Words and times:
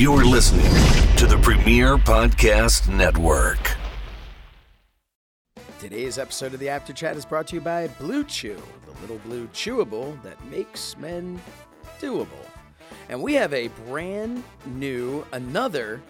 You're 0.00 0.24
listening 0.24 0.64
to 1.16 1.26
the 1.26 1.36
Premier 1.42 1.98
Podcast 1.98 2.88
Network. 2.88 3.76
Today's 5.78 6.16
episode 6.16 6.54
of 6.54 6.58
the 6.58 6.70
Apter 6.70 6.94
Chat 6.94 7.18
is 7.18 7.26
brought 7.26 7.48
to 7.48 7.56
you 7.56 7.60
by 7.60 7.86
Blue 7.86 8.24
Chew, 8.24 8.56
the 8.86 8.98
little 9.02 9.18
blue 9.18 9.46
chewable 9.48 10.18
that 10.22 10.42
makes 10.46 10.96
men 10.96 11.38
doable. 12.00 12.46
And 13.10 13.22
we 13.22 13.34
have 13.34 13.52
a 13.52 13.68
brand 13.88 14.42
new, 14.68 15.22
another 15.32 16.00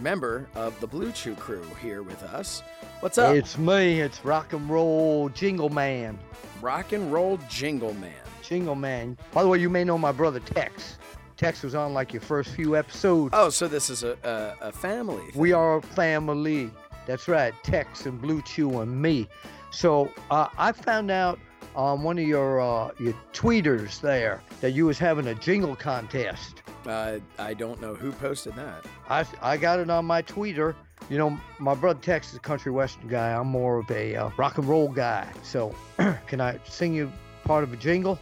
member 0.00 0.46
of 0.54 0.78
the 0.80 0.86
Blue 0.86 1.10
Chew 1.10 1.34
crew 1.34 1.64
here 1.80 2.02
with 2.02 2.22
us. 2.22 2.62
What's 3.00 3.16
up? 3.16 3.34
It's 3.34 3.56
me. 3.56 4.02
It's 4.02 4.22
rock 4.22 4.52
and 4.52 4.68
roll 4.68 5.30
Jingle 5.30 5.70
Man. 5.70 6.18
Rock 6.60 6.92
and 6.92 7.10
Roll 7.10 7.38
Jingle 7.48 7.94
Man. 7.94 8.12
Jingle 8.42 8.74
Man. 8.74 9.16
By 9.32 9.42
the 9.42 9.48
way, 9.48 9.56
you 9.56 9.70
may 9.70 9.82
know 9.82 9.96
my 9.96 10.12
brother 10.12 10.40
Tex. 10.40 10.98
Tex 11.40 11.62
was 11.62 11.74
on 11.74 11.94
like 11.94 12.12
your 12.12 12.20
first 12.20 12.50
few 12.50 12.76
episodes. 12.76 13.30
Oh, 13.32 13.48
so 13.48 13.66
this 13.66 13.88
is 13.88 14.02
a, 14.02 14.14
a, 14.60 14.68
a 14.68 14.72
family. 14.72 15.22
Thing. 15.30 15.40
We 15.40 15.52
are 15.54 15.76
a 15.78 15.82
family. 15.82 16.70
That's 17.06 17.28
right. 17.28 17.54
Tex 17.62 18.04
and 18.04 18.20
Blue 18.20 18.42
Chew 18.42 18.80
and 18.80 19.00
me. 19.00 19.26
So 19.70 20.12
uh, 20.30 20.48
I 20.58 20.72
found 20.72 21.10
out 21.10 21.38
on 21.74 22.02
one 22.02 22.18
of 22.18 22.28
your 22.28 22.60
uh, 22.60 22.90
your 23.00 23.14
tweeters 23.32 24.02
there 24.02 24.42
that 24.60 24.72
you 24.72 24.84
was 24.84 24.98
having 24.98 25.28
a 25.28 25.34
jingle 25.34 25.74
contest. 25.74 26.62
Uh, 26.84 27.20
I 27.38 27.54
don't 27.54 27.80
know 27.80 27.94
who 27.94 28.12
posted 28.12 28.54
that. 28.56 28.84
I, 29.08 29.24
I 29.40 29.56
got 29.56 29.78
it 29.78 29.88
on 29.88 30.04
my 30.04 30.20
tweeter. 30.20 30.74
You 31.08 31.16
know, 31.16 31.40
my 31.58 31.74
brother 31.74 32.00
Tex 32.00 32.32
is 32.32 32.36
a 32.36 32.40
country 32.40 32.70
western 32.70 33.08
guy. 33.08 33.32
I'm 33.32 33.46
more 33.46 33.78
of 33.78 33.90
a 33.90 34.14
uh, 34.14 34.28
rock 34.36 34.58
and 34.58 34.68
roll 34.68 34.88
guy. 34.88 35.26
So, 35.42 35.74
can 36.26 36.42
I 36.42 36.60
sing 36.66 36.92
you 36.92 37.10
part 37.44 37.64
of 37.64 37.72
a 37.72 37.78
jingle? 37.78 38.18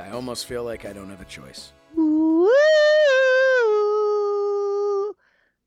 I, 0.00 0.04
I 0.06 0.10
almost 0.12 0.46
feel 0.46 0.64
like 0.64 0.86
I 0.86 0.94
don't 0.94 1.10
have 1.10 1.20
a 1.20 1.26
choice. 1.26 1.72
Ooh, 1.98 2.52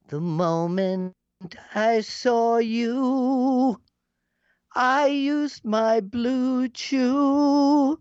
the 0.09 0.19
moment 0.21 1.15
I 1.73 2.01
saw 2.01 2.57
you, 2.57 3.81
I 4.75 5.07
used 5.07 5.65
my 5.65 6.01
blue 6.01 6.69
chew. 6.69 7.99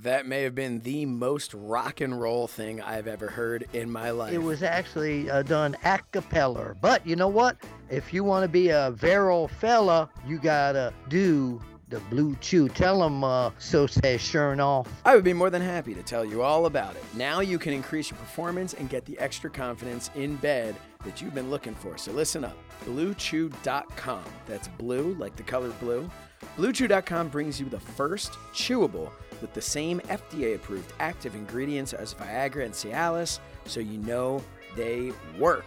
That 0.05 0.27
may 0.27 0.43
have 0.43 0.55
been 0.55 0.81
the 0.81 1.07
most 1.07 1.55
rock 1.55 2.03
and 2.03 2.21
roll 2.21 2.47
thing 2.47 2.79
I've 2.83 3.07
ever 3.07 3.27
heard 3.27 3.67
in 3.73 3.91
my 3.91 4.11
life. 4.11 4.35
It 4.35 4.43
was 4.43 4.63
actually 4.63 5.31
uh, 5.31 5.43
done 5.43 5.79
a 5.83 5.99
cappella. 6.13 6.77
But 6.79 7.07
you 7.07 7.17
know 7.17 7.29
what? 7.29 7.57
If 7.89 8.13
you 8.13 8.23
want 8.23 8.45
to 8.45 8.49
be 8.49 8.69
a 8.69 8.91
virile 8.91 9.49
fella, 9.49 10.11
you 10.27 10.37
gotta 10.39 10.93
do 11.09 11.59
the 11.89 12.01
blue 12.01 12.37
chew. 12.43 12.69
Tell 12.69 13.01
them, 13.01 13.25
uh, 13.25 13.51
so 13.59 13.87
says 13.87 14.21
Shernoff. 14.21 14.89
I 15.07 15.15
would 15.15 15.25
be 15.25 15.33
more 15.33 15.49
than 15.49 15.63
happy 15.63 15.95
to 15.95 16.03
tell 16.03 16.23
you 16.23 16.43
all 16.43 16.67
about 16.67 16.97
it. 16.97 17.05
Now 17.15 17.41
you 17.41 17.59
can 17.59 17.73
increase 17.73 18.11
your 18.11 18.19
performance 18.19 18.75
and 18.75 18.91
get 18.91 19.07
the 19.07 19.19
extra 19.19 19.49
confidence 19.49 20.11
in 20.15 20.37
bed 20.37 20.77
that 21.07 21.23
you've 21.23 21.35
been 21.35 21.49
looking 21.49 21.75
for. 21.75 21.97
So 21.97 22.13
listen 22.13 22.45
up 22.45 22.59
bluechew.com. 22.85 24.25
That's 24.47 24.69
blue, 24.69 25.15
like 25.15 25.35
the 25.37 25.45
color 25.45 25.71
blue. 25.81 26.11
BlueChew.com 26.59 27.29
brings 27.29 27.59
you 27.59 27.71
the 27.71 27.81
first 27.81 28.33
chewable 28.53 29.11
with 29.45 29.53
the 29.53 29.61
same 29.61 30.01
FDA 30.09 30.55
approved 30.55 30.91
active 31.01 31.35
ingredients 31.35 31.93
as 31.93 32.15
Viagra 32.15 32.65
and 32.65 32.73
Cialis, 32.73 33.41
so 33.67 33.79
you 33.79 33.99
know 33.99 34.43
they 34.75 35.13
work. 35.39 35.67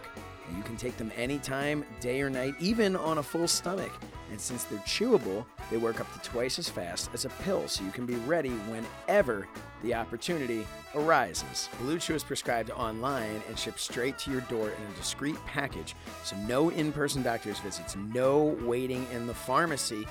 You 0.56 0.64
can 0.64 0.76
take 0.76 0.96
them 0.96 1.12
anytime, 1.16 1.84
day 2.00 2.20
or 2.20 2.28
night, 2.28 2.54
even 2.58 2.96
on 2.96 3.18
a 3.18 3.22
full 3.22 3.46
stomach. 3.46 3.92
And 4.32 4.40
since 4.40 4.64
they're 4.64 4.80
chewable, 4.80 5.44
they 5.70 5.76
work 5.76 6.00
up 6.00 6.12
to 6.12 6.28
twice 6.28 6.58
as 6.58 6.68
fast 6.68 7.08
as 7.14 7.24
a 7.24 7.28
pill, 7.28 7.68
so 7.68 7.84
you 7.84 7.92
can 7.92 8.04
be 8.04 8.16
ready 8.16 8.50
whenever 8.50 9.46
the 9.84 9.94
opportunity 9.94 10.66
arises. 10.96 11.68
Blue 11.78 12.00
Chew 12.00 12.16
is 12.16 12.24
prescribed 12.24 12.72
online 12.72 13.40
and 13.46 13.56
shipped 13.56 13.78
straight 13.78 14.18
to 14.18 14.32
your 14.32 14.40
door 14.42 14.70
in 14.70 14.92
a 14.92 14.96
discreet 14.96 15.36
package, 15.46 15.94
so 16.24 16.34
no 16.48 16.70
in 16.70 16.90
person 16.90 17.22
doctor's 17.22 17.60
visits, 17.60 17.94
no 17.94 18.56
waiting 18.62 19.06
in 19.12 19.28
the 19.28 19.34
pharmacy. 19.34 20.04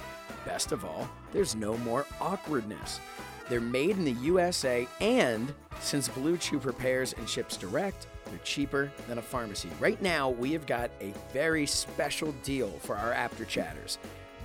Best 0.45 0.71
of 0.71 0.85
all, 0.85 1.09
there's 1.33 1.53
no 1.53 1.75
more 1.79 2.05
awkwardness. 2.21 3.01
They're 3.49 3.61
made 3.61 3.91
in 3.91 4.05
the 4.05 4.11
USA, 4.11 4.87
and 4.99 5.53
since 5.79 6.09
Blue 6.09 6.37
Chew 6.37 6.59
prepares 6.59 7.13
and 7.13 7.27
ships 7.29 7.57
direct, 7.57 8.07
they're 8.25 8.39
cheaper 8.39 8.91
than 9.07 9.17
a 9.17 9.21
pharmacy. 9.21 9.69
Right 9.79 10.01
now, 10.01 10.29
we 10.29 10.51
have 10.53 10.65
got 10.65 10.91
a 10.99 11.13
very 11.31 11.65
special 11.65 12.33
deal 12.43 12.69
for 12.81 12.97
our 12.97 13.13
Apter 13.13 13.45
chatters. 13.45 13.97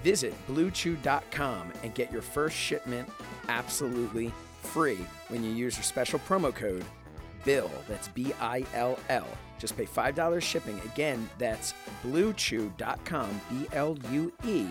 Visit 0.03 0.35
bluechew.com 0.49 1.73
and 1.83 1.95
get 1.95 2.13
your 2.13 2.23
first 2.23 2.57
shipment 2.57 3.09
absolutely 3.49 4.33
free 4.63 5.05
when 5.29 5.43
you 5.43 5.51
use 5.51 5.77
your 5.77 5.85
special 5.85 6.19
promo 6.21 6.55
code 6.55 6.85
BILL. 7.45 7.71
That's 7.89 8.09
B 8.09 8.33
I 8.41 8.65
L 8.75 8.99
L. 9.09 9.27
Just 9.59 9.77
pay 9.77 9.87
$5 9.87 10.43
shipping. 10.43 10.81
Again, 10.81 11.29
that's 11.39 11.75
bluechew.com, 12.05 13.41
B 13.51 13.67
L 13.73 13.97
U 14.11 14.33
E. 14.45 14.67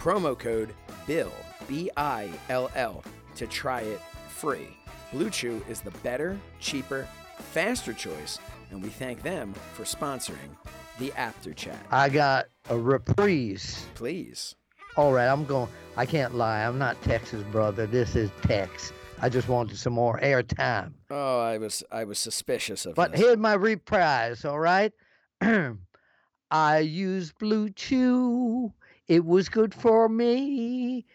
Promo 0.00 0.38
code 0.38 0.74
BILL, 1.06 1.32
B 1.68 1.90
I 1.96 2.30
L 2.48 2.70
L, 2.74 3.02
to 3.40 3.46
try 3.46 3.80
it 3.80 3.98
free. 4.28 4.68
Blue 5.12 5.30
Chew 5.30 5.62
is 5.66 5.80
the 5.80 5.90
better, 6.02 6.38
cheaper, 6.58 7.08
faster 7.38 7.94
choice, 7.94 8.38
and 8.70 8.82
we 8.82 8.90
thank 8.90 9.22
them 9.22 9.54
for 9.72 9.84
sponsoring 9.84 10.54
the 10.98 11.10
Apter 11.16 11.54
Chat. 11.54 11.78
I 11.90 12.10
got 12.10 12.48
a 12.68 12.78
reprise. 12.78 13.86
Please. 13.94 14.56
All 14.98 15.14
right, 15.14 15.26
I'm 15.26 15.46
going. 15.46 15.70
I 15.96 16.04
can't 16.04 16.34
lie. 16.34 16.64
I'm 16.66 16.76
not 16.78 17.00
Texas, 17.00 17.42
brother. 17.50 17.86
This 17.86 18.14
is 18.14 18.30
Tex. 18.42 18.92
I 19.22 19.30
just 19.30 19.48
wanted 19.48 19.78
some 19.78 19.94
more 19.94 20.18
airtime. 20.20 20.92
Oh, 21.08 21.40
I 21.40 21.56
was 21.56 21.82
I 21.90 22.04
was 22.04 22.18
suspicious 22.18 22.84
of 22.84 22.94
But 22.94 23.12
this. 23.12 23.20
here's 23.22 23.38
my 23.38 23.54
reprise, 23.54 24.44
all 24.44 24.58
right? 24.58 24.92
I 26.50 26.78
used 26.80 27.38
Blue 27.38 27.70
Chew. 27.70 28.74
It 29.08 29.24
was 29.24 29.48
good 29.48 29.72
for 29.72 30.10
me. 30.10 31.06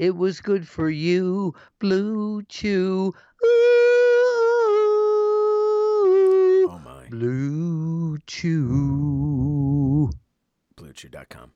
It 0.00 0.16
was 0.16 0.40
good 0.40 0.66
for 0.66 0.88
you, 0.88 1.54
Blue 1.78 2.42
Chew. 2.44 3.12
Ooh, 3.12 3.48
oh 6.70 6.80
my. 6.82 7.06
Blue 7.10 8.16
Chew. 8.26 10.10
BlueChew.com. 10.78 11.52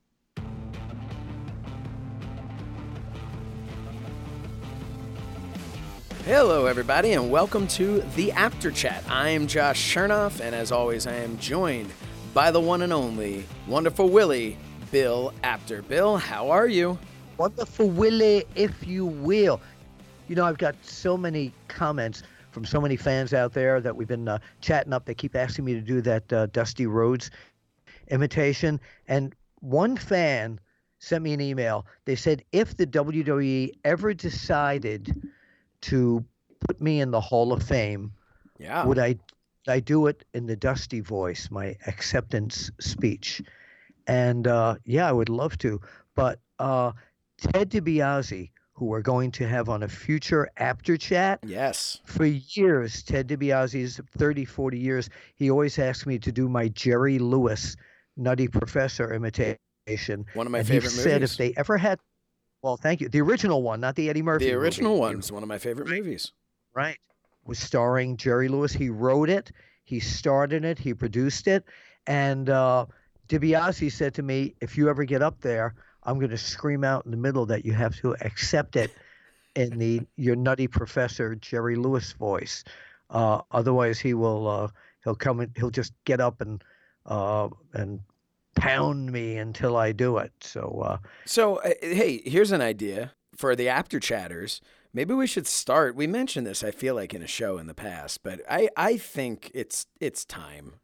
Hello, 6.27 6.67
everybody, 6.67 7.15
and 7.15 7.31
welcome 7.31 7.67
to 7.69 8.03
the 8.15 8.31
Apter 8.33 8.73
Chat. 8.73 9.03
I 9.09 9.31
am 9.31 9.47
Josh 9.47 9.81
Shernoff, 9.95 10.41
and 10.41 10.55
as 10.55 10.71
always, 10.71 11.07
I 11.07 11.15
am 11.15 11.39
joined 11.39 11.91
by 12.35 12.51
the 12.51 12.61
one 12.61 12.83
and 12.83 12.93
only 12.93 13.47
wonderful 13.67 14.11
Willie, 14.11 14.59
Bill 14.93 15.33
Apter. 15.43 15.81
Bill, 15.81 16.19
how 16.19 16.51
are 16.51 16.69
you? 16.69 16.99
Wonderful 17.39 17.89
Willie, 17.91 18.45
if 18.55 18.87
you 18.87 19.07
will. 19.07 19.61
You 20.29 20.37
know, 20.37 20.45
I've 20.45 20.59
got 20.59 20.77
so 20.85 21.17
many 21.17 21.53
comments 21.69 22.23
from 22.53 22.65
so 22.65 22.81
many 22.81 22.97
fans 22.97 23.35
out 23.35 23.53
there 23.53 23.81
that 23.81 23.97
we've 23.97 24.09
been 24.09 24.29
uh, 24.29 24.39
chatting 24.61 24.93
up. 24.93 25.05
They 25.05 25.15
keep 25.15 25.35
asking 25.35 25.65
me 25.65 25.75
to 25.75 25.81
do 25.81 26.01
that 26.03 26.33
uh, 26.33 26.47
Dusty 26.47 26.87
Rhodes 26.87 27.31
imitation. 28.09 28.81
And 29.09 29.35
one 29.61 29.97
fan 29.97 30.61
sent 31.01 31.25
me 31.25 31.33
an 31.33 31.41
email. 31.41 31.87
They 32.05 32.15
said, 32.15 32.43
if 32.53 32.77
the 32.77 32.87
WWE 32.87 33.73
ever 33.85 34.15
decided 34.15 35.31
to 35.83 36.25
put 36.61 36.81
me 36.81 37.01
in 37.01 37.11
the 37.11 37.21
Hall 37.21 37.53
of 37.53 37.63
Fame, 37.63 38.13
Yeah. 38.59 38.87
would 38.87 38.99
I 38.99 39.17
I 39.67 39.81
do 39.81 40.07
it 40.09 40.25
in 40.35 40.47
the 40.47 40.57
Dusty 40.57 41.01
voice, 41.01 41.51
my 41.51 41.75
acceptance 41.87 42.71
speech? 42.81 43.43
And 44.07 44.47
uh, 44.47 44.77
yeah, 44.85 45.09
I 45.09 45.13
would 45.13 45.29
love 45.31 45.59
to. 45.59 45.81
But 46.15 46.39
uh, 46.59 46.93
Ted 47.39 47.71
DiBiase, 47.71 48.51
who 48.73 48.87
we're 48.87 49.03
going 49.03 49.31
to 49.33 49.47
have 49.47 49.69
on 49.69 49.83
a 49.83 49.89
future 49.89 50.49
Apter 50.57 50.97
chat, 50.97 51.41
Yes. 51.45 52.01
for 52.05 52.25
years, 52.25 53.03
Ted 53.03 53.29
DiBiase's 53.29 54.01
30, 54.17 54.45
40 54.45 54.79
years, 54.79 55.11
he 55.37 55.51
always 55.51 55.79
asked 55.79 56.07
me 56.07 56.19
to 56.19 56.33
do 56.33 56.49
my 56.49 56.69
Jerry 56.69 57.19
Lewis 57.19 57.77
Nutty 58.17 58.49
Professor 58.49 59.13
imitation. 59.13 60.25
One 60.35 60.47
of 60.47 60.53
my 60.53 60.61
and 60.61 60.69
favorite 60.69 60.93
he 60.93 60.99
said 60.99 61.23
if 61.23 61.37
they 61.37 61.53
ever 61.57 61.77
had, 61.77 61.99
well, 62.63 62.77
thank 62.77 63.01
you, 63.01 63.09
the 63.09 63.21
original 63.21 63.63
one, 63.63 63.81
not 63.81 63.95
the 63.97 64.09
Eddie 64.09 64.23
Murphy. 64.23 64.47
the 64.47 64.53
movie. 64.53 64.65
original 64.65 64.99
one 64.99 65.19
is 65.19 65.31
one 65.31 65.43
of 65.43 65.49
my 65.49 65.59
favorite 65.59 65.89
movies. 65.89 66.33
right, 66.75 66.99
was 67.45 67.59
starring 67.59 68.17
Jerry 68.17 68.49
Lewis. 68.49 68.73
He 68.73 68.89
wrote 68.89 69.29
it, 69.29 69.53
he 69.85 70.01
starred 70.01 70.53
in 70.53 70.65
it, 70.65 70.79
he 70.79 70.95
produced 70.95 71.47
it, 71.47 71.65
and 72.07 72.49
uh, 72.49 72.87
DiBiase 73.29 73.93
said 73.93 74.15
to 74.15 74.23
me, 74.23 74.55
"If 74.63 74.79
you 74.79 74.89
ever 74.89 75.05
get 75.05 75.21
up 75.21 75.41
there, 75.43 75.75
I'm 76.05 76.19
going 76.19 76.31
to 76.31 76.39
scream 76.39 76.85
out 76.85 77.05
in 77.05 77.11
the 77.11 77.17
middle 77.17 77.47
that 77.47 77.65
you 77.65 77.73
have 77.73 77.97
to 78.01 78.17
accept 78.21 78.77
it 78.77 78.91
in 79.55 79.79
the 79.79 80.03
your 80.17 80.37
nutty 80.37 80.67
professor 80.67 81.35
Jerry 81.35 81.77
Lewis 81.77 82.13
voice. 82.13 82.65
Uh, 83.11 83.41
otherwise, 83.51 83.99
he 84.01 84.15
will 84.15 84.49
uh, 84.49 84.69
he'll 85.05 85.15
come 85.15 85.41
in, 85.41 85.53
he'll 85.57 85.71
just 85.71 85.93
get 86.05 86.21
up 86.21 86.41
and 86.41 86.63
uh, 87.07 87.49
and 87.73 88.01
pound 88.57 89.13
me 89.13 89.37
until 89.37 89.77
I 89.77 89.93
do 89.93 90.19
it. 90.19 90.33
So 90.41 90.83
uh, 90.85 90.99
So, 91.27 91.57
uh, 91.57 91.71
hey, 91.81 92.23
here's 92.25 92.53
an 92.53 92.61
idea 92.61 93.13
for 93.37 93.57
the 93.57 93.69
Apter 93.69 94.01
chatters. 94.01 94.61
Maybe 94.93 95.13
we 95.13 95.27
should 95.27 95.47
start. 95.47 95.97
We 95.97 96.07
mentioned 96.07 96.47
this, 96.47 96.63
I 96.63 96.71
feel 96.71 96.95
like, 96.95 97.13
in 97.13 97.23
a 97.23 97.27
show 97.27 97.59
in 97.59 97.67
the 97.67 97.75
past, 97.75 98.23
but 98.23 98.41
I, 98.49 98.69
I 98.77 98.97
think 98.97 99.51
it's 99.53 99.87
it's 100.01 100.25
time 100.25 100.75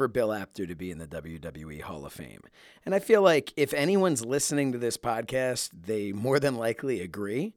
for 0.00 0.08
Bill 0.08 0.32
Apter 0.32 0.66
to 0.66 0.74
be 0.74 0.90
in 0.90 0.96
the 0.96 1.06
WWE 1.06 1.82
Hall 1.82 2.06
of 2.06 2.14
Fame. 2.14 2.40
And 2.86 2.94
I 2.94 3.00
feel 3.00 3.20
like 3.20 3.52
if 3.54 3.74
anyone's 3.74 4.24
listening 4.24 4.72
to 4.72 4.78
this 4.78 4.96
podcast, 4.96 5.68
they 5.78 6.10
more 6.10 6.40
than 6.40 6.54
likely 6.54 7.02
agree. 7.02 7.52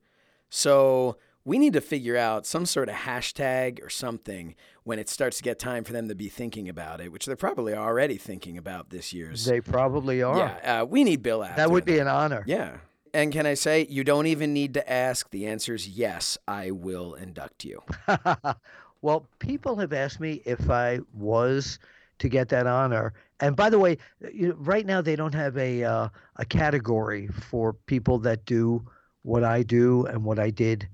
So 0.50 1.16
we 1.46 1.58
need 1.58 1.72
to 1.72 1.80
figure 1.80 2.18
out 2.18 2.46
some 2.46 2.66
sort 2.66 2.90
of 2.90 2.96
hashtag 2.96 3.82
or 3.82 3.90
something 3.90 4.56
when 4.84 5.00
it 5.00 5.08
starts 5.08 5.38
to 5.38 5.44
get 5.44 5.58
time 5.58 5.86
for 5.86 5.94
them 5.94 6.10
to 6.10 6.16
be 6.16 6.28
thinking 6.28 6.68
about 6.68 7.00
it, 7.00 7.14
which 7.14 7.26
they're 7.26 7.38
probably 7.38 7.74
already 7.74 8.18
thinking 8.18 8.58
about 8.58 8.90
this 8.90 9.14
year's. 9.14 9.46
they 9.46 9.62
probably 9.62 10.22
are. 10.22 10.38
yeah, 10.38 10.82
uh, 10.82 10.86
we 10.86 11.06
need 11.06 11.24
Bill 11.24 11.46
Apter. 11.46 11.56
that 11.56 11.72
would 11.72 11.86
be 11.86 12.00
an 12.00 12.10
honor. 12.10 12.44
Yeah. 12.46 12.76
And 13.14 13.32
can 13.32 13.46
I 13.46 13.54
say, 13.54 13.88
you 13.90 14.04
don't 14.04 14.28
even 14.28 14.52
need 14.52 14.74
to 14.74 14.92
ask. 14.92 15.30
The 15.30 15.48
answer 15.48 15.76
is 15.76 15.88
yes, 15.88 16.38
I 16.46 16.72
will 16.72 17.14
induct 17.14 17.64
you. 17.64 17.82
well, 19.02 19.30
people 19.40 19.78
have 19.78 19.94
asked 19.94 20.20
me 20.20 20.42
if 20.44 20.70
I 20.70 21.00
was 21.14 21.80
to 22.24 22.30
get 22.30 22.48
that 22.48 22.68
honor. 22.68 23.14
And 23.42 23.54
by 23.54 23.70
the 23.70 23.78
way, 23.78 23.98
you 24.34 24.48
know, 24.48 24.56
right 24.56 24.86
now 24.86 25.02
they 25.02 25.18
don't 25.18 25.36
have 25.36 25.58
a 25.58 25.84
uh, 25.84 26.08
a 26.38 26.46
category 26.46 27.28
for 27.28 27.74
people 27.74 28.18
that 28.20 28.46
do 28.46 28.88
what 29.24 29.44
I 29.44 29.62
do 29.62 30.06
and 30.06 30.24
what 30.24 30.40
I 30.40 30.50
did 30.50 30.88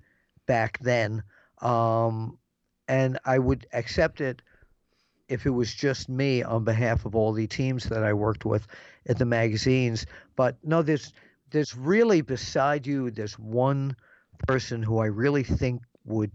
back 0.47 0.79
then. 0.79 1.21
Um, 1.61 2.39
and 2.87 3.19
I 3.25 3.37
would 3.37 3.67
accept 3.73 4.21
it 4.21 4.41
if 5.27 5.45
it 5.45 5.51
was 5.51 5.71
just 5.71 6.09
me 6.09 6.41
on 6.41 6.63
behalf 6.63 7.05
of 7.05 7.15
all 7.15 7.31
the 7.31 7.45
teams 7.45 7.83
that 7.89 8.03
I 8.03 8.13
worked 8.13 8.43
with 8.43 8.65
at 9.07 9.19
the 9.19 9.25
magazines. 9.25 10.07
But 10.35 10.57
no, 10.63 10.81
there's 10.81 11.13
there's 11.51 11.77
really 11.77 12.21
beside 12.21 12.87
you, 12.87 13.11
there's 13.11 13.37
one 13.37 13.95
person 14.47 14.81
who 14.81 14.97
I 14.97 15.05
really 15.05 15.43
think 15.43 15.83
would 16.05 16.31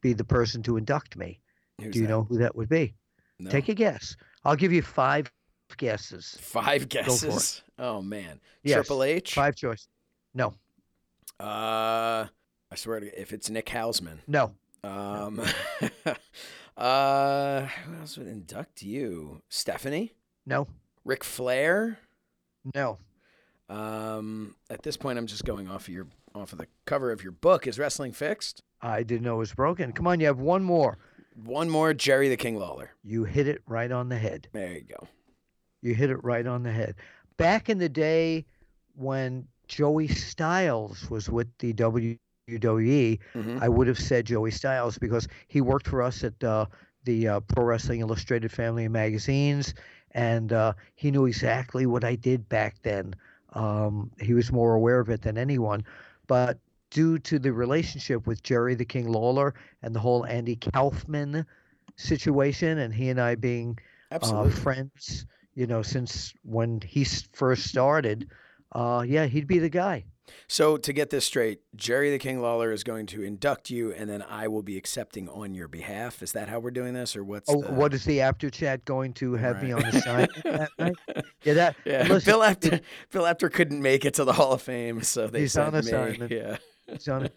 be 0.00 0.14
the 0.14 0.24
person 0.24 0.62
to 0.62 0.78
induct 0.78 1.18
me. 1.18 1.38
Who's 1.78 1.92
Do 1.92 1.98
you 1.98 2.06
that? 2.06 2.12
know 2.12 2.22
who 2.22 2.38
that 2.38 2.56
would 2.56 2.70
be? 2.70 2.94
No. 3.38 3.50
Take 3.50 3.68
a 3.68 3.74
guess. 3.74 4.16
I'll 4.44 4.56
give 4.56 4.72
you 4.72 4.82
five 4.82 5.30
guesses. 5.76 6.36
Five 6.40 6.88
guesses. 6.88 7.62
Oh 7.78 8.02
man. 8.02 8.40
Yes, 8.62 8.74
Triple 8.76 9.02
H. 9.02 9.34
Five 9.34 9.56
choice. 9.56 9.88
No, 10.34 10.54
Uh, 11.40 12.26
I 12.70 12.74
swear 12.76 13.00
to 13.00 13.20
if 13.20 13.32
it's 13.32 13.50
Nick 13.50 13.66
Hausman. 13.66 14.18
no. 14.26 14.54
Um, 14.84 15.40
uh, 16.76 17.60
who 17.66 17.94
else 18.00 18.16
would 18.18 18.26
induct 18.26 18.82
you? 18.82 19.42
Stephanie, 19.48 20.14
No, 20.46 20.66
Ric 21.04 21.22
Flair. 21.24 21.98
no. 22.74 22.98
Um, 23.68 24.56
at 24.70 24.82
this 24.82 24.96
point, 24.96 25.18
I'm 25.18 25.26
just 25.26 25.44
going 25.44 25.68
off 25.68 25.82
of 25.88 25.94
your 25.94 26.06
off 26.34 26.52
of 26.52 26.58
the 26.58 26.66
cover 26.84 27.10
of 27.12 27.22
your 27.22 27.32
book. 27.32 27.66
Is 27.66 27.78
wrestling 27.78 28.12
fixed? 28.12 28.62
I 28.80 29.02
didn't 29.02 29.22
know 29.22 29.36
it 29.36 29.38
was 29.38 29.54
broken. 29.54 29.92
Come 29.92 30.06
on, 30.06 30.18
you 30.20 30.26
have 30.26 30.40
one 30.40 30.62
more. 30.64 30.98
One 31.44 31.68
more, 31.70 31.94
Jerry 31.94 32.28
the 32.28 32.36
King 32.36 32.56
Lawler. 32.58 32.90
You 33.02 33.24
hit 33.24 33.48
it 33.48 33.62
right 33.66 33.90
on 33.90 34.08
the 34.08 34.18
head. 34.18 34.48
There 34.52 34.72
you 34.72 34.82
go. 34.82 35.06
You 35.80 35.94
hit 35.94 36.10
it 36.10 36.22
right 36.22 36.46
on 36.46 36.62
the 36.62 36.72
head. 36.72 36.94
Back 37.36 37.68
in 37.68 37.78
the 37.78 37.88
day 37.88 38.44
when 38.94 39.46
Joey 39.68 40.08
Styles 40.08 41.08
was 41.10 41.28
with 41.30 41.48
the 41.58 41.72
WWE, 41.72 42.18
Mhm. 43.34 43.60
I 43.62 43.68
would 43.68 43.86
have 43.86 43.98
said 43.98 44.26
Joey 44.26 44.50
Styles 44.50 44.98
because 44.98 45.26
he 45.48 45.60
worked 45.60 45.88
for 45.88 46.02
us 46.02 46.22
at 46.24 46.42
uh, 46.44 46.66
the 47.04 47.28
uh, 47.28 47.40
Pro 47.40 47.64
Wrestling 47.64 48.00
Illustrated 48.00 48.52
family 48.52 48.84
of 48.84 48.92
magazines, 48.92 49.74
and 50.12 50.52
uh, 50.52 50.74
he 50.94 51.10
knew 51.10 51.24
exactly 51.26 51.86
what 51.86 52.04
I 52.04 52.14
did 52.16 52.48
back 52.48 52.76
then. 52.82 53.14
Um, 53.54 54.10
he 54.20 54.34
was 54.34 54.52
more 54.52 54.74
aware 54.74 55.00
of 55.00 55.08
it 55.08 55.22
than 55.22 55.36
anyone, 55.38 55.84
but 56.26 56.58
due 56.92 57.18
to 57.18 57.38
the 57.38 57.52
relationship 57.52 58.26
with 58.26 58.42
Jerry 58.42 58.74
the 58.74 58.84
King 58.84 59.10
Lawler 59.10 59.54
and 59.82 59.94
the 59.94 60.00
whole 60.00 60.26
Andy 60.26 60.56
Kaufman 60.56 61.46
situation, 61.96 62.78
and 62.78 62.92
he 62.94 63.08
and 63.08 63.20
I 63.20 63.34
being 63.34 63.78
uh, 64.10 64.48
friends, 64.50 65.26
you 65.54 65.66
know, 65.66 65.82
since 65.82 66.34
when 66.44 66.80
he 66.86 67.04
first 67.32 67.64
started, 67.64 68.28
uh, 68.72 69.04
yeah, 69.06 69.26
he'd 69.26 69.46
be 69.46 69.58
the 69.58 69.70
guy. 69.70 70.04
So 70.48 70.76
to 70.76 70.92
get 70.92 71.10
this 71.10 71.24
straight, 71.24 71.60
Jerry 71.76 72.10
the 72.10 72.18
King 72.18 72.40
Lawler 72.40 72.72
is 72.72 72.84
going 72.84 73.06
to 73.06 73.22
induct 73.22 73.70
you, 73.70 73.92
and 73.92 74.08
then 74.08 74.22
I 74.22 74.48
will 74.48 74.62
be 74.62 74.76
accepting 74.76 75.28
on 75.28 75.54
your 75.54 75.68
behalf. 75.68 76.22
Is 76.22 76.32
that 76.32 76.48
how 76.48 76.58
we're 76.58 76.70
doing 76.70 76.94
this, 76.94 77.16
or 77.16 77.24
what's? 77.24 77.50
Oh, 77.50 77.62
the... 77.62 77.72
what 77.72 77.92
is 77.94 78.04
the 78.04 78.20
Apter 78.20 78.50
chat 78.50 78.84
going 78.84 79.14
to 79.14 79.34
have 79.34 79.62
me 79.62 79.72
on 79.72 79.82
the 79.82 80.00
side 80.00 80.28
that 80.44 80.70
night? 80.78 80.96
Yeah, 81.44 81.54
that. 81.54 81.76
Yeah, 81.84 82.06
listen, 82.06 82.30
Bill 82.30 82.42
Apter. 82.44 82.80
Bill 83.10 83.26
Apter 83.26 83.48
couldn't 83.48 83.82
make 83.82 84.04
it 84.04 84.14
to 84.14 84.24
the 84.24 84.32
Hall 84.32 84.52
of 84.52 84.62
Fame, 84.62 85.02
so 85.02 85.26
they 85.26 85.40
He's 85.40 85.56
on 85.56 85.72
me. 85.72 85.80
Yeah, 85.80 86.06
it's 86.06 86.20
on 86.20 86.30
it. 86.30 86.60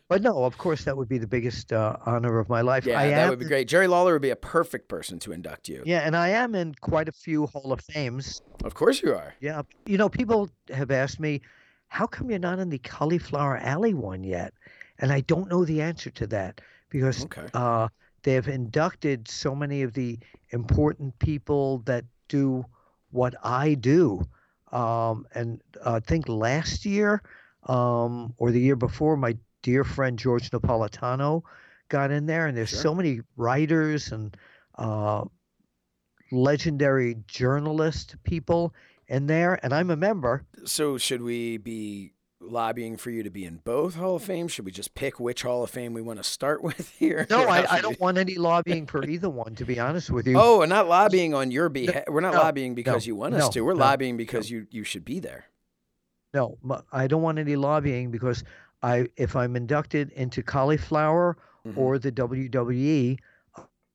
But 0.08 0.22
no, 0.22 0.44
of 0.44 0.58
course, 0.58 0.84
that 0.86 0.98
would 0.98 1.08
be 1.08 1.18
the 1.18 1.28
biggest 1.28 1.72
uh, 1.72 1.98
honor 2.06 2.40
of 2.40 2.50
my 2.50 2.62
life. 2.62 2.86
yeah, 2.86 3.00
I 3.00 3.08
that 3.10 3.20
am, 3.20 3.30
would 3.30 3.40
be 3.40 3.46
great. 3.46 3.68
Jerry 3.68 3.88
Lawler 3.88 4.14
would 4.14 4.22
be 4.22 4.32
a 4.32 4.36
perfect 4.36 4.88
person 4.90 5.20
to 5.20 5.32
induct 5.32 5.70
you. 5.70 5.84
Yeah, 5.86 6.00
and 6.00 6.16
I 6.16 6.30
am 6.30 6.56
in 6.56 6.76
quite 6.82 7.08
a 7.08 7.12
few 7.12 7.48
Hall 7.48 7.72
of 7.72 7.82
Fames. 7.82 8.42
Of 8.64 8.74
course 8.74 9.02
you 9.02 9.14
are. 9.14 9.34
Yeah, 9.40 9.62
you 9.86 9.98
know, 9.98 10.10
people 10.10 10.50
have 10.74 10.92
asked 10.92 11.20
me, 11.20 11.42
how 11.88 12.08
come 12.08 12.30
you're 12.30 12.40
not 12.40 12.60
in 12.60 12.70
the 12.70 12.80
Cauliflower 12.80 13.58
Alley 13.58 13.94
one 13.94 14.24
yet? 14.24 14.54
And 15.00 15.12
I 15.12 15.22
don't 15.22 15.50
know 15.50 15.66
the 15.66 15.82
answer 15.82 16.10
to 16.12 16.28
that 16.28 16.62
because 16.90 17.24
Okay. 17.26 17.48
uh, 17.54 17.88
they 18.24 18.34
have 18.34 18.48
inducted 18.48 19.28
so 19.28 19.54
many 19.56 19.82
of 19.84 19.94
the 19.94 20.20
important 20.50 21.18
people 21.20 21.80
that 21.86 22.06
do 22.28 22.66
what 23.12 23.36
I 23.44 23.76
do. 23.76 24.28
Um, 24.72 25.26
and 25.36 25.62
uh, 25.86 25.94
I 25.96 26.00
think 26.00 26.28
last 26.28 26.86
year 26.86 27.22
um, 27.66 28.34
or 28.38 28.52
the 28.52 28.60
year 28.60 28.76
before, 28.76 29.18
my 29.18 29.38
dear 29.64 29.84
friend 29.84 30.18
George 30.20 30.52
Napolitano 30.52 31.44
got 31.90 32.12
in 32.12 32.26
there. 32.26 32.48
And 32.48 32.58
there's 32.58 32.70
Sure. 32.70 32.82
so 32.82 32.96
many 32.96 33.22
writers 33.36 34.12
and 34.12 34.36
uh, 34.78 35.24
legendary 36.32 37.16
journalist 37.28 38.16
people 38.24 38.74
in 39.08 39.28
there. 39.28 39.60
And 39.64 39.74
I'm 39.74 39.90
a 39.90 39.96
member. 39.96 40.46
So 40.66 40.98
should 40.98 41.22
we 41.22 41.58
be 41.58 42.12
lobbying 42.42 42.98
for 42.98 43.10
you 43.10 43.24
to 43.24 43.30
be 43.30 43.46
in 43.46 43.58
both 43.58 43.96
Hall 43.96 44.16
of 44.18 44.24
Fame? 44.24 44.48
Should 44.48 44.66
we 44.66 44.72
just 44.72 44.94
pick 44.94 45.20
which 45.20 45.44
Hall 45.44 45.64
of 45.64 45.70
Fame 45.70 45.94
we 45.94 46.02
want 46.02 46.20
to 46.20 46.24
start 46.24 46.64
with 46.64 46.90
here? 46.92 47.26
No, 47.30 47.48
I, 47.48 47.66
I 47.78 47.82
don't 47.82 48.00
want 48.00 48.18
any 48.18 48.36
lobbying 48.36 48.86
for 48.86 49.04
either 49.04 49.30
one, 49.30 49.56
to 49.56 49.66
be 49.66 49.80
honest 49.80 50.12
with 50.12 50.28
you. 50.28 50.38
Oh, 50.40 50.60
we're 50.60 50.66
not 50.68 50.88
lobbying 50.88 51.34
on 51.34 51.52
your 51.52 51.70
behalf. 51.70 52.04
We're 52.08 52.22
not 52.22 52.34
no, 52.34 52.42
lobbying 52.42 52.76
because 52.76 53.06
no, 53.06 53.10
you 53.10 53.16
want 53.16 53.36
us 53.36 53.50
to. 53.50 53.62
We're 53.62 53.74
no, 53.74 53.80
lobbying 53.80 54.18
because 54.18 54.52
you 54.52 54.68
you 54.70 54.84
should 54.84 55.06
be 55.06 55.20
there. 55.20 55.46
No, 56.36 56.58
I 56.92 57.08
don't 57.08 57.22
want 57.22 57.40
any 57.40 57.56
lobbying 57.56 58.12
because 58.12 58.44
I, 58.84 59.08
if 59.16 59.38
I'm 59.38 59.56
inducted 59.56 60.12
into 60.12 60.44
cauliflower 60.44 61.38
Mhm. 61.66 61.78
or 61.78 61.98
the 61.98 62.12
WWE, 62.12 63.18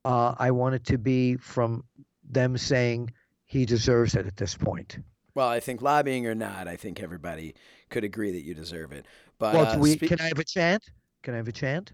uh, 0.07 0.35
I 0.39 0.51
want 0.51 0.75
it 0.75 0.85
to 0.87 0.97
be 0.99 1.37
from 1.37 1.85
them 2.25 2.57
saying 2.57 3.13
he 3.45 3.67
deserves 3.67 4.15
it 4.15 4.27
at 4.27 4.37
this 4.39 4.57
point. 4.57 4.99
Well, 5.35 5.49
I 5.49 5.61
think 5.61 5.83
lobbying 5.83 6.27
or 6.27 6.35
not, 6.35 6.67
I 6.67 6.77
think 6.77 7.01
everybody 7.01 7.55
could 7.91 8.05
agree 8.05 8.33
that 8.33 8.41
you 8.41 8.55
deserve 8.55 8.91
it. 8.93 9.05
But 9.39 9.55
well, 9.55 9.67
uh, 9.67 9.75
do 9.75 9.81
we, 9.81 9.93
spe- 9.93 10.07
can 10.07 10.21
I 10.21 10.29
have 10.29 10.39
a 10.39 10.45
chant? 10.45 10.91
Can 11.23 11.35
I 11.35 11.37
have 11.37 11.49
a 11.49 11.53
chant? 11.53 11.93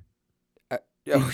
oh, 0.71 0.79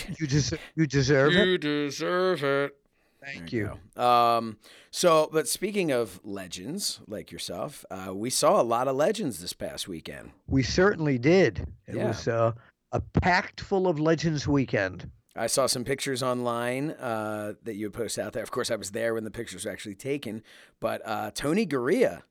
You 0.18 0.26
deserve. 0.26 0.60
You 0.74 0.86
deserve 0.86 1.32
it. 1.34 1.46
you 1.46 1.58
deserve 1.58 2.42
it. 2.42 2.76
Thank 3.24 3.50
There 3.50 3.76
you. 3.96 4.02
Um, 4.02 4.56
so, 4.90 5.28
but 5.32 5.48
speaking 5.48 5.90
of 5.92 6.20
legends 6.24 7.00
like 7.06 7.30
yourself, 7.30 7.84
uh, 7.90 8.12
we 8.14 8.30
saw 8.30 8.60
a 8.60 8.64
lot 8.64 8.88
of 8.88 8.96
legends 8.96 9.40
this 9.40 9.52
past 9.52 9.86
weekend. 9.88 10.32
We 10.48 10.62
certainly 10.62 11.18
did. 11.18 11.66
It 11.86 11.96
Yeah. 11.96 12.08
was 12.08 12.26
uh, 12.28 12.52
a 12.90 13.00
packed 13.00 13.60
full 13.60 13.86
of 13.86 13.98
Legends 14.00 14.46
weekend. 14.48 15.10
I 15.34 15.46
saw 15.46 15.66
some 15.66 15.82
pictures 15.84 16.22
online 16.22 16.90
uh, 16.90 17.54
that 17.62 17.76
you 17.76 17.86
had 17.86 17.94
posted 17.94 18.24
out 18.24 18.32
there. 18.34 18.42
Of 18.42 18.50
course, 18.50 18.70
I 18.70 18.76
was 18.76 18.90
there 18.90 19.14
when 19.14 19.24
the 19.24 19.30
pictures 19.30 19.64
were 19.64 19.70
actually 19.72 19.94
taken. 19.94 20.42
But 20.78 21.00
uh, 21.06 21.30
Tony 21.34 21.64
Gurria, 21.66 22.22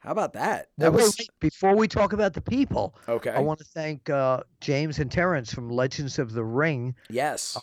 how 0.00 0.12
about 0.12 0.34
that? 0.34 0.68
That 0.78 0.92
wait, 0.92 1.02
was 1.02 1.16
wait, 1.18 1.28
before 1.40 1.74
we 1.74 1.88
talk 1.88 2.12
about 2.12 2.34
the 2.34 2.40
people, 2.40 2.94
okay. 3.08 3.30
I 3.30 3.40
want 3.40 3.58
to 3.58 3.64
thank 3.64 4.08
uh, 4.08 4.42
James 4.60 5.00
and 5.00 5.10
Terrence 5.10 5.52
from 5.52 5.68
Legends 5.68 6.20
of 6.20 6.32
the 6.32 6.44
Ring. 6.44 6.94
yes. 7.10 7.58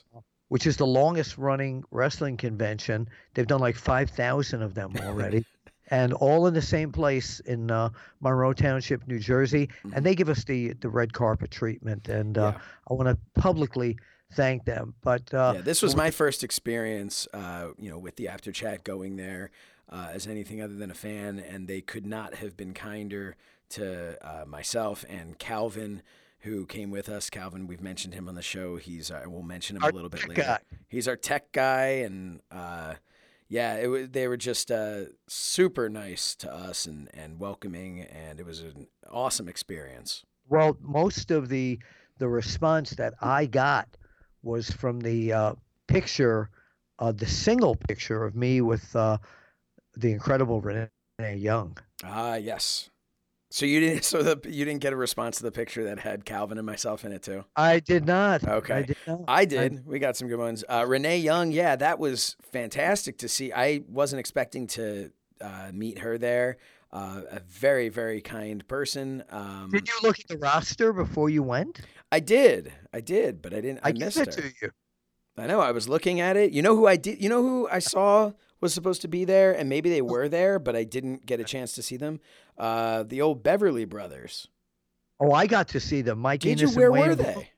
Which 0.50 0.68
is 0.68 0.78
the 0.78 0.86
longest 0.86 1.38
running 1.38 1.84
wrestling 1.92 2.38
convention. 2.38 3.10
They've 3.34 3.48
done 3.48 3.62
like 3.62 3.76
5,000 3.76 4.62
of 4.62 4.76
them 4.76 4.94
already. 5.02 5.46
and 5.92 6.14
all 6.14 6.48
in 6.48 6.54
the 6.54 6.62
same 6.62 6.92
place 6.92 7.40
in 7.42 7.72
uh, 7.72 7.90
Monroe 8.20 8.54
Township, 8.54 9.08
New 9.08 9.20
Jersey. 9.20 9.70
And 9.94 10.06
they 10.06 10.16
give 10.16 10.30
us 10.30 10.44
the, 10.44 10.74
the 10.74 10.90
red 10.90 11.14
carpet 11.14 11.52
treatment. 11.52 12.10
And 12.10 12.38
uh, 12.38 12.54
Yeah. 12.56 12.62
I 12.90 12.94
want 12.94 13.10
to 13.10 13.18
publicly 13.40 13.98
thank 14.34 14.66
them. 14.66 14.94
But 15.02 15.34
uh, 15.34 15.54
yeah, 15.56 15.62
this 15.62 15.82
was 15.82 15.96
my 15.96 16.12
first 16.12 16.44
experience, 16.44 17.28
uh, 17.34 17.70
you 17.78 17.90
know, 17.90 17.98
with 17.98 18.16
the 18.16 18.28
Apter 18.28 18.52
chat 18.52 18.84
going 18.84 19.16
there 19.16 19.52
uh, 19.90 20.10
as 20.14 20.28
anything 20.28 20.62
other 20.62 20.76
than 20.76 20.92
a 20.92 20.96
fan, 20.96 21.40
and 21.40 21.68
they 21.68 21.82
could 21.82 22.06
not 22.06 22.36
have 22.36 22.58
been 22.58 22.74
kinder 22.74 23.36
to 23.70 24.18
uh, 24.26 24.46
myself 24.46 25.06
and 25.10 25.38
Calvin, 25.40 26.02
who 26.46 26.66
came 26.66 26.92
with 26.92 27.10
us. 27.10 27.30
Calvin, 27.30 27.68
we've 27.68 27.82
mentioned 27.82 28.14
him 28.14 28.30
on 28.30 28.36
the 28.36 28.42
show. 28.42 28.78
He's 28.78 29.12
uh, 29.12 29.24
we'll 29.26 29.44
mention 29.44 29.76
him 29.76 29.84
Our 29.84 29.90
a 29.90 29.94
little 29.94 30.10
bit 30.10 30.28
later. 30.28 30.42
guy. 30.42 30.60
He's 30.88 31.08
our 31.08 31.16
tech 31.16 31.52
guy, 31.52 32.04
and 32.06 32.40
uh, 32.52 32.96
yeah, 33.50 33.76
it 33.78 33.88
was, 33.88 34.10
they 34.10 34.28
were 34.28 34.38
just 34.38 34.72
uh, 34.72 35.06
super 35.28 35.90
nice 35.90 36.36
to 36.38 36.54
us 36.54 36.86
and 36.86 37.10
and 37.14 37.40
welcoming, 37.40 38.02
and 38.02 38.40
it 38.40 38.46
was 38.46 38.62
an 38.62 38.88
awesome 39.10 39.50
experience. 39.50 40.24
Well, 40.48 40.78
most 40.82 41.32
of 41.32 41.50
the 41.50 41.80
the 42.18 42.28
response 42.28 42.92
that 42.92 43.14
I 43.22 43.46
got 43.46 43.90
was 44.42 44.70
from 44.72 45.00
the 45.00 45.34
uh, 45.34 45.54
picture, 45.88 46.50
uh, 47.00 47.12
the 47.12 47.26
single 47.26 47.76
picture 47.76 48.24
of 48.24 48.36
me 48.36 48.62
with 48.62 48.96
uh, 48.96 49.18
the 49.96 50.12
incredible 50.12 50.62
Renee 50.62 50.90
Young. 51.36 51.78
Ah, 52.04 52.36
yes. 52.36 52.90
So 53.56 53.66
you 53.66 53.80
didn't. 53.80 54.04
So 54.16 54.22
the 54.22 54.50
you 54.50 54.66
didn't 54.66 54.82
get 54.82 54.92
a 54.92 54.98
response 54.98 55.38
to 55.38 55.44
the 55.44 55.52
picture 55.52 55.86
that 55.86 56.00
had 56.00 56.26
Calvin 56.26 56.58
and 56.58 56.66
myself 56.66 57.06
in 57.06 57.14
it 57.14 57.24
too. 57.24 57.46
I 57.56 57.80
did 57.80 58.06
not. 58.06 58.44
Okay. 58.44 58.74
I 58.74 58.82
did 58.82 58.98
not. 59.08 59.22
I 59.28 59.46
did. 59.46 59.86
we 59.86 59.98
got 59.98 60.18
some 60.18 60.28
good 60.28 60.40
ones. 60.40 60.66
Uh, 60.68 60.84
Renee 60.86 61.20
Young, 61.20 61.52
yeah, 61.52 61.78
that 61.78 61.98
was 61.98 62.36
fantastic 62.52 63.18
to 63.20 63.30
see. 63.30 63.54
I 63.54 63.84
wasn't 63.88 64.20
expecting 64.20 64.68
to 64.68 65.12
uh, 65.40 65.72
meet 65.74 66.00
her 66.00 66.18
there. 66.18 66.58
Uh, 66.92 67.22
a 67.32 67.40
very, 67.40 67.88
very 67.88 68.22
kind 68.22 68.68
person. 68.68 69.24
Um, 69.30 69.70
Did 69.72 69.88
you 69.88 69.96
look 70.04 70.20
at 70.20 70.28
the 70.28 70.38
roster 70.38 70.92
before 70.94 71.30
you 71.30 71.42
went? 71.42 71.80
I 72.12 72.20
did. 72.20 72.74
I 72.94 73.00
did, 73.02 73.42
but 73.42 73.54
I 73.54 73.62
didn't. 73.62 73.80
I, 73.84 73.90
I 73.90 73.94
missed 73.94 74.18
it 74.18 74.36
her. 74.36 74.42
to 74.42 74.54
you. 74.62 74.72
I 75.38 75.48
know. 75.48 75.62
I 75.62 75.72
was 75.72 75.90
looking 75.90 76.20
at 76.20 76.38
it. 76.38 76.52
You 76.52 76.62
know 76.62 76.76
who 76.76 76.88
I 76.88 76.98
did? 76.98 77.22
You 77.22 77.30
know 77.30 77.42
who 77.42 77.70
I 77.70 77.80
saw 77.80 78.32
was 78.62 78.74
supposed 78.74 79.02
to 79.02 79.08
be 79.08 79.26
there, 79.26 79.52
and 79.52 79.70
maybe 79.70 79.90
they 79.90 80.02
were 80.02 80.30
there, 80.30 80.60
but 80.60 80.76
I 80.76 80.84
didn't 80.84 81.26
get 81.26 81.40
a 81.40 81.44
chance 81.44 81.74
to 81.74 81.82
see 81.82 81.98
them. 81.98 82.20
Uh, 82.58 83.04
the 83.04 83.22
old 83.22 83.44
Beverly 83.44 83.86
Brothers. 83.86 84.48
Oh, 85.20 85.32
I 85.32 85.48
got 85.48 85.70
to 85.70 85.80
see 85.80 86.02
them. 86.02 86.20
Mike 86.20 86.42
Did 86.42 86.60
you? 86.62 86.70
Where 86.70 86.92
Wayne 86.92 87.10
were 87.10 87.16
Bro- 87.16 87.26
they? 87.26 87.50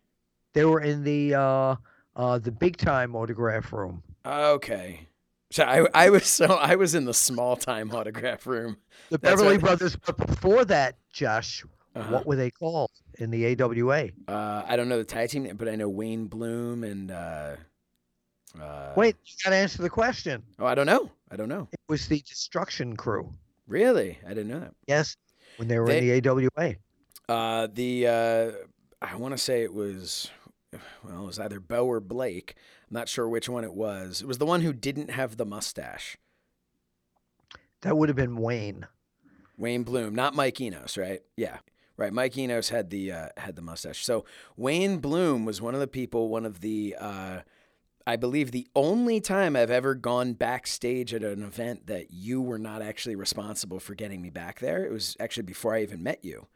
They 0.54 0.66
were 0.66 0.82
in 0.82 1.04
the 1.04 1.36
uh, 1.36 1.76
uh, 2.16 2.40
the 2.40 2.52
big 2.52 2.78
time 2.78 3.16
autograph 3.16 3.72
room. 3.74 4.04
Okay. 4.26 5.08
So 5.52 5.64
I, 5.64 5.88
I 5.94 6.10
was 6.10 6.26
so 6.28 6.46
I 6.46 6.76
was 6.76 6.94
in 6.96 7.06
the 7.06 7.14
small 7.14 7.56
time 7.56 7.92
autograph 7.92 8.46
room. 8.48 8.78
The 9.10 9.18
That's 9.18 9.36
Beverly 9.36 9.56
right. 9.58 9.62
Brothers. 9.62 9.96
But 9.96 10.18
before 10.18 10.66
that, 10.66 10.96
Josh, 11.12 11.64
Uh-huh. 11.96 12.12
what 12.14 12.26
were 12.28 12.36
they 12.36 12.52
called 12.52 12.92
in 13.20 13.32
the 13.32 13.60
AWA? 13.62 14.10
Uh, 14.28 14.64
I 14.68 14.76
don't 14.76 14.90
know 14.90 14.98
the 14.98 15.04
tag 15.06 15.30
team, 15.30 15.44
name, 15.44 15.56
but 15.58 15.68
I 15.70 15.76
know 15.76 15.90
Wayne 15.90 16.26
Bloom 16.28 16.84
and. 16.84 17.10
Uh, 17.12 17.56
uh, 18.62 18.94
Wait, 18.96 19.16
you 19.26 19.34
got 19.44 19.52
to 19.52 19.56
answer 19.56 19.82
the 19.84 19.90
question. 19.90 20.42
Oh, 20.60 20.66
I 20.66 20.74
don't 20.76 20.88
know. 20.88 21.12
I 21.32 21.36
don't 21.36 21.50
know. 21.50 21.68
It 21.72 21.80
was 21.88 22.08
the 22.08 22.20
Destruction 22.22 22.96
Crew. 22.98 23.32
Really, 23.68 24.18
I 24.26 24.30
didn't 24.30 24.48
know 24.48 24.60
that. 24.60 24.74
Yes, 24.88 25.16
when 25.58 25.68
they 25.68 25.78
were 25.80 25.88
They- 25.88 26.00
in 26.00 26.24
the 26.24 26.30
AWA. 26.30 26.76
Uh, 27.30 27.68
the 27.72 28.08
uh, 28.08 28.52
I 29.02 29.16
want 29.18 29.34
to 29.34 29.38
say 29.38 29.64
it 29.64 29.74
was, 29.74 30.32
well, 31.04 31.24
it 31.24 31.26
was 31.26 31.40
either 31.40 31.60
Bo 31.60 31.86
or 31.86 32.00
Blake. 32.00 32.56
I'm 32.90 32.94
not 32.96 33.10
sure 33.10 33.28
which 33.28 33.50
one 33.50 33.66
it 33.66 33.74
was. 33.74 34.22
It 34.22 34.28
was 34.28 34.38
the 34.38 34.46
one 34.46 34.62
who 34.62 34.72
didn't 34.72 35.12
have 35.12 35.36
the 35.36 35.46
mustache. 35.46 36.18
That 37.82 37.98
would 37.98 38.10
have 38.10 38.16
been 38.16 38.38
Wayne. 38.38 38.88
Wayne 39.58 39.84
Bloom, 39.84 40.16
not 40.16 40.36
Mike 40.36 40.62
Enos, 40.62 40.98
right? 40.98 41.22
Yeah, 41.36 41.58
right. 41.98 42.14
Mike 42.14 42.38
Enos 42.38 42.70
had 42.70 42.90
the 42.90 43.12
uh, 43.12 43.28
had 43.38 43.56
the 43.56 43.62
mustache. 43.62 44.04
So 44.06 44.24
Wayne 44.56 45.00
Bloom 45.00 45.46
was 45.46 45.62
one 45.62 45.74
of 45.74 45.80
the 45.82 45.88
people, 45.88 46.30
one 46.30 46.46
of 46.46 46.62
the, 46.62 46.96
uh, 47.00 47.40
I 48.08 48.16
believe, 48.16 48.52
the 48.52 48.68
only 48.74 49.20
time 49.20 49.58
I've 49.58 49.70
ever 49.70 49.94
gone 49.94 50.32
backstage 50.32 51.14
at 51.14 51.24
an 51.24 51.44
event 51.44 51.88
that 51.88 52.10
you 52.10 52.42
were 52.42 52.58
not 52.58 52.82
actually 52.82 53.16
responsible 53.16 53.82
for 53.82 53.96
getting 53.96 54.22
me 54.22 54.30
back 54.30 54.60
there. 54.60 54.86
It 54.86 54.92
was 54.94 55.18
actually 55.20 55.44
before 55.44 55.76
I 55.76 55.82
even 55.82 56.02
met 56.02 56.24
you, 56.24 56.48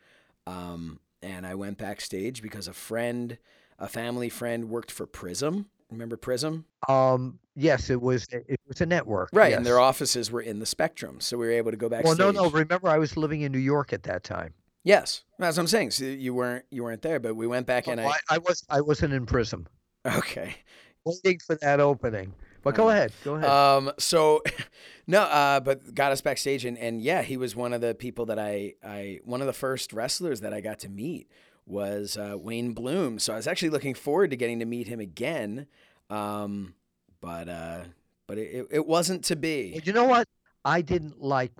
um, 0.47 0.99
and 1.21 1.45
I 1.45 1.55
went 1.55 1.77
backstage 1.77 2.41
because 2.41 2.69
a 2.69 2.73
friend, 2.73 3.37
a 3.77 3.89
family 3.89 4.29
friend, 4.29 4.69
worked 4.69 4.91
for 4.91 5.05
Prism. 5.05 5.67
Remember 5.91 6.15
Prism? 6.15 6.63
Um, 6.87 7.37
yes, 7.57 7.89
it 7.89 8.01
was. 8.01 8.27
It 8.31 8.59
was 8.65 8.79
a 8.79 8.85
network. 8.85 9.29
Right, 9.33 9.53
and 9.53 9.65
their 9.65 9.79
offices 9.79 10.31
were 10.31 10.41
in 10.41 10.59
the 10.59 10.65
Spectrum, 10.65 11.19
so 11.19 11.37
we 11.37 11.47
were 11.47 11.51
able 11.51 11.71
to 11.71 11.77
go 11.77 11.89
back 11.89 12.05
Well, 12.05 12.15
no, 12.15 12.31
no. 12.31 12.49
Remember, 12.49 12.87
I 12.87 12.97
was 12.97 13.17
living 13.17 13.41
in 13.41 13.51
New 13.51 13.59
York 13.59 13.91
at 13.91 14.03
that 14.03 14.23
time. 14.23 14.53
Yes, 14.85 15.25
that's 15.37 15.57
what 15.57 15.63
I'm 15.63 15.67
saying. 15.67 15.91
So 15.91 16.05
you 16.05 16.33
weren't 16.33 16.63
you 16.71 16.83
weren't 16.83 17.01
there, 17.01 17.19
but 17.19 17.35
we 17.35 17.45
went 17.45 17.67
back 17.67 17.87
and 17.87 17.99
Oh, 17.99 18.03
I. 18.07 18.07
I, 18.07 18.19
I 18.29 18.37
was. 18.37 18.63
I 18.69 18.79
wasn't 18.79 19.13
in 19.13 19.25
Prism, 19.25 19.67
Okay. 20.07 20.55
Waiting 21.05 21.39
for 21.39 21.55
that 21.55 21.79
opening. 21.79 22.33
But 22.63 22.75
go 22.75 22.89
Uh, 22.89 22.91
ahead. 22.91 23.13
Go 23.23 23.35
ahead. 23.35 23.49
Um. 23.49 23.91
So, 23.97 24.41
no. 25.07 25.21
Uh. 25.23 25.59
But 25.59 25.95
got 25.95 26.11
us 26.11 26.21
backstage, 26.21 26.65
and 26.65 26.77
and 26.77 27.01
yeah, 27.01 27.21
he 27.21 27.37
was 27.37 27.55
one 27.55 27.73
of 27.73 27.81
the 27.81 27.95
people 27.95 28.25
that 28.27 28.39
I 28.39 28.75
I 28.83 29.19
one 29.23 29.41
of 29.41 29.47
the 29.47 29.53
first 29.53 29.93
wrestlers 29.93 30.41
that 30.41 30.53
I 30.53 30.61
got 30.61 30.79
to 30.79 30.89
meet 30.89 31.29
was 31.65 32.17
uh, 32.17 32.37
Wayne 32.37 32.73
Bloom. 32.73 33.19
So 33.19 33.33
I 33.33 33.37
was 33.37 33.47
actually 33.47 33.69
looking 33.69 33.93
forward 33.93 34.31
to 34.31 34.35
getting 34.35 34.59
to 34.59 34.65
meet 34.65 34.87
him 34.87 34.99
again. 34.99 35.67
Um. 36.09 36.75
But 37.19 37.49
uh. 37.49 37.79
But 38.27 38.37
it, 38.37 38.67
it, 38.71 38.87
wasn't 38.87 39.25
to 39.25 39.35
be. 39.35 39.71
Well, 39.73 39.81
you 39.83 39.91
know 39.91 40.05
what? 40.05 40.25
I 40.63 40.81
didn't 40.81 41.21
like 41.21 41.51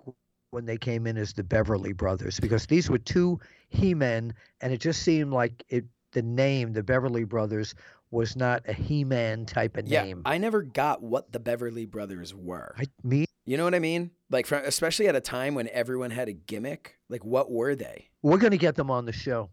when 0.51 0.65
they 0.65 0.77
came 0.77 1.05
in 1.05 1.17
as 1.17 1.33
the 1.33 1.43
Beverly 1.43 1.91
Brothers 1.91 2.39
because 2.39 2.65
these 2.65 2.89
were 2.89 2.97
two 2.97 3.39
He-Men, 3.69 4.33
and 4.61 4.71
it 4.71 4.79
just 4.79 5.01
seemed 5.03 5.31
like 5.33 5.63
it. 5.69 5.83
The 6.13 6.21
name, 6.21 6.73
the 6.73 6.83
Beverly 6.83 7.23
Brothers, 7.23 7.73
was 8.11 8.35
not 8.35 8.63
a 8.67 8.73
He-Man 8.73 9.45
type 9.45 9.77
of 9.77 9.87
Yeah, 9.87 10.03
name. 10.03 10.21
I 10.25 10.37
never 10.37 10.61
got 10.61 11.01
what 11.01 11.31
the 11.31 11.39
Beverly 11.39 11.85
Brothers 11.85 12.35
were. 12.35 12.75
I, 12.77 12.85
me, 13.03 13.25
You 13.45 13.57
know 13.57 13.63
what 13.63 13.73
I 13.73 13.79
mean? 13.79 14.11
Like, 14.29 14.45
from, 14.45 14.63
especially 14.65 15.07
at 15.07 15.15
a 15.15 15.21
time 15.21 15.55
when 15.55 15.67
everyone 15.69 16.11
had 16.11 16.27
a 16.27 16.33
gimmick. 16.33 16.99
Like, 17.09 17.25
what 17.25 17.49
were 17.51 17.75
they? 17.75 18.09
we're 18.21 18.37
gonna 18.37 18.57
get 18.57 18.75
them 18.75 18.91
on 18.91 19.05
the 19.05 19.11
show. 19.13 19.49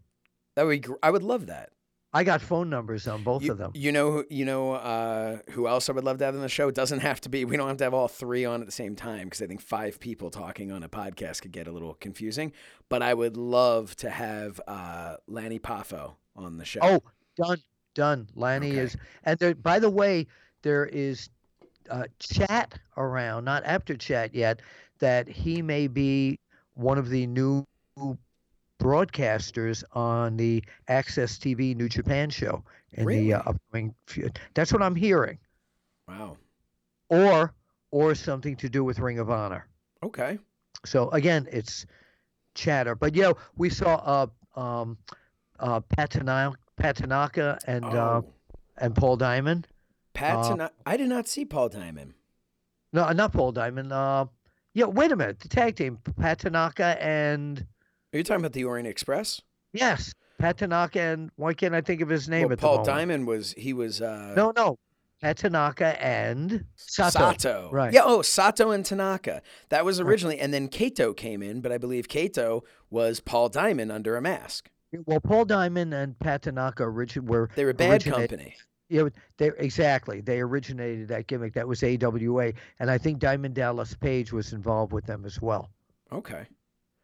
That 0.57 0.67
would 0.67 0.83
be, 0.83 0.89
I 1.03 1.11
would 1.11 1.23
love 1.23 1.47
that. 1.47 1.71
I 2.13 2.25
got 2.25 2.41
phone 2.41 2.71
numbers 2.71 3.07
on 3.07 3.23
both 3.23 3.43
you, 3.43 3.53
of 3.53 3.59
them. 3.59 3.71
You 3.75 3.93
know, 3.93 4.11
who- 4.11 4.27
you 4.31 4.45
know 4.47 4.73
uh, 4.73 5.39
who 5.51 5.69
else 5.69 5.89
I 5.89 5.93
would 5.93 6.05
love 6.05 6.19
to 6.19 6.25
have 6.25 6.35
on 6.35 6.41
the 6.41 6.49
show? 6.49 6.69
It 6.69 6.75
doesn't 6.75 7.01
have 7.01 7.21
to 7.23 7.29
be. 7.29 7.45
We 7.45 7.57
don't 7.59 7.69
have 7.69 7.77
to 7.79 7.85
have 7.85 7.93
all 7.95 8.09
three 8.09 8.45
on 8.47 8.61
at 8.61 8.67
the 8.67 8.73
same 8.73 8.97
time 8.97 9.25
because 9.27 9.43
I 9.43 9.47
think 9.47 9.61
five 9.61 10.01
people 10.01 10.31
talking 10.31 10.73
on 10.73 10.83
a 10.83 10.89
podcast 10.89 11.43
could 11.43 11.53
get 11.53 11.67
a 11.69 11.71
little 11.71 11.95
confusing. 11.95 12.53
But 12.89 13.03
I 13.03 13.13
would 13.15 13.37
love 13.37 13.95
to 13.97 14.09
have 14.11 14.59
uh, 14.67 15.17
Lanny 15.27 15.59
Poffo 15.59 16.15
on 16.35 16.57
the 16.57 16.65
show. 16.65 16.81
Oh, 16.83 17.01
done, 17.37 17.59
done. 17.99 18.29
Lanny 18.37 18.69
Okay. 18.71 18.79
is, 18.79 18.97
and 19.25 19.39
there. 19.39 19.55
By 19.55 19.79
the 19.81 19.91
way, 19.91 20.27
there 20.63 20.87
is 20.87 21.29
uh, 21.91 22.05
chat 22.19 22.79
around, 22.97 23.45
not 23.45 23.65
Apter 23.67 23.97
chat 23.97 24.35
yet, 24.35 24.61
that 25.01 25.27
he 25.29 25.61
may 25.63 25.89
be 25.89 26.39
one 26.75 26.97
of 26.99 27.09
the 27.11 27.27
new 27.27 27.67
broadcasters 28.81 29.83
on 29.93 30.37
the 30.37 30.63
AXS 30.89 31.39
TV 31.39 31.75
New 31.75 31.89
Japan 31.89 32.31
show 32.31 32.63
in 32.93 33.05
Really? 33.05 33.25
the 33.25 33.35
uh, 33.35 33.43
upcoming. 33.51 33.95
few- 34.07 34.31
That's 34.55 34.73
what 34.73 34.83
I'm 34.83 34.95
hearing, 34.95 35.39
wow. 36.07 36.37
or 37.11 37.53
or 37.91 38.15
something 38.15 38.55
to 38.57 38.69
do 38.69 38.85
with 38.85 38.99
Ring 39.01 39.19
of 39.19 39.31
Honor. 39.31 39.67
Okay. 40.03 40.39
So 40.87 41.11
again, 41.11 41.49
it's 41.51 41.87
chatter. 42.55 42.95
But 42.95 43.17
you 43.17 43.23
know, 43.23 43.35
we 43.57 43.71
saw 43.71 43.95
uh 44.57 44.61
um 44.61 44.97
uh 45.59 45.81
Pat 45.81 46.11
Tanaka, 46.11 46.57
Pat 46.79 46.97
Tanaka 46.97 47.59
and 47.67 47.85
uh, 47.85 48.23
Oh. 48.23 48.25
and 48.77 48.95
Paul 48.95 49.17
Diamond. 49.17 49.67
Pat, 50.15 50.37
uh, 50.37 50.49
Tana- 50.49 50.71
I 50.87 50.97
did 50.97 51.09
not 51.09 51.29
see 51.29 51.45
Paul 51.45 51.69
Diamond. 51.69 52.15
No, 52.93 53.05
uh, 53.05 53.13
not 53.13 53.33
Paul 53.33 53.53
Diamond. 53.53 53.93
Uh, 53.93 54.27
yeah. 54.75 54.87
Wait 54.87 55.13
a 55.13 55.17
minute. 55.17 55.41
The 55.41 55.49
tag 55.49 55.77
team: 55.77 55.99
Pat 56.19 56.39
Tanaka 56.41 56.97
and 57.03 57.67
Are 58.13 58.17
you 58.19 58.25
talking 58.25 58.41
about 58.41 58.53
the 58.53 58.65
Orient 58.65 58.89
Express? 58.89 59.41
yes, 59.73 60.13
Pat 60.39 60.59
Tanaka 60.59 61.01
and 61.01 61.31
why 61.37 61.53
can't 61.55 61.75
I 61.75 61.81
think 61.83 62.01
of 62.01 62.09
his 62.09 62.29
name 62.29 62.45
Well, 62.45 62.53
at 62.53 62.59
the 62.61 62.67
moment? 62.67 62.87
Paul? 62.87 62.95
Diamond 62.97 63.27
was 63.27 63.53
he 63.53 63.73
was 63.73 64.01
uh, 64.01 64.33
No, 64.37 64.53
no. 64.57 64.77
Pat 65.21 65.37
Tanaka 65.39 66.01
and 66.03 66.65
Sato. 66.77 67.11
Sato. 67.19 67.69
Right. 67.73 67.93
Yeah. 67.93 68.03
Oh, 68.05 68.23
Sato 68.23 68.71
and 68.71 68.85
Tanaka. 68.85 69.43
That 69.69 69.85
was 69.85 69.99
originally, 69.99 70.39
and 70.39 70.55
then 70.55 70.69
Kato 70.69 71.13
came 71.13 71.43
in, 71.43 71.61
but 71.61 71.73
I 71.73 71.79
believe 71.79 72.09
Kato 72.09 72.63
was 72.89 73.19
Paul 73.19 73.49
Diamond 73.49 73.91
under 73.91 74.17
a 74.17 74.23
mask. 74.23 74.71
Well, 75.07 75.21
Paul 75.21 75.45
Diamond 75.45 75.93
and 75.93 76.19
Pat 76.19 76.43
Tanaka 76.43 76.85
origin 76.85 77.27
were 77.27 77.51
They 77.55 77.65
were 77.65 77.75
bad 77.75 78.05
company. 78.05 78.57
Yeah, 78.89 79.09
they 79.37 79.51
exactly. 79.59 80.23
They 80.23 80.41
originated 80.41 81.09
that 81.09 81.27
gimmick. 81.27 81.53
That 81.55 81.69
was 81.69 81.83
AWA, 81.85 82.53
and 82.81 82.91
I 82.91 82.97
think 82.97 83.19
Diamond 83.19 83.55
Dallas 83.55 83.95
Page 83.95 84.33
was 84.33 84.55
involved 84.55 84.93
with 84.93 85.05
them 85.05 85.27
as 85.27 85.43
well. 85.43 85.69
Okay. 86.11 86.47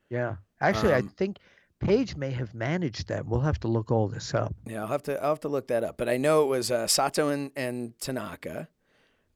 Yeah, 0.09 0.37
actually, 0.63 0.95
Um, 0.95 1.07
I 1.07 1.15
think 1.17 1.39
Page 1.81 2.17
may 2.17 2.31
have 2.31 2.55
managed 2.55 3.09
them. 3.09 3.29
We'll 3.29 3.41
have 3.41 3.61
to 3.61 3.69
look 3.69 3.91
all 3.91 4.09
this 4.09 4.33
up. 4.33 4.55
Yeah, 4.65 4.81
I'll 4.83 4.87
have 4.87 5.03
to 5.03 5.23
I'll 5.23 5.31
have 5.31 5.41
to 5.41 5.49
look 5.49 5.69
that 5.69 5.85
up. 5.85 5.99
But 5.99 6.09
I 6.09 6.17
know 6.17 6.43
it 6.45 6.47
was 6.47 6.71
uh, 6.71 6.87
Sato 6.87 7.29
and, 7.29 7.51
and 7.55 7.99
Tanaka 8.01 8.69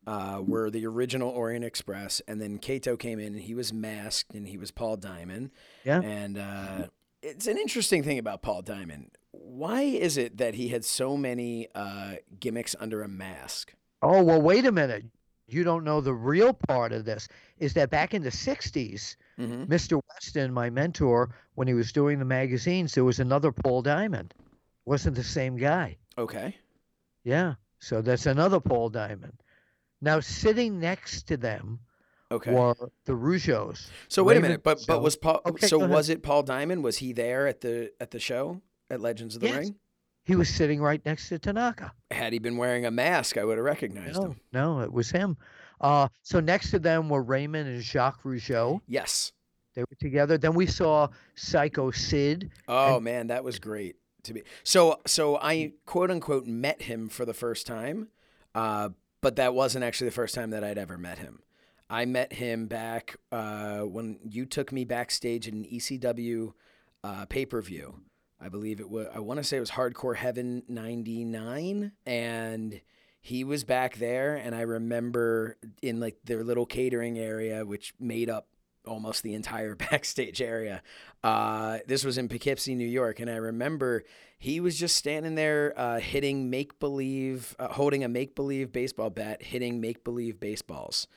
uh, 0.07 0.40
were 0.47 0.71
the 0.71 0.87
original 0.87 1.28
Orient 1.28 1.67
Express, 1.67 2.23
and 2.26 2.40
then 2.40 2.57
Kato 2.59 2.97
came 2.97 3.19
in 3.19 3.35
and 3.35 3.43
he 3.43 3.55
was 3.55 3.75
masked 3.75 4.33
and 4.35 4.49
he 4.49 4.57
was 4.57 4.71
Paul 4.71 4.97
Diamond. 4.97 5.50
Yeah. 5.85 6.00
And 6.00 6.38
uh, 6.38 6.87
it's 7.23 7.47
an 7.47 7.59
interesting 7.59 8.03
thing 8.03 8.19
about 8.19 8.43
Paul 8.43 8.63
Diamond. 8.63 9.11
Why 9.33 9.83
is 9.83 10.17
it 10.17 10.39
that 10.39 10.55
he 10.55 10.69
had 10.69 10.85
so 10.85 11.17
many 11.17 11.69
uh, 11.75 12.15
gimmicks 12.41 12.75
under 12.79 13.03
a 13.03 13.09
mask? 13.09 13.75
Oh 14.03 14.23
well, 14.23 14.41
wait 14.41 14.65
a 14.67 14.73
minute. 14.73 15.05
You 15.47 15.65
don't 15.65 15.85
know 15.85 16.01
the 16.01 16.13
real 16.15 16.53
part 16.53 16.93
of 16.93 17.05
this. 17.05 17.27
Is 17.59 17.73
that 17.75 17.91
back 17.91 18.15
in 18.15 18.23
the 18.23 18.31
'60s, 18.31 19.17
Mm-hmm. 19.39 19.73
Mr. 19.73 20.01
Weston, 20.09 20.53
my 20.53 20.69
mentor, 20.69 21.31
when 21.55 21.69
he 21.69 21.75
was 21.75 21.93
doing 21.93 22.19
the 22.19 22.25
magazines, 22.25 22.93
there 22.93 23.05
was 23.05 23.21
another 23.21 23.53
Paul 23.53 23.83
Diamond. 23.83 24.35
wasn't 24.85 25.15
the 25.15 25.23
same 25.23 25.57
guy. 25.57 25.97
Okay. 26.19 26.57
Yeah. 27.23 27.55
So 27.79 28.03
that's 28.03 28.27
another 28.27 28.59
Paul 28.59 28.89
Diamond. 28.89 29.35
Now 30.01 30.19
sitting 30.19 30.81
next 30.81 31.29
to 31.29 31.37
them 31.37 31.79
Okay. 32.31 32.53
were 32.53 32.75
the 33.07 33.13
Rougeaus. 33.15 33.89
so 34.09 34.23
wait 34.23 34.37
a 34.37 34.41
minute, 34.41 34.63
but 34.63 34.85
but 34.87 35.03
was 35.03 35.17
Paul? 35.17 35.41
Okay, 35.47 35.67
so 35.67 35.79
was 35.87 36.09
it 36.11 36.23
Paul 36.23 36.43
Diamond? 36.43 36.85
Was 36.85 36.99
he 36.99 37.13
there 37.13 37.47
at 37.47 37.61
the 37.63 37.91
at 38.01 38.11
the 38.11 38.19
show 38.21 38.61
at 38.91 39.01
Legends 39.01 39.35
of 39.35 39.41
the 39.41 39.49
Yes. 39.49 39.57
Ring? 39.57 39.77
He 40.25 40.37
was 40.37 40.51
sitting 40.51 40.83
right 40.83 41.03
next 41.07 41.31
to 41.31 41.39
Tanaka. 41.39 41.93
Had 42.11 42.35
he 42.35 42.39
been 42.39 42.59
wearing 42.59 42.85
a 42.85 42.91
mask, 42.91 43.39
I 43.39 43.45
would 43.45 43.57
have 43.57 43.65
recognized 43.65 44.17
No, 44.21 44.23
him. 44.29 44.41
no, 44.53 44.81
it 44.81 44.93
was 44.93 45.11
him. 45.11 45.39
Uh, 45.81 46.09
so 46.23 46.39
next 46.39 46.71
to 46.73 46.79
them 46.79 47.09
were 47.09 47.23
Raymond 47.23 47.67
and 47.67 47.81
Jacques 47.83 48.23
Rougeau. 48.25 48.81
Yes. 48.87 49.33
They 49.75 49.83
were 49.83 49.97
together. 49.99 50.37
Then 50.37 50.53
we 50.55 50.67
saw 50.67 51.09
Psycho 51.35 51.91
Sid. 51.93 52.51
Oh 52.69 53.01
man, 53.01 53.29
that 53.29 53.43
was 53.43 53.59
great 53.59 53.97
to 54.25 54.35
be. 54.35 54.43
So 54.65 55.01
so 55.07 55.39
I 55.39 55.73
quote 55.87 56.11
unquote 56.11 56.47
met 56.47 56.83
him 56.83 57.09
for 57.09 57.25
the 57.25 57.33
first 57.33 57.67
time, 57.67 58.09
uh, 58.55 58.91
but 59.23 59.37
that 59.37 59.55
wasn't 59.55 59.85
actually 59.85 60.09
the 60.09 60.15
first 60.15 60.35
time 60.35 60.51
that 60.51 60.63
I'd 60.63 60.77
ever 60.79 60.99
met 60.99 61.19
him. 61.19 61.41
I 61.90 62.04
met 62.04 62.33
him 62.35 62.66
back 62.66 63.16
uh, 63.33 63.80
when 63.80 64.18
you 64.28 64.45
took 64.47 64.73
me 64.73 64.85
backstage 64.85 65.49
in 65.49 65.54
an 65.54 65.64
ECW 65.64 66.52
uh, 67.02 67.25
pay 67.26 67.47
per 67.47 67.62
view. 67.62 68.00
I 68.40 68.49
believe 68.49 68.80
it 68.80 68.88
was. 68.88 69.07
I 69.12 69.21
want 69.21 69.38
to 69.38 69.45
say 69.45 69.57
it 69.57 69.61
was 69.61 69.73
Hardcore 69.73 70.16
Heaven 70.16 70.62
'99, 70.68 71.92
and 72.07 72.80
he 73.21 73.45
was 73.45 73.64
back 73.64 73.97
there. 73.97 74.37
And 74.37 74.54
I 74.54 74.61
remember 74.62 75.57
in 75.83 75.99
like 75.99 76.18
their 76.25 76.45
little 76.45 76.66
catering 76.66 77.18
area, 77.18 77.64
which 77.64 77.95
made 77.99 78.30
up 78.30 78.49
almost 78.87 79.23
the 79.23 79.35
entire 79.35 79.75
backstage 79.90 80.40
area. 80.40 80.83
Uh, 81.23 81.78
this 81.87 82.04
was 82.04 82.18
in 82.18 82.28
Poughkeepsie, 82.28 82.75
New 82.75 82.87
York, 82.87 83.21
and 83.21 83.30
I 83.30 83.37
remember 83.37 84.04
he 84.38 84.61
was 84.61 84.78
just 84.78 84.97
standing 84.97 85.35
there 85.35 85.75
uh, 85.76 86.00
hitting 86.00 86.50
make 86.50 86.78
believe, 86.78 87.57
uh, 87.59 87.68
holding 87.68 88.04
a 88.04 88.09
make 88.09 88.35
believe 88.35 88.73
baseball 88.73 89.11
bat, 89.11 89.42
hitting 89.42 89.80
make 89.80 90.04
believe 90.04 90.38
baseballs. 90.38 91.09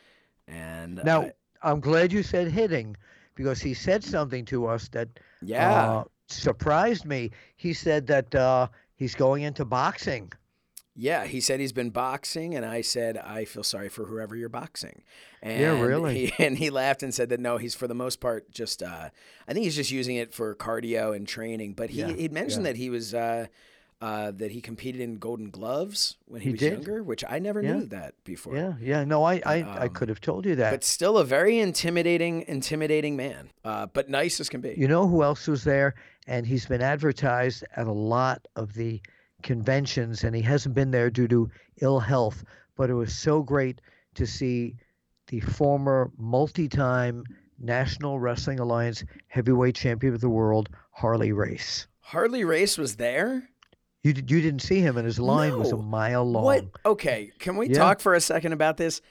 And 0.51 0.99
Now, 1.03 1.23
I- 1.23 1.31
I'm 1.63 1.79
glad 1.79 2.11
you 2.11 2.23
said 2.23 2.47
hitting 2.51 2.97
because 3.35 3.61
he 3.61 3.73
said 3.73 4.03
something 4.03 4.45
to 4.45 4.67
us 4.67 4.87
that 4.89 5.07
yeah, 5.41 5.83
uh, 5.85 6.03
surprised 6.27 7.05
me. 7.05 7.31
He 7.55 7.73
said 7.73 8.07
that 8.07 8.33
uh, 8.35 8.67
he's 8.95 9.15
going 9.15 9.43
into 9.43 9.65
boxing. 9.65 10.31
Yeah, 10.93 11.25
he 11.25 11.39
said 11.39 11.61
he's 11.61 11.71
been 11.71 11.89
boxing, 11.89 12.53
and 12.53 12.65
I 12.65 12.81
said 12.81 13.17
I 13.17 13.45
feel 13.45 13.63
sorry 13.63 13.87
for 13.87 14.05
whoever 14.05 14.35
you're 14.35 14.49
boxing. 14.49 15.03
And 15.41 15.61
Yeah, 15.61 15.81
really? 15.81 16.27
He, 16.27 16.33
and 16.45 16.57
he 16.57 16.69
laughed 16.69 17.01
and 17.01 17.13
said 17.13 17.29
that 17.29 17.39
no, 17.39 17.57
he's 17.57 17.73
for 17.75 17.87
the 17.87 17.95
most 17.95 18.19
part 18.19 18.51
just. 18.51 18.83
Uh, 18.83 19.09
I 19.47 19.53
think 19.53 19.63
he's 19.63 19.75
just 19.75 19.91
using 19.91 20.17
it 20.17 20.33
for 20.33 20.53
cardio 20.53 21.15
and 21.15 21.25
training. 21.25 21.73
But 21.73 21.91
he 21.91 22.01
Yeah, 22.01 22.13
he 22.13 22.27
mentioned 22.27 22.65
that 22.65 22.75
he 22.75 22.89
was 22.89 23.13
uh, 23.13 23.47
uh, 24.01 24.31
that 24.31 24.51
he 24.51 24.59
competed 24.61 24.99
in 24.99 25.17
Golden 25.17 25.49
Gloves 25.51 26.17
when 26.25 26.41
he, 26.41 26.45
He 26.49 26.51
was 26.53 26.59
did. 26.59 26.73
younger, 26.73 27.03
which 27.03 27.23
I 27.29 27.37
never 27.39 27.61
Yeah. 27.61 27.73
knew 27.75 27.85
that 27.85 28.15
before. 28.23 28.55
Yeah, 28.55 28.73
yeah. 28.81 29.03
No, 29.03 29.23
I, 29.23 29.35
I, 29.45 29.55
I 29.61 29.85
um, 29.85 29.89
could 29.89 30.09
have 30.09 30.19
told 30.19 30.45
you 30.45 30.55
that. 30.55 30.71
But 30.71 30.83
still, 30.83 31.19
a 31.19 31.23
very 31.23 31.59
intimidating, 31.59 32.43
intimidating 32.47 33.15
man. 33.15 33.51
Uh, 33.63 33.85
but 33.85 34.09
nice 34.09 34.39
as 34.39 34.49
can 34.49 34.59
be. 34.59 34.73
You 34.75 34.87
know 34.87 35.07
who 35.07 35.21
else 35.23 35.47
was 35.47 35.63
there? 35.63 35.93
And 36.27 36.45
he's 36.47 36.65
been 36.65 36.81
advertised 36.81 37.63
at 37.75 37.85
a 37.87 37.91
lot 37.91 38.47
of 38.55 38.73
the 38.73 39.01
conventions, 39.43 40.23
and 40.23 40.35
he 40.35 40.41
hasn't 40.41 40.73
been 40.75 40.91
there 40.91 41.09
due 41.09 41.27
to 41.27 41.49
ill 41.81 41.99
health. 41.99 42.43
But 42.75 42.89
it 42.89 42.93
was 42.95 43.13
so 43.15 43.43
great 43.43 43.81
to 44.15 44.25
see 44.25 44.75
the 45.27 45.39
former 45.41 46.11
multi 46.17 46.67
time 46.67 47.23
National 47.59 48.19
Wrestling 48.19 48.59
Alliance 48.59 49.03
heavyweight 49.27 49.75
champion 49.75 50.13
of 50.15 50.21
the 50.21 50.29
world, 50.29 50.69
Harley 50.91 51.31
Race. 51.31 51.87
Harley 51.99 52.43
Race 52.43 52.77
was 52.77 52.95
there. 52.95 53.47
You, 54.03 54.13
did- 54.13 54.31
you 54.31 54.41
didn't 54.41 54.61
see 54.61 54.79
him, 54.79 54.97
and 54.97 55.05
his 55.05 55.19
line 55.19 55.57
was 55.59 55.71
a 55.71 55.77
mile 55.77 56.23
long. 56.29 56.43
What? 56.43 56.65
Okay, 56.85 57.31
can 57.39 57.55
we 57.57 57.69
Yeah. 57.69 57.77
talk 57.77 57.99
for 57.99 58.13
a 58.15 58.21
second 58.21 58.53
about 58.53 58.77
this? 58.77 59.01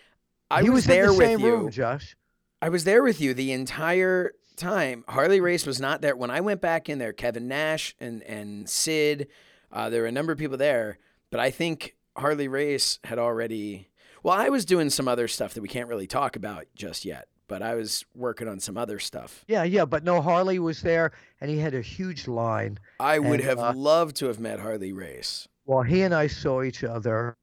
I 0.50 0.62
he 0.62 0.70
was, 0.70 0.78
was, 0.78 0.84
there 0.86 1.06
the 1.12 1.14
with 1.16 1.40
you. 1.40 1.46
room, 1.56 1.70
Josh. 1.70 2.16
I 2.60 2.68
was 2.70 2.84
there 2.84 3.02
with 3.02 3.20
you 3.20 3.32
the 3.32 3.52
entire 3.52 4.32
time. 4.56 5.04
Harley 5.08 5.40
Race 5.40 5.64
was 5.64 5.80
not 5.80 6.00
there 6.02 6.16
when 6.16 6.30
I 6.30 6.40
went 6.40 6.60
back 6.60 6.88
in 6.88 6.98
there. 6.98 7.12
Kevin 7.12 7.46
Nash 7.46 7.94
and 8.00 8.22
and 8.24 8.68
Sid, 8.68 9.28
uh, 9.72 9.88
there 9.90 10.02
were 10.02 10.08
a 10.08 10.12
number 10.12 10.32
of 10.32 10.38
people 10.38 10.56
there, 10.56 10.98
but 11.30 11.38
I 11.40 11.50
think 11.52 11.94
Harley 12.16 12.48
Race 12.48 12.98
had 13.04 13.18
already. 13.18 13.88
Well, 14.24 14.34
I 14.36 14.48
was 14.48 14.64
doing 14.64 14.90
some 14.90 15.06
other 15.08 15.28
stuff 15.28 15.54
that 15.54 15.62
we 15.62 15.68
can't 15.68 15.88
really 15.88 16.06
talk 16.08 16.34
about 16.36 16.66
just 16.74 17.04
yet, 17.04 17.28
but 17.50 17.62
I 17.62 17.74
was 17.74 18.04
working 18.14 18.46
on 18.46 18.60
some 18.60 18.76
other 18.76 19.00
stuff. 19.00 19.44
Yeah, 19.48 19.64
yeah, 19.64 19.84
but 19.84 20.04
no, 20.04 20.22
Harley 20.22 20.60
was 20.60 20.82
there, 20.82 21.10
and 21.40 21.50
he 21.50 21.58
had 21.58 21.74
a 21.74 21.82
huge 21.82 22.28
line. 22.28 22.78
I 23.00 23.18
would 23.18 23.40
And, 23.40 23.48
have 23.48 23.58
uh, 23.58 23.72
loved 23.74 24.14
to 24.16 24.26
have 24.26 24.38
met 24.38 24.60
Harley 24.60 24.92
Race. 24.92 25.48
Well, 25.66 25.82
he 25.82 26.02
and 26.02 26.14
I 26.14 26.28
saw 26.28 26.62
each 26.62 26.84
other, 26.84 27.36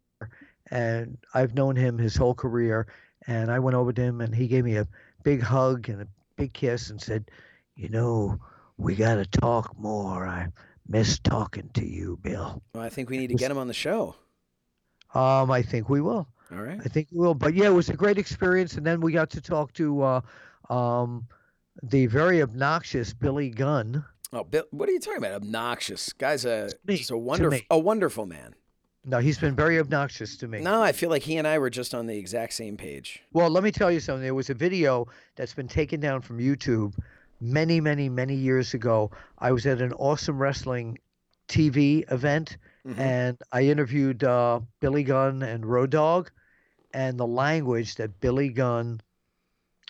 and 0.72 1.18
I've 1.34 1.56
known 1.56 1.76
him 1.76 1.98
his 1.98 2.16
whole 2.16 2.34
career. 2.34 2.88
And 3.28 3.52
I 3.52 3.60
went 3.60 3.76
over 3.76 3.92
to 3.92 4.02
him, 4.02 4.22
and 4.22 4.34
he 4.34 4.48
gave 4.48 4.64
me 4.64 4.78
a 4.78 4.88
big 5.24 5.42
hug 5.42 5.90
and 5.90 6.04
a 6.04 6.08
big 6.38 6.54
kiss, 6.54 6.90
and 6.90 7.02
said, 7.02 7.30
"You 7.76 7.90
know, 7.90 8.40
we 8.78 8.96
got 8.96 9.16
to 9.16 9.26
talk 9.26 9.78
more. 9.78 10.26
I 10.26 10.48
miss 10.88 11.20
talking 11.20 11.70
to 11.74 11.86
you, 11.86 12.18
Bill. 12.22 12.62
Well, 12.74 12.84
I 12.84 12.88
think 12.88 13.10
we 13.10 13.18
need 13.18 13.28
to 13.28 13.36
get 13.36 13.52
him 13.52 13.58
on 13.58 13.68
the 13.68 13.74
show. 13.74 14.16
Um, 15.14 15.52
I 15.52 15.62
think 15.64 15.90
we 15.90 16.00
will. 16.00 16.30
All 16.52 16.62
right. 16.62 16.80
I 16.84 16.88
think 16.88 17.08
we 17.12 17.20
will. 17.20 17.34
But 17.34 17.54
yeah, 17.54 17.68
it 17.68 17.74
was 17.74 17.90
a 17.90 17.94
great 17.96 18.18
experience, 18.18 18.76
and 18.76 18.86
then 18.86 19.02
we 19.02 19.12
got 19.12 19.30
to 19.32 19.42
talk 19.42 19.74
to 19.74 20.02
uh, 20.02 20.22
um, 20.70 21.28
the 21.84 22.06
very 22.08 22.42
obnoxious 22.42 23.14
Billy 23.14 23.50
Gunn. 23.50 24.04
Oh, 24.34 24.44
Bill, 24.44 24.64
what 24.72 24.88
are 24.90 24.92
you 24.92 25.00
talking 25.00 25.18
about? 25.20 25.34
Obnoxious 25.34 26.12
guy's 26.14 26.46
a 26.46 26.70
me, 26.86 26.98
just 26.98 27.12
a 27.12 27.18
wonderful 27.18 27.60
a 27.70 27.80
wonderful 27.80 28.26
man. 28.26 28.56
No, 29.06 29.20
he's 29.20 29.38
been 29.38 29.56
very 29.56 29.80
obnoxious 29.80 30.36
to 30.38 30.48
me. 30.50 30.60
No, 30.60 30.82
I 30.84 30.92
feel 30.92 31.10
like 31.10 31.24
he 31.24 31.38
and 31.38 31.48
I 31.48 31.60
were 31.60 31.70
just 31.70 31.96
on 31.96 32.08
the 32.08 32.18
exact 32.18 32.52
same 32.54 32.76
page. 32.76 33.22
Well, 33.32 33.50
let 33.50 33.64
me 33.64 33.72
tell 33.72 33.90
you 33.90 34.02
something. 34.02 34.22
There 34.24 34.34
was 34.34 34.50
a 34.50 34.54
video 34.54 35.08
that's 35.38 35.54
been 35.54 35.70
taken 35.70 36.02
down 36.02 36.22
from 36.22 36.40
YouTube 36.40 36.94
many, 37.40 37.80
many, 37.80 38.10
many 38.10 38.36
years 38.36 38.74
ago. 38.74 39.12
I 39.40 39.54
was 39.54 39.66
at 39.66 39.82
an 39.82 39.94
awesome 39.94 40.38
wrestling 40.38 40.98
TV 41.48 42.04
event 42.12 42.58
Mhm. 42.86 43.00
and 43.00 43.38
I 43.54 43.62
interviewed 43.64 44.24
uh, 44.26 44.60
Billy 44.82 45.04
Gunn 45.04 45.42
and 45.42 45.66
Road 45.66 45.92
Dogg, 45.92 46.30
and 46.98 47.20
the 47.20 47.28
language 47.28 47.94
that 47.96 48.20
Billy 48.22 48.50
Gunn 48.50 49.00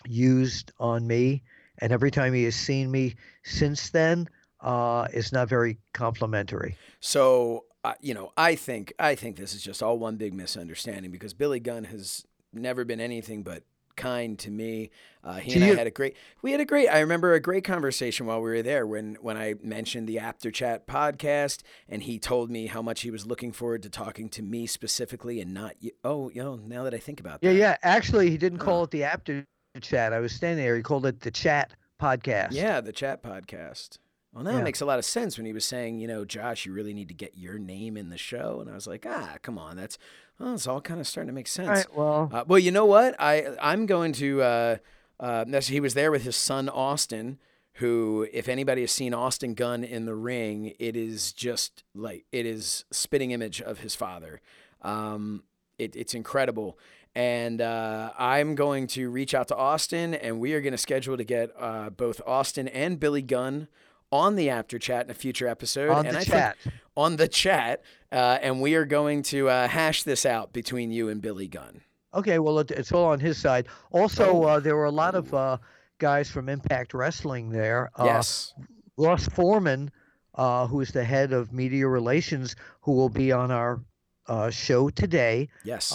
used 0.06 0.72
on 0.78 1.06
me, 1.06 1.42
and 1.78 1.90
every 1.90 2.10
time 2.10 2.34
he 2.34 2.44
has 2.44 2.54
seen 2.54 2.90
me 2.90 3.14
since 3.44 3.88
then, 3.88 4.28
uh, 4.60 5.08
is 5.14 5.32
not 5.32 5.48
very 5.48 5.78
complimentary. 5.94 6.76
So, 7.00 7.64
uh, 7.82 7.94
you 8.02 8.12
know, 8.12 8.32
I 8.36 8.56
think 8.56 8.92
I 8.98 9.14
think 9.14 9.36
this 9.36 9.54
is 9.54 9.62
just 9.62 9.82
all 9.82 9.98
one 9.98 10.16
big 10.16 10.34
misunderstanding 10.34 11.10
because 11.10 11.32
Billy 11.32 11.60
Gunn 11.60 11.84
has 11.84 12.26
never 12.52 12.84
been 12.84 13.00
anything 13.00 13.42
but 13.42 13.62
kind 13.98 14.38
to 14.38 14.50
me. 14.50 14.90
Uh, 15.22 15.34
he 15.34 15.54
and 15.54 15.64
I 15.64 15.74
had 15.74 15.86
a 15.86 15.90
great. 15.90 16.16
We 16.40 16.52
had 16.52 16.60
a 16.60 16.64
great. 16.64 16.88
I 16.88 17.00
remember 17.00 17.34
a 17.34 17.40
great 17.40 17.64
conversation 17.64 18.24
while 18.24 18.40
we 18.40 18.48
were 18.48 18.62
there 18.62 18.86
when 18.86 19.16
when 19.20 19.36
I 19.36 19.56
mentioned 19.62 20.08
the 20.08 20.18
Apter 20.18 20.50
Chat 20.50 20.86
podcast, 20.86 21.60
and 21.86 22.02
he 22.02 22.18
told 22.18 22.50
me 22.50 22.66
how 22.66 22.80
much 22.80 23.02
he 23.02 23.10
was 23.10 23.26
looking 23.26 23.52
forward 23.52 23.82
to 23.82 23.90
talking 23.90 24.30
to 24.30 24.42
me 24.42 24.66
specifically 24.66 25.40
and 25.42 25.52
not 25.52 25.74
you. 25.80 25.90
Oh, 26.02 26.30
you 26.30 26.42
know, 26.42 26.56
now 26.56 26.84
that 26.84 26.94
I 26.94 26.98
think 26.98 27.20
about 27.20 27.42
that. 27.42 27.46
Yeah, 27.46 27.52
yeah. 27.52 27.76
Actually, 27.82 28.30
he 28.30 28.38
didn't 28.38 28.60
call 28.60 28.84
it 28.84 28.90
the 28.90 29.04
Apter 29.04 29.44
chat. 29.82 30.14
I 30.14 30.20
was 30.20 30.32
standing 30.32 30.64
there. 30.64 30.76
He 30.76 30.82
called 30.82 31.04
it 31.04 31.20
the 31.20 31.30
chat 31.30 31.74
podcast. 32.00 32.52
Yeah, 32.52 32.80
the 32.80 32.92
chat 32.92 33.22
podcast. 33.22 33.98
Well, 34.32 34.44
now 34.44 34.52
Yeah. 34.52 34.58
it 34.60 34.64
makes 34.64 34.80
a 34.80 34.86
lot 34.86 34.98
of 34.98 35.04
sense 35.04 35.36
when 35.38 35.46
he 35.46 35.52
was 35.52 35.64
saying, 35.64 35.98
you 36.00 36.06
know, 36.06 36.24
Josh, 36.24 36.66
you 36.66 36.72
really 36.72 36.92
need 36.94 37.08
to 37.08 37.14
get 37.14 37.36
your 37.36 37.58
name 37.58 37.96
in 37.96 38.10
the 38.10 38.18
show, 38.18 38.60
and 38.60 38.70
I 38.70 38.74
was 38.74 38.86
like, 38.86 39.06
ah, 39.08 39.36
come 39.42 39.58
on, 39.58 39.76
that's 39.76 39.98
well, 40.38 40.54
it's 40.54 40.66
all 40.68 40.80
kind 40.80 41.00
of 41.00 41.06
starting 41.06 41.28
to 41.28 41.34
make 41.34 41.48
sense. 41.48 41.68
Right. 41.68 41.94
Well, 41.96 42.30
Uh, 42.32 42.44
well, 42.46 42.58
you 42.58 42.70
know 42.70 42.86
what? 42.86 43.16
I 43.18 43.56
I'm 43.60 43.86
going 43.86 44.12
to. 44.14 44.42
Uh, 44.42 44.76
uh, 45.20 45.44
he 45.62 45.80
was 45.80 45.94
there 45.94 46.12
with 46.12 46.22
his 46.22 46.36
son 46.36 46.68
Austin, 46.68 47.38
who, 47.74 48.28
if 48.32 48.48
anybody 48.48 48.82
has 48.82 48.92
seen 48.92 49.12
Austin 49.12 49.54
Gunn 49.54 49.82
in 49.82 50.04
the 50.04 50.14
ring, 50.14 50.74
it 50.78 50.96
is 50.96 51.32
just 51.32 51.82
like 51.94 52.24
it 52.30 52.46
is 52.46 52.84
spitting 52.92 53.32
image 53.32 53.60
of 53.60 53.80
his 53.80 53.96
father. 53.96 54.40
Um, 54.82 55.42
it, 55.78 55.96
it's 55.96 56.14
incredible. 56.14 56.78
And 57.16 57.60
uh, 57.60 58.12
I'm 58.16 58.54
going 58.54 58.86
to 58.88 59.10
reach 59.10 59.34
out 59.34 59.48
to 59.48 59.56
Austin, 59.56 60.14
and 60.14 60.38
we 60.38 60.52
are 60.52 60.60
going 60.60 60.72
to 60.72 60.78
schedule 60.78 61.16
to 61.16 61.24
get 61.24 61.50
uh, 61.58 61.90
both 61.90 62.20
Austin 62.26 62.68
and 62.68 63.00
Billy 63.00 63.22
Gunn 63.22 63.66
on 64.12 64.36
the 64.36 64.50
Apter 64.50 64.78
chat 64.78 65.04
in 65.04 65.10
a 65.10 65.14
future 65.14 65.46
episode. 65.48 65.90
on 65.90 66.06
and 66.06 66.16
the 66.16 66.20
I 66.20 66.24
chat. 66.24 66.56
On 66.96 67.16
the 67.16 67.28
chat, 67.28 67.82
uh, 68.10 68.38
and 68.42 68.60
we 68.60 68.74
are 68.74 68.84
going 68.84 69.22
to 69.24 69.48
uh, 69.48 69.68
hash 69.68 70.02
this 70.02 70.26
out 70.26 70.52
between 70.52 70.90
you 70.90 71.08
and 71.10 71.20
Billy 71.22 71.46
Gunn. 71.46 71.80
Okay, 72.14 72.38
well, 72.38 72.58
it, 72.58 72.70
it's 72.70 72.90
all 72.90 73.04
on 73.04 73.20
his 73.20 73.36
side. 73.38 73.66
Also, 73.92 74.30
Oh. 74.30 74.42
uh, 74.44 74.60
there 74.60 74.74
were 74.76 74.86
a 74.86 74.90
lot 74.90 75.14
of 75.14 75.32
uh, 75.34 75.58
guys 75.98 76.30
from 76.30 76.48
Impact 76.48 76.94
Wrestling 76.94 77.50
there. 77.50 77.90
Uh, 77.96 78.04
yes. 78.06 78.54
Ross 78.96 79.28
Forman, 79.28 79.90
uh, 80.34 80.66
who 80.66 80.80
is 80.80 80.90
the 80.90 81.04
head 81.04 81.32
of 81.32 81.52
media 81.52 81.86
relations, 81.86 82.56
who 82.80 82.92
will 82.92 83.10
be 83.10 83.30
on 83.30 83.50
our 83.50 83.80
uh, 84.26 84.50
show 84.50 84.88
today, 84.90 85.48
Yes. 85.64 85.92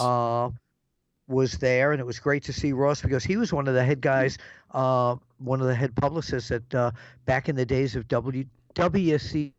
Uh, 1.28 1.34
was 1.34 1.58
there, 1.58 1.92
and 1.92 2.00
it 2.00 2.04
was 2.04 2.18
great 2.18 2.42
to 2.44 2.52
see 2.52 2.72
Ross 2.72 3.02
because 3.02 3.24
he 3.24 3.36
was 3.36 3.52
one 3.52 3.68
of 3.68 3.74
the 3.74 3.84
head 3.84 4.00
guys, 4.00 4.38
uh, 4.72 5.16
one 5.38 5.60
of 5.60 5.66
the 5.66 5.74
head 5.74 5.94
publicists 5.96 6.50
at 6.50 6.74
uh, 6.74 6.90
back 7.26 7.48
in 7.48 7.56
the 7.56 7.64
days 7.66 7.96
of 7.96 8.06
W 8.08 8.44
WCW 8.74 9.52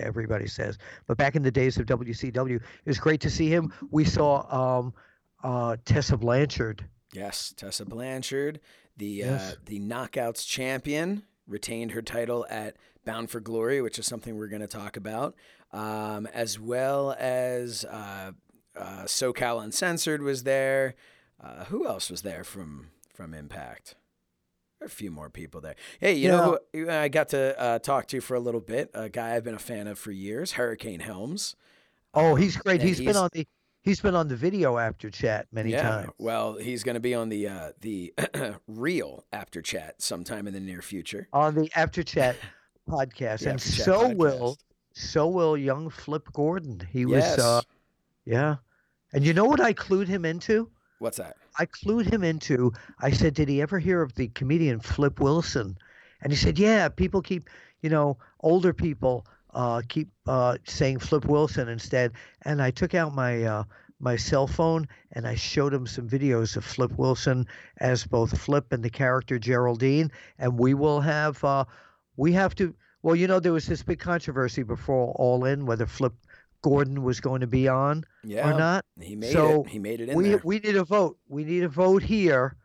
everybody 0.00 0.46
says. 0.46 0.78
But 1.06 1.16
back 1.16 1.36
in 1.36 1.42
the 1.42 1.50
days 1.50 1.76
of 1.76 1.86
WCW, 1.86 2.56
it 2.56 2.62
was 2.86 2.98
great 2.98 3.20
to 3.22 3.30
see 3.30 3.48
him. 3.48 3.72
We 3.90 4.04
saw 4.04 4.78
um, 4.78 4.94
uh, 5.42 5.76
Tessa 5.84 6.16
Blanchard. 6.16 6.84
Yes, 7.12 7.52
Tessa 7.56 7.84
Blanchard, 7.84 8.60
the 8.96 9.06
Yes. 9.06 9.52
uh, 9.52 9.56
the 9.66 9.80
Knockouts 9.80 10.46
champion, 10.46 11.24
retained 11.48 11.92
her 11.92 12.02
title 12.02 12.46
at 12.48 12.76
Bound 13.04 13.30
for 13.30 13.40
Glory, 13.40 13.80
which 13.82 13.98
is 13.98 14.06
something 14.06 14.36
we're 14.36 14.46
going 14.48 14.60
to 14.62 14.68
talk 14.68 14.96
about, 14.96 15.34
um, 15.72 16.26
as 16.32 16.60
well 16.60 17.16
as 17.18 17.84
uh, 18.76 18.80
uh, 18.80 19.04
SoCal 19.04 19.62
Uncensored 19.62 20.22
was 20.22 20.44
there. 20.44 20.94
Uh, 21.42 21.64
who 21.66 21.86
else 21.86 22.10
was 22.10 22.22
there 22.22 22.44
from 22.44 22.88
from 23.12 23.34
Impact? 23.34 23.94
A 24.82 24.88
few 24.88 25.10
more 25.10 25.28
people 25.28 25.60
there. 25.60 25.76
Hey, 25.98 26.14
you 26.14 26.28
know 26.28 26.58
who 26.72 26.88
I 26.88 27.08
got 27.08 27.28
to 27.30 27.58
uh, 27.60 27.78
talk 27.80 28.06
to 28.08 28.20
for 28.20 28.34
a 28.34 28.40
little 28.40 28.60
bit? 28.60 28.90
A 28.94 29.10
guy 29.10 29.36
I've 29.36 29.44
been 29.44 29.54
a 29.54 29.58
fan 29.58 29.86
of 29.86 29.98
for 29.98 30.10
years, 30.10 30.52
Hurricane 30.52 31.00
Helms. 31.00 31.54
Oh, 32.14 32.34
he's 32.34 32.56
great. 32.56 32.80
and 32.80 32.88
He's 32.88 32.98
been 32.98 33.16
on 33.16 33.28
the 33.32 33.46
he's 33.82 34.00
been 34.00 34.14
on 34.14 34.28
the 34.28 34.36
video 34.36 34.78
Apter 34.78 35.10
chat 35.10 35.46
many 35.52 35.72
yeah, 35.72 35.82
times. 35.82 36.10
Well, 36.18 36.56
he's 36.56 36.82
going 36.82 36.94
to 36.94 37.00
be 37.00 37.14
on 37.14 37.28
the 37.28 37.48
uh, 37.48 37.72
the 37.80 38.14
real 38.66 39.24
Apter 39.32 39.62
chat 39.62 40.00
sometime 40.00 40.46
in 40.46 40.54
the 40.54 40.60
near 40.60 40.82
future. 40.82 41.28
On 41.32 41.54
the 41.54 41.70
Apter 41.74 42.02
chat 42.04 42.36
podcast, 42.88 43.46
and 43.46 43.60
so 43.60 44.08
will 44.08 44.56
so 44.94 45.28
will 45.28 45.56
young 45.56 45.90
Flip 45.90 46.26
Gordon. 46.32 46.88
He 46.90 47.04
was 47.04 47.24
uh, 47.24 47.62
yeah. 48.24 48.56
And 49.12 49.24
you 49.24 49.34
know 49.34 49.44
what 49.44 49.60
I 49.60 49.72
clued 49.72 50.06
him 50.06 50.24
into? 50.24 50.70
What's 50.98 51.16
that? 51.16 51.36
I 51.58 51.66
clued 51.66 52.12
him 52.12 52.22
into. 52.22 52.72
I 53.00 53.10
said, 53.10 53.34
"Did 53.34 53.48
he 53.48 53.60
ever 53.62 53.78
hear 53.78 54.02
of 54.02 54.14
the 54.14 54.28
comedian 54.28 54.80
Flip 54.80 55.18
Wilson?" 55.20 55.78
And 56.20 56.32
he 56.32 56.36
said, 56.36 56.58
"Yeah, 56.58 56.88
people 56.88 57.22
keep, 57.22 57.48
you 57.82 57.90
know, 57.90 58.18
older 58.40 58.72
people 58.72 59.26
uh, 59.54 59.82
keep 59.88 60.10
uh, 60.26 60.58
saying 60.64 61.00
Flip 61.00 61.24
Wilson 61.24 61.68
instead." 61.68 62.12
And 62.42 62.62
I 62.62 62.70
took 62.70 62.94
out 62.94 63.14
my 63.14 63.42
uh, 63.42 63.64
my 64.00 64.16
cell 64.16 64.46
phone 64.46 64.88
and 65.12 65.26
I 65.26 65.34
showed 65.34 65.74
him 65.74 65.86
some 65.86 66.08
videos 66.08 66.56
of 66.56 66.64
Flip 66.64 66.92
Wilson 66.96 67.46
as 67.78 68.06
both 68.06 68.38
Flip 68.38 68.72
and 68.72 68.82
the 68.82 68.90
character 68.90 69.38
Geraldine. 69.38 70.10
And 70.38 70.58
we 70.58 70.74
will 70.74 71.00
have, 71.00 71.42
uh, 71.44 71.66
we 72.16 72.32
have 72.32 72.54
to. 72.56 72.74
Well, 73.02 73.16
you 73.16 73.26
know, 73.26 73.40
there 73.40 73.52
was 73.52 73.66
this 73.66 73.82
big 73.82 73.98
controversy 73.98 74.62
before 74.62 75.12
All 75.16 75.44
In 75.44 75.66
whether 75.66 75.86
Flip 75.86 76.12
Gordon 76.62 77.02
was 77.02 77.20
going 77.20 77.40
to 77.40 77.46
be 77.46 77.68
on 77.68 78.04
Yeah, 78.24 78.50
or 78.50 78.58
not. 78.58 78.84
he 79.00 79.16
made 79.16 79.32
So, 79.32 79.62
it. 79.64 79.68
He 79.70 79.78
made 79.78 80.00
it 80.00 80.08
in 80.10 80.16
we 80.16 80.28
there. 80.30 80.40
we 80.44 80.58
need 80.58 80.76
a 80.76 80.84
vote. 80.84 81.18
We 81.28 81.44
need 81.44 81.62
a 81.64 81.68
vote 81.68 82.02
here. 82.02 82.56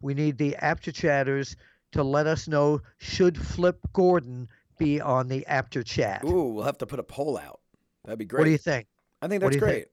We 0.00 0.14
need 0.14 0.36
the 0.38 0.56
Apter 0.56 0.92
chatters 0.92 1.56
to 1.92 2.02
let 2.02 2.26
us 2.26 2.48
know 2.48 2.80
should 2.98 3.38
Flip 3.38 3.78
Gordon 3.92 4.48
be 4.78 5.00
on 5.00 5.28
the 5.28 5.46
Apter 5.46 5.82
chat. 5.82 6.22
Ooh, 6.24 6.48
we'll 6.52 6.64
have 6.64 6.78
to 6.78 6.86
put 6.86 6.98
a 6.98 7.02
poll 7.04 7.38
out. 7.38 7.60
That'd 8.04 8.18
be 8.18 8.24
great. 8.24 8.40
what 8.40 8.44
do 8.44 8.50
you 8.50 8.58
think? 8.58 8.86
I 9.22 9.28
think 9.28 9.42
that's 9.42 9.56
great. 9.56 9.72
think? 9.74 9.88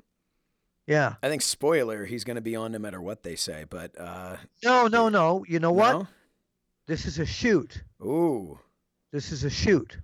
Yeah. 0.88 1.16
I 1.24 1.30
think 1.30 1.42
spoiler, 1.42 2.06
he's 2.06 2.24
going 2.26 2.36
to 2.36 2.42
be 2.42 2.56
on 2.58 2.74
no 2.74 2.80
matter 2.80 3.02
what 3.02 3.24
they 3.24 3.36
say. 3.36 3.66
But 3.70 3.98
uh, 4.00 4.36
No, 4.64 4.88
no, 4.88 5.08
no. 5.10 5.46
You 5.48 5.60
know 5.60 5.72
what? 5.72 5.92
no? 5.94 6.08
This 6.88 7.06
is 7.06 7.20
a 7.20 7.26
shoot. 7.26 7.82
Ooh, 8.02 8.60
This 9.14 9.32
is 9.32 9.46
a 9.46 9.50
shoot. 9.50 9.98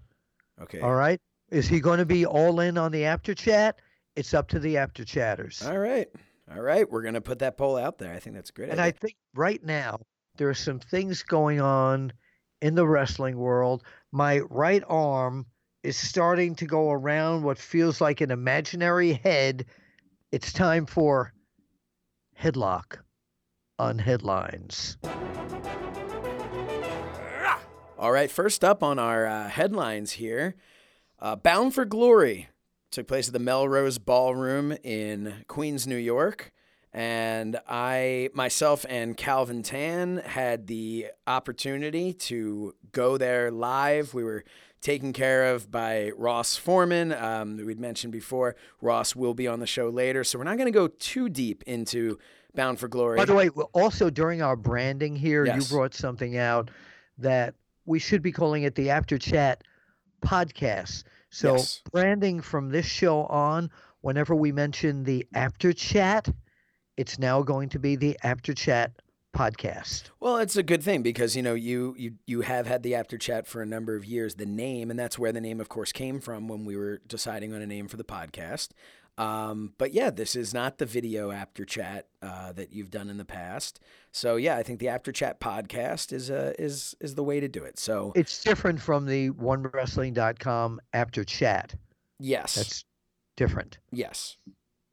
okay. 0.61 0.79
All 0.79 0.93
right. 0.95 1.19
Is 1.51 1.67
he 1.67 1.79
going 1.79 1.99
to 1.99 2.05
be 2.05 2.25
all 2.25 2.59
in 2.59 2.77
on 2.77 2.91
the 2.91 3.05
Apter 3.05 3.33
chat? 3.33 3.79
It's 4.15 4.33
up 4.33 4.49
to 4.49 4.59
the 4.59 4.77
Apter 4.77 5.05
chatters. 5.05 5.63
All 5.65 5.77
right, 5.77 6.07
all 6.53 6.61
right. 6.61 6.89
We're 6.89 7.01
going 7.01 7.15
to 7.15 7.21
put 7.21 7.39
that 7.39 7.57
poll 7.57 7.77
out 7.77 7.97
there. 7.97 8.13
I 8.13 8.19
think 8.19 8.35
that's 8.35 8.51
great. 8.51 8.69
And 8.69 8.79
I 8.79 8.91
think 8.91 9.15
right 9.33 9.63
now 9.63 9.99
there 10.37 10.49
are 10.49 10.53
some 10.55 10.79
things 10.79 11.23
going 11.23 11.59
on 11.59 12.13
in 12.61 12.75
the 12.75 12.87
wrestling 12.87 13.37
world. 13.37 13.83
My 14.11 14.39
right 14.49 14.83
arm 14.87 15.45
is 15.83 15.97
starting 15.97 16.55
to 16.55 16.65
go 16.65 16.91
around 16.91 17.43
what 17.43 17.57
feels 17.57 18.01
like 18.01 18.21
an 18.21 18.31
imaginary 18.31 19.13
head. 19.13 19.65
It's 20.31 20.53
time 20.53 20.85
for 20.85 21.33
headlock 22.39 22.97
on 23.79 23.97
headlines. 23.97 24.97
All 27.97 28.11
right, 28.11 28.29
first 28.29 28.63
up 28.63 28.83
on 28.83 28.99
our 28.99 29.25
uh, 29.25 29.49
headlines 29.49 30.11
here 30.11 30.55
uh, 31.21 31.35
Bound 31.35 31.73
for 31.73 31.85
Glory 31.85 32.49
took 32.91 33.07
place 33.07 33.27
at 33.27 33.33
the 33.33 33.39
Melrose 33.39 33.97
Ballroom 33.99 34.71
in 34.83 35.43
Queens, 35.47 35.85
New 35.85 35.95
York. 35.95 36.51
And 36.91 37.59
I, 37.67 38.29
myself, 38.33 38.83
and 38.89 39.15
Calvin 39.15 39.61
Tan 39.61 40.17
had 40.25 40.65
the 40.65 41.07
opportunity 41.27 42.13
to 42.13 42.73
go 42.91 43.15
there 43.17 43.51
live. 43.51 44.15
We 44.15 44.23
were 44.23 44.43
taken 44.81 45.13
care 45.13 45.53
of 45.53 45.69
by 45.69 46.11
Ross 46.17 46.55
Forman. 46.55 47.13
Um, 47.13 47.57
we'd 47.63 47.79
mentioned 47.79 48.11
before, 48.11 48.55
Ross 48.81 49.15
will 49.15 49.35
be 49.35 49.47
on 49.47 49.59
the 49.59 49.67
show 49.67 49.89
later. 49.89 50.23
So 50.23 50.39
we're 50.39 50.45
not 50.45 50.57
going 50.57 50.65
to 50.65 50.71
go 50.71 50.87
too 50.87 51.29
deep 51.29 51.61
into 51.67 52.17
Bound 52.55 52.79
for 52.79 52.87
Glory. 52.87 53.17
By 53.17 53.25
the 53.25 53.35
way, 53.35 53.49
also 53.49 54.09
during 54.09 54.41
our 54.41 54.55
branding 54.55 55.15
here, 55.15 55.45
Yes. 55.45 55.69
you 55.69 55.75
brought 55.77 55.93
something 55.93 56.37
out 56.37 56.71
that 57.19 57.53
we 57.85 57.99
should 57.99 58.23
be 58.23 58.31
calling 58.31 58.63
it 58.63 58.73
the 58.73 58.89
Apter 58.89 59.19
Chat 59.19 59.63
podcast. 60.21 61.03
So 61.29 61.55
Yes. 61.55 61.81
branding 61.91 62.41
from 62.41 62.69
this 62.69 62.85
show 62.85 63.25
on, 63.25 63.69
whenever 64.01 64.35
we 64.35 64.51
mention 64.51 65.03
the 65.03 65.25
Apter 65.33 65.73
Chat, 65.73 66.29
it's 66.97 67.19
now 67.19 67.41
going 67.43 67.69
to 67.69 67.79
be 67.79 67.95
the 67.95 68.17
Apter 68.23 68.53
Chat 68.53 68.91
podcast. 69.35 70.09
Well, 70.19 70.37
it's 70.37 70.55
a 70.57 70.63
good 70.63 70.81
thing 70.83 71.03
because 71.03 71.35
you 71.35 71.43
know 71.43 71.53
you 71.53 71.93
you 71.97 72.13
you 72.25 72.41
have 72.41 72.65
had 72.67 72.81
the 72.83 72.95
Apter 72.95 73.17
chat 73.17 73.45
for 73.47 73.61
a 73.61 73.65
number 73.65 73.95
of 73.95 74.03
years. 74.03 74.35
The 74.35 74.45
name, 74.45 74.89
and 74.89 74.99
that's 74.99 75.19
where 75.19 75.31
the 75.31 75.39
name, 75.41 75.61
of 75.61 75.69
course, 75.69 75.91
came 75.91 76.19
from 76.19 76.47
when 76.47 76.65
we 76.65 76.75
were 76.75 76.99
deciding 77.07 77.53
on 77.53 77.61
a 77.61 77.67
name 77.67 77.87
for 77.87 77.97
the 77.97 78.03
podcast. 78.03 78.69
Um, 79.19 79.73
but 79.77 79.93
yeah, 79.93 80.09
this 80.11 80.33
is 80.35 80.53
not 80.53 80.77
the 80.77 80.85
video 80.85 81.29
Apter 81.31 81.65
chat 81.65 82.07
uh, 82.21 82.53
that 82.53 82.71
you've 82.71 82.89
done 82.89 83.09
in 83.09 83.17
the 83.17 83.25
past. 83.25 83.79
So 84.13 84.37
yeah, 84.37 84.55
I 84.55 84.63
think 84.63 84.79
the 84.79 84.87
Apter 84.87 85.11
chat 85.11 85.39
podcast 85.41 86.13
is 86.13 86.31
uh, 86.31 86.53
is 86.57 86.95
is 87.01 87.15
the 87.15 87.23
way 87.23 87.39
to 87.41 87.47
do 87.49 87.63
it. 87.63 87.77
So 87.77 88.13
It's 88.15 88.41
different 88.43 88.79
from 88.81 89.05
the 89.05 89.29
OneWrestling.com 89.31 90.79
Apter 90.93 91.23
Chat. 91.25 91.75
yes, 92.19 92.55
That's 92.55 92.85
different. 93.35 93.77
yes, 93.91 94.37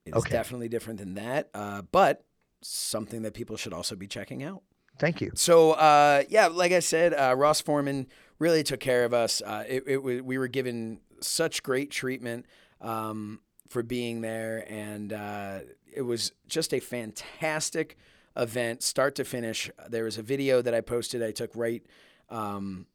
it's 0.04 0.16
Okay. 0.16 0.30
definitely 0.30 0.68
different 0.68 0.98
than 0.98 1.14
that. 1.14 1.48
Uh, 1.54 1.82
but 1.92 2.24
something 2.62 3.22
that 3.22 3.34
people 3.34 3.56
should 3.56 3.72
also 3.72 3.94
be 3.96 4.06
checking 4.06 4.42
out. 4.42 4.62
Thank 4.98 5.20
you. 5.20 5.30
So 5.34 5.72
uh, 5.72 6.22
yeah, 6.28 6.46
like 6.48 6.72
I 6.72 6.80
said, 6.80 7.12
uh, 7.14 7.34
Ross 7.36 7.60
Forman 7.60 8.06
really 8.38 8.62
took 8.62 8.80
care 8.80 9.04
of 9.04 9.12
us. 9.14 9.40
Uh, 9.44 9.64
it, 9.68 9.84
it 9.86 10.02
was, 10.02 10.22
we 10.22 10.38
were 10.38 10.48
given 10.48 11.00
such 11.20 11.62
great 11.62 11.90
treatment 11.90 12.46
um, 12.80 13.40
for 13.68 13.83
being 13.83 14.20
there, 14.20 14.64
and 14.68 15.12
uh, 15.12 15.61
it 15.92 16.02
was 16.02 16.33
just 16.48 16.72
a 16.72 16.81
fantastic 16.81 17.96
event, 18.37 18.83
start 18.83 19.14
to 19.16 19.24
finish. 19.24 19.70
There 19.88 20.05
was 20.05 20.18
a 20.18 20.22
video 20.22 20.62
that 20.62 20.74
I 20.74 20.81
posted. 20.81 21.22
I 21.22 21.31
took 21.33 21.50
right 21.55 21.83
um, 22.29 22.87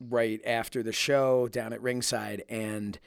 right 0.00 0.40
after 0.46 0.82
the 0.82 0.92
show 0.92 1.48
down 1.48 1.72
at 1.72 1.82
ringside, 1.82 2.44
and. 2.48 2.98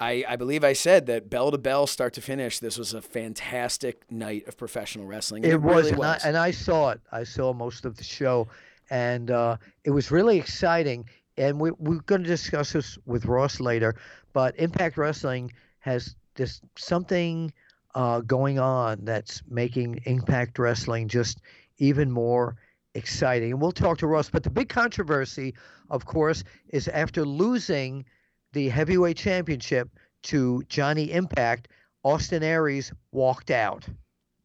I, 0.00 0.24
I 0.26 0.34
believe 0.34 0.64
I 0.64 0.72
said 0.72 1.06
that 1.06 1.30
bell 1.30 1.52
to 1.52 1.58
bell, 1.58 1.86
start 1.86 2.14
to 2.14 2.20
finish, 2.20 2.58
this 2.58 2.76
was 2.76 2.92
a 2.92 3.00
fantastic 3.00 4.10
night 4.10 4.48
of 4.48 4.56
professional 4.56 5.06
wrestling. 5.06 5.44
and 5.44 5.52
It, 5.52 5.62
was, 5.62 5.92
really 5.92 5.92
and, 5.92 6.04
I, 6.04 6.18
and 6.24 6.36
I 6.36 6.50
saw 6.50 6.90
it. 6.90 7.00
I 7.12 7.22
saw 7.22 7.52
most 7.52 7.84
of 7.84 7.96
the 7.96 8.02
show, 8.02 8.48
and 8.90 9.30
uh, 9.30 9.58
it 9.84 9.90
was 9.90 10.10
really 10.10 10.38
exciting. 10.38 11.08
And 11.36 11.60
we, 11.60 11.70
we're 11.78 12.00
going 12.00 12.24
to 12.24 12.28
discuss 12.28 12.72
this 12.72 12.98
with 13.06 13.26
Ross 13.26 13.60
later. 13.60 13.94
But 14.32 14.58
Impact 14.58 14.96
Wrestling 14.96 15.52
has 15.78 16.16
this 16.34 16.60
something 16.76 17.52
uh, 17.94 18.20
going 18.20 18.58
on 18.58 19.04
that's 19.04 19.42
making 19.48 20.00
Impact 20.04 20.58
Wrestling 20.58 21.08
just 21.08 21.40
even 21.78 22.10
more 22.10 22.56
exciting. 22.94 23.52
And 23.52 23.60
we'll 23.60 23.72
talk 23.72 23.98
to 23.98 24.06
Ross. 24.06 24.30
But 24.30 24.42
the 24.42 24.50
big 24.50 24.68
controversy, 24.68 25.54
of 25.90 26.04
course, 26.06 26.44
is 26.68 26.88
after 26.88 27.24
losing 27.24 28.04
the 28.52 28.68
heavyweight 28.68 29.16
championship 29.16 29.88
to 30.24 30.62
Johnny 30.68 31.12
Impact, 31.12 31.68
Austin 32.04 32.42
Aries 32.42 32.92
walked 33.10 33.50
out. 33.50 33.86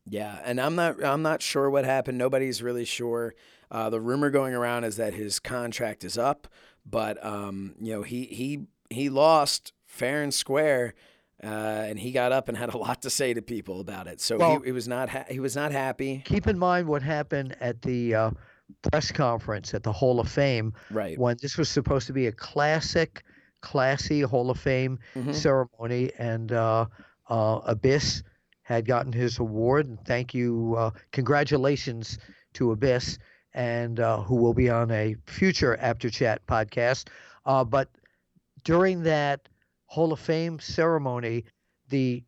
Yeah, 0.09 0.39
and 0.45 0.61
I'm 0.61 0.75
not 0.75 1.03
I'm 1.03 1.21
not 1.21 1.41
sure 1.41 1.69
what 1.69 1.83
happened. 1.83 2.17
Nobody's 2.17 2.63
really 2.63 2.85
sure. 2.85 3.35
Uh, 3.69 3.89
the 3.89 3.99
rumor 3.99 4.29
going 4.29 4.53
around 4.53 4.85
is 4.85 4.95
that 4.95 5.13
his 5.13 5.39
contract 5.39 6.05
is 6.05 6.17
up, 6.17 6.47
but 6.85 7.23
um, 7.25 7.75
you 7.81 7.93
know 7.93 8.03
he 8.03 8.23
he 8.25 8.67
he 8.89 9.09
lost 9.09 9.73
fair 9.85 10.23
and 10.23 10.33
square, 10.33 10.93
uh, 11.43 11.47
and 11.47 11.99
he 11.99 12.11
got 12.11 12.31
up 12.31 12.47
and 12.49 12.57
had 12.57 12.73
a 12.73 12.77
lot 12.87 13.01
to 13.03 13.09
say 13.09 13.33
to 13.33 13.41
people 13.41 13.79
about 13.79 14.07
it. 14.07 14.19
So 14.21 14.37
Well- 14.37 14.59
he, 14.59 14.65
he 14.67 14.71
was 14.71 14.87
not 14.87 15.09
ha- 15.09 15.25
he 15.29 15.39
was 15.39 15.55
not 15.55 15.71
happy. 15.71 16.21
keep 16.25 16.47
in 16.47 16.57
mind 16.57 16.87
what 16.87 17.01
happened 17.03 17.55
at 17.59 17.81
the 17.81 18.15
uh, 18.15 18.31
press 18.91 19.11
conference 19.11 19.73
at 19.73 19.83
the 19.83 19.91
Hall 19.91 20.19
of 20.19 20.29
Fame 20.29 20.73
Right. 20.91 21.17
when 21.17 21.37
this 21.41 21.57
was 21.57 21.69
supposed 21.69 22.07
to 22.07 22.13
be 22.13 22.27
a 22.27 22.31
classic, 22.31 23.23
classy 23.61 24.21
Hall 24.21 24.49
of 24.49 24.59
Fame 24.59 24.99
Mhm. 25.15 25.33
ceremony, 25.33 26.11
and 26.17 26.51
uh, 26.51 26.85
uh, 27.29 27.59
Abyss 27.65 28.23
had 28.63 28.85
gotten 28.85 29.13
his 29.13 29.39
award. 29.39 29.87
And 29.87 29.97
thank 30.05 30.33
you, 30.33 30.75
uh, 30.77 30.91
congratulations 31.11 32.17
to 32.53 32.71
Abyss, 32.71 33.17
and 33.53 33.99
uh, 33.99 34.21
who 34.21 34.35
will 34.35 34.53
be 34.53 34.69
on 34.69 34.91
a 34.91 35.15
future 35.27 35.77
Apter 35.79 36.09
Chat 36.09 36.45
podcast. 36.47 37.07
Uh, 37.45 37.63
but 37.63 37.89
during 38.63 39.03
that 39.03 39.47
Hall 39.87 40.13
of 40.13 40.19
Fame 40.19 40.59
ceremony, 40.59 41.45
the 41.89 42.23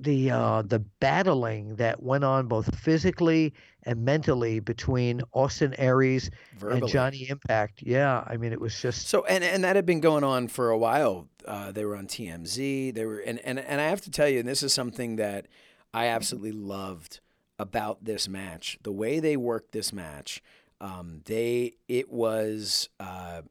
the 0.00 0.30
uh, 0.30 0.62
the 0.62 0.78
battling 0.78 1.76
that 1.76 2.02
went 2.02 2.24
on 2.24 2.48
both 2.48 2.74
physically 2.78 3.52
and 3.82 4.02
mentally 4.04 4.58
between 4.58 5.20
Austin 5.32 5.74
Aries 5.78 6.30
Verbally. 6.58 6.80
and 6.80 6.88
Johnny 6.88 7.28
Impact. 7.28 7.82
Yeah, 7.82 8.24
I 8.26 8.36
mean 8.36 8.52
it 8.52 8.60
was 8.60 8.78
just 8.80 9.08
So 9.08 9.24
and 9.26 9.44
and 9.44 9.62
that 9.62 9.76
had 9.76 9.86
been 9.86 10.00
going 10.00 10.24
on 10.24 10.48
for 10.48 10.70
a 10.70 10.78
while. 10.78 11.28
Uh, 11.44 11.70
they 11.70 11.84
were 11.84 11.96
on 11.96 12.06
TMZ. 12.06 12.94
They 12.94 13.04
were 13.04 13.18
and, 13.18 13.38
and 13.40 13.58
and 13.58 13.80
I 13.80 13.84
have 13.84 14.00
to 14.02 14.10
tell 14.10 14.28
you, 14.28 14.40
and 14.40 14.48
this 14.48 14.62
is 14.62 14.72
something 14.72 15.16
that 15.16 15.46
I 15.92 16.06
absolutely 16.06 16.52
loved 16.52 17.20
about 17.58 18.04
this 18.04 18.28
match. 18.28 18.78
The 18.82 18.92
way 18.92 19.20
they 19.20 19.36
worked 19.36 19.72
this 19.72 19.92
match, 19.92 20.42
um, 20.80 21.20
they 21.26 21.74
it 21.88 22.10
was 22.10 22.88
uh, 22.98 23.42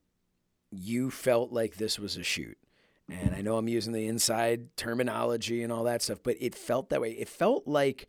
you 0.72 1.12
felt 1.12 1.52
like 1.52 1.76
this 1.76 2.00
was 2.00 2.18
a 2.18 2.24
shoot. 2.24 2.58
And 3.12 3.34
I 3.36 3.42
know 3.42 3.58
I'm 3.58 3.68
using 3.68 3.94
the 3.94 4.08
inside 4.08 4.76
terminology 4.78 5.64
and 5.64 5.72
all 5.72 5.84
that 5.86 6.02
stuff, 6.02 6.20
but 6.24 6.36
it 6.40 6.56
felt 6.56 6.90
that 6.90 7.02
way. 7.02 7.12
It 7.12 7.30
felt 7.30 7.68
like 7.68 8.08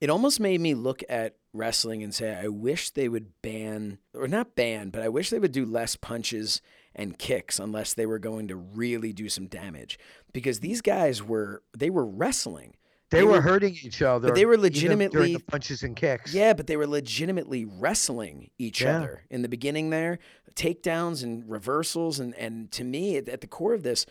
it 0.00 0.08
almost 0.10 0.40
made 0.40 0.60
me 0.60 0.74
look 0.74 1.02
at 1.08 1.36
wrestling 1.52 2.02
and 2.02 2.14
say, 2.14 2.34
I 2.34 2.48
wish 2.48 2.90
they 2.90 3.08
would 3.08 3.32
ban, 3.42 3.98
or 4.14 4.28
not 4.28 4.54
ban, 4.54 4.90
but 4.90 5.02
I 5.02 5.08
wish 5.08 5.30
they 5.30 5.38
would 5.38 5.52
do 5.52 5.66
less 5.66 5.96
punches 5.96 6.62
and 6.94 7.18
kicks 7.18 7.58
unless 7.58 7.92
they 7.94 8.06
were 8.06 8.18
going 8.18 8.48
to 8.48 8.56
really 8.56 9.12
do 9.12 9.28
some 9.28 9.46
damage. 9.46 9.98
Because 10.32 10.60
these 10.60 10.80
guys 10.80 11.22
were, 11.22 11.62
they 11.76 11.90
were 11.90 12.06
wrestling. 12.06 12.76
they, 13.10 13.18
they 13.18 13.24
were, 13.24 13.32
were- 13.32 13.40
hurting 13.42 13.76
each 13.82 14.00
other. 14.00 14.32
they 14.32 14.46
were 14.46 14.56
legitimately- 14.56 15.34
the 15.34 15.40
punches 15.40 15.82
and 15.82 15.94
kicks. 15.96 16.32
Yeah, 16.32 16.52
but 16.54 16.66
they 16.66 16.76
were 16.76 16.86
legitimately 16.86 17.64
wrestling 17.66 18.50
each 18.58 18.80
Yeah. 18.80 18.96
other 18.96 19.24
in 19.28 19.42
the 19.42 19.48
beginning 19.48 19.90
there, 19.90 20.18
takedowns 20.54 21.22
and 21.22 21.48
reversals. 21.48 22.18
And, 22.20 22.34
and 22.36 22.70
to 22.72 22.84
me, 22.84 23.16
at, 23.16 23.28
at 23.28 23.40
the 23.40 23.46
core 23.46 23.74
of 23.74 23.82
this, 23.82 24.06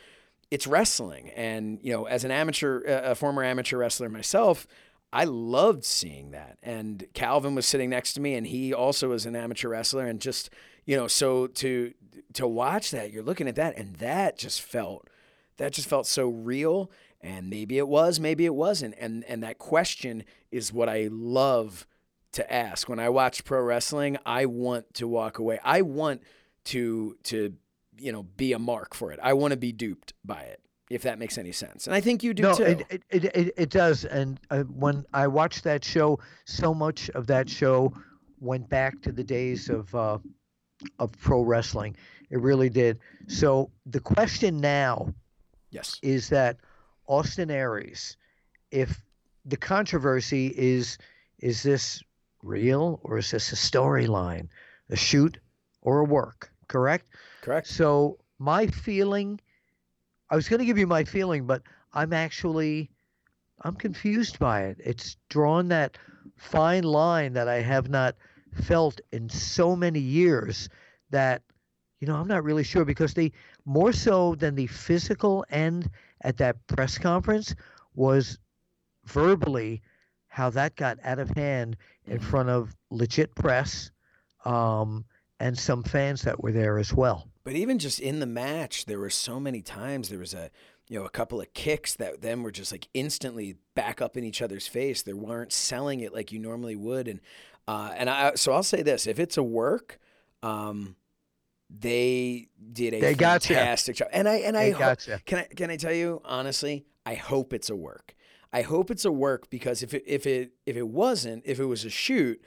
it's 0.52 0.68
wrestling. 0.68 1.30
And, 1.30 1.80
you 1.82 1.94
know, 1.94 2.06
as 2.06 2.24
an 2.24 2.32
amateur, 2.32 2.82
uh, 2.88 3.12
a 3.12 3.16
former 3.16 3.44
amateur 3.44 3.78
wrestler 3.78 4.10
myself, 4.10 4.68
I 5.12 5.24
loved 5.26 5.84
seeing 5.84 6.32
that. 6.32 6.58
And 6.62 7.06
Calvin 7.14 7.56
was 7.56 7.66
sitting 7.66 7.90
next 7.90 8.14
to 8.14 8.22
me 8.22 8.36
and 8.36 8.46
he 8.46 8.74
also 8.74 9.10
was 9.10 9.26
an 9.26 9.36
amateur 9.36 9.70
wrestler 9.70 10.06
and 10.06 10.20
just, 10.20 10.50
you 10.86 10.96
know, 10.96 11.08
so 11.08 11.48
to 11.48 11.94
to 12.34 12.48
watch 12.48 12.92
that, 12.92 13.12
you're 13.12 13.24
looking 13.24 13.48
at 13.48 13.56
that 13.56 13.76
and 13.78 13.96
that 13.98 14.38
just 14.38 14.62
felt 14.62 15.08
that 15.58 15.74
just 15.74 15.90
felt 15.90 16.06
so 16.06 16.30
real 16.30 16.92
and 17.22 17.50
maybe 17.50 17.78
it 17.78 17.88
was, 17.88 18.20
maybe 18.20 18.46
it 18.46 18.54
wasn't. 18.54 18.96
And 19.00 19.24
and 19.26 19.42
that 19.44 19.58
question 19.58 20.24
is 20.52 20.72
what 20.72 20.90
I 20.90 21.10
love 21.12 21.88
to 22.34 22.54
ask. 22.54 22.88
When 22.88 23.00
I 23.00 23.10
watch 23.10 23.44
pro 23.44 23.62
wrestling, 23.62 24.18
I 24.26 24.46
want 24.46 24.94
to 24.96 25.08
walk 25.08 25.40
away. 25.40 25.60
I 25.64 25.82
want 25.82 26.22
to 26.66 27.18
to 27.24 27.54
you 28.00 28.12
know 28.12 28.24
be 28.24 28.54
a 28.54 28.60
mark 28.60 28.94
for 28.94 29.12
it. 29.12 29.20
I 29.22 29.34
want 29.34 29.52
to 29.52 29.58
be 29.58 29.72
duped 29.72 30.14
by 30.24 30.42
it. 30.42 30.62
If 30.90 31.04
that 31.04 31.20
makes 31.20 31.38
any 31.38 31.52
sense, 31.52 31.86
and 31.86 31.96
I 31.96 32.02
think 32.02 32.24
you 32.24 32.34
do 32.34 32.44
no, 32.44 32.56
too. 32.56 32.64
it, 32.64 33.04
it, 33.12 33.26
it, 33.26 33.54
it, 33.56 33.70
does. 33.70 34.06
And 34.06 34.40
uh, 34.50 34.64
when 34.64 35.06
I 35.14 35.28
watched 35.28 35.64
that 35.66 35.86
show, 35.86 36.18
so 36.46 36.74
much 36.74 37.12
of 37.12 37.28
that 37.28 37.48
show 37.48 37.94
went 38.40 38.68
back 38.70 39.00
to 39.04 39.12
the 39.12 39.24
days 39.24 39.70
of 39.70 39.94
uh, 39.94 40.18
of 40.98 41.12
pro 41.20 41.42
wrestling. 41.42 41.96
It 42.30 42.40
really 42.40 42.70
did. 42.70 43.00
So 43.28 43.72
the 43.86 44.00
question 44.00 44.60
now 44.60 45.14
yes. 45.72 46.00
is 46.02 46.30
that 46.30 46.58
Austin 47.08 47.50
Aries, 47.52 48.18
if 48.72 49.02
the 49.46 49.58
controversy 49.58 50.54
is 50.56 50.98
is 51.40 51.64
this 51.64 52.02
real 52.44 53.00
or 53.04 53.18
is 53.18 53.32
this 53.32 53.52
a 53.52 53.56
storyline, 53.56 54.48
a 54.90 54.96
shoot 54.96 55.40
or 55.82 56.00
a 56.00 56.04
work? 56.04 56.52
Correct. 56.68 57.06
Correct. 57.42 57.68
So 57.68 58.18
my 58.40 58.68
feeling, 58.68 59.40
I 60.30 60.36
was 60.36 60.48
going 60.50 60.60
to 60.60 60.66
give 60.66 60.78
you 60.78 60.88
my 60.88 61.04
feeling, 61.04 61.46
but 61.46 61.64
I'm 61.94 62.14
actually, 62.14 62.90
I'm 63.62 63.76
confused 63.76 64.40
by 64.40 64.64
it. 64.64 64.78
It's 64.84 65.18
drawn 65.30 65.70
that 65.70 65.98
fine 66.36 66.84
line 66.84 67.34
that 67.34 67.48
I 67.48 67.62
have 67.62 67.90
not 67.90 68.16
felt 68.54 69.00
in 69.12 69.30
so 69.30 69.76
many 69.76 70.00
years 70.00 70.70
that, 71.10 71.44
you 72.00 72.08
know, 72.08 72.16
I'm 72.16 72.28
not 72.28 72.44
really 72.44 72.64
sure 72.64 72.86
because 72.86 73.14
the 73.14 73.32
more 73.66 73.92
so 73.94 74.36
than 74.36 74.56
the 74.56 74.68
physical 74.68 75.46
end 75.50 75.90
at 76.22 76.38
that 76.38 76.66
press 76.68 76.98
conference 76.98 77.56
was 77.94 78.40
verbally 79.06 79.82
how 80.28 80.50
that 80.52 80.76
got 80.76 80.98
out 81.04 81.20
of 81.20 81.30
hand 81.32 81.78
in 82.06 82.20
Mhm. 82.20 82.20
front 82.20 82.50
of 82.50 82.76
legit 82.90 83.36
press 83.36 83.92
um, 84.46 85.06
and 85.40 85.58
some 85.58 85.84
fans 85.84 86.22
that 86.24 86.42
were 86.44 86.52
there 86.52 86.78
as 86.78 86.94
well. 86.94 87.28
But 87.44 87.54
even 87.54 87.80
just 87.80 88.00
in 88.00 88.20
the 88.20 88.26
match, 88.26 88.86
there 88.86 89.00
were 89.00 89.10
so 89.10 89.40
many 89.40 89.62
times 89.62 90.10
there 90.10 90.20
was 90.20 90.34
a 90.34 90.50
you 90.88 91.00
know 91.00 91.06
a 91.06 91.10
couple 91.10 91.40
of 91.40 91.54
kicks 91.54 91.96
that 91.96 92.22
then 92.22 92.42
were 92.44 92.52
just 92.52 92.72
like 92.72 92.88
instantly 92.94 93.56
back 93.76 94.02
up 94.02 94.18
in 94.18 94.24
each 94.24 94.42
other's 94.42 94.68
face. 94.68 95.02
They 95.04 95.14
weren't 95.14 95.54
selling 95.54 96.00
it 96.02 96.14
like 96.14 96.32
you 96.32 96.40
normally 96.40 96.76
would, 96.76 97.08
and 97.08 97.20
uh, 97.68 97.92
and 97.96 98.10
I 98.10 98.36
so 98.36 98.52
I'll 98.54 98.64
say 98.64 98.82
this: 98.82 99.06
if 99.08 99.20
it's 99.20 99.38
a 99.38 99.44
work, 99.44 100.00
um, 100.44 100.96
they 101.70 102.48
did 102.74 102.94
a 102.94 103.00
They 103.00 103.16
gotcha. 103.16 103.54
fantastic 103.54 103.98
job. 103.98 104.10
And 104.12 104.28
I 104.28 104.36
and 104.38 104.58
I 104.58 104.72
ho- 104.72 104.80
gotcha. 104.80 105.22
can 105.26 105.40
I 105.40 105.44
can 105.44 105.70
I 105.70 105.78
tell 105.78 105.94
you 105.94 106.22
honestly? 106.26 106.86
I 107.06 107.16
hope 107.16 107.54
it's 107.54 107.70
a 107.70 107.76
work. 107.76 108.16
I 108.52 108.64
hope 108.64 108.90
it's 108.90 109.06
a 109.06 109.12
work 109.12 109.50
because 109.52 109.84
if 109.84 109.94
it 109.94 110.04
if 110.08 110.26
it 110.26 110.54
if 110.66 110.76
it 110.76 110.88
wasn't, 110.88 111.44
if 111.46 111.60
it 111.60 111.66
was 111.66 111.86
a 111.86 111.90
shoot, 111.90 112.42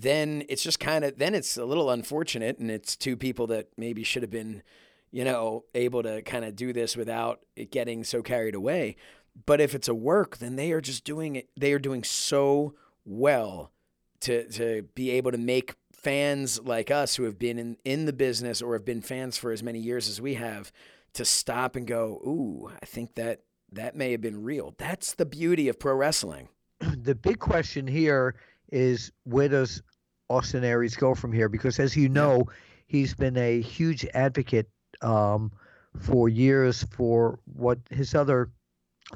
then 0.00 0.44
it's 0.48 0.62
just 0.62 0.78
kind 0.78 1.04
of 1.04 1.18
then 1.18 1.34
it's 1.34 1.56
a 1.56 1.64
little 1.64 1.90
unfortunate, 1.90 2.58
and 2.58 2.70
it's 2.70 2.96
two 2.96 3.16
people 3.16 3.48
that 3.48 3.68
maybe 3.76 4.04
should 4.04 4.22
have 4.22 4.30
been, 4.30 4.62
you 5.10 5.24
know, 5.24 5.64
able 5.74 6.04
to 6.04 6.22
kind 6.22 6.44
of 6.44 6.54
do 6.54 6.72
this 6.72 6.96
without 6.96 7.40
it 7.56 7.72
getting 7.72 8.04
so 8.04 8.22
carried 8.22 8.54
away. 8.54 8.94
But 9.44 9.60
if 9.60 9.74
it's 9.74 9.88
a 9.88 9.94
work, 9.94 10.38
then 10.38 10.54
they 10.54 10.70
are 10.70 10.80
just 10.80 11.04
doing 11.04 11.34
it. 11.34 11.48
They 11.58 11.72
are 11.72 11.80
doing 11.80 12.04
so 12.04 12.74
well 13.04 13.72
to 14.20 14.48
to 14.52 14.82
be 14.94 15.10
able 15.10 15.32
to 15.32 15.38
make 15.38 15.74
fans 15.92 16.60
like 16.62 16.92
us 16.92 17.16
who 17.16 17.24
have 17.24 17.38
been 17.38 17.58
in, 17.58 17.76
in 17.84 18.04
the 18.04 18.12
business 18.12 18.62
or 18.62 18.74
have 18.74 18.84
been 18.84 19.02
fans 19.02 19.36
for 19.36 19.50
as 19.50 19.64
many 19.64 19.80
years 19.80 20.08
as 20.08 20.20
we 20.20 20.34
have 20.34 20.70
to 21.14 21.24
stop 21.24 21.74
and 21.74 21.88
go, 21.88 22.20
ooh, 22.24 22.70
I 22.80 22.86
think 22.86 23.16
that 23.16 23.40
that 23.72 23.96
may 23.96 24.12
have 24.12 24.20
been 24.20 24.44
real. 24.44 24.74
That's 24.78 25.14
the 25.14 25.26
beauty 25.26 25.68
of 25.68 25.80
pro 25.80 25.94
wrestling. 25.94 26.50
the 26.78 27.16
big 27.16 27.40
question 27.40 27.88
here 27.88 28.36
is 28.72 29.10
where 29.24 29.48
does 29.48 29.82
Austin 30.28 30.64
Aries 30.64 30.96
go 30.96 31.14
from 31.14 31.32
here? 31.32 31.48
Because 31.48 31.78
as 31.78 31.96
you 31.96 32.08
know, 32.08 32.44
he's 32.86 33.14
been 33.14 33.36
a 33.36 33.60
huge 33.60 34.04
advocate 34.14 34.68
um, 35.02 35.52
for 35.98 36.28
years 36.28 36.82
for 36.84 37.38
what 37.44 37.78
his 37.90 38.14
other 38.14 38.50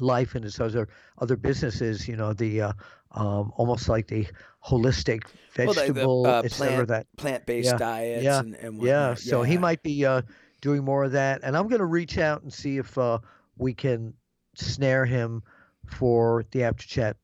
life 0.00 0.34
and 0.34 0.44
his 0.44 0.58
other 0.60 0.88
other 1.18 1.36
businesses. 1.36 2.08
You 2.08 2.16
know, 2.16 2.32
the 2.32 2.60
uh, 2.62 2.72
um, 3.12 3.52
almost 3.56 3.88
like 3.88 4.06
the 4.08 4.26
holistic 4.64 5.24
Well, 5.58 5.74
the- 5.74 5.80
the, 5.80 5.92
vegetable, 5.92 6.26
uh, 6.26 6.42
plant- 6.42 6.88
That 6.88 7.06
Plant 7.16 7.46
based 7.46 7.66
Yeah, 7.66 7.76
diets 7.78 8.22
yeah, 8.24 8.38
and, 8.40 8.54
and 8.54 8.82
yeah. 8.82 9.08
whatnot. 9.08 9.18
So 9.18 9.42
he 9.42 9.58
might 9.58 9.82
be 9.82 10.04
uh, 10.06 10.22
doing 10.62 10.82
more 10.84 11.04
of 11.04 11.12
that, 11.12 11.40
and 11.42 11.56
I'm 11.56 11.68
going 11.68 11.80
to 11.80 11.84
reach 11.86 12.16
out 12.18 12.42
and 12.42 12.52
see 12.52 12.78
if 12.78 12.96
uh, 12.96 13.18
we 13.58 13.74
can 13.74 14.14
snare 14.54 15.04
him 15.04 15.42
for 15.86 16.44
the 16.52 16.62
Apter 16.64 16.86
Chat 16.86 17.16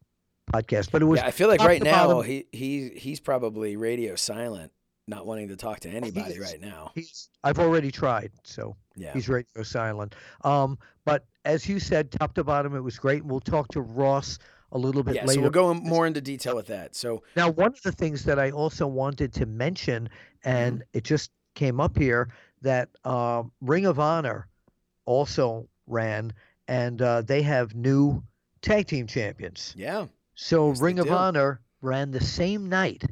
podcast. 0.52 0.90
But 0.90 1.02
it 1.02 1.06
was 1.06 1.20
Yeah, 1.20 1.26
I 1.26 1.30
feel 1.30 1.48
like 1.48 1.60
right 1.60 1.82
now 1.82 2.08
bottom- 2.08 2.24
he 2.24 2.46
he 2.52 2.88
he's 2.96 3.20
probably 3.20 3.76
radio 3.76 4.14
silent, 4.16 4.72
not 5.06 5.26
wanting 5.26 5.48
to 5.48 5.56
talk 5.56 5.80
to 5.80 5.88
anybody 5.90 6.34
is. 6.34 6.38
right 6.38 6.60
now. 6.60 6.92
He's 6.94 7.28
I've 7.44 7.58
already 7.58 7.90
tried, 7.90 8.32
so 8.44 8.76
Yeah. 8.96 9.12
he's 9.12 9.28
radio 9.28 9.62
silent. 9.62 10.14
Um, 10.42 10.78
but 11.04 11.24
as 11.44 11.68
you 11.68 11.78
said, 11.78 12.10
top 12.10 12.34
to 12.34 12.44
bottom, 12.44 12.74
it 12.74 12.80
was 12.80 12.98
great. 12.98 13.22
And 13.22 13.30
we'll 13.30 13.40
talk 13.40 13.68
to 13.68 13.80
Ross 13.80 14.38
a 14.72 14.78
little 14.78 15.02
bit 15.02 15.14
Yeah, 15.14 15.22
so 15.22 15.28
later. 15.28 15.40
we'll 15.42 15.50
go 15.50 15.70
in- 15.70 15.78
more 15.82 16.06
into 16.06 16.20
detail 16.20 16.54
with 16.54 16.66
that. 16.66 16.94
So 16.94 17.22
Now, 17.36 17.48
one 17.50 17.68
of 17.72 17.80
the 17.82 17.92
things 17.92 18.24
that 18.24 18.38
I 18.38 18.50
also 18.50 18.86
wanted 18.86 19.32
to 19.34 19.46
mention, 19.46 20.10
and 20.44 20.80
Mm-hmm. 20.80 20.98
it 20.98 21.04
just 21.04 21.30
came 21.54 21.80
up 21.80 21.96
here, 21.96 22.28
that 22.60 22.90
uh, 23.04 23.44
Ring 23.62 23.86
of 23.86 23.98
Honor 23.98 24.46
also 25.06 25.68
ran, 25.86 26.32
and 26.66 27.00
uh, 27.00 27.22
they 27.22 27.40
have 27.42 27.74
new 27.74 28.22
tag 28.60 28.86
team 28.88 29.06
champions. 29.06 29.72
yeah, 29.76 30.06
So 30.40 30.68
Yes, 30.68 30.80
Ring 30.80 30.98
of 31.00 31.06
do. 31.08 31.12
Honor 31.12 31.60
ran 31.82 32.12
the 32.12 32.20
same 32.22 32.68
night 32.68 33.02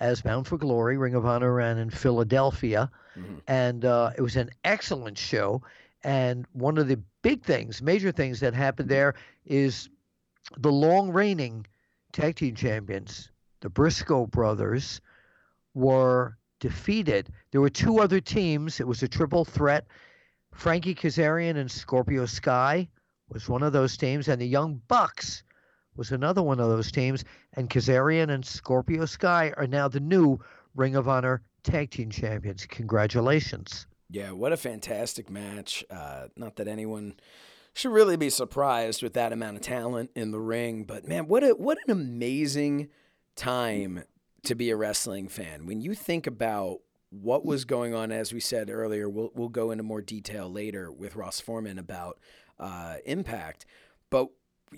as 0.00 0.22
Bound 0.22 0.48
for 0.48 0.58
Glory. 0.58 0.98
Ring 0.98 1.14
of 1.14 1.24
Honor 1.24 1.54
ran 1.54 1.78
in 1.78 1.88
Philadelphia, 1.88 2.90
Mhm. 3.16 3.42
and 3.46 3.84
uh, 3.84 4.10
it 4.16 4.22
was 4.22 4.34
an 4.34 4.50
excellent 4.64 5.16
show. 5.16 5.62
And 6.02 6.46
one 6.52 6.76
of 6.76 6.88
the 6.88 7.00
big 7.22 7.44
things, 7.44 7.80
major 7.80 8.10
things 8.10 8.40
that 8.40 8.54
happened 8.54 8.88
there 8.88 9.14
is 9.46 9.88
the 10.58 10.72
long 10.72 11.12
reigning 11.12 11.64
tag 12.12 12.34
team 12.34 12.56
champions, 12.56 13.30
the 13.60 13.70
Briscoe 13.70 14.26
brothers, 14.26 15.00
were 15.74 16.36
defeated. 16.58 17.32
There 17.52 17.60
were 17.60 17.70
two 17.70 18.00
other 18.00 18.20
teams. 18.20 18.80
It 18.80 18.88
was 18.88 19.00
a 19.04 19.08
triple 19.08 19.44
threat. 19.44 19.86
Frankie 20.52 20.94
Kazarian 20.96 21.56
and 21.56 21.70
Scorpio 21.70 22.26
Sky 22.26 22.88
was 23.28 23.48
one 23.48 23.62
of 23.62 23.72
those 23.72 23.96
teams, 23.96 24.26
and 24.26 24.40
the 24.40 24.48
Young 24.48 24.82
Bucks 24.88 25.43
was 25.96 26.12
another 26.12 26.42
one 26.42 26.60
of 26.60 26.68
those 26.68 26.90
teams. 26.92 27.24
And 27.54 27.70
Kazarian 27.70 28.30
and 28.30 28.44
Scorpio 28.44 29.06
Sky 29.06 29.52
are 29.56 29.66
now 29.66 29.88
the 29.88 30.00
new 30.00 30.38
Ring 30.74 30.96
of 30.96 31.08
Honor 31.08 31.42
tag 31.62 31.90
team 31.90 32.10
champions. 32.10 32.66
Congratulations. 32.66 33.86
Yeah, 34.10 34.32
what 34.32 34.52
a 34.52 34.56
fantastic 34.56 35.30
match. 35.30 35.84
Uh, 35.90 36.26
not 36.36 36.56
that 36.56 36.68
anyone 36.68 37.14
should 37.72 37.92
really 37.92 38.16
be 38.16 38.30
surprised 38.30 39.02
with 39.02 39.14
that 39.14 39.32
amount 39.32 39.56
of 39.56 39.62
talent 39.62 40.10
in 40.14 40.30
the 40.30 40.38
ring, 40.38 40.84
but 40.84 41.08
man, 41.08 41.26
what 41.26 41.42
a 41.42 41.48
what 41.50 41.78
an 41.86 41.90
amazing 41.90 42.88
time 43.34 44.04
to 44.44 44.54
be 44.54 44.70
a 44.70 44.76
wrestling 44.76 45.28
fan. 45.28 45.66
When 45.66 45.80
you 45.80 45.94
think 45.94 46.26
about 46.26 46.80
what 47.10 47.44
was 47.44 47.64
going 47.64 47.94
on, 47.94 48.12
as 48.12 48.32
we 48.32 48.40
said 48.40 48.70
earlier, 48.70 49.08
we'll 49.08 49.30
we'll 49.34 49.48
go 49.48 49.70
into 49.70 49.82
more 49.82 50.02
detail 50.02 50.48
later 50.48 50.92
with 50.92 51.16
Ross 51.16 51.40
Forman 51.40 51.78
about 51.78 52.20
uh, 52.60 52.96
Impact, 53.04 53.66
but 54.10 54.28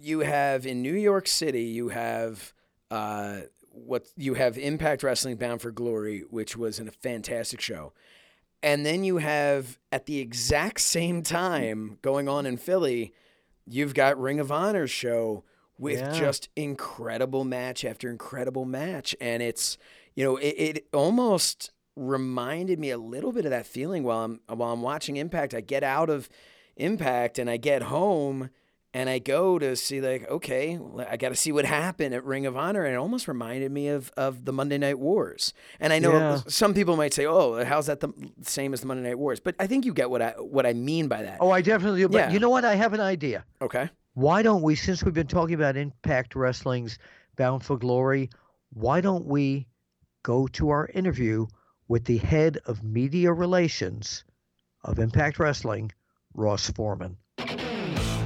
you 0.01 0.21
have 0.21 0.67
in 0.67 0.83
New 0.83 0.95
York 0.95 1.27
City, 1.27 1.63
you 1.65 1.89
have 1.89 2.53
uh, 2.91 3.41
what 3.71 4.07
you 4.17 4.35
have 4.35 4.57
Impact 4.59 5.03
Wrestling 5.03 5.37
Bound 5.37 5.61
for 5.61 5.71
Glory, 5.71 6.21
which 6.31 6.57
was 6.57 6.79
a 6.79 6.91
fantastic 6.91 7.61
show. 7.61 7.93
And 8.63 8.85
then 8.87 9.05
you 9.05 9.19
have 9.19 9.79
at 9.93 10.07
the 10.07 10.19
exact 10.19 10.81
same 10.81 11.23
time 11.23 11.99
going 12.03 12.29
on 12.29 12.47
in 12.47 12.57
Philly, 12.57 13.13
you've 13.67 13.95
got 13.95 14.19
Ring 14.19 14.41
of 14.41 14.51
Honor's 14.51 14.91
show 14.91 15.45
with 15.79 16.01
Yeah. 16.01 16.13
just 16.13 16.49
incredible 16.57 17.45
match 17.45 17.85
after 17.85 18.09
incredible 18.11 18.65
match. 18.65 19.15
And 19.21 19.43
it's, 19.43 19.77
you 20.15 20.25
know, 20.25 20.37
it, 20.37 20.55
it 20.59 20.87
almost 20.95 21.71
reminded 21.97 22.79
me 22.79 22.91
a 22.91 22.99
little 22.99 23.33
bit 23.33 23.45
of 23.45 23.51
that 23.51 23.67
feeling 23.67 24.03
while 24.05 24.25
I'm 24.25 24.41
while 24.49 24.73
I'm 24.73 24.83
watching 24.83 25.17
Impact. 25.17 25.53
I 25.55 25.61
get 25.61 25.83
out 25.83 26.09
of 26.11 26.29
Impact 26.77 27.39
and 27.39 27.49
I 27.51 27.57
get 27.59 27.83
home 27.83 28.51
and 28.97 29.11
I 29.11 29.19
go 29.19 29.59
to 29.59 29.77
see 29.77 30.01
like, 30.01 30.27
okay, 30.31 30.79
I 31.07 31.17
got 31.19 31.29
to 31.29 31.37
see 31.37 31.53
what 31.53 31.67
happened 31.67 32.15
at 32.15 32.25
Ring 32.25 32.47
of 32.47 32.57
Honor, 32.57 32.85
and 32.85 32.95
it 32.95 32.97
almost 32.97 33.29
reminded 33.29 33.71
me 33.71 33.89
of 33.89 34.11
of 34.17 34.45
the 34.47 34.53
Monday 34.53 34.79
Night 34.79 34.99
Wars. 34.99 35.53
And 35.79 35.93
I 35.93 35.99
know 35.99 36.13
Yeah. 36.13 36.41
some 36.49 36.73
people 36.73 36.97
might 36.97 37.13
say, 37.13 37.27
"Oh, 37.27 37.63
how's 37.65 37.87
that 37.87 38.01
the 38.01 38.11
same 38.43 38.73
as 38.73 38.81
the 38.81 38.87
Monday 38.87 39.03
Night 39.09 39.19
Wars?" 39.19 39.39
But 39.39 39.55
I 39.61 39.67
think 39.67 39.85
you 39.85 39.93
get 39.93 40.09
what 40.09 40.23
I 40.23 40.31
what 40.39 40.65
I 40.65 40.73
mean 40.73 41.09
by 41.09 41.23
that. 41.23 41.39
Oh, 41.41 41.51
I 41.51 41.61
definitely 41.61 42.01
do. 42.01 42.09
But 42.09 42.19
Yeah. 42.19 42.31
you 42.33 42.39
know 42.41 42.49
what? 42.51 42.65
I 42.65 42.75
have 42.75 42.95
an 42.95 43.01
idea. 43.01 43.45
Okay. 43.61 43.91
Why 44.15 44.43
don't 44.43 44.63
we, 44.63 44.75
since 44.77 45.05
we've 45.05 45.13
been 45.13 45.27
talking 45.27 45.55
about 45.55 45.77
Impact 45.77 46.35
Wrestling's 46.35 46.99
Bound 47.37 47.63
for 47.63 47.77
Glory, 47.77 48.31
why 48.73 49.03
don't 49.03 49.27
we 49.27 49.67
go 50.23 50.47
to 50.49 50.71
our 50.71 50.87
interview 50.95 51.47
with 51.87 52.07
the 52.07 52.17
head 52.17 52.59
of 52.65 52.83
media 52.83 53.31
relations 53.31 54.25
of 54.85 54.99
Impact 54.99 55.39
Wrestling, 55.39 55.93
Ross 56.33 56.71
Forman? 56.71 57.19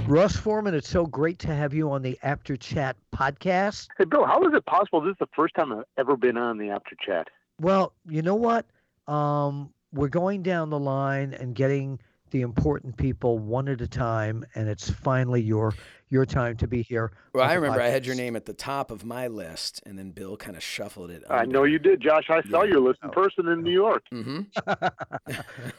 Ross 0.06 0.36
Forman, 0.36 0.74
it's 0.74 0.88
so 0.88 1.06
great 1.06 1.38
to 1.40 1.54
have 1.54 1.72
you 1.72 1.90
on 1.92 2.02
the 2.02 2.18
Apter 2.22 2.56
Chat 2.56 2.96
podcast. 3.14 3.86
Hey, 3.96 4.04
Bill, 4.04 4.26
how 4.26 4.42
is 4.42 4.52
it 4.54 4.66
possible 4.66 5.00
this 5.00 5.12
is 5.12 5.16
the 5.20 5.28
first 5.36 5.54
time 5.54 5.72
I've 5.72 5.84
ever 5.98 6.16
been 6.16 6.36
on 6.36 6.58
the 6.58 6.70
Apter 6.70 6.96
Chat? 7.04 7.28
Well, 7.60 7.92
you 8.08 8.22
know 8.22 8.34
what? 8.34 8.66
Um, 9.06 9.72
we're 9.92 10.08
going 10.08 10.42
down 10.42 10.70
the 10.70 10.78
line 10.80 11.34
and 11.34 11.54
getting 11.54 12.00
the 12.32 12.40
important 12.40 12.96
people 12.96 13.38
one 13.38 13.68
at 13.68 13.80
a 13.80 13.86
time, 13.86 14.44
and 14.54 14.68
it's 14.68 14.90
finally 14.90 15.42
your 15.42 15.74
your 16.08 16.26
time 16.26 16.56
to 16.56 16.66
be 16.66 16.82
here. 16.82 17.12
Well, 17.32 17.44
I 17.44 17.54
the 17.54 17.60
remember 17.60 17.80
I 17.80 17.88
had 17.88 18.04
your 18.04 18.16
name 18.16 18.34
at 18.34 18.46
the 18.46 18.52
top 18.52 18.90
of 18.90 19.04
my 19.04 19.28
list, 19.28 19.80
and 19.86 19.96
then 19.96 20.10
Bill 20.10 20.36
kind 20.36 20.56
of 20.56 20.62
shuffled 20.62 21.10
it. 21.10 21.22
I 21.30 21.44
know 21.44 21.62
you 21.64 21.78
did, 21.78 22.00
Josh. 22.00 22.30
I 22.30 22.42
saw 22.50 22.62
Yeah. 22.64 22.72
your 22.72 22.80
list 22.80 22.98
Oh. 23.02 23.06
in 23.08 23.12
person 23.12 23.48
in 23.48 23.62
New 23.62 23.72
York. 23.72 24.02
hmm 24.10 24.40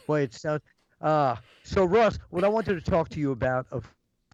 Wait, 0.08 0.34
so 0.34 0.60
uh, 1.02 1.36
so 1.64 1.84
Ross, 1.86 2.18
what 2.30 2.44
I 2.46 2.48
wanted 2.48 2.76
to 2.76 2.92
talk 2.92 3.10
to 3.10 3.20
you 3.20 3.32
about, 3.32 3.66
of 3.72 3.90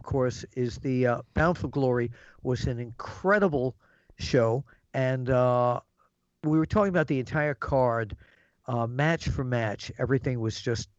course, 0.07 0.45
is 0.55 0.77
the 0.77 1.05
uh, 1.05 1.21
Bound 1.35 1.57
for 1.57 1.67
Glory 1.67 2.11
was 2.41 2.65
an 2.65 2.79
incredible 2.79 3.75
show, 4.17 4.63
and 4.93 5.29
uh, 5.29 5.81
we 6.43 6.57
were 6.57 6.65
talking 6.65 6.89
about 6.89 7.07
the 7.07 7.19
entire 7.19 7.53
card, 7.53 8.15
uh, 8.65 8.87
match 8.87 9.27
for 9.27 9.43
match. 9.43 9.91
Everything 9.99 10.39
was 10.39 10.59
just 10.59 10.89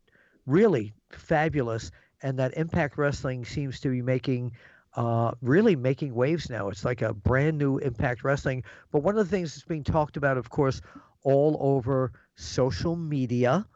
really 0.46 0.92
fabulous, 1.10 1.90
and 2.22 2.38
that 2.38 2.56
Impact 2.56 2.98
Wrestling 2.98 3.44
seems 3.44 3.80
to 3.80 3.88
be 3.90 4.02
making. 4.02 4.52
Uh, 4.96 5.32
really 5.42 5.76
making 5.76 6.12
waves 6.12 6.50
now. 6.50 6.68
It's 6.70 6.84
like 6.84 7.02
a 7.02 7.14
brand 7.14 7.56
new 7.56 7.78
Impact 7.78 8.24
Wrestling. 8.24 8.64
But 8.90 9.04
one 9.04 9.16
of 9.16 9.24
the 9.24 9.30
things 9.30 9.54
that's 9.54 9.66
being 9.66 9.84
talked 9.84 10.16
about, 10.16 10.38
of 10.38 10.50
course, 10.50 10.80
all 11.22 11.56
over 11.60 12.10
social 12.34 12.96
media 12.96 13.66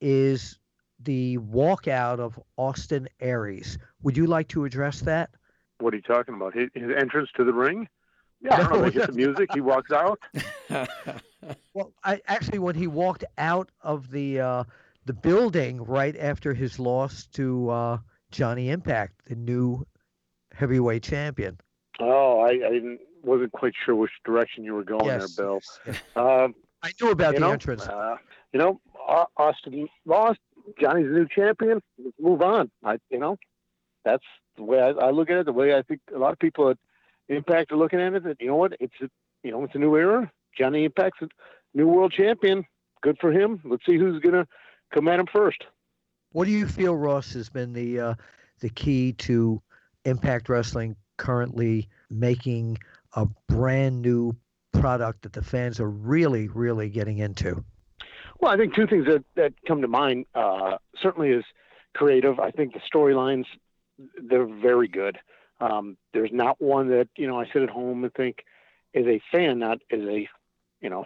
is 0.00 0.58
the 1.00 1.38
walkout 1.38 2.18
of 2.18 2.38
Austin 2.56 3.08
Aries. 3.20 3.78
Would 4.02 4.16
you 4.16 4.26
like 4.26 4.48
to 4.48 4.64
address 4.64 5.00
that? 5.00 5.30
What 5.78 5.94
are 5.94 5.96
you 5.96 6.02
talking 6.02 6.34
about? 6.34 6.54
His, 6.54 6.68
his 6.74 6.90
entrance 6.96 7.30
to 7.36 7.44
the 7.44 7.52
ring? 7.52 7.88
Yeah, 8.40 8.54
I 8.54 8.58
don't 8.58 8.72
know. 8.72 8.82
They 8.82 8.90
hit 8.90 9.06
the 9.06 9.12
music. 9.12 9.50
He 9.52 9.60
walks 9.60 9.90
out. 9.92 10.18
Well, 11.74 11.92
I 12.04 12.20
actually 12.26 12.58
when 12.58 12.74
he 12.74 12.86
walked 12.86 13.24
out 13.38 13.70
of 13.82 14.10
the 14.10 14.40
uh, 14.40 14.64
the 15.06 15.12
building 15.12 15.82
right 15.84 16.16
after 16.16 16.52
his 16.52 16.78
loss 16.78 17.26
to 17.34 17.70
uh, 17.70 17.98
Johnny 18.30 18.70
Impact, 18.70 19.24
the 19.26 19.36
new 19.36 19.86
heavyweight 20.52 21.02
champion. 21.02 21.58
Oh, 22.00 22.40
I, 22.40 22.48
I 22.48 22.70
didn't, 22.70 23.00
wasn't 23.22 23.52
quite 23.52 23.72
sure 23.84 23.94
which 23.94 24.10
direction 24.24 24.64
you 24.64 24.74
were 24.74 24.84
going 24.84 25.04
yes, 25.04 25.34
there, 25.34 25.46
Bill. 25.46 25.60
yes, 25.62 25.78
yes. 25.86 25.96
Um, 26.16 26.54
I 26.82 26.92
knew 27.00 27.10
about 27.10 27.34
the 27.34 27.40
know, 27.40 27.52
entrance. 27.52 27.86
Uh, 27.86 28.16
you 28.52 28.58
know, 28.58 28.80
Austin 29.36 29.88
lost. 30.04 30.38
Johnny's 30.80 31.06
the 31.06 31.12
new 31.12 31.28
champion. 31.28 31.80
Let's 32.02 32.16
move 32.20 32.42
on. 32.42 32.70
I, 32.84 32.98
you 33.10 33.18
know, 33.18 33.36
that's 34.04 34.24
the 34.56 34.62
way 34.62 34.80
I, 34.80 34.90
I 34.90 35.10
look 35.10 35.30
at 35.30 35.38
it. 35.38 35.46
The 35.46 35.52
way 35.52 35.74
I 35.74 35.82
think 35.82 36.00
a 36.14 36.18
lot 36.18 36.32
of 36.32 36.38
people 36.38 36.70
at 36.70 36.78
Impact 37.28 37.72
are 37.72 37.76
looking 37.76 38.00
at 38.00 38.14
it. 38.14 38.24
That 38.24 38.36
you 38.40 38.48
know 38.48 38.56
what, 38.56 38.74
it's 38.80 38.94
a, 39.02 39.08
you 39.42 39.50
know, 39.50 39.64
it's 39.64 39.74
a 39.74 39.78
new 39.78 39.96
era. 39.96 40.30
Johnny 40.56 40.84
Impact's 40.84 41.22
a 41.22 41.28
new 41.74 41.86
world 41.86 42.12
champion. 42.12 42.64
Good 43.02 43.18
for 43.20 43.30
him. 43.30 43.60
Let's 43.64 43.84
see 43.86 43.96
who's 43.96 44.20
gonna 44.20 44.46
come 44.92 45.08
at 45.08 45.20
him 45.20 45.26
first. 45.32 45.64
What 46.32 46.46
do 46.46 46.50
you 46.50 46.66
feel, 46.66 46.96
Ross, 46.96 47.32
has 47.34 47.48
been 47.48 47.72
the 47.72 48.00
uh, 48.00 48.14
the 48.60 48.70
key 48.70 49.12
to 49.14 49.62
Impact 50.04 50.48
Wrestling 50.48 50.96
currently 51.16 51.88
making 52.10 52.78
a 53.14 53.26
brand 53.46 54.02
new 54.02 54.36
product 54.72 55.22
that 55.22 55.32
the 55.32 55.42
fans 55.42 55.80
are 55.80 55.90
really, 55.90 56.48
really 56.48 56.88
getting 56.88 57.18
into? 57.18 57.64
Well, 58.40 58.52
I 58.52 58.56
think 58.56 58.74
two 58.74 58.86
things 58.86 59.06
that, 59.06 59.24
that 59.34 59.52
come 59.66 59.82
to 59.82 59.88
mind 59.88 60.26
uh, 60.34 60.78
certainly 61.00 61.30
is 61.30 61.44
creative. 61.94 62.38
I 62.38 62.50
think 62.50 62.74
the 62.74 62.80
storylines 62.80 63.46
they're 64.22 64.46
very 64.46 64.88
good. 64.88 65.18
Um, 65.60 65.96
there's 66.12 66.30
not 66.32 66.60
one 66.60 66.88
that 66.90 67.08
you 67.16 67.26
know 67.26 67.40
I 67.40 67.46
sit 67.52 67.62
at 67.62 67.70
home 67.70 68.04
and 68.04 68.14
think 68.14 68.44
as 68.94 69.06
a 69.06 69.20
fan, 69.32 69.58
not 69.58 69.78
as 69.90 70.00
a 70.00 70.28
you 70.80 70.90
know 70.90 71.04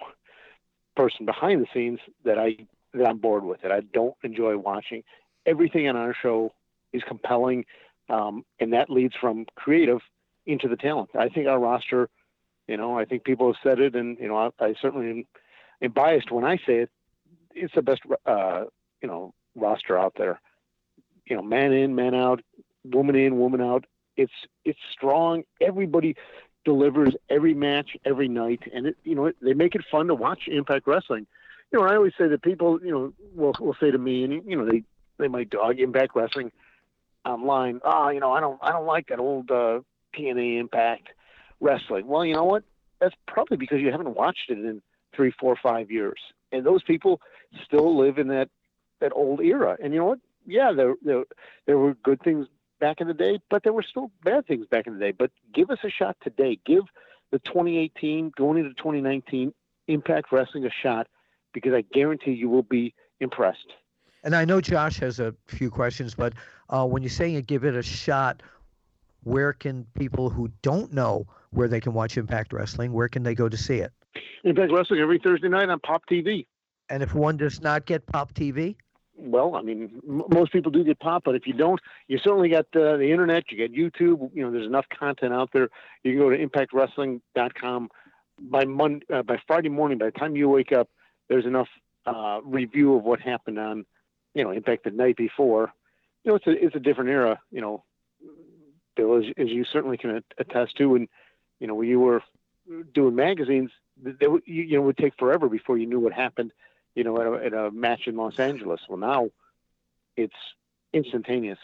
person 0.95 1.25
behind 1.25 1.63
the 1.63 1.67
scenes 1.73 2.01
that 2.25 2.39
I 2.39 2.57
that 2.93 3.07
I'm 3.07 3.19
bored 3.19 3.45
with 3.45 3.65
it. 3.65 3.73
I 3.73 3.81
don't 3.81 4.15
enjoy 4.23 4.57
watching. 4.59 5.03
Everything 5.47 5.89
on 5.89 5.97
our 5.97 6.15
show 6.15 6.53
is 6.93 7.03
compelling, 7.09 7.65
um, 8.11 8.45
and 8.61 8.75
that 8.75 8.91
leads 8.91 9.15
from 9.19 9.47
creative 9.55 10.01
into 10.45 10.69
the 10.69 10.77
talent. 10.77 11.11
I 11.19 11.29
think 11.29 11.47
our 11.47 11.59
roster, 11.59 12.11
you 12.69 12.77
know, 12.77 12.99
I 12.99 13.07
think 13.07 13.25
people 13.25 13.47
have 13.47 13.61
said 13.63 13.81
it, 13.81 13.95
and 13.95 14.19
you 14.19 14.29
know, 14.29 14.37
I, 14.37 14.65
I 14.65 14.75
certainly 14.83 15.09
am, 15.11 15.25
am 15.81 15.93
biased 15.93 16.31
when 16.31 16.45
I 16.45 16.57
say 16.59 16.81
it. 16.81 16.91
It's 17.55 17.75
the 17.75 17.83
best, 17.83 18.03
uh, 18.27 18.65
you 19.01 19.09
know, 19.09 19.35
roster 19.55 19.99
out 19.99 20.15
there. 20.17 20.41
You 21.27 21.37
know, 21.37 21.43
man 21.43 21.73
in, 21.73 21.95
man 21.95 22.15
out, 22.15 22.43
woman 22.85 23.17
in, 23.17 23.39
woman 23.39 23.61
out. 23.61 23.85
It's 24.17 24.33
it's 24.65 24.79
strong. 24.93 25.45
Everybody 25.61 26.17
delivers 26.65 27.15
every 27.29 27.55
match, 27.55 27.97
every 28.05 28.29
night, 28.29 28.61
and 28.73 28.87
it, 28.87 28.97
you 29.05 29.15
know 29.15 29.27
it, 29.27 29.37
they 29.41 29.55
make 29.55 29.75
it 29.75 29.83
fun 29.91 30.09
to 30.09 30.15
watch 30.15 30.43
Impact 30.47 30.87
Wrestling. 30.87 31.27
You 31.73 31.81
know, 31.81 31.87
I 31.87 31.97
always 31.97 32.13
say 32.19 32.29
that 32.29 32.43
people, 32.43 32.79
you 32.83 32.91
know, 32.91 33.13
will 33.35 33.55
will 33.59 33.77
say 33.81 33.91
to 33.91 33.99
me, 33.99 34.25
and 34.25 34.33
you 34.47 34.57
know, 34.57 34.67
they 34.67 34.83
they 35.19 35.29
might 35.29 35.51
dog 35.51 35.79
Impact 35.79 36.15
Wrestling 36.15 36.53
online. 37.25 37.81
Ah, 37.85 38.11
you 38.11 38.21
know, 38.21 38.33
I 38.33 38.41
don't 38.41 38.59
I 38.63 38.71
don't 38.73 38.87
like 38.87 39.09
that 39.09 39.19
old 39.19 39.51
uh, 39.51 39.81
TNA 40.17 40.61
Impact 40.61 41.09
Wrestling. 41.61 42.07
Well, 42.07 42.25
you 42.25 42.35
know 42.35 42.45
what? 42.45 42.65
That's 43.01 43.15
probably 43.27 43.57
because 43.57 43.81
you 43.81 43.91
haven't 43.91 44.15
watched 44.15 44.51
it 44.51 44.59
in 44.59 44.83
three, 45.15 45.33
four, 45.41 45.57
five 45.61 45.91
years, 45.91 46.21
and 46.53 46.65
those 46.65 46.83
people 46.83 47.21
still 47.65 47.99
live 47.99 48.19
in 48.19 48.29
that 48.29 48.49
that 49.01 49.13
old 49.15 49.41
era. 49.41 49.77
And 49.83 49.93
you 49.93 50.01
know 50.01 50.07
what? 50.07 50.21
Yeah, 50.47 50.73
there 50.73 50.95
there 51.03 51.25
there 51.67 51.79
were 51.79 51.95
good 51.95 52.21
things 52.23 52.47
back 52.81 53.01
in 53.01 53.07
the 53.07 53.15
day, 53.15 53.39
but 53.51 53.63
there 53.63 53.73
were 53.73 53.85
still 53.89 54.11
bad 54.25 54.47
things 54.47 54.67
back 54.67 54.87
in 54.87 54.95
the 54.95 54.99
day. 54.99 55.13
But 55.13 55.31
give 55.55 55.71
us 55.71 55.79
a 55.85 55.91
shot 55.91 56.17
today. 56.23 56.59
Give 56.67 56.83
the 57.31 57.39
2018 57.41 58.33
going 58.37 58.59
into 58.59 58.75
2019 58.75 59.53
Impact 59.89 60.33
Wrestling 60.33 60.65
a 60.67 60.71
shot 60.83 61.07
because 61.53 61.73
I 61.75 61.83
guarantee 61.93 62.33
you 62.33 62.49
will 62.49 62.63
be 62.63 62.95
impressed. 63.21 63.73
And 64.25 64.37
I 64.37 64.45
know 64.45 64.61
Josh 64.61 64.99
has 64.99 65.19
a 65.19 65.35
few 65.47 65.71
questions, 65.71 66.15
but 66.15 66.35
uh, 66.71 66.87
when 66.87 67.03
you're 67.03 67.11
saying 67.11 67.35
you 67.35 67.43
give 67.43 67.65
it 67.65 67.75
a 67.75 67.83
shot, 67.83 68.43
where 69.25 69.53
can 69.53 69.87
people 69.95 70.31
who 70.31 70.51
don't 70.63 70.93
know 70.93 71.27
where 71.51 71.69
they 71.69 71.81
can 71.81 71.93
watch 71.93 72.17
Impact 72.17 72.53
Wrestling, 72.53 72.93
where 72.93 73.09
can 73.09 73.23
they 73.23 73.35
go 73.35 73.49
to 73.49 73.57
see 73.57 73.77
it? 73.77 73.93
Impact 74.45 74.73
Wrestling 74.73 75.01
every 75.01 75.19
Thursday 75.19 75.49
night 75.49 75.69
on 75.69 75.81
Pop 75.81 76.03
TV. 76.11 76.47
And 76.93 77.03
if 77.03 77.15
one 77.15 77.39
does 77.39 77.63
not 77.63 77.87
get 77.87 78.05
Pop 78.07 78.35
TV, 78.35 78.77
Well, 79.17 79.57
I 79.57 79.63
mean, 79.63 80.03
m- 80.07 80.25
most 80.29 80.53
people 80.53 80.71
do 80.71 80.85
get 80.85 80.99
Pop, 80.99 81.25
but 81.25 81.35
if 81.35 81.47
you 81.47 81.55
don't, 81.55 81.81
you 82.07 82.19
certainly 82.19 82.51
got 82.51 82.67
uh, 82.77 82.99
the 82.99 83.11
internet. 83.11 83.51
You 83.51 83.67
got 83.67 83.75
YouTube. 83.75 84.31
You 84.35 84.43
know, 84.45 84.51
there's 84.51 84.67
enough 84.67 84.85
content 84.91 85.33
out 85.33 85.49
there. 85.55 85.71
You 86.05 86.13
can 86.13 86.21
go 86.21 86.29
to 86.29 86.47
ImpactWrestling.com 86.47 87.89
by 88.39 88.65
Monday, 88.67 89.07
uh, 89.11 89.23
by 89.23 89.39
Friday 89.47 89.71
morning. 89.71 89.97
By 89.97 90.07
the 90.07 90.13
time 90.13 90.37
you 90.37 90.51
wake 90.51 90.73
up, 90.73 90.91
there's 91.31 91.47
enough 91.47 91.69
uh, 92.05 92.41
review 92.45 92.95
of 92.95 93.05
what 93.05 93.21
happened 93.21 93.59
on 93.59 93.87
you 94.35 94.45
know, 94.45 94.51
Impact 94.51 94.85
the 94.85 94.91
night 94.91 95.17
before, 95.17 95.73
you 96.25 96.31
know, 96.31 96.37
it's 96.37 96.47
a 96.47 96.65
it's 96.65 96.77
a 96.77 96.81
different 96.81 97.11
era. 97.11 97.41
You 97.51 97.61
know, 97.61 97.85
Bill, 98.97 99.17
as, 99.17 99.25
as 99.39 99.49
you 99.49 99.65
certainly 99.65 99.97
can 99.97 100.23
attest 100.39 100.77
to, 100.77 100.95
and 100.95 101.09
you 101.59 101.67
know, 101.67 101.75
when 101.75 101.89
you 101.89 102.01
were 102.01 102.23
doing 102.95 103.15
magazines, 103.15 103.71
they, 104.03 104.27
you, 104.27 104.43
you 104.47 104.77
know, 104.77 104.83
it 104.83 104.87
would 104.87 104.97
take 104.99 105.15
forever 105.19 105.49
before 105.49 105.77
you 105.77 105.87
knew 105.87 106.01
what 106.01 106.13
happened. 106.13 106.53
You 106.95 107.05
know, 107.05 107.21
at 107.21 107.27
a, 107.27 107.47
at 107.47 107.55
a 107.55 107.71
match 107.71 108.07
in 108.07 108.17
Los 108.17 108.39
Angeles. 108.39 108.81
Well, 108.89 108.99
now 108.99 109.31
it's 110.17 110.35
instantaneous. 110.93 111.59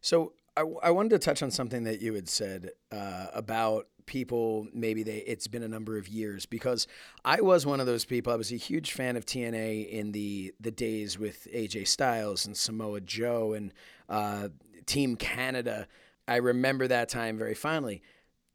So 0.00 0.32
I, 0.56 0.64
I 0.82 0.90
wanted 0.90 1.10
to 1.10 1.18
touch 1.18 1.42
on 1.42 1.50
something 1.50 1.84
that 1.84 2.00
you 2.00 2.14
had 2.14 2.28
said 2.28 2.70
uh, 2.92 3.26
about 3.34 3.88
people 4.06 4.68
maybe 4.72 5.02
they 5.02 5.18
it's 5.18 5.48
been 5.48 5.64
a 5.64 5.68
number 5.68 5.98
of 5.98 6.06
years 6.06 6.46
because 6.46 6.86
I 7.24 7.40
was 7.40 7.66
one 7.66 7.80
of 7.80 7.86
those 7.86 8.04
people 8.04 8.32
I 8.32 8.36
was 8.36 8.52
a 8.52 8.56
huge 8.56 8.92
fan 8.92 9.16
of 9.16 9.26
TNA 9.26 9.90
in 9.90 10.12
the 10.12 10.54
the 10.60 10.70
days 10.70 11.18
with 11.18 11.48
AJ 11.52 11.88
Styles 11.88 12.46
and 12.46 12.56
Samoa 12.56 13.00
Joe 13.00 13.52
and 13.52 13.74
uh, 14.08 14.48
Team 14.86 15.16
Canada 15.16 15.88
I 16.28 16.36
remember 16.36 16.86
that 16.86 17.08
time 17.08 17.36
very 17.36 17.54
fondly 17.54 18.00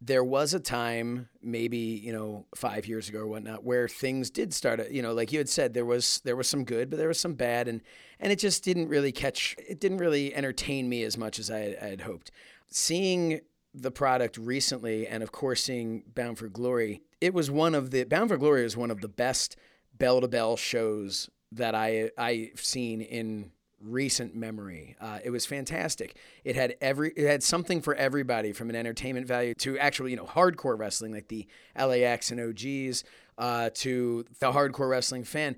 there 0.03 0.23
was 0.23 0.53
a 0.55 0.59
time 0.59 1.29
maybe 1.43 1.77
you 1.77 2.11
know 2.11 2.45
five 2.55 2.87
years 2.87 3.07
ago 3.07 3.19
or 3.19 3.27
whatnot 3.27 3.63
where 3.63 3.87
things 3.87 4.31
did 4.31 4.51
start 4.53 4.89
you 4.89 5.01
know 5.01 5.13
like 5.13 5.31
you 5.31 5.37
had 5.37 5.47
said 5.47 5.73
there 5.73 5.85
was 5.85 6.21
there 6.25 6.35
was 6.35 6.47
some 6.47 6.63
good 6.63 6.89
but 6.89 6.97
there 6.97 7.07
was 7.07 7.19
some 7.19 7.35
bad 7.35 7.67
and 7.67 7.81
and 8.21 8.31
it 8.31 8.39
just 8.39 8.63
didn't 8.63 8.87
really 8.87 9.11
catch 9.11 9.55
it 9.57 9.79
didn't 9.79 9.97
really 9.97 10.33
entertain 10.33 10.87
me 10.87 11.03
as 11.03 11.17
much 11.17 11.39
as 11.39 11.51
I, 11.51 11.75
I 11.81 11.87
had 11.87 12.01
hoped. 12.01 12.31
Seeing 12.69 13.41
the 13.73 13.91
product 13.91 14.37
recently, 14.37 15.07
and 15.07 15.23
of 15.23 15.31
course 15.31 15.63
seeing 15.63 16.03
Bound 16.13 16.37
for 16.37 16.47
Glory, 16.47 17.01
it 17.19 17.33
was 17.33 17.49
one 17.49 17.75
of 17.75 17.91
the 17.91 18.03
Bound 18.03 18.29
for 18.29 18.37
Glory 18.37 18.63
is 18.63 18.77
one 18.77 18.91
of 18.91 19.01
the 19.01 19.07
best 19.09 19.55
bell 19.97 20.21
to 20.21 20.27
bell 20.27 20.55
shows 20.55 21.29
that 21.51 21.75
I 21.75 22.11
I've 22.17 22.61
seen 22.61 23.01
in 23.01 23.51
recent 23.83 24.35
memory. 24.35 24.95
Uh, 24.99 25.19
it 25.23 25.29
was 25.29 25.45
fantastic. 25.45 26.17
It 26.43 26.55
had 26.55 26.75
every 26.81 27.11
it 27.15 27.27
had 27.27 27.43
something 27.43 27.81
for 27.81 27.95
everybody 27.95 28.53
from 28.53 28.69
an 28.69 28.75
entertainment 28.75 29.27
value 29.27 29.53
to 29.55 29.77
actually 29.79 30.11
you 30.11 30.17
know 30.17 30.25
hardcore 30.25 30.77
wrestling 30.77 31.13
like 31.13 31.27
the 31.27 31.47
LAX 31.77 32.31
and 32.31 32.39
OGs 32.39 33.03
uh, 33.37 33.69
to 33.75 34.25
the 34.39 34.51
hardcore 34.51 34.89
wrestling 34.89 35.23
fan. 35.23 35.55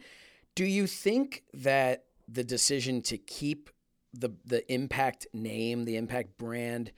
Do 0.55 0.65
you 0.65 0.87
think 0.87 1.43
that 1.53 2.05
the 2.27 2.43
decision 2.43 3.01
to 3.03 3.17
keep 3.17 3.69
the 4.13 4.29
the 4.45 4.71
Impact 4.71 5.27
name, 5.33 5.85
the 5.85 5.97
Impact 5.97 6.37
brand, 6.37 6.91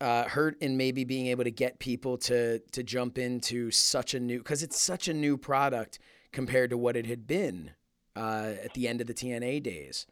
uh, 0.00 0.24
hurt 0.24 0.56
in 0.60 0.76
maybe 0.76 1.04
being 1.04 1.26
able 1.28 1.44
to 1.44 1.50
get 1.50 1.78
people 1.78 2.16
to 2.18 2.58
to 2.58 2.82
jump 2.82 3.18
into 3.18 3.70
such 3.70 4.14
a 4.14 4.20
new 4.20 4.38
because 4.38 4.62
it's 4.62 4.78
such 4.78 5.08
a 5.08 5.14
new 5.14 5.36
product 5.36 5.98
compared 6.32 6.70
to 6.70 6.78
what 6.78 6.96
it 6.96 7.06
had 7.06 7.26
been 7.26 7.72
uh, 8.16 8.52
at 8.64 8.74
the 8.74 8.88
end 8.88 9.00
of 9.00 9.06
the 9.06 9.14
TNA 9.14 9.62
days. 9.62 10.06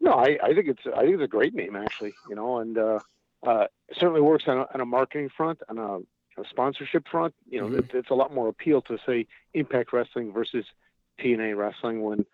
No, 0.00 0.12
I, 0.12 0.38
I 0.42 0.54
think 0.54 0.68
it's 0.68 0.82
I 0.94 1.02
think 1.02 1.14
it's 1.14 1.22
a 1.22 1.28
great 1.28 1.54
name 1.54 1.76
actually, 1.76 2.14
you 2.28 2.34
know, 2.34 2.58
and 2.58 2.78
uh, 2.78 2.98
uh, 3.46 3.66
certainly 3.94 4.20
works 4.20 4.44
on 4.46 4.58
a, 4.58 4.66
on 4.74 4.80
a 4.80 4.86
marketing 4.86 5.30
front, 5.36 5.60
on 5.68 5.78
a, 5.78 6.40
a 6.40 6.44
sponsorship 6.48 7.06
front. 7.08 7.34
You 7.48 7.60
know, 7.60 7.66
mm-hmm. 7.68 7.78
it's, 7.78 7.88
it's 7.92 8.10
a 8.10 8.14
lot 8.14 8.34
more 8.34 8.48
appeal 8.48 8.82
to 8.82 8.98
say 9.06 9.26
Impact 9.54 9.92
Wrestling 9.92 10.32
versus 10.32 10.64
TNA 11.20 11.56
Wrestling 11.56 12.02
when 12.02 12.24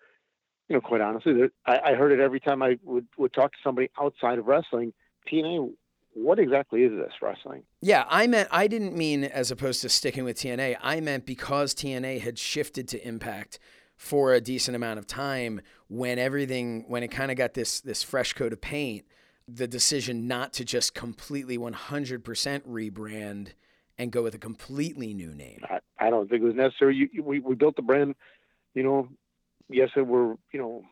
you 0.69 0.75
know, 0.75 0.81
quite 0.81 1.01
honestly, 1.01 1.33
I, 1.65 1.79
I 1.79 1.93
heard 1.93 2.11
it 2.11 2.19
every 2.19 2.39
time 2.39 2.63
I 2.63 2.77
would, 2.83 3.05
would 3.17 3.33
talk 3.33 3.51
to 3.51 3.57
somebody 3.63 3.89
outside 3.99 4.39
of 4.39 4.47
wrestling. 4.47 4.93
TNA 5.31 5.71
what 6.15 6.39
exactly 6.39 6.83
is 6.83 6.91
this 6.91 7.13
wrestling? 7.21 7.63
Yeah, 7.81 8.05
I 8.07 8.27
meant 8.27 8.47
I 8.51 8.67
didn't 8.67 8.95
mean 8.95 9.23
as 9.23 9.51
opposed 9.51 9.81
to 9.81 9.89
sticking 9.89 10.23
with 10.23 10.37
TNA. 10.37 10.77
I 10.81 10.99
meant 10.99 11.25
because 11.25 11.73
TNA 11.73 12.21
had 12.21 12.37
shifted 12.37 12.87
to 12.89 13.07
Impact 13.07 13.59
for 14.03 14.33
a 14.33 14.41
decent 14.41 14.75
amount 14.75 14.99
of 14.99 15.07
time 15.07 15.61
when 15.87 16.19
everything 16.19 16.83
when 16.89 17.03
it 17.03 17.07
kind 17.07 17.31
of 17.31 17.37
got 17.37 17.53
this 17.53 17.79
this 17.79 18.03
fresh 18.03 18.33
coat 18.33 18.51
of 18.51 18.59
paint, 18.59 19.05
the 19.47 19.65
decision 19.65 20.27
not 20.27 20.51
to 20.51 20.65
just 20.65 20.93
completely 20.93 21.57
100% 21.57 22.21
rebrand 22.67 23.53
and 23.97 24.11
go 24.11 24.21
with 24.21 24.35
a 24.35 24.37
completely 24.37 25.13
new 25.13 25.33
name. 25.33 25.61
I, 25.69 25.79
I 26.05 26.09
don't 26.09 26.29
think 26.29 26.41
it 26.41 26.45
was 26.45 26.53
necessary. 26.53 26.97
You, 26.97 27.09
you, 27.13 27.23
we 27.23 27.39
we 27.39 27.55
built 27.55 27.77
the 27.77 27.81
brand, 27.81 28.15
you 28.73 28.83
know, 28.83 29.07
yes, 29.69 29.89
it 29.95 30.05
were, 30.05 30.35
you 30.51 30.59
know, 30.59 30.83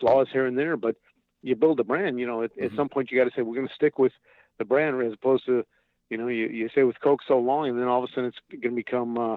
flaws 0.00 0.26
here 0.32 0.46
and 0.46 0.58
there, 0.58 0.76
but 0.76 0.96
you 1.42 1.54
build 1.54 1.78
a 1.78 1.84
brand, 1.84 2.18
you 2.18 2.26
know, 2.26 2.42
at, 2.42 2.50
mm-hmm. 2.56 2.64
at 2.64 2.72
some 2.74 2.88
point 2.88 3.12
you 3.12 3.18
got 3.18 3.30
to 3.30 3.36
say 3.36 3.42
we're 3.42 3.54
going 3.54 3.68
to 3.68 3.74
stick 3.74 4.00
with 4.00 4.12
the 4.58 4.64
brand 4.64 5.00
as 5.00 5.12
opposed 5.12 5.46
to, 5.46 5.64
you 6.10 6.16
know, 6.16 6.26
you, 6.26 6.48
you 6.48 6.68
say 6.74 6.82
with 6.82 7.00
Coke 7.00 7.20
so 7.28 7.38
long 7.38 7.68
and 7.68 7.78
then 7.78 7.86
all 7.86 8.02
of 8.02 8.10
a 8.10 8.12
sudden 8.12 8.30
it's 8.30 8.38
going 8.50 8.74
to 8.74 8.82
become, 8.82 9.16
uh, 9.16 9.36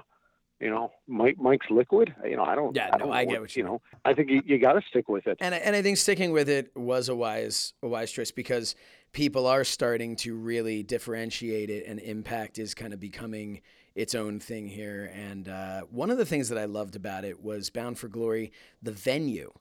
you 0.61 0.69
know, 0.69 0.91
Mike 1.07 1.37
Mike's 1.39 1.67
liquid. 1.69 2.13
You 2.23 2.37
know, 2.37 2.43
I 2.43 2.55
don't. 2.55 2.75
Yeah, 2.75 2.89
I 2.93 2.97
no, 2.97 3.05
don't 3.05 3.13
I 3.13 3.25
get 3.25 3.41
what 3.41 3.55
you, 3.55 3.63
you 3.63 3.67
know. 3.67 3.81
I 4.05 4.13
think 4.13 4.29
you, 4.29 4.41
you 4.45 4.59
got 4.59 4.73
to 4.73 4.81
stick 4.89 5.09
with 5.09 5.27
it. 5.27 5.37
And 5.41 5.55
I, 5.55 5.57
and 5.59 5.75
I 5.75 5.81
think 5.81 5.97
sticking 5.97 6.31
with 6.31 6.49
it 6.49 6.71
was 6.75 7.09
a 7.09 7.15
wise 7.15 7.73
a 7.81 7.87
wise 7.87 8.11
choice 8.11 8.31
because 8.31 8.75
people 9.11 9.47
are 9.47 9.63
starting 9.63 10.15
to 10.17 10.35
really 10.35 10.83
differentiate 10.83 11.69
it, 11.69 11.85
and 11.87 11.99
Impact 11.99 12.59
is 12.59 12.73
kind 12.73 12.93
of 12.93 12.99
becoming 12.99 13.61
its 13.95 14.15
own 14.15 14.39
thing 14.39 14.67
here. 14.67 15.11
And 15.13 15.49
uh, 15.49 15.81
one 15.89 16.11
of 16.11 16.17
the 16.17 16.25
things 16.25 16.47
that 16.49 16.57
I 16.57 16.65
loved 16.65 16.95
about 16.95 17.25
it 17.25 17.43
was 17.43 17.69
Bound 17.69 17.97
for 17.97 18.07
Glory, 18.07 18.53
the 18.81 18.91
venue 18.91 19.51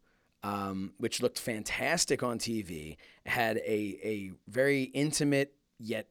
um, 0.43 0.93
which 0.99 1.21
looked 1.23 1.39
fantastic 1.39 2.23
on 2.23 2.39
TV, 2.39 2.97
had 3.27 3.59
a, 3.59 3.99
a 4.03 4.33
very 4.49 4.85
intimate 4.85 5.55
yet 5.79 6.09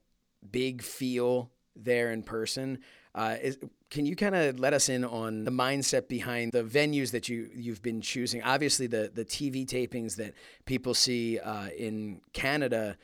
big 0.52 0.82
feel 0.82 1.52
there 1.76 2.12
in 2.12 2.24
person. 2.24 2.80
Uh, 3.16 3.38
is, 3.42 3.58
can 3.90 4.06
you 4.06 4.16
kind 4.16 4.36
of 4.36 4.60
let 4.60 4.74
us 4.74 4.90
in 4.90 5.04
on 5.04 5.44
the 5.44 5.52
mindset 5.52 6.08
behind 6.08 6.52
the 6.52 6.64
venues 6.64 7.12
that 7.12 7.28
you 7.28 7.50
you've 7.54 7.82
been 7.82 8.02
choosing? 8.02 8.42
Obviously, 8.44 8.88
the 8.88 9.12
the 9.14 9.26
TV 9.26 9.66
tapings 9.66 10.16
that 10.18 10.34
people 10.66 10.94
see 10.94 11.40
uh, 11.40 11.70
in 11.78 12.22
Canada 12.34 12.98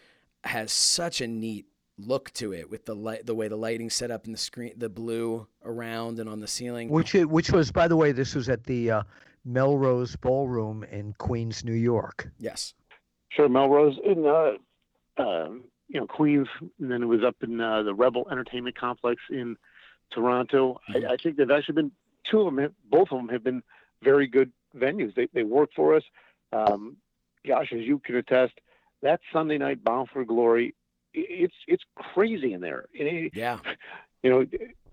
has 0.43 0.71
such 0.71 1.21
a 1.21 1.27
neat 1.27 1.65
look 1.97 2.31
to 2.33 2.53
it 2.53 2.69
with 2.69 2.85
the 2.85 2.95
light, 2.95 3.25
the 3.25 3.33
way 3.33 3.47
the 3.47 3.55
lighting 3.55 3.89
set 3.89 4.11
up 4.11 4.25
in 4.25 4.31
the 4.31 4.37
screen, 4.37 4.73
the 4.77 4.89
blue 4.89 5.47
around 5.63 6.19
and 6.19 6.29
on 6.29 6.39
the 6.39 6.47
ceiling. 6.47 6.89
Which 6.89 7.13
which 7.13 7.51
was, 7.51 7.71
by 7.71 7.87
the 7.87 7.95
way, 7.95 8.11
this 8.11 8.35
was 8.35 8.49
at 8.49 8.63
the 8.65 8.91
uh, 8.91 9.03
Melrose 9.43 10.15
Ballroom 10.15 10.83
in 10.83 11.13
Queens, 11.17 11.63
New 11.63 11.73
York. 11.73 12.29
Yes. 12.37 12.73
Sure, 13.29 13.49
Melrose 13.49 13.97
in 14.03 14.25
uh, 14.25 15.21
uh, 15.21 15.49
you 15.87 15.99
know 15.99 16.07
Queens, 16.07 16.47
and 16.79 16.91
then 16.91 17.01
it 17.01 17.07
was 17.07 17.21
up 17.25 17.35
in 17.41 17.59
uh, 17.59 17.83
the 17.83 17.93
Rebel 17.93 18.27
Entertainment 18.31 18.77
Complex 18.77 19.21
in 19.31 19.57
Toronto. 20.15 20.81
Mm-hmm. 20.89 21.05
I, 21.05 21.13
I, 21.13 21.17
think 21.17 21.37
they've 21.37 21.51
actually 21.51 21.75
been 21.75 21.91
two 22.23 22.39
of 22.39 22.45
them, 22.45 22.57
have, 22.57 22.71
both 22.89 23.11
of 23.11 23.17
them 23.17 23.29
have 23.29 23.43
been 23.43 23.61
very 24.01 24.27
good 24.27 24.51
venues. 24.75 25.13
They 25.15 25.27
they 25.33 25.43
work 25.43 25.69
for 25.75 25.95
us. 25.95 26.03
Um, 26.51 26.97
gosh, 27.45 27.71
as 27.73 27.81
you 27.81 27.99
can 27.99 28.15
attest, 28.15 28.53
that 29.01 29.19
Sunday 29.31 29.57
night 29.57 29.83
Bound 29.83 30.09
for 30.09 30.23
Glory, 30.25 30.73
it's 31.13 31.55
it's 31.67 31.83
crazy 31.95 32.53
in 32.53 32.61
there. 32.61 32.85
It, 32.93 33.33
yeah. 33.35 33.59
You 34.23 34.31
know, 34.31 34.45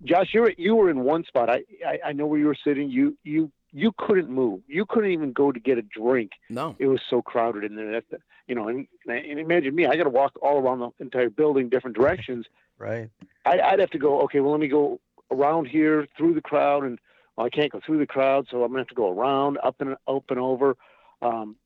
Josh, 0.04 0.34
you 0.34 0.42
were 0.42 0.52
you 0.58 0.74
were 0.76 0.90
in 0.90 1.04
one 1.04 1.24
spot. 1.24 1.48
I, 1.48 1.62
I 1.86 1.98
I 2.08 2.12
know 2.12 2.26
where 2.26 2.38
you 2.38 2.44
were 2.44 2.56
sitting. 2.62 2.90
You 2.90 3.16
you 3.24 3.50
you 3.72 3.92
couldn't 3.96 4.28
move. 4.28 4.60
You 4.66 4.84
couldn't 4.84 5.10
even 5.10 5.32
go 5.32 5.50
to 5.50 5.58
get 5.58 5.78
a 5.78 5.82
drink. 5.82 6.32
No, 6.50 6.76
it 6.78 6.86
was 6.86 7.00
so 7.08 7.22
crowded 7.22 7.64
in 7.64 7.74
there. 7.74 7.92
That 7.92 8.04
the, 8.10 8.18
you 8.46 8.54
know, 8.54 8.68
and, 8.68 8.86
and 9.06 9.38
imagine 9.38 9.74
me. 9.74 9.86
I 9.86 9.96
got 9.96 10.04
to 10.04 10.10
walk 10.10 10.38
all 10.42 10.58
around 10.58 10.80
the 10.80 10.90
entire 11.00 11.30
building, 11.30 11.70
different 11.70 11.96
directions. 11.96 12.46
Right. 12.78 13.10
I, 13.44 13.60
I'd 13.60 13.78
have 13.78 13.90
to 13.90 13.98
go. 13.98 14.22
Okay, 14.22 14.40
well, 14.40 14.50
let 14.50 14.58
me 14.58 14.66
go 14.66 14.98
around 15.32 15.66
here 15.66 16.06
through 16.16 16.34
the 16.34 16.40
crowd, 16.40 16.84
and 16.84 16.98
well, 17.36 17.46
I 17.46 17.50
can't 17.50 17.72
go 17.72 17.80
through 17.84 17.98
the 17.98 18.06
crowd, 18.06 18.46
so 18.50 18.62
I'm 18.62 18.70
gonna 18.70 18.80
have 18.80 18.88
to 18.88 18.94
go 18.94 19.10
around, 19.10 19.58
up 19.62 19.80
and 19.80 19.96
up 20.06 20.30
and 20.30 20.38
over. 20.38 20.76
Um, 21.20 21.56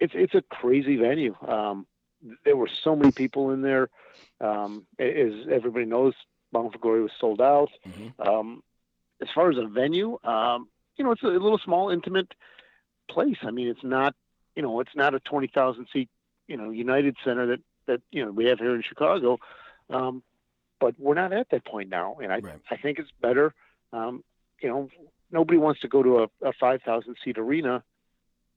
it's 0.00 0.12
it's 0.14 0.34
a 0.34 0.42
crazy 0.42 0.96
venue. 0.96 1.34
Um, 1.46 1.86
there 2.44 2.56
were 2.56 2.70
so 2.84 2.96
many 2.96 3.12
people 3.12 3.50
in 3.50 3.62
there. 3.62 3.88
Um, 4.40 4.86
as 4.98 5.32
everybody 5.50 5.84
knows, 5.84 6.14
Bound 6.52 6.72
for 6.72 6.78
Glory 6.78 7.02
was 7.02 7.12
sold 7.20 7.40
out. 7.40 7.70
Mm-hmm. 7.86 8.28
Um, 8.28 8.62
as 9.20 9.28
far 9.34 9.50
as 9.50 9.58
a 9.58 9.66
venue, 9.66 10.18
um, 10.24 10.68
you 10.96 11.04
know, 11.04 11.12
it's 11.12 11.22
a 11.22 11.26
little 11.26 11.58
small, 11.58 11.90
intimate 11.90 12.32
place. 13.10 13.38
I 13.42 13.50
mean, 13.50 13.68
it's 13.68 13.82
not, 13.82 14.14
you 14.54 14.62
know, 14.62 14.80
it's 14.80 14.94
not 14.94 15.14
a 15.14 15.20
20,000 15.20 15.86
seat, 15.92 16.08
you 16.46 16.56
know, 16.56 16.70
United 16.70 17.16
Center 17.24 17.46
that, 17.46 17.60
that, 17.86 18.00
you 18.10 18.24
know, 18.24 18.30
we 18.30 18.46
have 18.46 18.58
here 18.58 18.74
in 18.74 18.82
Chicago. 18.82 19.38
Um, 19.90 20.22
but 20.80 20.94
we're 20.98 21.14
not 21.14 21.32
at 21.32 21.50
that 21.50 21.64
point 21.64 21.88
now. 21.88 22.16
And 22.22 22.32
I, 22.32 22.38
right. 22.38 22.60
I 22.70 22.76
think 22.76 22.98
it's 22.98 23.10
better. 23.20 23.54
Um, 23.92 24.22
you 24.60 24.68
know, 24.68 24.88
nobody 25.30 25.58
wants 25.58 25.80
to 25.80 25.88
go 25.88 26.02
to 26.02 26.18
a, 26.24 26.48
a 26.48 26.52
5,000 26.52 27.16
seat 27.24 27.38
arena 27.38 27.82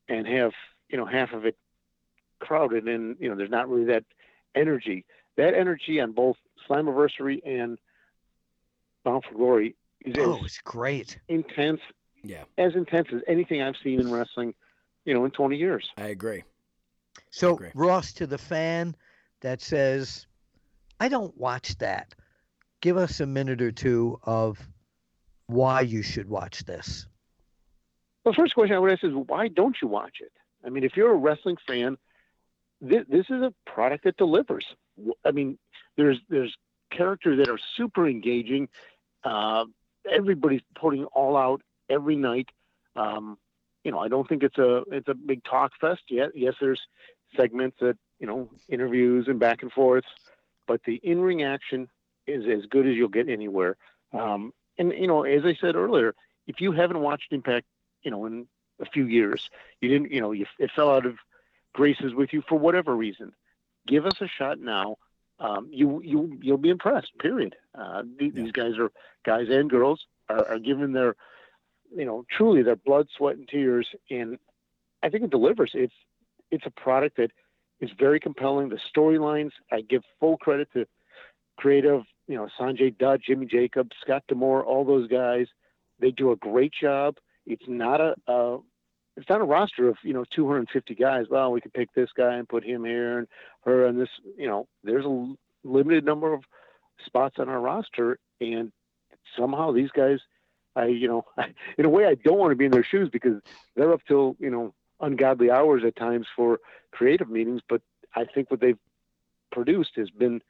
and 0.08 0.28
have, 0.28 0.52
you 0.90 0.98
know, 0.98 1.06
half 1.06 1.34
of 1.34 1.46
it 1.46 1.58
crowded 2.40 2.88
and, 2.88 3.16
you 3.20 3.30
know, 3.30 3.36
there's 3.36 3.50
not 3.50 3.70
really 3.70 3.86
that 3.86 4.04
energy. 4.56 5.06
That 5.38 5.54
energy 5.54 6.00
on 6.02 6.12
both 6.12 6.38
Slammiversary 6.70 7.42
and 7.46 7.78
Bound 9.04 9.24
for 9.24 9.36
Glory 9.36 9.76
is 10.02 10.16
oh, 10.20 10.40
it's 10.44 10.60
great, 10.60 11.18
intense, 11.28 11.82
yeah. 12.24 12.44
As 12.58 12.76
intense 12.76 13.08
as 13.14 13.22
anything 13.28 13.62
I've 13.62 13.76
seen 13.84 14.00
in 14.00 14.12
wrestling, 14.12 14.54
you 15.06 15.14
know, 15.14 15.26
in 15.26 15.32
20 15.32 15.58
years. 15.58 15.90
I 15.98 16.08
agree. 16.08 16.44
So, 17.32 17.52
I 17.52 17.54
agree. 17.54 17.72
Ross, 17.74 18.14
to 18.14 18.28
the 18.28 18.38
fan 18.38 18.96
that 19.42 19.62
says, 19.62 20.28
I 21.02 21.08
don't 21.08 21.36
watch 21.36 21.80
that, 21.80 22.14
give 22.80 22.96
us 22.96 23.22
a 23.22 23.26
minute 23.26 23.60
or 23.60 23.72
two 23.72 24.20
of 24.22 24.60
why 25.48 25.82
you 25.82 26.04
should 26.04 26.30
watch 26.30 26.64
this. 26.66 27.08
Well, 28.24 28.36
first 28.36 28.54
question 28.54 28.76
I 28.76 28.80
would 28.80 28.92
ask 28.92 29.04
is, 29.04 29.12
why 29.12 29.48
don't 29.48 29.76
you 29.82 29.88
watch 29.88 30.18
it? 30.20 30.32
I 30.64 30.70
mean, 30.70 30.84
if 30.84 30.96
you're 30.96 31.12
a 31.12 31.16
wrestling 31.18 31.58
fan, 31.66 31.98
this, 32.82 33.04
this 33.10 33.26
is 33.32 33.42
a 33.42 33.52
product 33.66 34.04
that 34.04 34.16
delivers. 34.18 34.64
I 35.26 35.32
mean, 35.32 35.58
there's 35.98 36.20
there's 36.30 36.56
characters 36.92 37.40
that 37.40 37.50
are 37.50 37.60
super 37.76 38.08
engaging. 38.08 38.70
Uh, 39.24 39.66
everybody's 40.08 40.62
putting 40.80 41.06
all 41.06 41.36
out 41.36 41.64
every 41.90 42.16
night. 42.16 42.50
Um, 42.96 43.40
you 43.84 43.92
know, 43.92 43.98
I 43.98 44.08
don't 44.08 44.30
think 44.30 44.44
it's 44.44 44.60
a 44.60 44.84
it's 44.92 45.08
a 45.08 45.16
big 45.16 45.44
talk 45.46 45.72
fest 45.82 46.04
yet. 46.10 46.30
Yes, 46.36 46.54
there's 46.62 46.82
segments 47.36 47.78
that 47.82 47.98
you 48.20 48.28
know 48.28 48.52
interviews 48.70 49.28
and 49.28 49.40
back 49.40 49.64
and 49.64 49.72
forth, 49.72 50.06
but 50.72 50.82
the 50.86 50.96
in 51.04 51.20
ring 51.20 51.44
action 51.44 51.90
is 52.26 52.46
as 52.48 52.66
good 52.68 52.88
as 52.88 52.96
you'll 52.96 53.10
get 53.10 53.28
anywhere. 53.28 53.76
Um, 54.14 54.54
and 54.78 54.94
you 54.94 55.06
know, 55.06 55.24
as 55.24 55.44
I 55.44 55.54
said 55.54 55.76
earlier, 55.76 56.16
if 56.48 56.62
you 56.62 56.72
haven't 56.72 57.02
watched 57.02 57.34
Impact, 57.34 57.66
you 58.04 58.12
know, 58.12 58.26
in 58.26 58.48
a 58.80 58.86
few 58.86 59.06
years, 59.06 59.50
you 59.82 59.90
didn't, 59.90 60.14
you 60.14 60.22
know, 60.22 60.32
you, 60.32 60.46
it 60.60 60.72
fell 60.74 60.90
out 60.90 61.06
of 61.06 61.18
graces 61.74 62.14
with 62.14 62.32
you 62.32 62.42
for 62.48 62.58
whatever 62.58 62.96
reason. 62.96 63.34
Give 63.86 64.06
us 64.06 64.22
a 64.22 64.30
shot 64.30 64.62
now. 64.62 64.96
Um, 65.40 65.68
you 65.74 66.02
you 66.06 66.40
you'll 66.42 66.58
be 66.58 66.70
impressed. 66.70 67.12
Period. 67.20 67.58
Uh, 67.76 68.04
these, 68.18 68.32
yeah. 68.34 68.46
guys 68.54 68.78
are 68.80 68.94
guys 69.26 69.50
and 69.50 69.70
girls 69.70 70.06
are, 70.30 70.48
are 70.52 70.60
giving 70.60 70.94
their 70.94 71.18
you 71.94 72.06
know 72.06 72.24
truly 72.32 72.62
their 72.62 72.78
blood, 72.78 73.10
sweat, 73.18 73.36
and 73.36 73.46
tears, 73.50 73.90
and 74.10 74.38
I 75.04 75.10
think 75.10 75.26
it 75.26 75.32
delivers. 75.32 75.72
It's 75.74 75.94
it's 76.50 76.66
a 76.66 76.72
product 76.72 77.18
that 77.18 77.32
is 77.82 77.90
very 78.00 78.20
compelling. 78.20 78.70
The 78.70 78.80
storylines, 78.96 79.52
I 79.72 79.82
give 79.82 80.04
full 80.20 80.38
credit 80.38 80.70
to 80.74 80.86
creative, 81.58 82.04
you 82.28 82.36
know, 82.36 82.48
Sanjay 82.60 82.98
Dutt, 82.98 83.22
Jimmy 83.22 83.48
Jacobs, 83.48 83.92
Scott 84.02 84.24
D'Amore, 84.28 84.64
all 84.64 84.86
those 84.86 85.08
guys. 85.08 85.48
They 86.00 86.12
do 86.12 86.32
a 86.32 86.36
great 86.36 86.74
job. 86.80 87.18
It's 87.46 87.66
not 87.68 88.00
a, 88.00 88.16
a 88.28 88.60
it's 89.18 89.30
not 89.30 89.42
a 89.42 89.46
roster 89.46 89.90
of 89.90 89.98
you 90.04 90.14
know 90.14 90.24
250 90.34 90.96
guys. 90.96 91.26
Well, 91.30 91.52
we 91.52 91.62
could 91.62 91.74
pick 91.74 91.94
this 91.94 92.10
guy 92.16 92.36
and 92.36 92.48
put 92.48 92.64
him 92.64 92.86
here 92.86 93.20
and 93.20 93.28
her 93.66 93.86
and 93.86 94.00
this. 94.00 94.10
You 94.38 94.48
know, 94.48 94.68
there's 94.84 95.06
a 95.06 95.34
limited 95.64 96.06
number 96.06 96.34
of 96.34 96.44
spots 97.06 97.36
on 97.40 97.50
our 97.50 97.60
roster, 97.60 98.20
and 98.40 98.72
somehow 99.38 99.72
these 99.72 99.92
guys, 99.92 100.20
I 100.76 100.86
you 100.86 101.08
know, 101.08 101.26
in 101.78 101.86
a 101.86 101.90
way, 101.90 102.06
I 102.06 102.16
don't 102.16 102.38
want 102.38 102.52
to 102.52 102.56
be 102.56 102.66
in 102.66 102.72
their 102.72 102.84
shoes 102.84 103.10
because 103.12 103.42
they're 103.76 103.94
up 103.94 104.02
till 104.08 104.36
you 104.40 104.50
know 104.50 104.74
ungodly 105.02 105.50
hours 105.50 105.84
at 105.86 105.96
times 105.96 106.28
for 106.36 106.60
creative 106.92 107.30
meetings. 107.30 107.62
But 107.68 107.82
I 108.16 108.26
think 108.26 108.52
what 108.52 108.62
they've 108.62 108.80
produced 109.52 109.92
has 109.98 110.10
been 110.10 110.42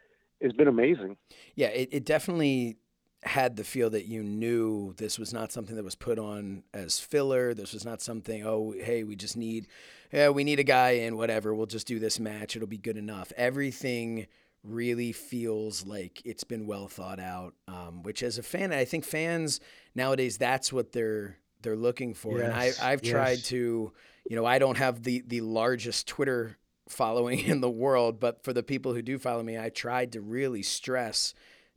has 0.42 0.54
been 0.54 0.68
amazing. 0.68 1.18
Yeah, 1.56 1.68
it, 1.68 1.90
it 1.92 2.06
definitely 2.06 2.78
had 3.24 3.56
the 3.56 3.64
feel 3.64 3.92
that 3.92 4.06
you 4.06 4.24
knew 4.24 4.94
this 4.98 5.20
was 5.20 5.32
not 5.32 5.52
something 5.52 5.76
that 5.76 5.84
was 5.84 5.94
put 5.94 6.18
on 6.18 6.64
as 6.74 7.00
filler. 7.00 7.54
This 7.54 7.72
was 7.72 7.86
not 7.86 8.02
something, 8.02 8.44
oh, 8.44 8.74
hey, 8.76 9.04
we 9.04 9.16
just 9.16 9.38
need, 9.38 9.68
yeah, 10.12 10.30
we 10.30 10.44
need 10.44 10.60
a 10.60 10.64
guy 10.64 10.92
in, 10.92 11.16
whatever. 11.16 11.54
We'll 11.54 11.68
just 11.68 11.86
do 11.86 12.00
this 12.00 12.20
match. 12.20 12.56
It'll 12.56 12.68
be 12.68 12.80
good 12.80 12.98
enough. 12.98 13.32
Everything 13.38 14.26
really 14.64 15.12
feels 15.12 15.86
like 15.86 16.22
it's 16.26 16.44
been 16.44 16.66
well 16.66 16.88
thought 16.88 17.20
out. 17.20 17.54
Um, 17.68 18.02
which, 18.02 18.24
as 18.24 18.40
a 18.40 18.44
fan, 18.44 18.74
I 18.74 18.86
think 18.86 19.06
fans 19.06 19.60
nowadays 19.94 20.40
that's 20.40 20.74
what 20.74 20.92
they're 20.92 21.38
they're 21.62 21.76
looking 21.76 22.16
for. 22.16 22.40
Yes, 22.40 22.46
and 22.46 22.54
I, 22.56 22.92
I've 22.92 23.04
yes. 23.04 23.12
tried 23.12 23.44
to, 23.46 23.94
you 24.30 24.36
know, 24.36 24.46
I 24.46 24.60
don't 24.60 24.78
have 24.78 25.04
the 25.04 25.24
the 25.26 25.42
largest 25.42 26.08
Twitter 26.08 26.58
following 26.90 27.40
in 27.46 27.62
the 27.62 27.70
world, 27.70 28.20
but 28.20 28.44
for 28.44 28.54
the 28.54 28.64
people 28.64 28.94
who 28.94 29.02
do 29.02 29.18
follow 29.18 29.44
me, 29.44 29.58
I 29.58 29.70
tried 29.70 30.12
to 30.14 30.22
really 30.22 30.64
stress 30.64 31.34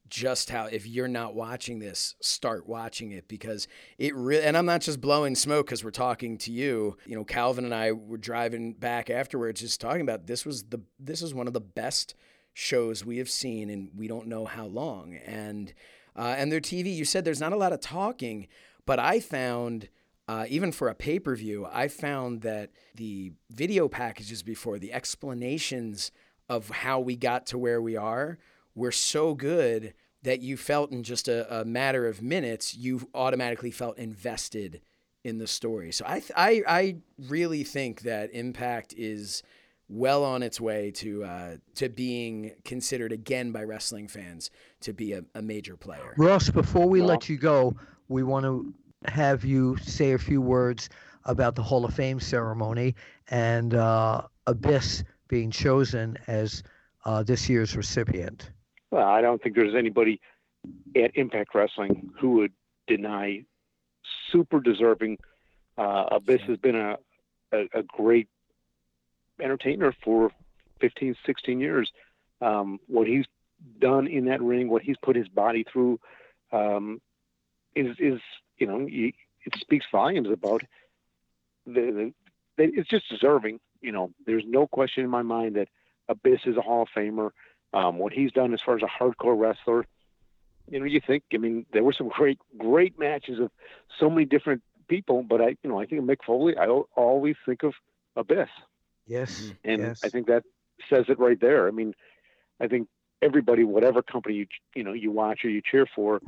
just 0.08 0.50
how 0.50 0.66
if 0.66 0.86
you're 0.86 1.08
not 1.08 1.34
watching 1.34 1.78
this 1.78 2.14
start 2.20 2.68
watching 2.68 3.12
it 3.12 3.26
because 3.26 3.66
it 3.96 4.14
really 4.14 4.44
and 4.44 4.56
i'm 4.56 4.66
not 4.66 4.82
just 4.82 5.00
blowing 5.00 5.34
smoke 5.34 5.66
because 5.66 5.82
we're 5.82 5.90
talking 5.90 6.36
to 6.36 6.52
you. 6.52 6.96
You 7.06 7.16
know 7.16 7.24
calvin 7.24 7.64
and 7.64 7.74
i 7.74 7.92
were 7.92 8.18
driving 8.18 8.74
back 8.74 9.08
afterwards 9.08 9.60
just 9.62 9.80
talking 9.80 10.02
about 10.02 10.26
this 10.26 10.44
was 10.44 10.64
the 10.64 10.80
this 10.98 11.22
is 11.22 11.32
one 11.32 11.46
of 11.46 11.54
the 11.54 11.60
best 11.60 12.14
shows 12.52 13.04
we 13.04 13.16
have 13.16 13.30
seen 13.30 13.70
and 13.70 13.90
we 13.96 14.06
don't 14.06 14.28
know 14.28 14.44
how 14.44 14.66
long. 14.66 15.16
And 15.24 15.72
uh, 16.14 16.34
and 16.36 16.52
their 16.52 16.60
tv 16.60 16.94
you 16.94 17.04
said 17.04 17.24
there's 17.24 17.40
not 17.40 17.52
a 17.52 17.56
lot 17.56 17.72
of 17.72 17.80
talking 17.80 18.46
but 18.86 18.98
i 18.98 19.18
found 19.20 19.88
uh, 20.26 20.46
even 20.48 20.72
for 20.72 20.88
a 20.88 20.94
pay 20.94 21.18
per 21.18 21.36
view, 21.36 21.66
I 21.70 21.88
found 21.88 22.42
that 22.42 22.70
the 22.94 23.32
video 23.50 23.88
packages 23.88 24.42
before, 24.42 24.78
the 24.78 24.92
explanations 24.92 26.10
of 26.48 26.70
how 26.70 27.00
we 27.00 27.16
got 27.16 27.46
to 27.46 27.58
where 27.58 27.80
we 27.80 27.96
are, 27.96 28.38
were 28.74 28.92
so 28.92 29.34
good 29.34 29.94
that 30.22 30.40
you 30.40 30.56
felt 30.56 30.90
in 30.90 31.02
just 31.02 31.28
a, 31.28 31.60
a 31.60 31.64
matter 31.64 32.06
of 32.06 32.22
minutes, 32.22 32.74
you 32.74 33.08
automatically 33.14 33.70
felt 33.70 33.98
invested 33.98 34.80
in 35.22 35.38
the 35.38 35.46
story. 35.46 35.92
So 35.92 36.04
I, 36.06 36.22
I, 36.36 36.62
I 36.66 36.96
really 37.28 37.64
think 37.64 38.02
that 38.02 38.34
Impact 38.34 38.94
is 38.96 39.42
well 39.88 40.24
on 40.24 40.42
its 40.42 40.60
way 40.60 40.90
to 40.90 41.24
uh, 41.24 41.56
to 41.74 41.90
being 41.90 42.52
considered 42.64 43.12
again 43.12 43.52
by 43.52 43.62
wrestling 43.64 44.08
fans 44.08 44.50
to 44.80 44.94
be 44.94 45.12
a, 45.12 45.24
a 45.34 45.42
major 45.42 45.76
player. 45.76 46.14
Ross, 46.16 46.48
before 46.48 46.88
we 46.88 47.02
let 47.02 47.28
you 47.28 47.36
go, 47.36 47.76
we 48.08 48.22
want 48.22 48.44
to 48.44 48.74
have 49.06 49.44
you 49.44 49.76
say 49.78 50.12
a 50.12 50.18
few 50.18 50.40
words 50.40 50.88
about 51.24 51.54
the 51.54 51.62
Hall 51.62 51.84
of 51.84 51.94
Fame 51.94 52.20
ceremony 52.20 52.94
and 53.28 53.74
uh, 53.74 54.22
Abyss 54.46 55.04
being 55.28 55.50
chosen 55.50 56.18
as 56.26 56.62
uh, 57.04 57.22
this 57.22 57.48
year's 57.48 57.76
recipient. 57.76 58.50
Well, 58.90 59.06
I 59.06 59.20
don't 59.20 59.42
think 59.42 59.56
there's 59.56 59.74
anybody 59.74 60.20
at 60.96 61.16
Impact 61.16 61.54
Wrestling 61.54 62.10
who 62.18 62.32
would 62.32 62.52
deny 62.86 63.44
super 64.30 64.60
deserving. 64.60 65.18
Uh, 65.76 66.04
Abyss 66.12 66.42
has 66.42 66.58
been 66.58 66.76
a, 66.76 66.96
a, 67.52 67.64
a, 67.74 67.82
great 67.82 68.28
entertainer 69.40 69.94
for 70.04 70.30
15, 70.80 71.16
16 71.26 71.60
years. 71.60 71.90
Um, 72.40 72.78
what 72.86 73.06
he's 73.06 73.24
done 73.80 74.06
in 74.06 74.26
that 74.26 74.40
ring, 74.42 74.68
what 74.68 74.82
he's 74.82 74.96
put 75.02 75.16
his 75.16 75.28
body 75.28 75.64
through, 75.70 75.98
um, 76.52 77.00
is 77.74 77.96
is 77.98 78.20
you 78.58 78.66
know, 78.66 78.86
it 78.88 79.14
speaks 79.58 79.86
volumes 79.90 80.28
about 80.30 80.62
the, 81.66 82.12
the, 82.56 82.64
it's 82.64 82.88
just 82.88 83.08
deserving. 83.08 83.60
You 83.80 83.92
know, 83.92 84.10
there's 84.26 84.44
no 84.46 84.66
question 84.66 85.04
in 85.04 85.10
my 85.10 85.22
mind 85.22 85.56
that 85.56 85.68
Abyss 86.08 86.40
is 86.46 86.56
a 86.56 86.60
Hall 86.60 86.82
of 86.82 86.88
Famer. 86.96 87.30
Um, 87.72 87.98
what 87.98 88.12
he's 88.12 88.30
done 88.30 88.54
as 88.54 88.60
far 88.64 88.76
as 88.76 88.82
a 88.82 88.86
hardcore 88.86 89.38
wrestler, 89.38 89.84
you 90.70 90.78
know, 90.78 90.84
you 90.84 91.00
think, 91.04 91.24
I 91.32 91.38
mean, 91.38 91.66
there 91.72 91.82
were 91.82 91.92
some 91.92 92.08
great, 92.08 92.38
great 92.56 92.98
matches 92.98 93.40
of 93.40 93.50
so 93.98 94.08
many 94.08 94.24
different 94.24 94.62
people, 94.88 95.22
but 95.22 95.40
I, 95.40 95.56
you 95.62 95.70
know, 95.70 95.80
I 95.80 95.86
think 95.86 96.00
of 96.00 96.08
Mick 96.08 96.24
Foley, 96.24 96.56
I 96.56 96.66
always 96.68 97.36
think 97.44 97.62
of 97.64 97.74
Abyss. 98.16 98.48
Yes. 99.06 99.40
Mm-hmm. 99.40 99.52
And 99.64 99.82
yes. 99.82 100.00
I 100.04 100.08
think 100.08 100.28
that 100.28 100.44
says 100.88 101.06
it 101.08 101.18
right 101.18 101.40
there. 101.40 101.66
I 101.68 101.72
mean, 101.72 101.94
I 102.60 102.68
think 102.68 102.88
everybody, 103.20 103.64
whatever 103.64 104.02
company 104.02 104.36
you, 104.36 104.46
you 104.74 104.84
know, 104.84 104.92
you 104.92 105.10
watch 105.10 105.44
or 105.44 105.50
you 105.50 105.60
cheer 105.60 105.86
for, 105.94 106.20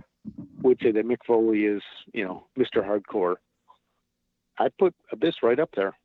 would 0.62 0.78
say 0.82 0.90
that 0.92 1.06
Mick 1.06 1.18
Foley 1.26 1.64
is, 1.64 1.82
you 2.12 2.24
know, 2.24 2.44
Mr. 2.58 2.84
Hardcore. 2.84 3.36
I 4.58 4.68
put 4.78 4.94
Abyss 5.12 5.42
right 5.42 5.58
up 5.58 5.70
there. 5.74 5.96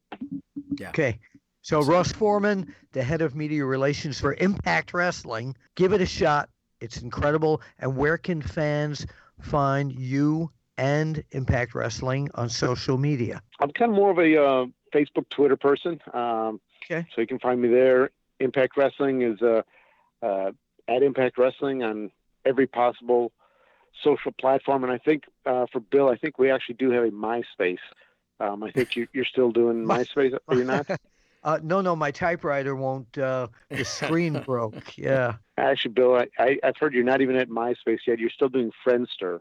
Yeah. 0.78 0.90
Okay. 0.90 1.20
So 1.62 1.82
Ross 1.82 2.12
Forman, 2.12 2.74
the 2.92 3.04
head 3.04 3.22
of 3.22 3.36
media 3.36 3.64
relations 3.66 4.20
for 4.20 4.34
Impact 4.36 4.94
Wrestling, 4.94 5.56
give 5.76 5.94
it 5.94 6.02
a 6.02 6.06
shot. 6.06 6.50
It's 6.80 7.02
incredible. 7.02 7.62
And 7.80 7.96
where 7.96 8.18
can 8.18 8.42
fans 8.42 9.06
find 9.40 9.92
you 9.92 10.52
and 10.78 11.24
Impact 11.32 11.76
Wrestling 11.76 12.30
on 12.36 12.50
social 12.50 12.98
media? 12.98 13.42
I'm 13.60 13.72
kind 13.72 13.92
of 13.92 13.96
more 13.96 14.12
of 14.12 14.18
a 14.18 14.44
uh, 14.44 14.66
Facebook, 14.94 15.30
Twitter 15.30 15.56
person. 15.56 16.00
Um, 16.14 16.60
okay. 16.86 17.06
So 17.14 17.22
you 17.22 17.28
can 17.28 17.40
find 17.40 17.62
me 17.62 17.68
there. 17.68 18.10
Impact 18.40 18.76
Wrestling 18.76 19.22
is 19.22 19.40
uh, 19.42 19.62
uh, 20.24 20.52
at 20.88 21.04
Impact 21.04 21.38
Wrestling 21.38 21.84
on 21.84 22.12
every 22.44 22.66
possible 22.66 23.32
social 24.04 24.32
platform. 24.32 24.84
And 24.84 24.92
I 24.92 24.98
think 24.98 25.24
uh, 25.46 25.66
for 25.72 25.80
Bill, 25.80 26.10
I 26.10 26.18
think 26.18 26.40
we 26.40 26.52
actually 26.52 26.76
do 26.76 26.92
have 26.92 27.04
a 27.04 27.12
MySpace. 27.12 27.78
Um, 28.40 28.64
I 28.64 28.72
think 28.72 28.96
you, 28.96 29.08
are 29.16 29.26
still 29.26 29.52
doing 29.52 29.86
MySpace, 29.86 30.38
are 30.48 30.56
you 30.56 30.64
not? 30.64 30.88
Uh, 31.44 31.60
no, 31.64 31.82
no, 31.82 31.96
my 31.96 32.12
typewriter 32.12 32.76
won't. 32.76 33.18
Uh, 33.18 33.48
the 33.70 33.84
screen 33.84 34.40
broke. 34.46 34.96
Yeah. 34.96 35.38
Actually, 35.58 35.94
Bill, 35.94 36.16
I, 36.16 36.28
I, 36.38 36.60
have 36.62 36.76
heard 36.80 36.94
you're 36.94 37.04
not 37.04 37.22
even 37.22 37.36
at 37.36 37.50
MySpace 37.50 37.98
yet. 38.06 38.20
You're 38.20 38.30
still 38.30 38.48
doing 38.48 38.72
Friendster. 38.86 39.40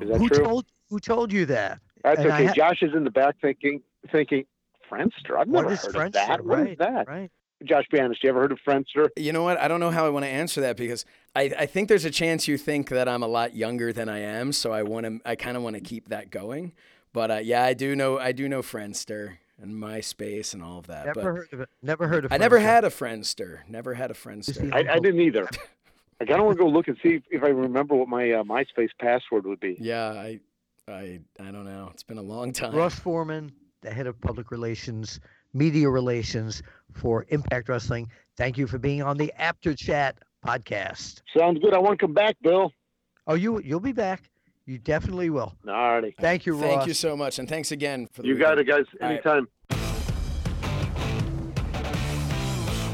Is 0.00 0.08
that 0.08 0.16
who 0.16 0.30
true? 0.30 0.42
Told, 0.42 0.66
who 0.88 0.98
told 0.98 1.32
you 1.32 1.44
that? 1.46 1.80
That's 2.02 2.20
and 2.20 2.30
okay. 2.30 2.46
Ha- 2.46 2.52
Josh 2.54 2.82
is 2.82 2.94
in 2.94 3.04
the 3.04 3.10
back 3.10 3.36
thinking, 3.42 3.82
thinking, 4.10 4.46
Friendster. 4.90 5.38
I've 5.38 5.48
never 5.48 5.70
heard 5.70 5.78
Friendster? 5.78 6.06
of 6.06 6.12
that. 6.12 6.44
What 6.44 6.58
right, 6.58 6.70
is 6.70 6.78
that? 6.78 7.08
Right. 7.08 7.30
Josh, 7.64 7.84
be 7.90 8.00
honest. 8.00 8.22
You 8.22 8.30
ever 8.30 8.40
heard 8.40 8.52
of 8.52 8.58
Friendster? 8.66 9.08
You 9.16 9.32
know 9.32 9.42
what? 9.42 9.58
I 9.58 9.68
don't 9.68 9.80
know 9.80 9.90
how 9.90 10.06
I 10.06 10.08
want 10.08 10.24
to 10.24 10.30
answer 10.30 10.60
that 10.62 10.76
because 10.76 11.04
I, 11.34 11.52
I 11.58 11.66
think 11.66 11.88
there's 11.88 12.04
a 12.04 12.10
chance 12.10 12.46
you 12.46 12.58
think 12.58 12.88
that 12.90 13.08
I'm 13.08 13.22
a 13.22 13.28
lot 13.28 13.54
younger 13.54 13.92
than 13.92 14.08
I 14.08 14.20
am. 14.20 14.52
So 14.52 14.72
I 14.72 14.82
want 14.82 15.06
to. 15.06 15.20
I 15.24 15.36
kind 15.36 15.56
of 15.56 15.62
want 15.62 15.76
to 15.76 15.80
keep 15.80 16.08
that 16.08 16.30
going. 16.30 16.72
But 17.12 17.30
uh, 17.30 17.34
yeah, 17.36 17.62
I 17.64 17.74
do 17.74 17.94
know. 17.96 18.18
I 18.18 18.32
do 18.32 18.48
know 18.48 18.62
Friendster 18.62 19.36
and 19.60 19.74
MySpace 19.74 20.54
and 20.54 20.62
all 20.62 20.78
of 20.78 20.86
that. 20.88 21.06
Never 21.06 21.14
but 21.14 21.24
heard 21.24 21.52
of 21.52 21.60
it. 21.60 21.68
Never 21.82 22.08
heard 22.08 22.24
of. 22.24 22.32
I 22.32 22.36
never 22.36 22.58
had 22.58 22.84
a 22.84 22.90
Friendster. 22.90 23.60
Never 23.68 23.94
had 23.94 24.10
a 24.10 24.14
Friendster. 24.14 24.72
I, 24.72 24.94
I 24.94 24.98
didn't 24.98 25.20
either. 25.20 25.48
I 26.20 26.24
kind 26.24 26.38
of 26.38 26.46
want 26.46 26.58
to 26.58 26.64
go 26.64 26.68
look 26.70 26.88
and 26.88 26.96
see 27.02 27.14
if, 27.14 27.22
if 27.30 27.42
I 27.42 27.48
remember 27.48 27.94
what 27.94 28.08
my 28.08 28.30
uh, 28.30 28.42
MySpace 28.44 28.90
password 29.00 29.46
would 29.46 29.60
be. 29.60 29.76
Yeah, 29.80 30.10
I, 30.10 30.40
I, 30.88 31.20
I 31.40 31.50
don't 31.50 31.64
know. 31.64 31.90
It's 31.92 32.02
been 32.02 32.18
a 32.18 32.22
long 32.22 32.52
time. 32.52 32.74
Ross 32.74 32.98
Forman, 32.98 33.52
the 33.80 33.90
head 33.90 34.06
of 34.06 34.20
public 34.20 34.50
relations, 34.50 35.20
media 35.54 35.88
relations 35.88 36.62
for 36.92 37.24
Impact 37.28 37.68
Wrestling. 37.68 38.10
Thank 38.36 38.58
you 38.58 38.66
for 38.66 38.78
being 38.78 39.02
on 39.02 39.16
the 39.16 39.32
Apter 39.38 39.74
Chat 39.74 40.18
podcast. 40.44 41.22
Sounds 41.36 41.58
good. 41.60 41.72
I 41.72 41.78
want 41.78 41.98
to 41.98 42.04
come 42.04 42.12
back, 42.12 42.36
Bill. 42.42 42.72
Oh, 43.26 43.34
you 43.34 43.60
you'll 43.60 43.80
be 43.80 43.92
back. 43.92 44.22
You 44.66 44.78
definitely 44.78 45.30
will. 45.30 45.54
All 45.66 45.72
righty. 45.72 46.14
Thank 46.20 46.46
you, 46.46 46.54
Ross. 46.54 46.62
Thank 46.62 46.86
you 46.86 46.94
so 46.94 47.16
much, 47.16 47.38
and 47.38 47.48
thanks 47.48 47.70
again 47.70 48.08
for 48.12 48.22
the 48.22 48.28
You 48.28 48.38
got 48.38 48.58
it, 48.58 48.66
guys. 48.66 48.84
All 49.00 49.08
right. 49.08 49.12
Anytime. 49.12 49.48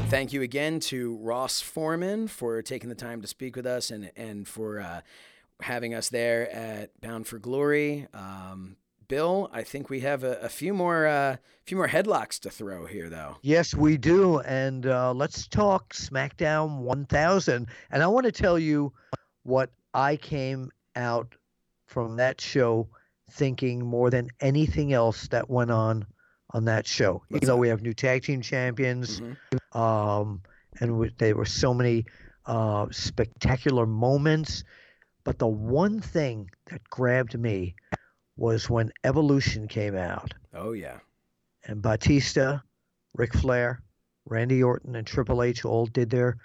Thank 0.09 0.33
you 0.33 0.41
again 0.41 0.81
to 0.81 1.15
Ross 1.21 1.61
Forman 1.61 2.27
for 2.27 2.61
taking 2.61 2.89
the 2.89 2.95
time 2.95 3.21
to 3.21 3.27
speak 3.27 3.55
with 3.55 3.65
us 3.65 3.91
and 3.91 4.11
and 4.17 4.47
for 4.47 4.81
uh, 4.81 5.01
having 5.61 5.93
us 5.93 6.09
there 6.09 6.51
at 6.51 6.99
Bound 6.99 7.27
for 7.27 7.39
Glory. 7.39 8.07
Um, 8.13 8.75
Bill, 9.11 9.49
I 9.51 9.63
think 9.63 9.89
we 9.89 9.99
have 9.99 10.23
a, 10.23 10.37
a 10.39 10.47
few 10.47 10.73
more 10.73 11.05
uh, 11.05 11.35
few 11.65 11.75
more 11.75 11.89
headlocks 11.89 12.39
to 12.39 12.49
throw 12.49 12.85
here, 12.85 13.09
though. 13.09 13.35
Yes, 13.41 13.75
we 13.75 13.97
do. 13.97 14.39
And 14.39 14.85
uh, 14.85 15.11
let's 15.13 15.49
talk 15.49 15.93
SmackDown 15.93 16.77
1000. 16.77 17.67
And 17.91 18.01
I 18.03 18.07
want 18.07 18.25
to 18.25 18.31
tell 18.31 18.57
you 18.57 18.93
what 19.43 19.69
I 19.93 20.15
came 20.15 20.71
out 20.95 21.35
from 21.87 22.15
that 22.15 22.39
show 22.39 22.87
thinking 23.31 23.85
more 23.85 24.09
than 24.09 24.29
anything 24.39 24.93
else 24.93 25.27
that 25.27 25.49
went 25.49 25.71
on 25.71 26.05
on 26.51 26.63
that 26.65 26.87
show. 26.87 27.21
Even 27.31 27.47
though 27.47 27.57
we 27.57 27.67
have 27.67 27.81
new 27.81 27.93
tag 27.93 28.23
team 28.23 28.41
champions, 28.41 29.19
Mhm. 29.19 29.77
um, 29.77 30.41
and 30.79 30.89
w- 30.91 31.11
there 31.17 31.35
were 31.35 31.43
so 31.45 31.73
many 31.73 32.05
uh, 32.45 32.85
spectacular 32.91 33.85
moments. 33.85 34.63
But 35.25 35.37
the 35.37 35.47
one 35.47 35.99
thing 35.99 36.49
that 36.69 36.81
grabbed 36.89 37.37
me 37.37 37.75
was 38.35 38.69
when 38.69 38.91
Evolution 39.03 39.67
came 39.67 39.95
out 39.95 40.33
Oh 40.53 40.73
yeah, 40.73 40.99
and 41.65 41.81
Batista, 41.81 42.59
Ric 43.13 43.33
Flair, 43.33 43.81
Randy 44.25 44.61
Orton, 44.61 44.95
and 44.95 45.07
Triple 45.07 45.43
H 45.43 45.63
all 45.63 45.85
did 45.85 46.09
their 46.09 46.37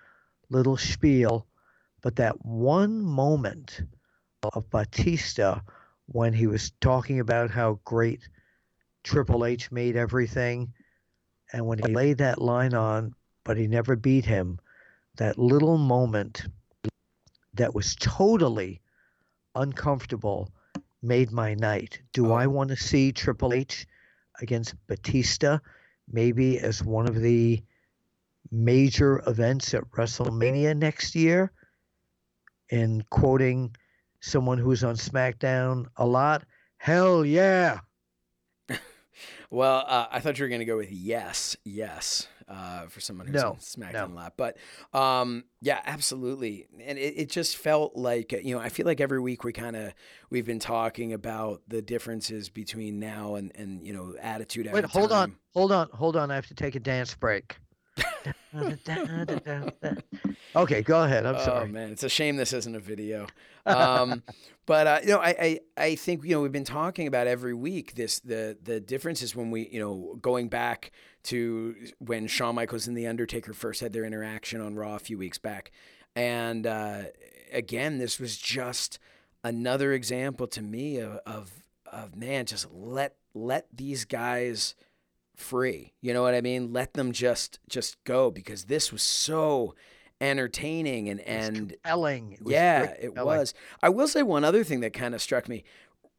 little 0.49 0.77
spiel. 0.77 1.47
But 2.03 2.17
that 2.17 2.45
one 2.45 3.01
moment 3.01 3.83
of 4.55 4.71
Batista 4.71 5.61
when 6.07 6.33
he 6.33 6.47
was 6.47 6.71
talking 6.81 7.19
about 7.19 7.51
how 7.51 7.81
great 7.85 8.29
Triple 9.03 9.45
H 9.45 9.73
made 9.73 9.97
everything, 9.97 10.73
and 11.53 11.67
when 11.67 11.79
he 11.79 11.93
laid 11.93 12.19
that 12.19 12.41
line 12.41 12.75
on, 12.75 13.15
but 13.43 13.57
he 13.57 13.67
never 13.67 13.97
beat 13.97 14.25
him, 14.25 14.61
that 15.17 15.39
little 15.39 15.79
moment 15.79 16.47
that 17.55 17.75
was 17.75 17.97
totally 17.97 18.81
uncomfortable 19.55 20.53
made 21.07 21.31
my 21.31 21.55
night. 21.55 22.01
Do 22.13 22.33
I 22.33 22.47
want 22.47 22.71
to 22.71 22.77
see 22.77 23.13
Triple 23.13 23.53
H 23.53 23.87
against 24.41 24.75
Batista, 24.87 25.59
maybe 26.11 26.59
as 26.59 26.83
one 26.83 27.09
of 27.09 27.15
the 27.21 27.63
major 28.51 29.23
events 29.27 29.73
at 29.75 29.91
WrestleMania 29.91 30.77
next 30.77 31.15
year? 31.15 31.53
In 32.69 33.05
quoting 33.11 33.77
someone 34.21 34.59
who's 34.59 34.83
on 34.83 34.97
SmackDown 34.97 35.87
a 35.97 36.07
lot, 36.07 36.45
hell 36.79 37.25
yeah. 37.25 37.81
Well, 39.49 39.85
uh, 39.87 40.09
I 40.11 40.19
thought 40.21 40.39
you 40.39 40.45
were 40.45 40.49
going 40.49 40.59
to 40.59 40.65
go 40.65 40.77
with 40.77 40.91
yes, 40.91 41.57
yes, 41.65 42.27
uh, 42.49 42.87
for 42.87 43.01
someone 43.01 43.27
who's 43.27 43.43
No, 43.43 43.51
on 43.51 43.57
SmackDown 43.57 43.93
no. 43.93 44.07
a 44.07 44.15
lot. 44.15 44.35
But 44.37 44.57
um, 44.93 45.45
yeah, 45.61 45.81
absolutely. 45.85 46.67
And 46.85 46.99
it, 46.99 47.15
it 47.17 47.31
just 47.31 47.57
felt 47.57 47.97
like, 47.97 48.33
you 48.33 48.55
know, 48.55 48.61
I 48.61 48.69
feel 48.69 48.87
like 48.87 49.01
every 49.01 49.21
week 49.21 49.45
we 49.45 49.53
kind 49.53 49.77
of, 49.77 49.93
we've 50.31 50.47
been 50.47 50.61
talking 50.61 51.13
about 51.13 51.63
the 51.67 51.83
differences 51.83 52.49
between 52.49 52.99
now 52.99 53.35
and, 53.35 53.53
and 53.57 53.85
you 53.87 53.93
know, 53.93 54.15
attitude. 54.21 54.71
Wait, 54.73 54.85
hold 54.85 55.13
on, 55.13 55.37
hold 55.55 55.73
on, 55.73 55.89
hold 55.93 56.17
on. 56.17 56.31
I 56.31 56.37
have 56.37 56.47
to 56.49 56.55
take 56.55 56.75
a 56.75 56.81
dance 56.81 57.15
break. 57.15 57.57
okay, 60.57 60.83
go 60.83 61.03
ahead. 61.03 61.27
I'm 61.27 61.39
sorry. 61.41 61.65
oh 61.65 61.73
man, 61.73 61.91
it's 61.91 62.03
a 62.03 62.09
shame 62.09 62.37
this 62.37 62.53
isn't 62.53 62.75
a 62.75 62.81
video. 62.81 63.27
Um, 63.65 64.23
but 64.67 64.87
uh, 64.87 64.99
you 65.03 65.09
know, 65.11 65.19
I, 65.19 65.35
I 65.41 65.61
I 65.77 65.95
think 65.95 66.25
you 66.25 66.31
know 66.31 66.43
we've 66.43 66.53
been 66.53 66.65
talking 66.65 67.07
about 67.07 67.27
every 67.27 67.55
week 67.55 67.95
this 67.95 68.21
the 68.21 68.57
the 68.63 68.81
differences 68.81 69.35
when 69.35 69.51
we 69.51 69.69
you 69.69 69.81
know 69.81 70.19
going 70.21 70.49
back 70.49 70.93
to 71.27 71.75
when 71.99 72.27
Shawn 72.27 72.55
Michaels 72.55 72.87
and 72.87 72.97
the 72.97 73.07
Undertaker 73.07 73.53
first 73.53 73.81
had 73.81 73.93
their 73.93 74.05
interaction 74.05 74.61
on 74.61 74.75
Raw 74.75 74.97
a 74.97 74.99
few 74.99 75.19
weeks 75.19 75.39
back, 75.39 75.71
and 76.15 76.67
uh, 76.67 77.05
again 77.53 77.99
this 77.99 78.19
was 78.19 78.37
just 78.37 78.99
another 79.45 79.93
example 79.93 80.47
to 80.49 80.63
me 80.63 80.99
of, 80.99 81.21
of 81.27 81.53
of 81.93 82.17
man 82.17 82.47
just 82.47 82.67
let 82.73 83.17
let 83.35 83.67
these 83.73 84.05
guys 84.05 84.75
free. 85.37 85.93
You 86.01 86.13
know 86.15 86.23
what 86.23 86.35
I 86.35 86.41
mean? 86.41 86.73
Let 86.73 86.95
them 86.95 87.13
just 87.13 87.59
just 87.69 88.03
go 88.05 88.31
because 88.31 88.65
this 88.65 88.93
was 88.93 89.03
so 89.03 89.75
entertaining 90.21 91.09
and 91.09 91.21
and 91.21 91.71
compelling. 91.71 92.33
It 92.33 92.41
yeah, 92.47 92.83
it 92.85 93.07
compelling. 93.07 93.39
was. 93.39 93.55
I 93.83 93.89
will 93.89 94.09
say 94.09 94.23
one 94.23 94.45
other 94.45 94.65
thing 94.65 94.81
that 94.81 94.93
kind 94.93 95.15
of 95.15 95.23
struck 95.23 95.49
me. 95.49 95.65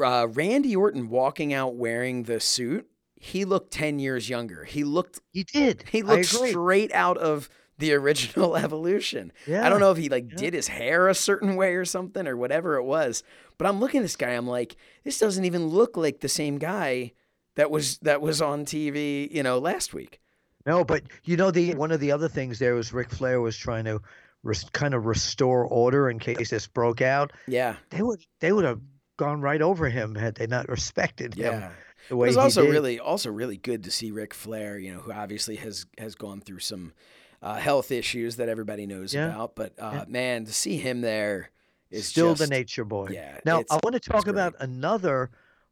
Uh, 0.04 0.28
Randy 0.30 0.76
Orton 0.76 1.10
walking 1.10 1.54
out 1.54 1.76
wearing 1.76 2.24
the 2.24 2.40
suit, 2.40 2.88
he 3.20 3.46
looked 3.46 3.72
10 3.72 4.00
years 4.00 4.30
younger. 4.30 4.64
He 4.64 4.84
looked 4.84 5.20
He 5.32 5.44
did. 5.44 5.84
he 5.92 6.04
looked 6.04 6.26
straight 6.26 6.92
out 6.94 7.18
of 7.18 7.50
the 7.78 7.94
original 7.94 8.56
evolution. 8.64 9.32
Yeah. 9.46 9.66
I 9.66 9.70
don't 9.70 9.80
know 9.80 9.92
if 9.92 9.98
he 9.98 10.10
like 10.10 10.30
yeah. 10.32 10.38
did 10.38 10.54
his 10.54 10.68
hair 10.68 11.08
a 11.08 11.16
certain 11.16 11.56
way 11.56 11.76
or 11.76 11.86
something 11.86 12.28
or 12.28 12.36
whatever 12.38 12.76
it 12.76 12.84
was, 12.84 13.24
but 13.58 13.68
I'm 13.68 13.80
looking 13.80 14.00
at 14.00 14.04
this 14.04 14.16
guy. 14.16 14.30
I'm 14.30 14.48
like, 14.48 14.76
this 15.04 15.20
doesn't 15.20 15.46
even 15.46 15.68
look 15.68 15.98
like 15.98 16.20
the 16.20 16.30
same 16.30 16.58
guy 16.58 17.14
that 17.56 17.72
was 17.72 17.98
that 18.00 18.22
was 18.22 18.42
on 18.42 18.66
TV, 18.66 19.32
you 19.32 19.44
know, 19.44 19.58
last 19.60 19.94
week. 19.94 20.20
No, 20.66 20.84
but 20.84 21.04
you 21.24 21.38
know 21.38 21.50
the 21.52 21.76
one 21.76 21.92
of 21.92 22.00
the 22.00 22.12
other 22.12 22.28
things 22.28 22.60
there 22.60 22.76
was 22.76 22.94
Ric 22.94 23.10
Flair 23.10 23.40
was 23.42 23.56
trying 23.58 23.86
to 23.86 24.02
res, 24.44 24.64
kind 24.74 24.94
of 24.94 25.06
restore 25.06 25.66
order 25.66 26.10
in 26.10 26.20
case 26.20 26.50
this 26.50 26.68
broke 26.68 27.02
out. 27.02 27.32
Yeah, 27.48 27.76
They 27.90 28.02
would 28.02 28.22
they 28.42 28.52
would 28.52 28.66
have 28.66 28.82
gone 29.18 29.42
right 29.42 29.62
over 29.62 29.90
him 29.90 30.14
had 30.14 30.36
they 30.36 30.46
not 30.46 30.68
respected 30.70 31.34
him 31.34 31.64
the 32.10 32.16
It 32.16 32.18
was 32.18 32.38
also 32.38 32.64
did. 32.64 32.72
really 32.72 33.00
also 33.00 33.30
really 33.32 33.58
good 33.58 33.84
to 33.84 33.92
see 33.92 34.12
Ric 34.12 34.34
Flair, 34.34 34.78
you 34.78 34.94
know, 34.94 35.00
who 35.00 35.12
obviously 35.12 35.56
has 35.58 35.86
has 35.98 36.16
gone 36.16 36.42
through 36.42 36.60
some 36.60 36.94
uh, 37.42 37.56
health 37.56 37.92
issues 37.92 38.38
that 38.38 38.50
everybody 38.50 38.86
knows 38.88 39.14
Yeah. 39.14 39.28
about. 39.30 39.56
But 39.56 39.74
uh, 39.80 39.92
Yeah. 39.94 40.06
man, 40.08 40.46
to 40.46 40.54
see 40.54 40.78
him 40.78 41.02
there 41.02 41.52
is 41.92 42.08
still 42.08 42.34
just, 42.34 42.42
the 42.42 42.48
nature 42.56 42.84
boy. 42.86 43.10
Yeah. 43.12 43.40
Now 43.46 43.64
I 43.70 43.80
want 43.84 43.94
to 43.94 44.00
talk 44.00 44.28
about 44.28 44.56
another 44.60 45.30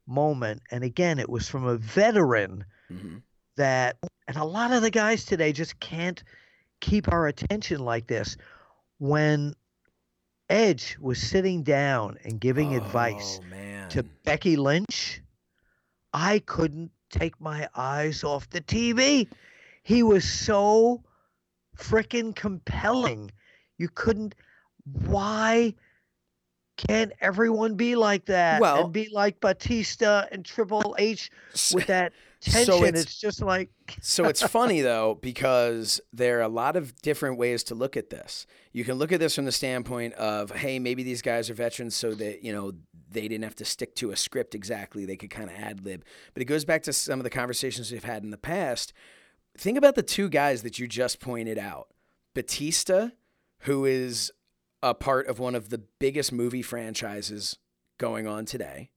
moment, 0.08 0.62
and 0.72 0.84
again, 0.84 1.18
it 1.20 1.28
was 1.30 1.50
from 1.50 1.66
a 1.66 1.78
veteran 1.78 2.66
Mhm. 2.92 3.24
that, 3.58 3.98
and 4.28 4.38
a 4.38 4.44
lot 4.44 4.72
of 4.72 4.82
the 4.84 4.92
guys 4.92 5.26
today 5.26 5.52
just 5.52 5.80
can't 5.80 6.24
keep 6.82 7.12
our 7.12 7.26
attention 7.28 7.80
like 7.80 8.06
this. 8.08 8.38
When 9.00 9.56
Edge 10.50 10.98
was 11.02 11.20
sitting 11.20 11.64
down 11.64 12.18
and 12.24 12.40
giving 12.40 12.76
advice 12.76 13.40
Oh, 13.42 13.46
man. 13.48 13.90
to 13.90 14.04
Becky 14.04 14.56
Lynch, 14.58 15.22
I 16.16 16.40
couldn't 16.40 16.92
take 17.10 17.40
my 17.42 17.68
eyes 17.76 18.24
off 18.24 18.50
the 18.50 18.62
TV. 18.62 19.28
He 19.84 20.02
was 20.02 20.24
so 20.24 21.04
freaking 21.78 22.34
compelling. 22.34 23.32
You 23.78 23.90
couldn't. 23.94 24.34
Why 24.86 25.74
can't 26.78 27.12
everyone 27.20 27.76
be 27.76 27.96
like 27.98 28.26
that? 28.28 28.62
Well- 28.62 28.86
and 28.86 28.94
be 28.94 29.10
like 29.12 29.42
Batista 29.42 30.26
and 30.32 30.46
Triple 30.46 30.96
H 30.98 31.30
with 31.74 31.88
that 31.88 32.14
so 32.40 32.52
tension. 32.52 32.86
it's- 32.86 33.04
it's, 33.04 33.20
just 33.20 33.42
like 33.42 33.70
so 34.02 34.26
it's 34.26 34.42
funny 34.42 34.80
though 34.82 35.18
because 35.22 36.00
there 36.14 36.40
are 36.40 36.44
a 36.44 36.48
lot 36.48 36.76
of 36.78 36.96
different 37.02 37.38
ways 37.38 37.64
to 37.66 37.76
look 37.76 37.98
at 37.98 38.10
this. 38.10 38.46
You 38.72 38.86
can 38.86 38.96
look 38.96 39.12
at 39.12 39.20
this 39.20 39.36
from 39.36 39.46
the 39.46 39.52
standpoint 39.52 40.14
of, 40.14 40.52
hey, 40.52 40.80
maybe 40.80 41.04
these 41.04 41.22
guys 41.22 41.50
are 41.50 41.54
veterans, 41.56 41.96
so 41.96 42.14
that 42.14 42.42
you 42.44 42.54
know 42.54 42.74
they 43.16 43.28
didn't 43.28 43.44
have 43.44 43.56
to 43.56 43.66
stick 43.66 43.96
to 43.96 44.12
a 44.12 44.16
script 44.16 44.54
exactly; 44.54 45.06
they 45.06 45.18
could 45.18 45.32
kind 45.32 45.50
of 45.50 45.56
ad 45.56 45.84
lib. 45.84 46.06
But 46.34 46.42
it 46.42 46.46
goes 46.46 46.66
back 46.66 46.84
to 46.84 46.94
some 46.94 47.20
of 47.20 47.24
the 47.24 47.30
conversations 47.32 47.92
we've 47.92 48.04
had 48.04 48.24
in 48.24 48.30
the 48.30 48.38
past. 48.38 48.94
Think 49.58 49.78
about 49.78 49.96
the 49.96 50.04
two 50.04 50.30
guys 50.30 50.62
that 50.62 50.78
you 50.78 50.88
just 50.88 51.20
pointed 51.20 51.58
out: 51.58 51.88
Batista, 52.36 53.10
who 53.62 53.86
is 53.86 54.32
a 54.84 54.94
part 54.94 55.28
of 55.28 55.40
one 55.40 55.56
of 55.56 55.70
the 55.70 55.82
biggest 56.00 56.32
movie 56.32 56.62
franchises 56.62 57.58
going 57.98 58.28
on 58.28 58.46
today, 58.46 58.92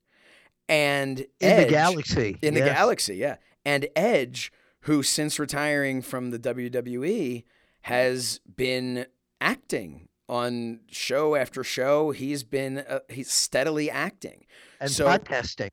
and 0.69 1.21
in 1.21 1.27
Edge, 1.41 1.67
the 1.67 1.71
galaxy. 1.71 2.39
in 2.43 2.55
the 2.55 2.61
galaxy, 2.61 3.17
yeah. 3.17 3.37
And 3.65 3.89
Edge, 3.97 4.53
who 4.83 5.03
since 5.03 5.39
retiring 5.39 6.03
from 6.03 6.31
the 6.31 6.39
WWE 6.39 7.45
has 7.83 8.41
been 8.57 9.07
acting 9.41 10.08
on 10.29 10.81
show 10.91 11.35
after 11.35 11.65
show. 11.65 12.11
He's 12.11 12.43
been 12.45 12.79
uh, 12.79 13.01
he's 13.09 13.31
steadily 13.33 13.91
acting 13.91 14.45
and 14.81 14.91
so- 14.91 15.07
podcasting. 15.07 15.71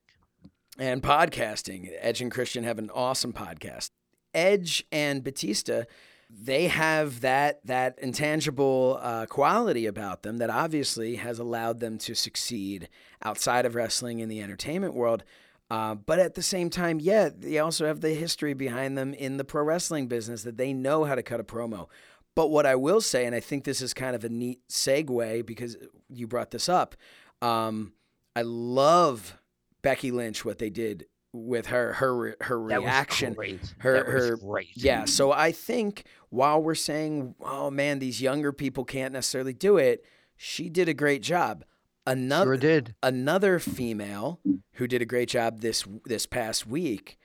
and 0.79 1.01
podcasting. 1.03 1.89
Edge 1.99 2.21
and 2.21 2.31
Christian 2.31 2.63
have 2.63 2.79
an 2.79 2.89
awesome 2.89 3.33
podcast. 3.33 3.89
Edge 4.33 4.85
and 4.91 5.23
Batista, 5.23 5.83
they 6.29 6.67
have 6.67 7.21
that 7.21 7.65
that 7.65 7.97
intangible 7.99 8.99
uh, 9.01 9.25
quality 9.27 9.85
about 9.85 10.23
them 10.23 10.37
that 10.37 10.49
obviously 10.49 11.15
has 11.15 11.39
allowed 11.39 11.79
them 11.79 11.97
to 11.99 12.13
succeed 12.13 12.89
outside 13.23 13.65
of 13.65 13.75
wrestling 13.75 14.19
in 14.19 14.29
the 14.29 14.41
entertainment 14.41 14.93
world. 14.93 15.23
Uh, 15.71 15.95
but 15.95 16.19
at 16.19 16.35
the 16.35 16.43
same 16.43 16.69
time, 16.69 16.99
yeah, 16.99 17.27
they 17.35 17.57
also 17.57 17.87
have 17.87 18.01
the 18.01 18.13
history 18.13 18.53
behind 18.53 18.95
them 18.97 19.13
in 19.15 19.37
the 19.37 19.43
pro 19.43 19.63
wrestling 19.63 20.07
business 20.07 20.43
that 20.43 20.57
they 20.57 20.73
know 20.73 21.05
how 21.05 21.15
to 21.15 21.23
cut 21.23 21.39
a 21.39 21.43
promo. 21.43 21.87
But 22.35 22.49
what 22.49 22.65
I 22.65 22.75
will 22.75 23.01
say, 23.01 23.25
and 23.25 23.33
I 23.33 23.39
think 23.39 23.63
this 23.63 23.81
is 23.81 23.93
kind 23.93 24.15
of 24.15 24.23
a 24.25 24.29
neat 24.29 24.59
segue 24.69 25.45
because 25.45 25.77
you 26.09 26.27
brought 26.27 26.51
this 26.51 26.67
up, 26.69 26.95
um, 27.41 27.93
I 28.35 28.41
love 28.41 29.37
Becky 29.81 30.11
Lynch 30.11 30.43
what 30.43 30.57
they 30.59 30.69
did 30.69 31.05
with 31.31 31.67
her 31.67 31.93
her 31.93 32.35
her 32.41 32.67
That 32.69 32.81
was 32.81 32.85
reaction 32.87 33.33
great. 33.33 33.73
her 33.79 33.93
That 33.93 34.07
was 34.13 34.23
her 34.29 34.37
great. 34.37 34.69
yeah 34.75 35.03
so 35.03 35.33
i 35.33 35.51
think 35.51 36.05
while 36.29 36.63
we're 36.63 36.75
saying 36.75 37.35
oh 37.41 37.69
man 37.69 37.99
these 37.99 38.21
younger 38.21 38.53
people 38.53 38.85
can't 38.85 39.11
necessarily 39.11 39.51
do 39.51 39.75
it 39.75 40.05
she 40.37 40.69
did 40.69 40.87
a 40.87 40.93
great 40.93 41.21
job 41.21 41.65
another 42.07 42.51
Sure 42.51 42.57
did. 42.57 42.95
another 43.03 43.59
female 43.59 44.39
who 44.75 44.87
did 44.87 45.01
a 45.01 45.05
great 45.05 45.27
job 45.27 45.59
this 45.59 45.83
this 46.05 46.25
past 46.25 46.65
week 46.67 47.17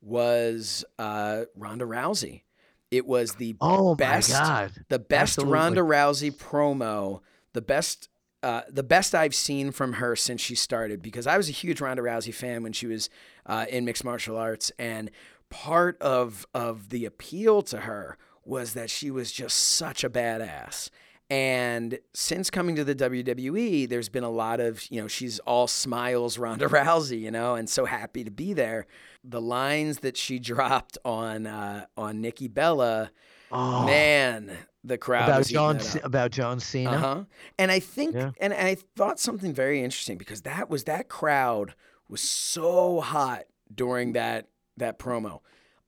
was 0.00 0.84
uh, 0.98 1.44
Ronda 1.54 1.84
Rousey. 1.84 2.42
It 2.90 3.06
was 3.06 3.34
the 3.34 3.56
Oh 3.60 3.94
best, 3.94 4.32
my 4.32 4.38
God. 4.38 4.72
the 4.88 4.98
best 4.98 5.38
Absolutely. 5.38 5.52
Ronda 5.54 5.80
Rousey 5.82 6.32
promo, 6.34 7.20
the 7.52 7.60
best, 7.62 8.08
uh, 8.42 8.62
the 8.70 8.82
best 8.82 9.14
I've 9.14 9.34
seen 9.34 9.70
from 9.72 9.94
her 9.94 10.16
since 10.16 10.40
she 10.40 10.54
started. 10.54 11.02
Because 11.02 11.26
I 11.26 11.36
was 11.36 11.48
a 11.48 11.52
huge 11.52 11.80
Ronda 11.80 12.02
Rousey 12.02 12.32
fan 12.32 12.62
when 12.62 12.72
she 12.72 12.86
was 12.86 13.10
uh, 13.46 13.66
in 13.68 13.84
mixed 13.84 14.04
martial 14.04 14.36
arts, 14.36 14.72
and 14.78 15.10
part 15.50 16.00
of 16.00 16.46
of 16.54 16.88
the 16.90 17.04
appeal 17.04 17.62
to 17.62 17.80
her 17.80 18.16
was 18.44 18.72
that 18.74 18.88
she 18.90 19.10
was 19.10 19.30
just 19.32 19.56
such 19.58 20.02
a 20.04 20.08
badass. 20.10 20.88
And 21.30 21.98
since 22.14 22.48
coming 22.48 22.74
to 22.76 22.84
the 22.84 22.94
WWE, 22.94 23.86
there's 23.86 24.08
been 24.08 24.24
a 24.24 24.30
lot 24.30 24.60
of, 24.60 24.90
you 24.90 24.98
know, 25.02 25.08
she's 25.08 25.38
all 25.40 25.66
smiles 25.66 26.38
Ronda 26.38 26.66
Rousey, 26.68 27.20
you 27.20 27.30
know, 27.30 27.54
and 27.54 27.68
so 27.68 27.84
happy 27.84 28.24
to 28.24 28.30
be 28.30 28.54
there. 28.54 28.86
The 29.24 29.40
lines 29.40 29.98
that 30.00 30.16
she 30.16 30.38
dropped 30.52 30.98
on 31.04 31.46
uh, 31.46 31.86
on 31.96 32.20
Nikki 32.20 32.48
Bella, 32.48 33.10
Oh, 33.50 33.86
man, 33.86 34.50
the 34.84 34.98
crowd 34.98 35.28
about 35.28 35.46
John 35.46 35.80
about 36.04 36.30
John 36.30 36.60
Cena. 36.60 36.90
Uh-huh. 36.90 37.24
And 37.58 37.70
I 37.70 37.80
think 37.80 38.14
Yeah. 38.14 38.32
and 38.40 38.52
I 38.52 38.76
thought 38.96 39.18
something 39.18 39.52
very 39.54 39.82
interesting 39.82 40.18
because 40.18 40.42
that 40.42 40.68
was 40.68 40.84
that 40.84 41.08
crowd 41.08 41.74
was 42.08 42.20
so 42.20 43.00
hot 43.00 43.44
during 43.74 44.12
that 44.12 44.48
that 44.76 44.98
promo. 44.98 45.40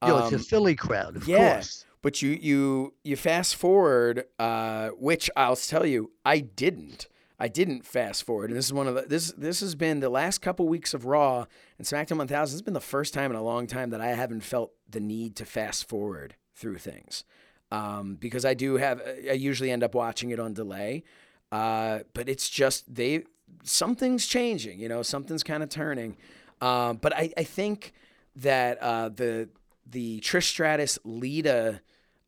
Yo, 0.07 0.17
it's 0.19 0.29
Um, 0.29 0.35
a 0.35 0.39
Philly 0.39 0.75
crowd, 0.75 1.17
of 1.17 1.29
yeah. 1.29 1.55
course. 1.55 1.85
but 2.03 2.23
you 2.23 2.31
you 2.31 2.95
you 3.05 3.15
fast 3.17 3.57
forward, 3.57 4.25
uh, 4.39 4.89
which 4.99 5.31
I'll 5.37 5.57
tell 5.57 5.85
you, 5.85 6.13
I 6.25 6.41
didn't. 6.41 7.09
I 7.43 7.49
didn't 7.49 7.87
fast 7.87 8.25
forward, 8.25 8.51
and 8.51 8.59
this 8.59 8.67
is 8.67 8.73
one 8.73 8.87
of 8.87 8.95
the 8.95 9.03
this 9.03 9.33
this 9.33 9.61
has 9.61 9.75
been 9.75 10.01
the 10.01 10.11
last 10.11 10.43
couple 10.43 10.69
weeks 10.69 10.93
of 10.93 11.07
Raw 11.07 11.47
and 11.79 11.87
SmackDown 11.87 12.19
1000. 12.19 12.29
This 12.29 12.53
has 12.53 12.63
been 12.63 12.75
the 12.75 12.81
first 12.81 13.15
time 13.15 13.31
in 13.31 13.37
a 13.37 13.43
long 13.43 13.67
time 13.67 13.89
that 13.91 14.01
I 14.03 14.09
haven't 14.09 14.43
felt 14.43 14.73
the 14.89 15.01
need 15.01 15.37
to 15.37 15.47
fast 15.47 15.89
forward 15.89 16.37
through 16.55 16.77
things, 16.77 17.25
um, 17.73 18.17
because 18.17 18.45
I 18.45 18.53
do 18.53 18.77
have. 18.77 19.01
I 19.07 19.33
usually 19.33 19.71
end 19.71 19.83
up 19.83 19.95
watching 19.95 20.31
it 20.31 20.39
on 20.39 20.53
delay, 20.53 21.03
uh, 21.51 22.01
but 22.13 22.29
it's 22.29 22.51
just 22.51 22.95
they 22.95 23.25
something's 23.63 24.27
changing. 24.27 24.79
You 24.79 24.91
know, 24.91 25.03
something's 25.03 25.43
kind 25.43 25.63
of 25.63 25.71
turning. 25.71 26.19
Um, 26.61 26.99
but 26.99 27.17
I, 27.17 27.33
I 27.39 27.45
think 27.45 27.95
that 28.37 28.83
uh, 28.83 29.09
the 29.09 29.49
the 29.87 30.21
Trish 30.21 30.45
Stratus 30.45 30.99
Lita 31.05 31.81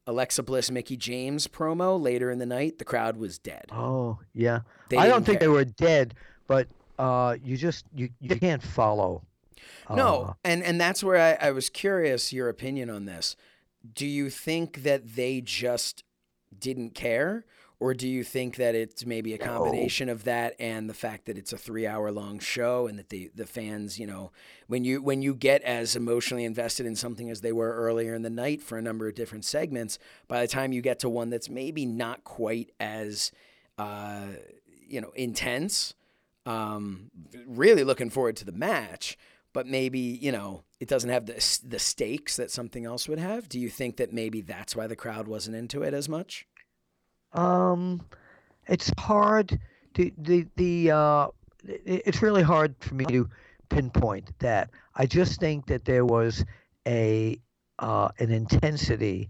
Alexa 0.07 0.43
Bliss 0.43 0.71
Mickie 0.71 0.97
James 0.97 1.47
promo 1.47 2.01
later 2.01 2.31
in 2.31 2.39
the 2.39 2.47
night, 2.47 2.79
the 2.79 2.85
crowd 2.85 3.17
was 3.17 3.39
dead. 3.39 3.67
Oh, 3.71 4.19
yeah. 4.35 4.61
They 4.89 4.97
I 4.97 5.07
don't 5.07 5.25
think 5.25 5.39
care. 5.41 5.49
they 5.49 5.53
were 5.55 5.65
dead, 5.65 6.15
but 6.47 6.69
uh, 6.99 7.37
you 7.43 7.57
just 7.57 7.85
you, 7.95 8.09
you 8.21 8.37
can't 8.37 8.63
follow. 8.63 9.23
No, 9.89 10.23
Uh, 10.23 10.33
and 10.45 10.63
and 10.63 10.81
that's 10.81 11.05
where 11.05 11.39
I, 11.41 11.49
I 11.49 11.51
was 11.53 11.69
curious 11.71 12.33
your 12.33 12.49
opinion 12.49 12.91
on 12.91 13.05
this. 13.05 13.37
Do 13.95 14.07
you 14.07 14.31
think 14.31 14.83
that 14.85 15.15
they 15.17 15.41
just 15.41 16.05
didn't 16.57 16.95
care, 16.95 17.45
or 17.83 17.95
do 17.95 18.07
you 18.07 18.23
think 18.23 18.55
that 18.57 18.77
it's 18.77 19.05
maybe 19.05 19.35
a 19.35 19.39
combination 19.39 20.09
of 20.09 20.23
that 20.23 20.55
and 20.61 20.89
the 20.89 20.95
fact 20.95 21.27
that 21.27 21.37
it's 21.37 21.53
a 21.53 21.59
three 21.59 21.85
hour 21.85 22.13
long 22.13 22.39
show 22.39 22.87
and 22.87 22.97
that 22.97 23.09
the 23.09 23.29
the 23.35 23.45
fans, 23.45 23.99
you 23.99 24.07
know, 24.07 24.31
when 24.69 24.85
you 24.85 25.03
when 25.03 25.21
you 25.21 25.35
get 25.35 25.61
as 25.63 25.97
emotionally 25.97 26.45
invested 26.45 26.87
in 26.87 26.95
something 26.95 27.29
as 27.29 27.41
they 27.41 27.51
were 27.51 27.75
earlier 27.75 28.15
in 28.15 28.23
the 28.23 28.31
night 28.31 28.63
for 28.63 28.79
a 28.79 28.83
number 28.83 29.09
of 29.09 29.17
different 29.17 29.45
segments, 29.45 29.99
by 30.29 30.41
the 30.43 30.47
time 30.47 30.73
you 30.73 30.81
get 30.81 31.01
to 31.01 31.09
one 31.09 31.29
that's 31.29 31.49
maybe 31.49 31.85
not 31.85 32.23
quite 32.23 32.71
as 32.79 33.33
uh, 33.79 34.27
you 34.87 35.01
know 35.01 35.11
intense, 35.17 35.95
um, 36.47 37.11
really 37.49 37.83
looking 37.83 38.11
forward 38.11 38.37
to 38.37 38.45
the 38.45 38.53
match 38.53 39.19
but 39.53 39.67
maybe 39.67 39.99
you 39.99 40.33
know 40.33 40.63
it 40.79 40.89
doesn't 40.89 41.11
have 41.11 41.27
the 41.27 41.59
the 41.67 41.81
stakes 41.81 42.37
that 42.37 42.51
something 42.51 42.85
else 42.87 43.09
would 43.09 43.19
have. 43.19 43.49
Do 43.49 43.59
you 43.59 43.69
think 43.69 43.97
that 43.97 44.13
maybe 44.13 44.41
that's 44.41 44.77
why 44.77 44.87
the 44.87 44.97
crowd 44.97 45.27
wasn't 45.27 45.57
into 45.57 45.83
it 45.83 45.95
as 45.95 46.09
much? 46.09 46.47
Um, 47.33 48.01
it's 48.67 48.91
hard 48.99 49.59
to 49.95 50.11
the 50.19 50.47
the 50.57 50.91
uh, 50.91 51.29
it's 51.65 52.23
really 52.23 52.43
hard 52.43 52.75
for 52.81 52.95
me 52.95 53.05
to 53.07 53.29
pinpoint 53.69 54.39
that. 54.41 54.71
I 54.95 55.07
just 55.07 55.41
think 55.41 55.67
that 55.67 55.85
there 55.85 56.05
was 56.05 56.45
a 56.87 57.39
uh, 57.79 58.09
an 58.19 58.31
intensity 58.31 59.29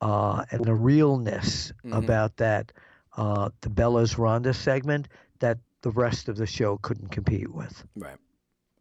uh, 0.00 0.44
and 0.50 0.68
a 0.68 0.74
realness 0.74 1.72
Mhm. 1.84 1.98
about 1.98 2.36
that 2.36 2.72
uh, 3.16 3.50
the 3.60 3.70
Bella's 3.70 4.18
Ronda 4.18 4.52
segment 4.54 5.08
that 5.40 5.58
the 5.82 5.90
rest 5.90 6.28
of 6.28 6.36
the 6.36 6.46
show 6.46 6.78
couldn't 6.78 7.08
compete 7.08 7.52
with. 7.52 7.84
Right. 7.96 8.18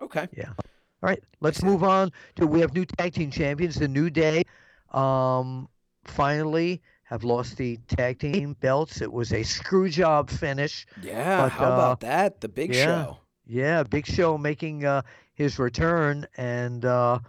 Okay. 0.01 0.27
Yeah. 0.35 0.49
All 0.49 1.09
right, 1.09 1.23
let's 1.41 1.63
move 1.63 1.83
on 1.83 2.11
to 2.35 2.47
we 2.47 2.59
have 2.61 2.73
new 2.73 2.85
tag 2.85 3.13
team 3.13 3.29
champions. 3.31 3.75
The 3.75 3.87
New 3.87 4.09
Day, 4.09 4.43
um, 4.91 5.69
finally 6.05 6.81
have 7.07 7.23
lost 7.23 7.55
the 7.55 7.77
tag 7.87 8.19
team 8.19 8.53
belts. 8.59 9.01
It 9.01 9.11
was 9.11 9.31
a 9.31 9.41
screw 9.43 9.89
job 9.89 10.29
finish. 10.29 10.85
Yeah. 11.01 11.43
But, 11.43 11.51
how 11.53 11.71
uh, 11.71 11.73
about 11.73 11.99
that? 12.01 12.41
The 12.41 12.49
big 12.49 12.75
yeah. 12.75 12.83
show. 12.83 13.17
Yeah, 13.49 13.83
Big 13.83 14.05
Show 14.05 14.37
making 14.37 14.83
uh, 14.83 15.03
his 15.33 15.57
return 15.57 16.27
and 16.35 16.83
uh, 16.83 17.19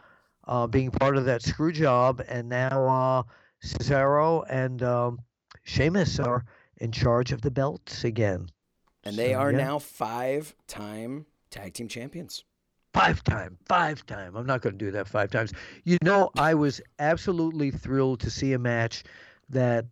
uh, 0.49 0.67
being 0.67 0.91
part 0.91 1.17
of 1.17 1.27
that 1.27 1.43
screw 1.43 1.71
job, 1.71 2.21
and 2.29 2.49
now 2.49 2.89
uh, 2.89 3.23
Cesaro 3.65 4.45
and 4.51 4.83
um, 4.83 5.21
Sheamus 5.63 6.19
are 6.19 6.45
in 6.79 6.91
charge 6.91 7.31
of 7.31 7.41
the 7.41 7.53
belts 7.53 8.03
again. 8.03 8.49
And 9.05 9.15
they 9.15 9.33
So, 9.33 9.39
are 9.39 9.53
yeah. 9.53 9.59
now 9.59 9.79
five 9.79 10.57
time 10.67 11.27
tag 11.51 11.75
team 11.75 11.87
champions. 11.87 12.43
Five 12.93 13.23
time, 13.23 13.57
five 13.69 14.05
time. 14.07 14.35
I'm 14.35 14.47
not 14.47 14.61
going 14.61 14.77
to 14.77 14.85
do 14.85 14.91
that 14.91 15.07
five 15.07 15.31
times. 15.31 15.53
You 15.85 15.99
know, 16.03 16.31
I 16.37 16.55
was 16.55 16.81
absolutely 16.99 17.71
thrilled 17.71 18.19
to 18.21 18.31
see 18.31 18.55
a 18.55 18.59
match 18.59 19.05
that 19.51 19.87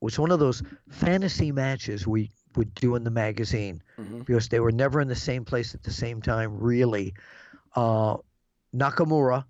was 0.00 0.18
one 0.18 0.30
of 0.30 0.38
those 0.40 0.62
fantasy 0.88 1.52
matches 1.52 2.06
we 2.06 2.30
would 2.56 2.74
do 2.74 2.96
in 2.96 3.04
the 3.04 3.10
magazine 3.10 3.82
Mhm. 3.98 4.26
because 4.26 4.48
they 4.48 4.60
were 4.60 4.72
never 4.72 5.00
in 5.00 5.08
the 5.08 5.14
same 5.14 5.44
place 5.44 5.74
at 5.74 5.82
the 5.82 5.90
same 5.92 6.20
time, 6.20 6.58
really. 6.58 7.14
Uh, 7.74 8.16
Nakamura 8.74 9.44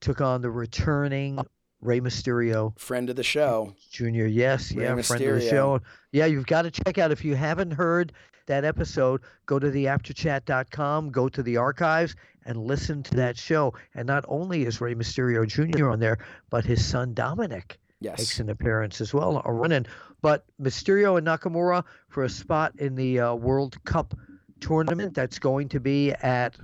took 0.00 0.20
on 0.20 0.40
the 0.42 0.50
returning 0.50 1.38
Rey 1.80 2.00
Mysterio 2.00 2.78
Friend 2.78 3.10
of 3.10 3.16
the 3.16 3.22
show. 3.24 3.74
Jr. 3.90 4.26
Yes, 4.26 4.72
Rey 4.72 4.84
yeah, 4.84 5.02
friend 5.02 5.22
of 5.24 5.34
the 5.40 5.48
show. 5.48 5.80
Yeah, 6.12 6.26
you've 6.26 6.46
got 6.46 6.62
to 6.62 6.70
check 6.70 6.98
out 6.98 7.10
if 7.10 7.24
you 7.24 7.34
haven't 7.34 7.72
heard 7.72 8.12
that 8.46 8.64
episode. 8.64 9.20
Go 9.46 9.58
to 9.58 9.66
theapterchat.com, 9.68 11.10
go 11.10 11.28
to 11.28 11.42
the 11.42 11.56
archives, 11.56 12.14
and 12.44 12.58
listen 12.66 13.02
to 13.04 13.14
that 13.16 13.36
show. 13.36 13.74
And 13.94 14.06
not 14.06 14.24
only 14.28 14.64
is 14.64 14.80
Rey 14.80 14.94
Mysterio 14.94 15.46
Jr. 15.46 15.90
on 15.90 15.98
there, 16.00 16.18
but 16.50 16.64
his 16.64 16.84
son 16.84 17.14
Dominic 17.14 17.78
makes 18.02 18.40
an 18.40 18.50
appearance 18.50 19.00
as 19.00 19.12
well, 19.14 19.42
a 19.44 19.52
run-in. 19.52 19.86
But 20.20 20.44
Mysterio 20.60 21.18
and 21.18 21.26
Nakamura 21.26 21.84
for 22.08 22.24
a 22.24 22.28
spot 22.28 22.72
in 22.78 22.94
the 22.94 23.20
uh, 23.20 23.34
World 23.34 23.82
Cup 23.84 24.14
tournament 24.60 25.14
that's 25.14 25.38
going 25.38 25.68
to 25.70 25.80
be 25.80 26.12
at 26.12 26.56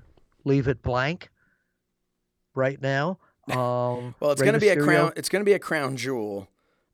Leave 0.44 0.68
It 0.68 0.82
Blank 0.82 1.30
right 2.54 2.80
now. 2.80 3.18
Um, 3.48 4.14
Well, 4.20 4.32
it's 4.32 4.42
going 4.42 4.52
to 4.52 4.60
be 4.60 4.68
a 4.68 4.76
crown. 4.76 5.12
It's 5.16 5.30
going 5.30 5.40
to 5.40 5.44
be 5.44 5.54
a 5.54 5.58
crown 5.58 5.96
jewel. 5.96 6.48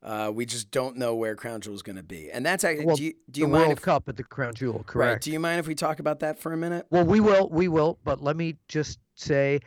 Uh, 0.05 0.31
we 0.33 0.47
just 0.47 0.71
don't 0.71 0.97
know 0.97 1.17
where 1.17 1.35
crown 1.35 1.61
jewel 1.61 1.75
is 1.75 1.83
going 1.83 1.97
to 1.97 2.03
be, 2.05 2.31
and 2.31 2.47
that's 2.47 2.63
actually. 2.63 2.87
Well, 2.87 2.95
do 2.95 3.03
you, 3.03 3.15
do 3.29 3.41
the 3.41 3.49
mind 3.49 3.61
World 3.63 3.73
if 3.79 3.83
Cup 3.83 4.09
at 4.09 4.17
the 4.17 4.23
Crown 4.23 4.55
Jewel, 4.55 4.75
right? 4.75 4.87
correct? 4.87 5.25
Do 5.25 5.33
you 5.33 5.41
mind 5.41 5.59
if 5.59 5.67
we 5.67 5.75
talk 5.75 5.99
about 5.99 6.21
that 6.21 6.39
for 6.39 6.53
a 6.53 6.57
minute? 6.57 6.87
Well, 6.91 7.05
we 7.05 7.19
will, 7.19 7.49
we 7.49 7.67
will. 7.67 7.99
But 8.05 8.23
let 8.23 8.37
me 8.37 8.55
just 8.69 9.01
say, 9.17 9.59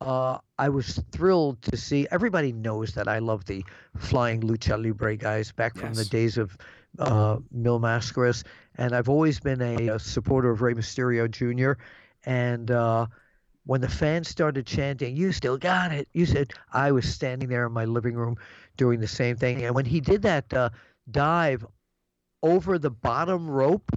uh, 0.00 0.38
I 0.58 0.68
was 0.68 1.00
thrilled 1.10 1.62
to 1.62 1.76
see. 1.76 2.06
Everybody 2.10 2.52
knows 2.52 2.92
that 2.94 3.08
I 3.08 3.18
love 3.18 3.44
the 3.44 3.64
flying 3.96 4.40
lucha 4.42 4.82
libre 4.82 5.16
guys 5.16 5.52
back 5.52 5.76
from 5.76 5.94
the 5.94 6.04
days 6.04 6.36
of 6.36 6.56
uh, 6.98 7.38
Mil 7.50 7.80
Mascaras, 7.80 8.44
and 8.76 8.94
I've 8.94 9.08
always 9.08 9.40
been 9.40 9.60
a, 9.60 9.88
a 9.88 9.98
supporter 9.98 10.50
of 10.50 10.62
Rey 10.62 10.74
Mysterio 10.74 11.30
Jr. 11.30 11.80
And 12.24 12.70
uh, 12.70 13.06
when 13.64 13.80
the 13.80 13.88
fans 13.88 14.28
started 14.28 14.66
chanting, 14.66 15.16
"You 15.16 15.32
still 15.32 15.56
got 15.56 15.92
it," 15.92 16.08
you 16.12 16.26
said 16.26 16.52
I 16.72 16.92
was 16.92 17.08
standing 17.12 17.48
there 17.48 17.66
in 17.66 17.72
my 17.72 17.84
living 17.86 18.14
room 18.14 18.36
doing 18.76 19.00
the 19.00 19.08
same 19.08 19.36
thing. 19.36 19.64
And 19.64 19.74
when 19.74 19.86
he 19.86 20.00
did 20.00 20.22
that 20.22 20.52
uh, 20.52 20.70
dive 21.10 21.64
over 22.42 22.78
the 22.78 22.90
bottom 22.90 23.48
rope, 23.48 23.90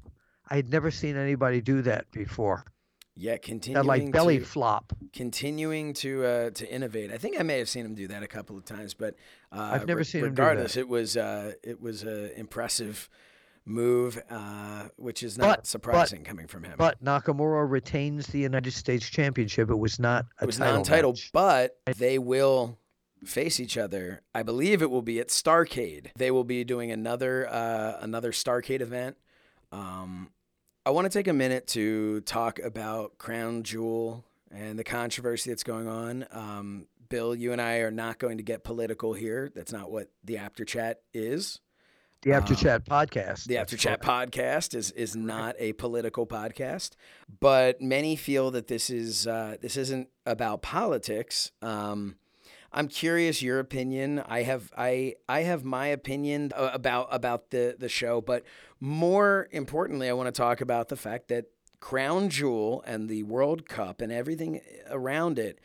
I 0.49 0.55
had 0.55 0.69
never 0.69 0.91
seen 0.91 1.17
anybody 1.17 1.61
do 1.61 1.81
that 1.83 2.09
before. 2.11 2.63
Yeah, 3.21 3.35
continuing 3.37 3.85
that 3.85 3.87
like 3.87 4.11
belly 4.13 4.39
to, 4.39 4.45
flop. 4.45 4.93
continuing 5.11 5.91
to 5.95 6.25
uh, 6.25 6.49
to 6.51 6.71
innovate. 6.73 7.11
I 7.11 7.17
think 7.17 7.37
I 7.37 7.43
may 7.43 7.57
have 7.59 7.67
seen 7.67 7.85
him 7.85 7.93
do 7.93 8.07
that 8.07 8.23
a 8.23 8.27
couple 8.27 8.57
of 8.57 8.63
times, 8.63 8.93
but 8.93 9.15
uh, 9.51 9.71
I've 9.73 9.85
never 9.87 9.97
re- 9.99 10.03
seen 10.05 10.21
him 10.21 10.29
regardless, 10.29 10.77
it 10.77 10.87
was 10.87 11.17
uh, 11.17 11.51
it 11.61 11.81
was 11.81 12.03
an 12.03 12.31
impressive 12.37 13.09
move, 13.65 14.19
uh, 14.29 14.85
which 14.95 15.21
is 15.21 15.37
not 15.37 15.43
But- 15.47 15.55
but- 15.57 15.67
surprising 15.67 16.23
coming 16.23 16.47
from 16.47 16.63
him. 16.63 16.75
But 16.77 17.03
Nakamura 17.03 17.69
retains 17.69 18.27
the 18.27 18.39
United 18.39 18.71
States 18.71 19.07
Championship. 19.09 19.69
It 19.69 19.75
was 19.75 19.99
not 19.99 20.25
a 20.39 20.43
it 20.43 20.47
was 20.47 20.57
title 20.57 20.73
non-title, 20.75 21.11
match. 21.11 21.29
but 21.33 21.77
they 21.97 22.17
will 22.19 22.77
face 23.25 23.59
each 23.59 23.77
other. 23.77 24.21
I 24.33 24.43
believe 24.43 24.81
it 24.81 24.89
will 24.89 25.01
be 25.01 25.19
at 25.19 25.27
Starcade. 25.27 26.11
They 26.15 26.31
will 26.31 26.45
be 26.45 26.63
doing 26.63 26.89
another 26.89 27.49
uh, 27.49 27.97
another 27.99 28.31
Starcade 28.31 28.79
event. 28.79 29.17
Um, 29.73 30.29
I 30.89 30.91
want 30.91 31.05
to 31.05 31.15
take 31.15 31.27
a 31.27 31.33
minute 31.33 31.67
to 31.67 32.21
talk 32.21 32.57
about 32.57 33.19
Crown 33.19 33.61
Jewel 33.61 34.25
and 34.49 34.79
the 34.79 34.83
controversy 34.83 35.51
that's 35.51 35.61
going 35.61 35.87
on. 35.87 36.25
Um, 36.31 36.87
Bill, 37.09 37.35
you 37.35 37.51
and 37.51 37.61
I 37.61 37.81
are 37.81 37.91
not 37.91 38.17
going 38.17 38.37
to 38.37 38.43
get 38.43 38.63
political 38.63 39.13
here. 39.13 39.51
That's 39.53 39.71
not 39.71 39.91
what 39.91 40.09
the 40.23 40.37
Apter 40.39 40.65
Chat 40.65 41.01
is. 41.13 41.59
The 42.23 42.33
Apter 42.33 42.53
um, 42.53 42.59
Chat 42.59 42.85
podcast. 42.85 43.45
The 43.45 43.57
Apter 43.57 43.77
Chat 43.77 44.01
podcast 44.01 44.73
is 44.73 44.89
is 44.89 45.15
not 45.15 45.55
a 45.59 45.73
political 45.73 46.25
podcast, 46.25 46.93
but 47.39 47.79
many 47.79 48.15
feel 48.15 48.49
that 48.49 48.65
this 48.65 48.89
is 48.89 49.27
uh, 49.27 49.57
this 49.61 49.77
isn't 49.77 50.09
about 50.25 50.63
politics. 50.63 51.51
Um, 51.61 52.15
I'm 52.71 52.87
curious 52.87 53.41
your 53.41 53.59
opinion. 53.59 54.19
I 54.19 54.43
have 54.43 54.71
I 54.77 55.15
I 55.27 55.41
have 55.41 55.63
my 55.63 55.87
opinion 55.87 56.51
about 56.55 57.07
about 57.11 57.49
the 57.49 57.75
the 57.77 57.89
show, 57.89 58.21
but 58.21 58.43
more 58.79 59.47
importantly, 59.51 60.09
I 60.09 60.13
want 60.13 60.27
to 60.27 60.37
talk 60.37 60.61
about 60.61 60.89
the 60.89 60.95
fact 60.95 61.27
that 61.29 61.45
Crown 61.79 62.29
Jewel 62.29 62.83
and 62.85 63.09
the 63.09 63.23
World 63.23 63.67
Cup 63.67 64.01
and 64.01 64.11
everything 64.11 64.61
around 64.89 65.39
it 65.39 65.59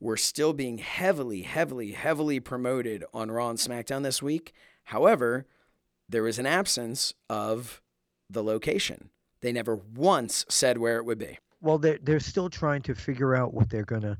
were 0.00 0.16
still 0.16 0.52
being 0.52 0.78
heavily, 0.78 1.42
heavily, 1.42 1.92
heavily 1.92 2.40
promoted 2.40 3.04
on 3.12 3.30
Raw 3.30 3.50
and 3.50 3.58
SmackDown 3.58 4.02
this 4.02 4.22
week. 4.22 4.52
However, 4.84 5.46
there 6.08 6.22
was 6.22 6.38
an 6.38 6.46
absence 6.46 7.14
of 7.28 7.82
the 8.30 8.42
location. 8.42 9.10
They 9.40 9.52
never 9.52 9.76
once 9.76 10.44
said 10.48 10.78
where 10.78 10.96
it 10.96 11.04
would 11.04 11.18
be. 11.18 11.38
Well, 11.60 11.78
they're 11.78 11.98
they're 12.00 12.20
still 12.20 12.48
trying 12.48 12.82
to 12.82 12.94
figure 12.94 13.34
out 13.34 13.52
what 13.52 13.68
they're 13.68 13.84
going 13.84 14.02
to 14.02 14.16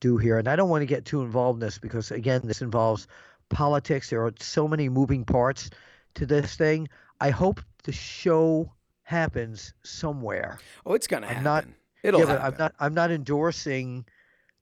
do 0.00 0.18
here, 0.18 0.38
and 0.38 0.46
I 0.46 0.56
don't 0.56 0.68
want 0.68 0.82
to 0.82 0.86
get 0.86 1.04
too 1.04 1.22
involved 1.22 1.56
in 1.56 1.66
this 1.66 1.78
because 1.78 2.10
again, 2.10 2.42
this 2.44 2.60
involves 2.60 3.06
politics. 3.48 4.10
There 4.10 4.24
are 4.24 4.32
so 4.38 4.68
many 4.68 4.88
moving 4.88 5.24
parts 5.24 5.70
to 6.14 6.26
this 6.26 6.54
thing. 6.54 6.88
I 7.20 7.30
hope 7.30 7.60
the 7.84 7.92
show 7.92 8.72
happens 9.02 9.74
somewhere. 9.82 10.58
Oh, 10.86 10.94
it's 10.94 11.06
gonna 11.06 11.26
I'm 11.26 11.34
happen. 11.36 11.44
not- 11.44 11.64
It'll 12.02 12.20
yeah, 12.20 12.26
happen. 12.26 12.44
I'm 12.46 12.58
not 12.58 12.74
I'm 12.80 12.94
not 12.94 13.10
endorsing 13.12 14.04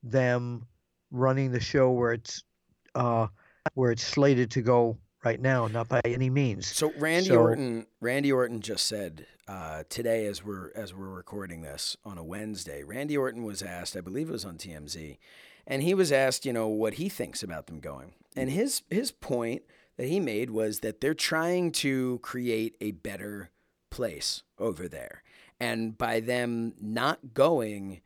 them 0.03 0.67
running 1.11 1.51
the 1.51 1.59
show 1.59 1.91
where 1.91 2.13
it's 2.13 2.43
uh 2.95 3.27
where 3.73 3.91
it's 3.91 4.03
slated 4.03 4.51
to 4.51 4.61
go 4.61 4.97
right 5.23 5.39
now, 5.39 5.67
not 5.67 5.87
by 5.87 6.01
any 6.05 6.29
means. 6.29 6.67
So 6.67 6.91
Randy 6.97 7.29
So- 7.29 7.39
Orton, 7.41 7.87
Randy 7.99 8.31
Orton 8.31 8.61
just 8.61 8.85
said 8.87 9.25
uh, 9.47 9.83
today, 9.89 10.27
as 10.27 10.45
we're 10.45 10.71
as 10.75 10.93
we're 10.93 11.09
recording 11.09 11.61
this 11.61 11.97
on 12.05 12.17
a 12.17 12.23
Wednesday, 12.23 12.83
Randy 12.83 13.17
Orton 13.17 13.43
was 13.43 13.61
asked, 13.61 13.97
I 13.97 14.01
believe 14.01 14.29
it 14.29 14.31
was 14.31 14.45
on 14.45 14.57
TMZ, 14.57 15.17
and 15.67 15.83
he 15.83 15.93
was 15.93 16.11
asked, 16.11 16.45
you 16.45 16.53
know, 16.53 16.67
what 16.69 16.93
he 16.93 17.09
thinks 17.09 17.43
about 17.43 17.67
them 17.67 17.79
going, 17.79 18.13
and 18.35 18.49
his 18.49 18.83
his 18.89 19.11
point 19.11 19.63
that 20.01 20.07
he 20.07 20.19
made 20.19 20.49
was 20.49 20.79
that 20.79 20.99
they're 20.99 21.13
trying 21.13 21.71
to 21.71 22.17
create 22.23 22.75
a 22.81 22.89
better 22.89 23.51
place 23.91 24.41
over 24.57 24.87
there, 24.87 25.21
and 25.59 25.95
by 25.95 26.19
them 26.19 26.73
not 26.81 27.35
going. 27.35 28.01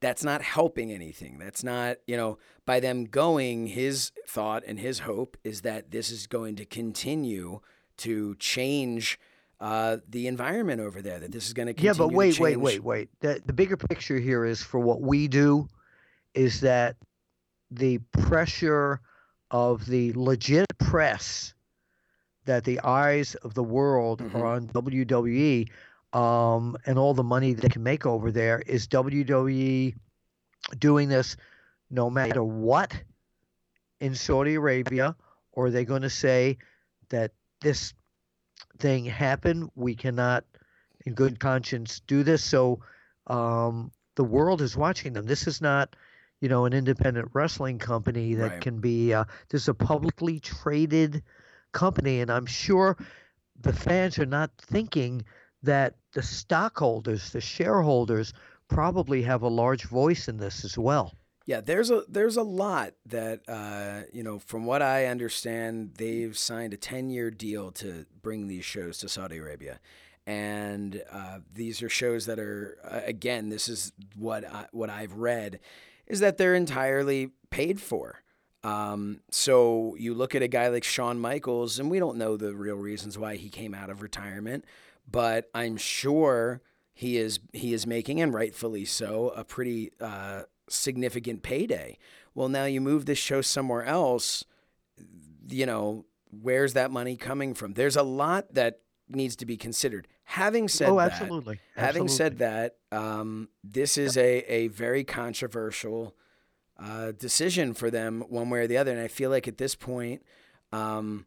That's 0.00 0.24
not 0.24 0.42
helping 0.42 0.90
anything. 0.90 1.38
That's 1.38 1.62
not, 1.62 1.98
you 2.08 2.16
know, 2.16 2.38
by 2.66 2.80
them 2.80 3.04
going, 3.04 3.68
his 3.68 4.10
thought 4.26 4.64
and 4.66 4.80
his 4.80 5.00
hope 5.00 5.36
is 5.44 5.62
that 5.62 5.92
this 5.92 6.10
is 6.10 6.26
going 6.26 6.56
to 6.56 6.64
continue 6.64 7.60
to 7.98 8.34
change 8.36 9.18
uh, 9.60 9.98
the 10.08 10.26
environment 10.26 10.80
over 10.80 11.00
there. 11.00 11.20
That 11.20 11.30
this 11.30 11.46
is 11.46 11.52
going 11.52 11.72
to 11.72 11.80
Yeah, 11.80 11.94
but 11.96 12.12
wait, 12.12 12.40
wait, 12.40 12.56
wait, 12.56 12.82
wait. 12.82 13.10
The 13.20 13.40
the 13.46 13.52
bigger 13.52 13.76
picture 13.76 14.18
here 14.18 14.44
is 14.44 14.60
for 14.60 14.80
what 14.80 15.00
we 15.00 15.28
do 15.28 15.68
is 16.34 16.62
that 16.62 16.96
the 17.70 17.98
pressure 18.12 19.00
of 19.50 19.86
the 19.86 20.12
legit 20.14 20.66
press 20.78 21.54
that 22.44 22.64
the 22.64 22.80
eyes 22.80 23.34
of 23.36 23.54
the 23.54 23.62
world 23.62 24.20
Mhm. 24.20 24.34
are 24.34 24.46
on 24.46 24.66
WWE 24.68 25.68
um, 26.12 26.76
and 26.86 26.98
all 26.98 27.12
the 27.14 27.22
money 27.22 27.52
that 27.52 27.60
they 27.62 27.68
can 27.68 27.82
make 27.82 28.06
over 28.06 28.30
there 28.32 28.60
is 28.66 28.86
WWE 28.88 29.94
doing 30.78 31.08
this 31.08 31.36
no 31.90 32.08
matter 32.10 32.42
what 32.42 32.92
in 34.00 34.14
Saudi 34.14 34.54
Arabia, 34.54 35.16
or 35.52 35.66
are 35.66 35.70
they 35.70 35.84
going 35.84 36.02
to 36.02 36.10
say 36.10 36.58
that 37.10 37.32
this 37.60 37.92
thing 38.78 39.04
happened? 39.04 39.70
We 39.74 39.94
cannot, 39.94 40.44
in 41.04 41.14
good 41.14 41.38
conscience, 41.40 42.00
do 42.06 42.22
this. 42.22 42.44
So 42.44 42.80
um, 43.26 43.90
the 44.14 44.24
world 44.24 44.62
is 44.62 44.76
watching 44.76 45.12
them. 45.12 45.26
This 45.26 45.46
is 45.46 45.60
not, 45.60 45.94
you 46.40 46.48
know, 46.48 46.64
an 46.64 46.72
independent 46.72 47.30
wrestling 47.32 47.78
company 47.78 48.34
that 48.34 48.50
Right. 48.50 48.60
can 48.60 48.80
be. 48.80 49.12
Uh, 49.12 49.24
this 49.48 49.62
is 49.62 49.68
a 49.68 49.74
publicly 49.74 50.40
traded 50.40 51.22
company, 51.72 52.20
and 52.20 52.30
I'm 52.30 52.46
sure 52.46 52.96
the 53.60 53.72
fans 53.72 54.18
are 54.18 54.26
not 54.26 54.50
thinking 54.58 55.24
that 55.62 55.96
the 56.12 56.22
stockholders, 56.22 57.30
the 57.30 57.40
shareholders, 57.40 58.32
probably 58.68 59.22
have 59.22 59.42
a 59.42 59.48
large 59.48 59.84
voice 59.84 60.28
in 60.28 60.36
this 60.36 60.64
as 60.64 60.78
well. 60.78 61.14
Yeah, 61.46 61.62
there's 61.62 61.90
a 61.90 62.04
there's 62.08 62.36
a 62.36 62.42
lot 62.42 62.92
that 63.06 63.40
uh, 63.48 64.02
you 64.12 64.22
know. 64.22 64.38
From 64.38 64.66
what 64.66 64.82
I 64.82 65.06
understand, 65.06 65.94
they've 65.96 66.36
signed 66.36 66.74
a 66.74 66.76
ten 66.76 67.08
year 67.08 67.30
deal 67.30 67.72
to 67.72 68.04
bring 68.20 68.48
these 68.48 68.66
shows 68.66 68.98
to 68.98 69.08
Saudi 69.08 69.38
Arabia, 69.38 69.80
and 70.26 71.02
uh, 71.10 71.38
these 71.52 71.82
are 71.82 71.88
shows 71.88 72.26
that 72.26 72.38
are 72.38 72.76
uh, 72.84 73.00
again. 73.04 73.48
This 73.48 73.66
is 73.66 73.92
what 74.14 74.44
I, 74.44 74.66
what 74.72 74.90
I've 74.90 75.14
read 75.14 75.58
is 76.08 76.20
that 76.20 76.38
they're 76.38 76.54
entirely 76.54 77.30
paid 77.50 77.80
for. 77.80 78.22
Um, 78.64 79.20
so 79.30 79.94
you 79.98 80.14
look 80.14 80.34
at 80.34 80.42
a 80.42 80.48
guy 80.48 80.68
like 80.68 80.84
Shawn 80.84 81.20
Michaels, 81.20 81.78
and 81.78 81.90
we 81.90 81.98
don't 81.98 82.18
know 82.18 82.36
the 82.36 82.54
real 82.54 82.76
reasons 82.76 83.16
why 83.16 83.36
he 83.36 83.48
came 83.48 83.74
out 83.74 83.90
of 83.90 84.02
retirement, 84.02 84.64
but 85.10 85.48
I'm 85.54 85.76
sure 85.76 86.60
he 86.92 87.16
is 87.18 87.38
he 87.52 87.72
is 87.72 87.86
making, 87.86 88.20
and 88.20 88.34
rightfully 88.34 88.84
so, 88.84 89.28
a 89.36 89.44
pretty 89.44 89.92
uh, 90.00 90.42
significant 90.68 91.42
payday. 91.42 91.98
Well, 92.34 92.48
now 92.48 92.64
you 92.64 92.80
move 92.80 93.06
this 93.06 93.18
show 93.18 93.40
somewhere 93.40 93.84
else, 93.84 94.44
you 95.48 95.66
know, 95.66 96.04
where's 96.30 96.72
that 96.74 96.90
money 96.90 97.16
coming 97.16 97.54
from? 97.54 97.74
There's 97.74 97.96
a 97.96 98.02
lot 98.02 98.54
that 98.54 98.80
needs 99.08 99.36
to 99.36 99.46
be 99.46 99.56
considered. 99.56 100.08
Having 100.30 100.68
said 100.68 100.90
oh, 100.90 100.98
that, 100.98 101.12
absolutely. 101.12 101.58
having 101.74 102.06
said 102.06 102.36
that, 102.38 102.76
um, 102.92 103.48
this 103.64 103.96
is 103.96 104.18
a, 104.18 104.40
a 104.52 104.68
very 104.68 105.02
controversial 105.02 106.14
uh, 106.78 107.12
decision 107.12 107.72
for 107.72 107.90
them, 107.90 108.22
one 108.28 108.50
way 108.50 108.60
or 108.60 108.66
the 108.66 108.76
other. 108.76 108.92
And 108.92 109.00
I 109.00 109.08
feel 109.08 109.30
like 109.30 109.48
at 109.48 109.56
this 109.56 109.74
point, 109.74 110.22
um, 110.70 111.24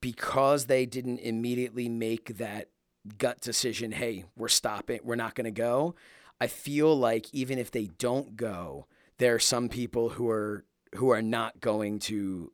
because 0.00 0.66
they 0.66 0.86
didn't 0.86 1.18
immediately 1.18 1.90
make 1.90 2.38
that 2.38 2.70
gut 3.18 3.42
decision, 3.42 3.92
hey, 3.92 4.24
we're 4.38 4.48
stopping, 4.48 5.00
we're 5.04 5.16
not 5.16 5.34
going 5.34 5.44
to 5.44 5.50
go. 5.50 5.94
I 6.40 6.46
feel 6.46 6.96
like 6.96 7.26
even 7.34 7.58
if 7.58 7.70
they 7.70 7.90
don't 7.98 8.36
go, 8.36 8.86
there 9.18 9.34
are 9.34 9.38
some 9.38 9.68
people 9.68 10.08
who 10.08 10.30
are 10.30 10.64
who 10.94 11.10
are 11.10 11.22
not 11.22 11.60
going 11.60 11.98
to 11.98 12.52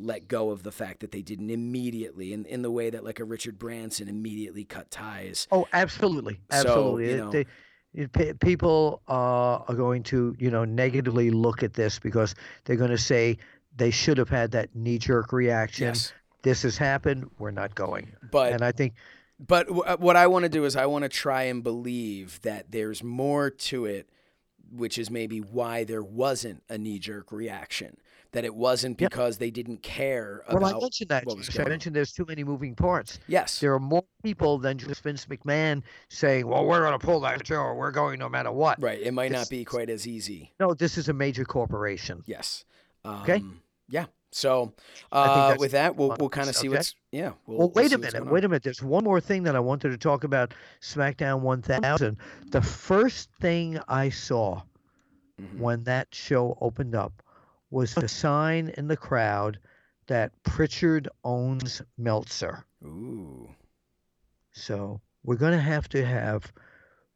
let 0.00 0.28
go 0.28 0.50
of 0.50 0.62
the 0.62 0.72
fact 0.72 1.00
that 1.00 1.12
they 1.12 1.22
didn't 1.22 1.50
immediately 1.50 2.32
in, 2.32 2.44
in 2.46 2.62
the 2.62 2.70
way 2.70 2.90
that 2.90 3.04
like 3.04 3.20
a 3.20 3.24
Richard 3.24 3.58
Branson 3.58 4.08
immediately 4.08 4.64
cut 4.64 4.90
ties. 4.90 5.46
Oh, 5.50 5.66
absolutely, 5.72 6.40
So, 6.50 6.58
absolutely. 6.58 7.10
you 7.10 7.16
know- 7.18 7.30
they- 7.30 7.46
it- 7.94 8.12
pe- 8.12 8.34
people 8.34 9.02
uh, 9.08 9.12
are 9.66 9.74
going 9.74 10.02
to, 10.04 10.36
you 10.38 10.50
know, 10.50 10.64
negatively 10.64 11.30
look 11.30 11.62
at 11.62 11.72
this 11.72 11.98
because 11.98 12.34
they're 12.64 12.76
going 12.76 12.90
to 12.90 12.98
say 12.98 13.38
they 13.76 13.90
should 13.90 14.18
have 14.18 14.28
had 14.28 14.50
that 14.52 14.74
knee-jerk 14.76 15.32
reaction. 15.32 15.88
Yes. 15.88 16.12
This 16.42 16.62
has 16.62 16.76
happened. 16.76 17.30
We're 17.38 17.50
not 17.50 17.74
going. 17.74 18.12
But 18.30 18.52
and 18.52 18.62
I 18.62 18.72
think 18.72 18.92
But 19.40 19.66
w- 19.68 19.82
uh, 19.84 19.96
what 19.96 20.16
I 20.16 20.26
want 20.26 20.44
to 20.44 20.48
do 20.48 20.64
is 20.66 20.76
I 20.76 20.86
want 20.86 21.04
to 21.04 21.08
try 21.08 21.44
and 21.44 21.62
believe 21.62 22.40
that 22.42 22.70
there's 22.70 23.02
more 23.02 23.50
to 23.50 23.86
it, 23.86 24.08
which 24.70 24.98
is 24.98 25.10
maybe 25.10 25.38
why 25.40 25.84
there 25.84 26.02
wasn't 26.02 26.62
a 26.68 26.76
knee 26.76 26.98
jerk 26.98 27.32
reaction. 27.32 27.96
That 28.32 28.44
it 28.44 28.54
wasn't 28.54 28.98
because 28.98 29.38
they 29.38 29.50
didn't 29.50 29.82
care 29.82 30.44
well, 30.52 30.62
I 30.66 30.78
mentioned 30.78 31.08
that. 31.08 31.24
what 31.24 31.38
was 31.38 31.48
going 31.48 31.62
I 31.62 31.64
on. 31.64 31.70
mentioned 31.70 31.96
there's 31.96 32.12
too 32.12 32.26
many 32.28 32.44
moving 32.44 32.74
parts. 32.74 33.18
yes. 33.26 33.58
There 33.58 33.72
are 33.72 33.80
more 33.80 34.04
people 34.22 34.58
than 34.58 34.76
just 34.76 35.02
Vince 35.02 35.24
McMahon 35.26 35.82
saying, 36.10 36.46
"Well, 36.46 36.66
we're 36.66 36.80
going 36.80 36.98
to 36.98 37.04
pull 37.04 37.20
that 37.20 37.46
show. 37.46 37.56
or 37.56 37.74
We're 37.74 37.90
going 37.90 38.18
no 38.18 38.28
matter 38.28 38.52
what." 38.52 38.82
Right. 38.82 39.00
It 39.00 39.14
might 39.14 39.32
not 39.32 39.48
be 39.48 39.64
quite 39.64 39.88
as 39.88 40.06
easy. 40.06 40.52
No, 40.60 40.74
this 40.74 40.98
is 40.98 41.08
a 41.08 41.14
major 41.14 41.46
corporation. 41.46 42.22
Yes. 42.26 42.64
Um, 43.04 43.22
Okay. 43.22 43.42
Yeah. 43.88 44.04
So 44.30 44.74
uh, 45.10 45.56
with 45.58 45.70
that, 45.72 45.96
we'll 45.96 46.14
we'll 46.20 46.28
kind 46.28 46.50
of 46.50 46.54
see 46.54 46.68
what's 46.68 46.94
yeah. 47.10 47.30
We'll, 47.46 47.56
Well, 47.58 47.68
we'll 47.74 47.82
wait 47.82 47.94
a 47.94 47.98
minute. 47.98 48.26
Wait 48.26 48.44
a 48.44 48.48
minute. 48.50 48.62
There's 48.62 48.82
one 48.82 49.04
more 49.04 49.22
thing 49.22 49.42
that 49.44 49.56
I 49.56 49.60
wanted 49.60 49.88
to 49.88 49.96
talk 49.96 50.24
about 50.24 50.52
SmackDown 50.82 51.40
1000. 51.40 52.18
The 52.50 52.60
first 52.60 53.30
thing 53.40 53.80
I 53.88 54.10
saw 54.10 54.60
Mhm. 55.40 55.58
when 55.58 55.84
that 55.84 56.08
show 56.14 56.58
opened 56.60 56.94
up 56.94 57.22
was 57.70 57.96
a 57.96 58.08
sign 58.08 58.72
in 58.76 58.88
the 58.88 58.96
crowd 58.96 59.58
that 60.06 60.32
Pritchard 60.42 61.08
owns 61.24 61.82
Meltzer. 61.96 62.64
Ooh. 62.84 63.48
So 64.52 65.00
we're 65.24 65.36
going 65.36 65.52
to 65.52 65.60
have 65.60 65.88
to 65.90 66.04
have 66.04 66.50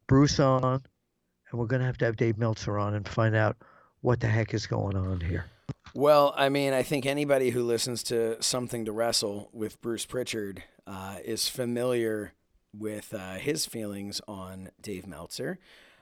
Bruce 0.07 0.39
on, 0.39 0.63
and 0.63 1.59
we're 1.59 1.65
going 1.65 1.79
to 1.79 1.85
have 1.85 1.97
to 1.99 2.05
have 2.05 2.17
Dave 2.17 2.37
Meltzer 2.37 2.77
on 2.77 2.93
and 2.93 3.07
find 3.07 3.35
out 3.35 3.57
what 4.01 4.19
the 4.19 4.27
heck 4.27 4.53
is 4.53 4.67
going 4.67 4.95
on 4.95 5.21
here. 5.21 5.45
Well, 5.95 6.33
I 6.35 6.49
mean, 6.49 6.73
I 6.73 6.83
think 6.83 7.05
anybody 7.05 7.51
who 7.51 7.63
listens 7.63 8.03
to 8.03 8.41
Something 8.41 8.85
to 8.85 8.91
Wrestle 8.91 9.49
with 9.53 9.81
Bruce 9.81 10.05
Pritchard 10.05 10.63
uh, 10.87 11.17
is 11.23 11.47
familiar 11.47 12.33
with 12.77 13.13
uh, 13.13 13.35
his 13.35 13.65
feelings 13.65 14.19
on 14.27 14.69
Dave 14.81 15.05
Meltzer. 15.05 15.59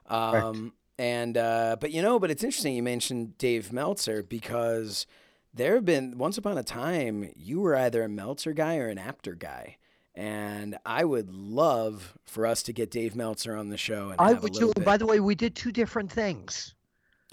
Um, 0.08 0.74
and 1.02 1.36
uh, 1.36 1.78
but 1.80 1.90
you 1.90 2.04
know, 2.04 2.20
but 2.20 2.30
it's 2.30 2.44
interesting 2.44 2.76
you 2.76 2.84
mentioned 2.84 3.36
Dave 3.40 3.74
Meltzer 3.74 4.22
because 4.22 5.08
there 5.52 5.74
have 5.74 5.84
been 5.84 6.20
once 6.20 6.38
upon 6.38 6.60
a 6.60 6.64
time 6.64 7.32
you 7.36 7.60
were 7.60 7.76
either 7.76 8.04
a 8.04 8.08
Meltzer 8.08 8.54
guy 8.54 8.78
or 8.78 8.88
an 8.88 9.00
Apter 9.00 9.34
guy. 9.34 9.78
And 10.14 10.78
I 10.86 11.04
would 11.04 11.34
love 11.34 12.16
for 12.26 12.46
us 12.46 12.62
to 12.64 12.74
get 12.74 12.92
Dave 12.92 13.16
Meltzer 13.16 13.56
on 13.56 13.70
the 13.70 13.78
show. 13.78 14.10
And 14.10 14.18
I 14.20 14.34
would 14.34 14.54
do. 14.54 14.72
bit. 14.76 14.86
By 14.86 14.98
the 14.98 15.08
way, 15.08 15.20
we 15.20 15.34
did 15.34 15.56
two 15.56 15.72
different 15.72 16.12
things. 16.12 16.76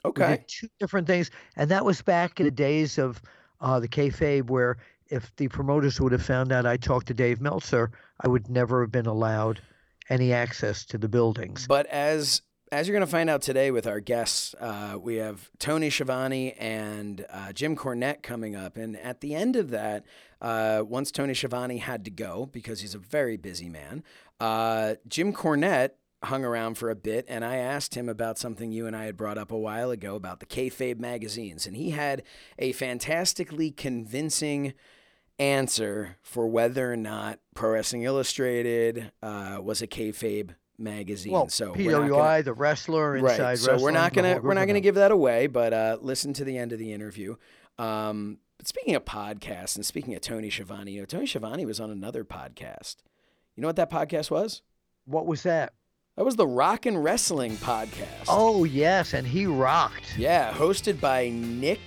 We 0.02 0.10
okay. 0.10 0.28
did 0.28 0.48
two 0.48 0.68
different 0.80 1.06
things, 1.06 1.30
and 1.56 1.70
that 1.70 1.84
was 1.84 2.00
back 2.00 2.40
in 2.40 2.46
the 2.46 2.50
days 2.50 2.96
of 2.96 3.20
uh, 3.60 3.80
the 3.80 3.88
kayfabe, 3.88 4.48
where 4.48 4.78
if 5.08 5.34
the 5.36 5.48
promoters 5.48 6.00
would 6.00 6.12
have 6.12 6.24
found 6.24 6.52
out 6.52 6.64
I 6.64 6.78
talked 6.78 7.08
to 7.08 7.14
Dave 7.14 7.42
Meltzer, 7.42 7.90
I 8.22 8.28
would 8.28 8.48
never 8.48 8.80
have 8.80 8.92
been 8.92 9.06
allowed 9.06 9.60
any 10.08 10.32
access 10.32 10.86
to 10.86 10.96
the 10.96 11.08
buildings. 11.08 11.66
But 11.66 11.84
as 11.86 12.40
as 12.70 12.86
you're 12.86 12.94
going 12.94 13.06
to 13.06 13.10
find 13.10 13.30
out 13.30 13.42
today 13.42 13.70
with 13.70 13.86
our 13.86 14.00
guests, 14.00 14.54
uh, 14.60 14.96
we 15.00 15.16
have 15.16 15.50
Tony 15.58 15.90
Schiavone 15.90 16.52
and 16.52 17.24
uh, 17.30 17.52
Jim 17.52 17.76
Cornette 17.76 18.22
coming 18.22 18.54
up. 18.54 18.76
And 18.76 18.96
at 18.96 19.20
the 19.20 19.34
end 19.34 19.56
of 19.56 19.70
that, 19.70 20.04
uh, 20.40 20.82
once 20.86 21.10
Tony 21.10 21.34
Schiavone 21.34 21.78
had 21.78 22.04
to 22.04 22.10
go 22.10 22.46
because 22.46 22.80
he's 22.80 22.94
a 22.94 22.98
very 22.98 23.36
busy 23.36 23.68
man, 23.68 24.02
uh, 24.40 24.94
Jim 25.06 25.32
Cornette 25.32 25.92
hung 26.24 26.44
around 26.44 26.76
for 26.76 26.90
a 26.90 26.96
bit, 26.96 27.24
and 27.28 27.44
I 27.44 27.56
asked 27.56 27.94
him 27.94 28.08
about 28.08 28.38
something 28.38 28.72
you 28.72 28.86
and 28.86 28.96
I 28.96 29.04
had 29.04 29.16
brought 29.16 29.38
up 29.38 29.52
a 29.52 29.58
while 29.58 29.90
ago 29.90 30.16
about 30.16 30.40
the 30.40 30.46
kayfabe 30.46 30.98
magazines, 30.98 31.64
and 31.64 31.76
he 31.76 31.90
had 31.90 32.24
a 32.58 32.72
fantastically 32.72 33.70
convincing 33.70 34.74
answer 35.38 36.16
for 36.20 36.48
whether 36.48 36.92
or 36.92 36.96
not 36.96 37.38
Pro 37.54 37.70
Wrestling 37.70 38.02
Illustrated 38.02 39.12
uh, 39.22 39.58
was 39.62 39.80
a 39.80 39.86
kayfabe 39.86 40.56
magazine. 40.78 41.32
well, 41.32 41.48
so 41.48 41.72
we're 41.76 41.90
gonna- 41.92 42.08
PWI, 42.08 42.44
the 42.44 42.52
wrestler, 42.52 43.16
inside 43.16 43.38
right. 43.40 43.58
So 43.58 43.78
we're 43.80 43.90
not 43.90 44.12
gonna 44.12 44.40
we're 44.40 44.54
not 44.54 44.66
gonna 44.66 44.80
give 44.80 44.94
that 44.96 45.10
away, 45.10 45.46
but 45.46 45.72
uh, 45.72 45.98
listen 46.00 46.32
to 46.34 46.44
the 46.44 46.56
end 46.56 46.72
of 46.72 46.78
the 46.78 46.92
interview. 46.92 47.36
Um, 47.78 48.38
but 48.56 48.66
speaking 48.66 48.94
of 48.94 49.04
podcasts 49.04 49.76
and 49.76 49.84
speaking 49.86 50.14
of 50.14 50.20
Tony 50.20 50.50
Schiavone, 50.50 50.92
you 50.92 51.00
know, 51.00 51.06
Tony 51.06 51.26
Schiavone 51.26 51.64
was 51.66 51.80
on 51.80 51.90
another 51.90 52.24
podcast. 52.24 52.96
You 53.54 53.62
know 53.62 53.68
what 53.68 53.76
that 53.76 53.90
podcast 53.90 54.30
was? 54.30 54.62
What 55.04 55.26
was 55.26 55.42
that? 55.44 55.74
That 56.16 56.24
was 56.24 56.36
the 56.36 56.46
Rock 56.48 56.86
and 56.86 57.02
Wrestling 57.04 57.56
podcast. 57.58 58.26
Oh 58.28 58.64
yes, 58.64 59.14
and 59.14 59.26
he 59.26 59.46
rocked. 59.46 60.16
Yeah, 60.18 60.52
hosted 60.52 61.00
by 61.00 61.28
Nick 61.28 61.80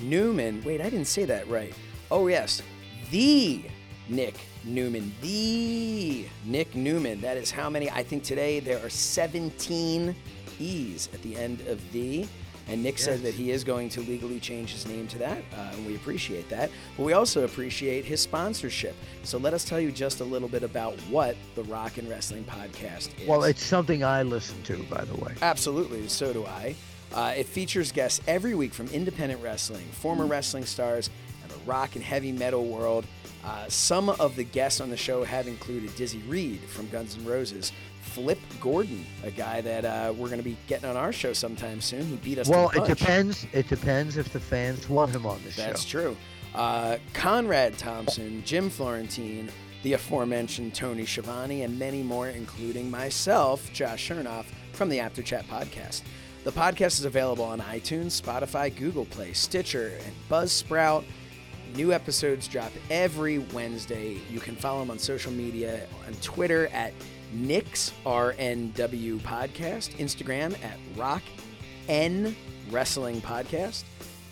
Newman. 0.00 0.62
Wait, 0.64 0.80
I 0.80 0.84
didn't 0.84 1.06
say 1.06 1.24
that 1.26 1.46
right. 1.48 1.74
Oh, 2.10 2.26
yes. 2.28 2.62
The 3.10 3.62
Nick 4.08 4.34
Newman. 4.64 5.12
The 5.22 6.26
Nick 6.44 6.74
Newman. 6.74 7.20
That 7.20 7.36
is 7.36 7.50
how 7.50 7.70
many? 7.70 7.90
I 7.90 8.02
think 8.02 8.22
today 8.22 8.60
there 8.60 8.84
are 8.84 8.90
17 8.90 10.14
E's 10.60 11.08
at 11.12 11.22
the 11.22 11.36
end 11.36 11.60
of 11.68 11.80
the. 11.92 12.26
And 12.66 12.82
Nick 12.82 12.98
said 12.98 13.20
Yes. 13.20 13.22
that 13.24 13.34
he 13.34 13.50
is 13.50 13.62
going 13.62 13.90
to 13.90 14.00
legally 14.00 14.40
change 14.40 14.72
his 14.72 14.86
name 14.86 15.06
to 15.08 15.18
that, 15.18 15.36
uh, 15.54 15.72
and 15.74 15.84
we 15.86 15.96
appreciate 15.96 16.48
that. 16.48 16.70
But 16.96 17.02
we 17.02 17.12
also 17.12 17.44
appreciate 17.44 18.06
his 18.06 18.22
sponsorship. 18.22 18.94
So 19.22 19.36
let 19.36 19.52
us 19.52 19.64
tell 19.66 19.78
you 19.78 19.92
just 19.92 20.20
a 20.20 20.24
little 20.24 20.48
bit 20.48 20.62
about 20.62 20.94
what 21.10 21.36
the 21.56 21.62
Rock 21.64 21.98
and 21.98 22.08
Wrestling 22.08 22.44
Podcast 22.44 23.20
is. 23.20 23.28
Well, 23.28 23.44
it's 23.44 23.62
something 23.62 24.02
I 24.02 24.22
listen 24.22 24.62
to, 24.62 24.82
by 24.84 25.04
the 25.04 25.14
way. 25.16 25.34
Absolutely, 25.42 26.08
so 26.08 26.32
do 26.32 26.46
I. 26.46 26.74
Uh, 27.12 27.34
it 27.36 27.44
features 27.44 27.92
guests 27.92 28.22
every 28.26 28.54
week 28.54 28.72
from 28.72 28.86
independent 28.88 29.42
wrestling, 29.42 29.84
former 29.92 30.24
wrestling 30.24 30.64
stars, 30.64 31.10
the 31.48 31.58
rock 31.66 31.94
and 31.94 32.04
heavy 32.04 32.32
metal 32.32 32.64
world. 32.66 33.06
Uh, 33.44 33.66
some 33.68 34.08
of 34.08 34.36
the 34.36 34.44
guests 34.44 34.80
on 34.80 34.88
the 34.88 34.96
show 34.96 35.22
have 35.22 35.46
included 35.46 35.94
Dizzy 35.96 36.20
Reed 36.28 36.60
from 36.62 36.88
Guns 36.88 37.18
N' 37.18 37.26
Roses, 37.26 37.72
Flip 38.00 38.38
Gordon, 38.60 39.04
a 39.22 39.30
guy 39.30 39.60
that 39.60 39.84
uh, 39.84 40.14
we're 40.16 40.28
going 40.28 40.38
to 40.38 40.44
be 40.44 40.56
getting 40.66 40.88
on 40.88 40.96
our 40.96 41.12
show 41.12 41.32
sometime 41.32 41.80
soon. 41.80 42.06
He 42.06 42.16
beat 42.16 42.38
us. 42.38 42.48
Well, 42.48 42.70
to 42.70 42.80
the 42.80 42.84
it 42.84 42.98
depends. 42.98 43.46
It 43.52 43.68
depends 43.68 44.16
if 44.16 44.32
the 44.32 44.40
fans 44.40 44.88
want 44.88 45.10
him 45.10 45.26
on 45.26 45.42
the 45.44 45.50
show. 45.50 45.62
That's 45.62 45.84
true. 45.84 46.16
Uh, 46.54 46.98
Conrad 47.12 47.76
Thompson, 47.76 48.42
Jim 48.44 48.70
Florentine, 48.70 49.50
the 49.82 49.94
aforementioned 49.94 50.74
Tony 50.74 51.04
Schiavone, 51.04 51.62
and 51.62 51.78
many 51.78 52.02
more, 52.02 52.28
including 52.28 52.90
myself, 52.90 53.70
Josh 53.72 54.08
Shernoff, 54.08 54.46
from 54.72 54.88
the 54.88 55.00
Apter 55.00 55.22
Chat 55.22 55.46
podcast. 55.48 56.02
The 56.44 56.52
podcast 56.52 56.98
is 56.98 57.04
available 57.04 57.44
on 57.44 57.60
iTunes, 57.60 58.20
Spotify, 58.20 58.74
Google 58.74 59.06
Play, 59.06 59.32
Stitcher, 59.32 59.98
and 60.04 60.14
Buzzsprout. 60.30 61.04
New 61.76 61.92
episodes 61.92 62.46
drop 62.46 62.70
every 62.88 63.38
Wednesday. 63.38 64.18
You 64.30 64.38
can 64.38 64.54
follow 64.54 64.82
him 64.82 64.90
on 64.90 64.98
social 64.98 65.32
media 65.32 65.86
on 66.06 66.14
Twitter 66.14 66.68
at 66.68 66.92
Nick's 67.32 67.92
RNW 68.06 69.18
Podcast, 69.20 69.96
Instagram 69.96 70.54
at 70.64 70.78
Rock 70.96 71.22
N 71.88 72.36
Wrestling 72.70 73.20
Podcast, 73.20 73.82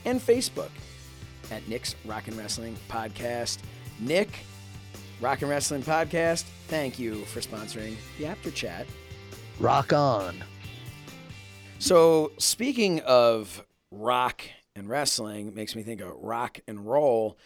and 0.04 0.20
Facebook 0.20 0.70
at 1.50 1.66
Nick's 1.68 1.96
Rock 2.04 2.28
and 2.28 2.36
Wrestling 2.36 2.76
Podcast. 2.88 3.58
Nick, 3.98 4.30
Rock 5.20 5.42
and 5.42 5.50
Wrestling 5.50 5.82
Podcast, 5.82 6.44
thank 6.68 6.98
you 6.98 7.24
for 7.26 7.40
sponsoring 7.40 7.96
the 8.18 8.26
Apter 8.26 8.52
Chat. 8.52 8.86
Rock 9.58 9.92
on. 9.92 10.44
So, 11.80 12.30
speaking 12.38 13.00
of 13.00 13.64
rock 13.90 14.42
and 14.74 14.88
wrestling, 14.88 15.48
it 15.48 15.54
makes 15.54 15.76
me 15.76 15.82
think 15.82 16.00
of 16.00 16.12
rock 16.16 16.60
and 16.66 16.86
roll. 16.86 17.36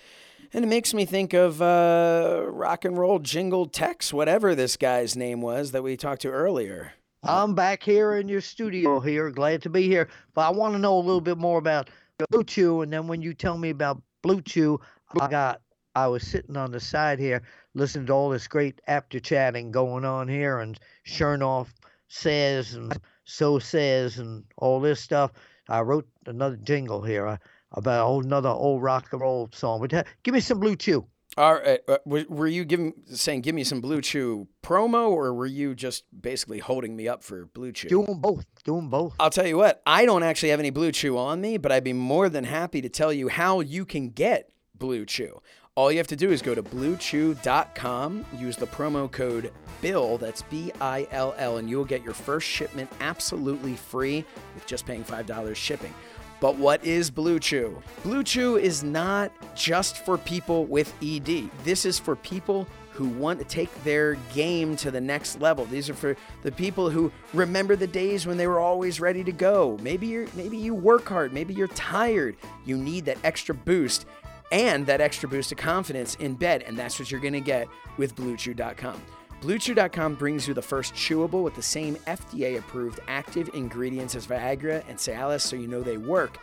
And 0.53 0.65
it 0.65 0.69
makes 0.69 0.95
me 0.95 1.05
think 1.05 1.35
of 1.35 1.61
uh, 1.61 2.45
rock 2.49 2.85
and 2.85 2.97
roll 2.97 3.19
jingle 3.19 3.67
Tex, 3.67 4.13
whatever 4.13 4.55
this 4.55 4.77
guy's 4.77 5.17
name 5.17 5.41
was 5.41 5.73
that 5.73 5.83
we 5.83 5.97
talked 5.97 6.23
to 6.23 6.31
earlier. 6.31 6.93
I'm 7.23 7.55
back 7.55 7.83
here 7.83 8.15
in 8.15 8.29
your 8.29 8.41
studio 8.41 9.01
here. 9.01 9.31
Glad 9.31 9.63
to 9.63 9.71
be 9.71 9.83
here. 9.83 10.09
But 10.35 10.43
I 10.43 10.51
want 10.51 10.75
to 10.75 10.79
know 10.79 10.97
a 10.97 11.01
little 11.01 11.21
bit 11.21 11.39
more 11.39 11.59
about 11.59 11.91
Blue 12.31 12.45
Chew. 12.45 12.83
And 12.83 12.93
then 12.93 13.09
when 13.09 13.23
you 13.23 13.35
tell 13.35 13.59
me 13.59 13.71
about 13.71 14.01
Blue 14.23 14.41
Chew, 14.41 14.81
I 15.21 15.27
got 15.27 15.61
I 15.97 16.07
was 16.07 16.23
sitting 16.23 16.57
on 16.57 16.71
the 16.71 16.81
side 16.81 17.19
here 17.19 17.43
listening 17.75 18.07
to 18.07 18.13
all 18.13 18.29
this 18.29 18.47
great 18.47 18.81
Apter 18.87 19.19
chatting 19.19 19.73
going 19.73 20.05
on 20.05 20.29
here 20.29 20.59
and 20.59 20.79
Shernoff 21.07 21.69
says 22.09 22.75
and 22.75 22.97
so 23.25 23.59
says 23.59 24.19
and 24.19 24.45
all 24.59 24.79
this 24.79 25.01
stuff. 25.01 25.33
I 25.69 25.81
wrote 25.81 26.09
another 26.27 26.57
jingle 26.57 27.03
here 27.03 27.27
uh, 27.27 27.37
about 27.73 28.07
whole 28.07 28.23
another 28.23 28.49
old 28.49 28.83
rock 28.83 29.09
and 29.13 29.21
roll 29.21 29.49
song. 29.53 29.81
But 29.81 29.95
uh, 29.95 30.05
give 30.23 30.35
me 30.35 30.41
some 30.41 30.61
Blue 30.61 30.77
Chew. 30.77 31.07
All 31.39 31.55
right, 31.55 31.81
uh, 31.87 31.99
were 32.07 32.47
you 32.47 32.65
giving 32.65 32.95
saying 33.07 33.43
give 33.43 33.55
me 33.55 33.63
some 33.63 33.83
Blue 33.83 34.01
Chew 34.01 34.49
promo, 34.63 35.11
or 35.11 35.35
were 35.35 35.45
you 35.45 35.75
just 35.75 36.05
basically 36.19 36.61
holding 36.61 36.97
me 36.97 37.09
up 37.09 37.23
for 37.23 37.45
Blue 37.47 37.73
Chew? 37.73 37.89
Do 37.89 38.07
them 38.07 38.21
both. 38.21 38.47
Do 38.65 38.77
them 38.77 38.89
both. 38.89 39.15
I'll 39.21 39.29
tell 39.29 39.47
you 39.47 39.59
what, 39.59 39.83
I 39.85 40.07
don't 40.07 40.23
actually 40.23 40.49
have 40.49 40.61
any 40.61 40.71
Blue 40.71 40.93
Chew 40.93 41.19
on 41.19 41.43
me, 41.43 41.59
but 41.59 41.73
I'd 41.73 41.85
be 41.85 41.93
more 41.93 42.31
than 42.31 42.45
happy 42.45 42.81
to 42.81 42.89
tell 42.89 43.13
you 43.13 43.29
how 43.29 43.61
you 43.61 43.85
can 43.85 44.09
get 44.11 44.51
Blue 44.75 45.05
Chew. 45.05 45.43
All 45.77 45.93
you 45.93 45.99
have 45.99 46.07
to 46.07 46.17
do 46.17 46.31
is 46.31 46.41
go 46.41 46.55
to 46.55 46.63
bluechew.com, 46.63 48.25
use 48.39 48.57
the 48.57 48.67
promo 48.67 49.13
code 49.13 49.53
BILL, 49.83 50.17
that's 50.17 50.41
B 50.41 50.73
I 50.81 51.07
L 51.11 51.35
L, 51.37 51.59
and 51.59 51.69
you'll 51.69 51.85
get 51.85 52.03
your 52.03 52.15
first 52.15 52.49
shipment 52.49 52.91
absolutely 53.01 53.77
free 53.77 54.25
with 54.55 54.65
just 54.65 54.87
paying 54.87 55.05
$5 55.05 55.55
shipping. 55.55 55.93
But 56.41 56.57
what 56.57 56.83
is 56.83 57.11
Blue 57.11 57.39
Chew? 57.39 57.79
Blue 58.03 58.25
Chew 58.25 58.57
is 58.57 58.83
not 58.83 59.31
just 59.55 60.03
for 60.03 60.17
people 60.17 60.65
with 60.65 60.95
ED. 61.03 61.51
This 61.63 61.85
is 61.85 61.99
for 61.99 62.17
people 62.17 62.67
who 62.93 63.09
want 63.09 63.39
to 63.39 63.45
take 63.45 63.73
their 63.85 64.15
game 64.33 64.77
to 64.77 64.91
the 64.91 65.01
next 65.01 65.43
level. 65.43 65.67
These 65.67 65.91
are 65.91 65.95
for 65.95 66.17
the 66.43 66.53
people 66.53 66.89
who 66.89 67.13
remember 67.35 67.77
the 67.77 67.87
days 67.87 68.27
when 68.27 68.39
they 68.39 68.47
were 68.47 68.61
always 68.61 68.99
ready 68.99 69.23
to 69.25 69.33
go. 69.33 69.77
Maybe 69.83 70.07
you're 70.07 70.27
maybe 70.35 70.57
you 70.57 70.75
work 70.75 71.07
hard, 71.07 71.35
maybe 71.35 71.53
you're 71.53 71.69
tired. 71.69 72.37
You 72.65 72.79
need 72.79 73.05
that 73.05 73.19
extra 73.23 73.55
boost 73.55 74.07
and 74.53 74.87
that 74.87 75.01
extra 75.01 75.29
boost 75.29 75.53
of 75.53 75.59
confidence 75.59 76.15
in 76.17 76.35
bed, 76.35 76.63
and 76.63 76.77
that's 76.77 76.99
what 76.99 77.11
you're 77.11 77.21
going 77.21 77.33
to 77.33 77.41
get 77.41 77.69
with 77.97 78.15
bluechew.com. 78.15 79.01
BlueChew.com 79.43 80.15
brings 80.15 80.49
you 80.49 80.55
the 80.55 80.63
first 80.63 80.95
chewable 80.95 81.43
with 81.43 81.55
the 81.55 81.63
same 81.63 81.97
FDA 82.07 82.59
approved 82.59 83.01
active 83.07 83.51
ingredients 83.53 84.15
as 84.15 84.27
Viagra 84.27 84.83
and 84.89 84.99
Cialis, 84.99 85.43
so 85.43 85.57
you 85.57 85.69
know 85.69 85.83
they 85.83 85.99
work. 85.99 86.39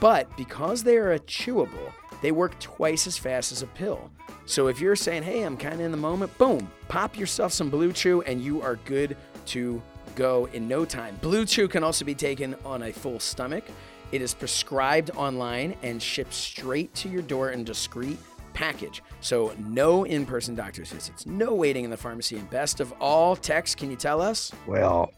But 0.00 0.34
because 0.36 0.82
they 0.82 0.96
are 0.96 1.12
a 1.12 1.20
chewable, 1.20 1.92
they 2.20 2.32
work 2.32 2.58
twice 2.58 3.06
as 3.06 3.16
fast 3.16 3.52
as 3.52 3.62
a 3.62 3.66
pill. 3.66 4.10
So 4.44 4.66
if 4.66 4.80
you're 4.80 4.96
saying, 4.96 5.22
hey, 5.22 5.42
I'm 5.42 5.56
kind 5.56 5.74
of 5.74 5.80
in 5.80 5.90
the 5.92 5.96
moment, 5.96 6.36
boom, 6.38 6.70
pop 6.88 7.16
yourself 7.16 7.52
some 7.52 7.70
Blue 7.70 7.92
Chew 7.92 8.22
and 8.22 8.40
you 8.40 8.60
are 8.62 8.76
good 8.84 9.16
to 9.46 9.80
go 10.14 10.46
in 10.52 10.68
no 10.68 10.84
time. 10.84 11.16
Blue 11.20 11.46
Chew 11.46 11.68
can 11.68 11.84
also 11.84 12.04
be 12.04 12.14
taken 12.14 12.56
on 12.64 12.82
a 12.82 12.92
full 12.92 13.20
stomach. 13.20 13.64
It 14.12 14.20
is 14.22 14.34
prescribed 14.34 15.10
online 15.16 15.74
and 15.82 16.00
shipped 16.02 16.34
straight 16.34 16.94
to 16.96 17.08
your 17.08 17.22
door 17.22 17.50
in 17.50 17.64
discreet 17.64 18.18
package. 18.52 19.02
So 19.22 19.54
no 19.58 20.04
in-person 20.04 20.54
doctor's 20.54 20.92
visits, 20.92 21.24
no 21.24 21.54
waiting 21.54 21.84
in 21.84 21.90
the 21.90 21.96
pharmacy, 21.96 22.36
and 22.36 22.48
best 22.50 22.80
of 22.80 22.92
all, 23.00 23.34
Tex, 23.34 23.74
can 23.74 23.90
you 23.90 23.96
tell 23.96 24.20
us? 24.20 24.52
Well, 24.66 25.12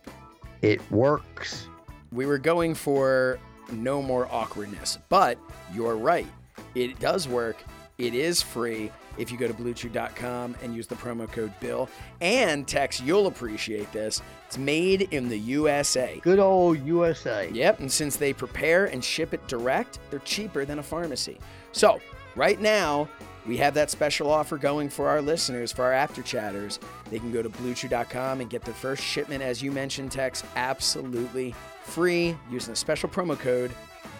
it 0.62 0.80
works. 0.92 1.66
We 2.12 2.26
were 2.26 2.38
going 2.38 2.76
for 2.76 3.40
no 3.72 4.00
more 4.00 4.28
awkwardness, 4.30 4.98
but 5.08 5.38
you're 5.74 5.96
right. 5.96 6.28
It 6.76 7.00
does 7.00 7.26
work. 7.26 7.56
It 7.98 8.14
is 8.14 8.40
free 8.40 8.92
if 9.18 9.30
you 9.30 9.38
go 9.38 9.46
to 9.46 9.54
bluechew.com 9.54 10.56
and 10.62 10.74
use 10.74 10.86
the 10.86 10.94
promo 10.94 11.30
code 11.30 11.52
BILL. 11.60 11.88
And 12.20 12.66
Tex, 12.66 13.00
you'll 13.00 13.26
appreciate 13.26 13.90
this. 13.92 14.22
It's 14.46 14.58
made 14.58 15.02
in 15.12 15.28
the 15.28 15.38
USA. 15.38 16.20
Good 16.22 16.38
old 16.38 16.84
USA. 16.84 17.50
Yep, 17.52 17.80
and 17.80 17.90
since 17.90 18.16
they 18.16 18.32
prepare 18.32 18.86
and 18.86 19.02
ship 19.04 19.34
it 19.34 19.46
direct, 19.48 19.98
they're 20.10 20.20
cheaper 20.20 20.64
than 20.64 20.78
a 20.78 20.82
pharmacy. 20.82 21.38
So, 21.72 22.00
right 22.36 22.60
now, 22.60 23.08
we 23.46 23.56
have 23.58 23.74
that 23.74 23.90
special 23.90 24.30
offer 24.30 24.56
going 24.56 24.88
for 24.88 25.08
our 25.08 25.20
listeners, 25.20 25.70
for 25.70 25.84
our 25.84 25.92
Apter 25.92 26.22
chatters. 26.22 26.78
They 27.10 27.18
can 27.18 27.30
go 27.30 27.42
to 27.42 27.50
bluechew.com 27.50 28.40
and 28.40 28.48
get 28.48 28.62
their 28.62 28.74
first 28.74 29.02
shipment, 29.02 29.42
as 29.42 29.62
you 29.62 29.70
mentioned, 29.70 30.12
Tex, 30.12 30.42
absolutely 30.56 31.54
free 31.82 32.36
using 32.50 32.72
the 32.72 32.76
special 32.76 33.08
promo 33.08 33.38
code 33.38 33.70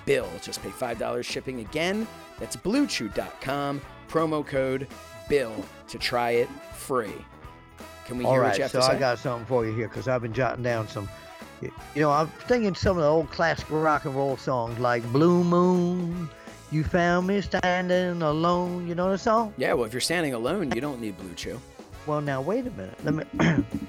BILL. 0.05 0.29
Just 0.43 0.63
pay 0.63 0.69
$5 0.69 1.25
shipping 1.25 1.61
again. 1.61 2.07
That's 2.39 2.57
bluechew.com, 2.57 3.81
promo 4.09 4.47
code 4.47 4.89
BILL 5.29 5.65
to 5.89 5.99
try 5.99 6.31
it 6.33 6.49
free. 6.75 7.13
Can 8.07 8.19
we 8.19 8.25
All 8.25 8.33
hear 8.33 8.43
right, 8.43 8.49
what 8.49 8.57
you 8.59 8.63
have 8.63 8.71
so 8.71 8.81
to 8.81 8.87
say? 8.87 8.93
I 8.93 8.99
got 8.99 9.19
something 9.19 9.47
for 9.47 9.65
you 9.65 9.75
here 9.75 9.89
because 9.89 10.09
I've 10.09 10.23
been 10.23 10.35
jotting 10.35 10.63
down 10.63 10.89
some. 10.89 11.09
You 11.61 11.71
know, 11.97 12.11
I'm 12.11 12.27
thinking 12.47 12.75
some 12.75 12.99
of 12.99 13.03
the 13.03 13.09
old 13.09 13.31
classic 13.31 13.67
rock 13.71 14.05
and 14.05 14.15
roll 14.15 14.37
songs 14.37 14.79
like 14.79 15.03
Blue 15.13 15.43
Moon. 15.43 16.29
You 16.71 16.85
found 16.85 17.27
me 17.27 17.41
standing 17.41 18.21
alone. 18.21 18.87
You 18.87 18.95
know 18.95 19.11
the 19.11 19.19
song? 19.19 19.55
yeah, 19.57 19.73
well, 19.73 19.85
if 19.85 19.93
you're 19.93 20.01
standing 20.01 20.35
alone, 20.35 20.73
you 20.75 20.81
don't 20.81 21.01
need 21.01 21.17
Blue 21.17 21.33
Chew. 21.35 21.59
Well, 22.07 22.21
now 22.21 22.43
wait 22.43 22.67
a 22.67 22.71
minute. 22.73 22.99
Let 23.05 23.15
me. 23.15 23.65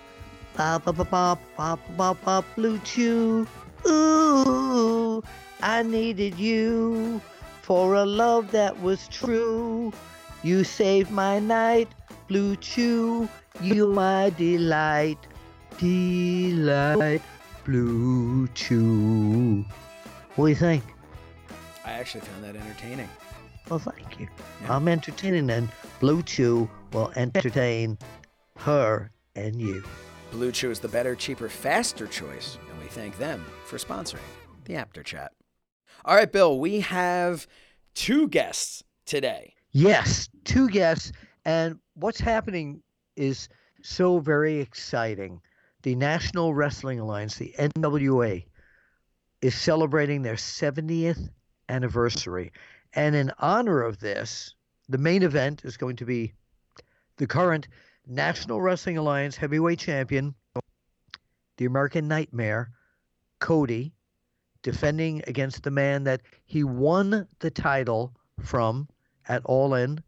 Pop, 0.56 0.86
pop, 0.86 1.10
pop, 1.10 1.42
pop, 1.58 1.80
pop, 1.98 2.22
pop, 2.22 2.46
blue 2.56 2.80
chew. 2.80 3.46
Ooh, 3.86 5.22
I 5.62 5.84
needed 5.84 6.40
you 6.40 7.20
for 7.66 7.96
a 7.96 8.06
love 8.06 8.52
that 8.52 8.80
was 8.84 9.08
true. 9.08 9.92
You 10.44 10.64
saved 10.64 11.10
my 11.10 11.40
night, 11.40 11.88
blue 12.28 12.56
chew. 12.58 13.28
You 13.60 13.88
my 13.88 14.30
delight, 14.38 15.18
delight, 15.80 17.24
blue 17.66 18.48
chew. 18.50 19.66
What 20.36 20.46
do 20.46 20.50
you 20.50 20.56
think? 20.56 20.84
I 21.84 21.94
actually 21.94 22.22
found 22.22 22.44
that 22.44 22.56
entertaining. 22.56 23.10
Well, 23.68 23.80
thank 23.80 24.20
you. 24.20 24.28
Yeah. 24.62 24.76
I'm 24.76 24.88
entertaining, 24.88 25.50
and 25.50 25.68
Blue 26.00 26.22
Chew 26.22 26.70
will 26.94 27.12
entertain 27.16 27.98
her 28.58 29.10
and 29.36 29.60
you. 29.60 29.84
Blue 30.30 30.52
Chew 30.52 30.70
is 30.70 30.80
the 30.80 30.88
better, 30.88 31.16
cheaper, 31.16 31.50
faster 31.50 32.06
choice, 32.06 32.60
and 32.70 32.80
we 32.80 32.88
thank 32.90 33.18
them 33.18 33.44
for 33.66 33.78
sponsoring 33.78 34.20
the 34.66 34.76
Apter 34.76 35.02
Chat. 35.02 35.32
All 36.08 36.16
right, 36.16 36.32
Bill, 36.32 36.60
we 36.60 36.82
have 36.82 37.48
two 37.96 38.28
guests 38.28 38.84
today. 39.08 39.56
Yes, 39.72 40.30
two 40.44 40.70
guests, 40.70 41.12
and 41.46 41.80
what's 41.96 42.20
happening 42.20 42.84
is 43.16 43.50
so 43.82 44.20
very 44.20 44.60
exciting. 44.60 45.42
The 45.82 45.96
National 45.96 46.54
Wrestling 46.54 47.00
Alliance, 47.00 47.38
the 47.38 47.56
NWA, 47.58 48.46
is 49.42 49.56
celebrating 49.56 50.22
their 50.22 50.36
70th 50.36 51.28
anniversary. 51.70 52.52
And 52.94 53.16
in 53.16 53.32
honor 53.40 53.82
of 53.82 54.00
this, 54.00 54.54
the 54.88 55.00
main 55.00 55.24
event 55.24 55.66
is 55.66 55.76
going 55.76 55.96
to 55.96 56.06
be 56.06 56.34
the 57.18 57.26
current 57.26 57.68
National 58.06 58.62
Wrestling 58.62 59.00
Alliance 59.00 59.38
heavyweight 59.38 59.80
champion, 59.80 60.36
the 61.58 61.66
American 61.66 62.08
Nightmare, 62.08 62.70
Cody, 63.40 63.96
defending 64.66 65.22
against 65.28 65.62
the 65.62 65.70
man 65.70 66.04
that 66.06 66.22
he 66.44 66.64
won 66.64 67.28
the 67.38 67.52
title 67.52 68.12
from 68.42 68.90
at 69.30 69.46
All 69.46 69.76
In, 69.76 70.02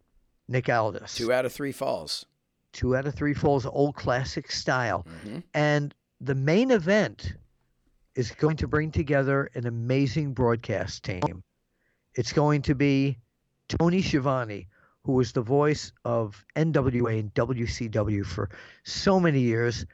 Nick 0.47 0.67
Aldis. 0.67 1.13
Two 1.13 1.31
out 1.31 1.45
of 1.45 1.53
three 1.53 1.71
falls. 1.71 2.25
Two 2.73 2.95
out 2.95 3.05
of 3.05 3.13
three 3.13 3.35
falls, 3.35 3.67
old 3.67 3.95
classic 3.95 4.51
style. 4.51 5.05
hmm 5.23 5.39
And 5.53 5.93
the 6.19 6.33
main 6.33 6.71
event 6.71 7.33
is 8.15 8.31
going 8.31 8.57
to 8.57 8.67
bring 8.67 8.89
together 8.89 9.51
an 9.53 9.67
amazing 9.67 10.33
broadcast 10.33 11.03
team. 11.03 11.43
It's 12.15 12.33
going 12.33 12.63
to 12.63 12.73
be 12.73 13.19
Tony 13.69 14.01
Schiavone, 14.01 14.67
who 15.03 15.11
was 15.11 15.33
the 15.33 15.41
voice 15.43 15.91
of 16.03 16.43
NWA 16.55 17.19
and 17.19 17.31
WCW 17.35 18.25
for 18.25 18.49
so 18.83 19.19
many 19.19 19.41
years, 19.41 19.85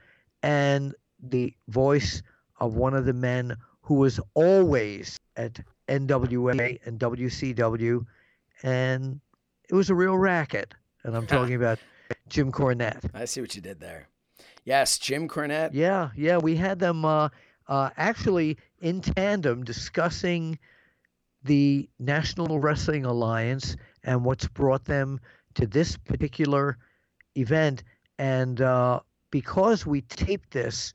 and 0.42 0.96
the 1.22 1.54
voice 1.68 2.24
of 2.62 2.76
one 2.76 2.94
of 2.94 3.04
the 3.04 3.14
men 3.14 3.58
who 3.84 3.96
was 3.96 4.20
always 4.34 5.20
at 5.36 5.60
NWA 5.88 6.80
and 6.86 7.00
WCW, 7.00 8.06
and 8.64 9.20
it 9.70 9.76
was 9.76 9.90
a 9.90 9.96
real 9.96 10.18
racket. 10.18 10.74
And 11.04 11.16
I'm 11.16 11.28
talking 11.36 11.56
about 11.56 11.80
Jim 12.30 12.52
Cornette. 12.52 13.10
I 13.14 13.26
see 13.26 13.42
what 13.42 13.56
you 13.56 13.62
did 13.62 13.80
there. 13.80 14.08
Yes, 14.66 14.98
Jim 14.98 15.28
Cornette. 15.28 15.72
Yeah, 15.74 16.10
yeah, 16.16 16.38
we 16.38 16.56
had 16.56 16.80
them 16.80 17.04
uh, 17.04 17.30
uh, 17.68 17.90
actually 17.98 18.58
in 18.80 19.02
tandem 19.02 19.64
discussing 19.64 20.58
the 21.44 21.90
National 22.00 22.60
Wrestling 22.60 23.06
Alliance 23.06 23.76
and 24.04 24.24
what's 24.24 24.48
brought 24.48 24.86
them 24.86 25.20
to 25.56 25.68
this 25.68 25.98
particular 25.98 26.78
event. 27.36 27.84
And 28.18 28.62
uh, 28.62 29.02
because 29.32 29.86
we 29.86 30.02
taped 30.02 30.52
this 30.52 30.94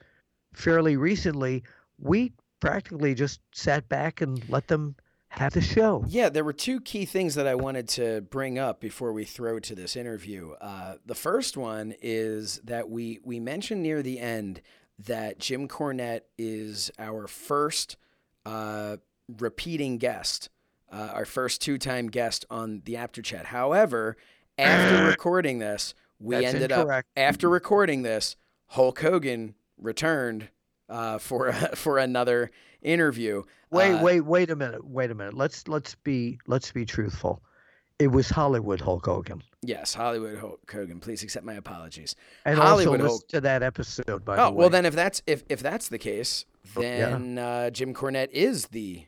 fairly 0.54 0.96
recently, 0.96 1.64
we 1.98 2.32
practically 2.60 3.14
just 3.14 3.40
sat 3.52 3.88
back 3.88 4.20
and 4.20 4.46
let 4.48 4.68
them 4.68 4.96
have 5.28 5.52
the 5.52 5.60
show. 5.60 6.04
Yeah, 6.08 6.28
there 6.28 6.44
were 6.44 6.52
two 6.52 6.80
key 6.80 7.04
things 7.04 7.34
that 7.34 7.46
I 7.46 7.54
wanted 7.54 7.88
to 7.90 8.22
bring 8.22 8.58
up 8.58 8.80
before 8.80 9.12
we 9.12 9.24
throw 9.24 9.58
to 9.60 9.74
this 9.74 9.94
interview. 9.96 10.52
Uh, 10.60 10.94
the 11.04 11.14
first 11.14 11.56
one 11.56 11.94
is 12.00 12.60
that 12.64 12.88
we 12.88 13.20
we 13.22 13.38
mentioned 13.38 13.82
near 13.82 14.02
the 14.02 14.18
end 14.18 14.62
that 14.98 15.38
Jim 15.38 15.68
Cornette 15.68 16.22
is 16.36 16.90
our 16.98 17.26
first 17.28 17.96
uh, 18.44 18.96
repeating 19.38 19.98
guest, 19.98 20.48
uh, 20.90 21.10
our 21.12 21.26
first 21.26 21.60
two-time 21.60 22.08
guest 22.08 22.44
on 22.50 22.82
the 22.84 22.96
Apter 22.96 23.22
Chat. 23.22 23.46
However, 23.46 24.16
after 24.56 25.04
recording 25.08 25.58
this, 25.58 25.94
we 26.18 26.36
That's 26.36 26.54
ended 26.54 26.72
incorrect. 26.72 27.06
up 27.16 27.22
after 27.22 27.48
recording 27.48 28.02
this, 28.02 28.34
Hulk 28.68 29.00
Hogan 29.00 29.54
returned 29.76 30.48
uh, 30.88 31.18
for 31.18 31.52
for 31.74 31.98
another 31.98 32.50
interview. 32.82 33.42
Wait, 33.70 33.92
Uh, 33.92 34.02
wait, 34.02 34.20
wait 34.22 34.50
a 34.50 34.56
minute. 34.56 34.84
Wait 34.86 35.10
a 35.10 35.14
minute. 35.14 35.34
Let's 35.34 35.68
let's 35.68 35.94
be 35.96 36.38
let's 36.46 36.72
be 36.72 36.84
truthful. 36.86 37.42
It 37.98 38.12
was 38.12 38.30
Hollywood 38.30 38.80
Hulk 38.80 39.06
Hogan. 39.06 39.42
Yes, 39.60 39.92
Hollywood 39.92 40.38
Hulk 40.38 40.70
Hogan. 40.70 41.00
Please 41.00 41.24
accept 41.24 41.44
my 41.44 41.54
apologies. 41.54 42.14
And 42.44 42.56
Hollywood 42.56 43.00
also 43.00 43.14
Hulk- 43.14 43.28
to 43.28 43.40
that 43.40 43.64
episode, 43.64 44.24
by 44.24 44.36
Oh 44.36 44.44
the 44.46 44.50
way. 44.52 44.56
well, 44.56 44.70
then 44.70 44.86
if 44.86 44.94
that's 44.94 45.20
if 45.26 45.42
if 45.48 45.60
that's 45.60 45.88
the 45.88 45.98
case, 45.98 46.44
Oh, 46.76 46.80
yeah. 46.82 47.10
then 47.10 47.38
uh, 47.38 47.70
Jim 47.70 47.92
Cornette 47.94 48.30
is 48.30 48.66
the 48.68 49.06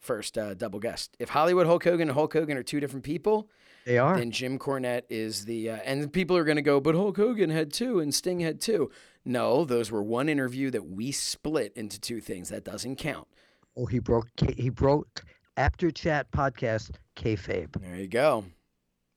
first 0.00 0.36
uh, 0.36 0.54
double 0.54 0.80
guest. 0.80 1.16
If 1.20 1.28
Hollywood 1.30 1.66
Hulk 1.66 1.84
Hogan 1.84 2.08
and 2.08 2.14
Hulk 2.16 2.32
Hogan 2.32 2.56
are 2.56 2.62
two 2.64 2.80
different 2.80 3.04
people, 3.04 3.48
they 3.86 3.96
are. 3.98 4.18
then 4.18 4.30
Jim 4.30 4.58
Cornette 4.58 5.04
is 5.08 5.46
the 5.46 5.70
uh, 5.70 5.76
and 5.84 6.12
people 6.12 6.36
are 6.36 6.44
going 6.44 6.56
to 6.56 6.62
go, 6.62 6.80
but 6.80 6.94
Hulk 6.94 7.16
Hogan 7.16 7.50
had 7.50 7.72
two 7.72 8.00
and 8.00 8.14
Sting 8.14 8.40
had 8.40 8.60
two. 8.60 8.90
No, 9.24 9.64
those 9.64 9.90
were 9.90 10.02
one 10.02 10.28
interview 10.28 10.70
that 10.72 10.86
we 10.86 11.12
split 11.12 11.72
into 11.74 11.98
two 11.98 12.20
things. 12.20 12.48
That 12.50 12.64
doesn't 12.64 12.96
count. 12.96 13.28
Oh, 13.76 13.86
he 13.86 13.98
broke. 13.98 14.28
He 14.56 14.68
broke 14.68 15.24
Apter 15.56 15.90
Chat 15.92 16.30
podcast 16.30 16.90
kayfabe. 17.16 17.80
There 17.80 17.96
you 17.96 18.08
go. 18.08 18.44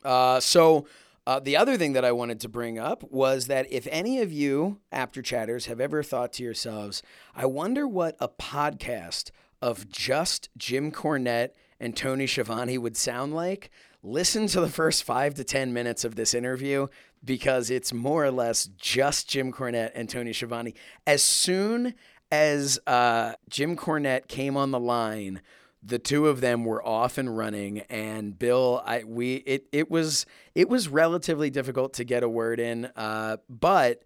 Uh, 0.03 0.39
so 0.39 0.85
uh, 1.27 1.39
the 1.39 1.57
other 1.57 1.77
thing 1.77 1.93
that 1.93 2.05
I 2.05 2.11
wanted 2.11 2.39
to 2.41 2.49
bring 2.49 2.79
up 2.79 3.03
was 3.11 3.47
that 3.47 3.71
if 3.71 3.87
any 3.91 4.21
of 4.21 4.31
you 4.31 4.79
Apter 4.91 5.21
chatters 5.21 5.65
have 5.65 5.79
ever 5.79 6.01
thought 6.01 6.33
to 6.33 6.43
yourselves, 6.43 7.03
I 7.35 7.45
wonder 7.45 7.87
what 7.87 8.15
a 8.19 8.29
podcast 8.29 9.31
of 9.61 9.89
just 9.89 10.49
Jim 10.57 10.91
Cornette 10.91 11.49
and 11.79 11.95
Tony 11.95 12.27
Schiavone 12.27 12.77
would 12.77 12.97
sound 12.97 13.33
like, 13.33 13.69
listen 14.03 14.47
to 14.47 14.61
the 14.61 14.69
first 14.69 15.03
five 15.03 15.33
to 15.35 15.43
10 15.43 15.73
minutes 15.73 16.03
of 16.03 16.15
this 16.15 16.33
interview 16.33 16.87
because 17.23 17.69
it's 17.69 17.91
more 17.93 18.25
or 18.25 18.31
less 18.31 18.65
just 18.77 19.29
Jim 19.29 19.51
Cornette 19.51 19.91
and 19.95 20.09
Tony 20.09 20.33
Schiavone. 20.33 20.73
As 21.05 21.23
soon 21.23 21.93
as 22.31 22.79
uh, 22.87 23.33
Jim 23.49 23.75
Cornette 23.75 24.27
came 24.27 24.55
on 24.55 24.71
the 24.71 24.79
line, 24.79 25.41
the 25.81 25.99
two 25.99 26.27
of 26.27 26.41
them 26.41 26.65
were 26.65 26.85
off 26.85 27.17
and 27.17 27.37
running 27.37 27.79
and 27.89 28.37
bill 28.37 28.83
i 28.85 29.01
we 29.05 29.35
it 29.35 29.65
it 29.71 29.89
was 29.89 30.25
it 30.53 30.67
was 30.67 30.89
relatively 30.89 31.49
difficult 31.49 31.93
to 31.93 32.03
get 32.03 32.21
a 32.21 32.27
word 32.27 32.59
in 32.59 32.83
uh, 32.97 33.37
but 33.47 34.03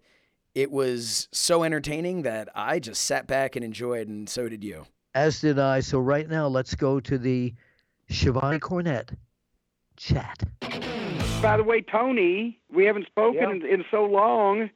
it 0.54 0.70
was 0.70 1.26
so 1.32 1.64
entertaining 1.64 2.22
that 2.22 2.48
i 2.54 2.78
just 2.78 3.02
sat 3.02 3.26
back 3.26 3.56
and 3.56 3.64
enjoyed 3.64 4.06
and 4.06 4.28
so 4.28 4.48
did 4.48 4.62
you 4.62 4.86
As 5.14 5.40
did 5.40 5.58
I. 5.60 5.80
So 5.80 6.00
right 6.00 6.28
now, 6.28 6.48
let's 6.48 6.74
go 6.74 6.98
to 7.00 7.18
the 7.18 7.54
Schiavone 8.10 8.58
Cornette 8.58 9.16
chat. 9.96 10.42
By 11.42 11.56
the 11.56 11.62
way, 11.62 11.82
Tony, 11.82 12.58
we 12.72 12.84
haven't 12.84 13.06
spoken 13.06 13.50
in, 13.50 13.66
in 13.66 13.84
so 13.90 14.04
long. 14.04 14.70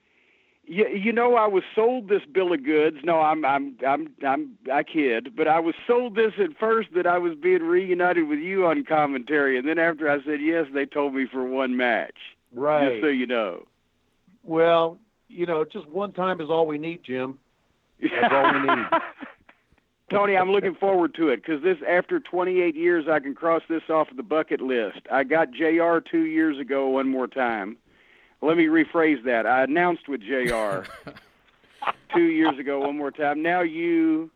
You, 0.65 0.87
you 0.89 1.13
know, 1.13 1.35
I 1.37 1.47
was 1.47 1.63
sold 1.75 2.09
this 2.09 2.23
bill 2.31 2.53
of 2.53 2.63
goods. 2.63 2.99
No, 3.03 3.21
I'm, 3.21 3.43
I'm, 3.45 3.77
I'm, 3.87 4.09
I'm, 4.27 4.51
I 4.71 4.83
kid. 4.83 5.35
But 5.35 5.49
I 5.49 5.61
was 5.61 5.75
sold 5.87 6.15
this 6.15 6.35
at 6.39 6.59
first 6.59 6.91
that 6.95 7.07
I 7.07 7.17
was 7.17 7.35
being 7.35 7.63
reunited 7.63 8.29
with 8.29 8.39
you 8.39 8.67
on 8.67 8.85
commentary, 8.85 9.59
and 9.59 9.67
then 9.67 9.79
after 9.79 10.11
I 10.11 10.23
said 10.25 10.41
yes, 10.43 10.67
they 10.75 10.85
told 10.85 11.15
me 11.15 11.27
for 11.31 11.43
one 11.43 11.77
match. 11.77 12.17
Right. 12.53 12.91
Just 12.91 13.03
so 13.03 13.09
you 13.09 13.27
know. 13.27 13.67
Well, 14.45 14.99
you 15.29 15.47
know, 15.47 15.65
just 15.65 15.89
one 15.89 16.13
time 16.13 16.41
is 16.41 16.51
all 16.51 16.67
we 16.67 16.79
need, 16.79 17.03
Jim. 17.03 17.39
That's 18.03 18.33
all 18.33 18.53
we 18.53 18.61
need. 18.61 18.87
Tony, 20.11 20.37
I'm 20.37 20.51
looking 20.51 20.75
forward 20.75 21.15
to 21.17 21.29
it 21.29 21.43
because 21.45 21.63
this, 21.63 21.77
after 21.87 22.19
28 22.19 22.75
years, 22.75 23.07
I 23.11 23.21
can 23.21 23.35
cross 23.35 23.63
this 23.69 23.83
off 23.91 24.09
the 24.17 24.23
bucket 24.23 24.61
list. 24.61 25.01
I 25.13 25.25
got 25.25 25.51
JR 25.53 25.99
two 25.99 26.25
years 26.25 26.59
ago 26.59 26.89
one 26.89 27.09
more 27.09 27.27
time. 27.27 27.77
Let 28.41 28.57
me 28.57 28.67
rephrase 28.67 29.25
that. 29.25 29.47
I 29.47 29.65
announced 29.65 30.09
with 30.09 30.23
JR 30.23 30.89
two 32.15 32.23
years 32.23 32.59
ago 32.59 32.81
one 32.81 32.97
more 32.97 33.11
time. 33.11 33.43
Now 33.43 33.61
you, 33.61 34.31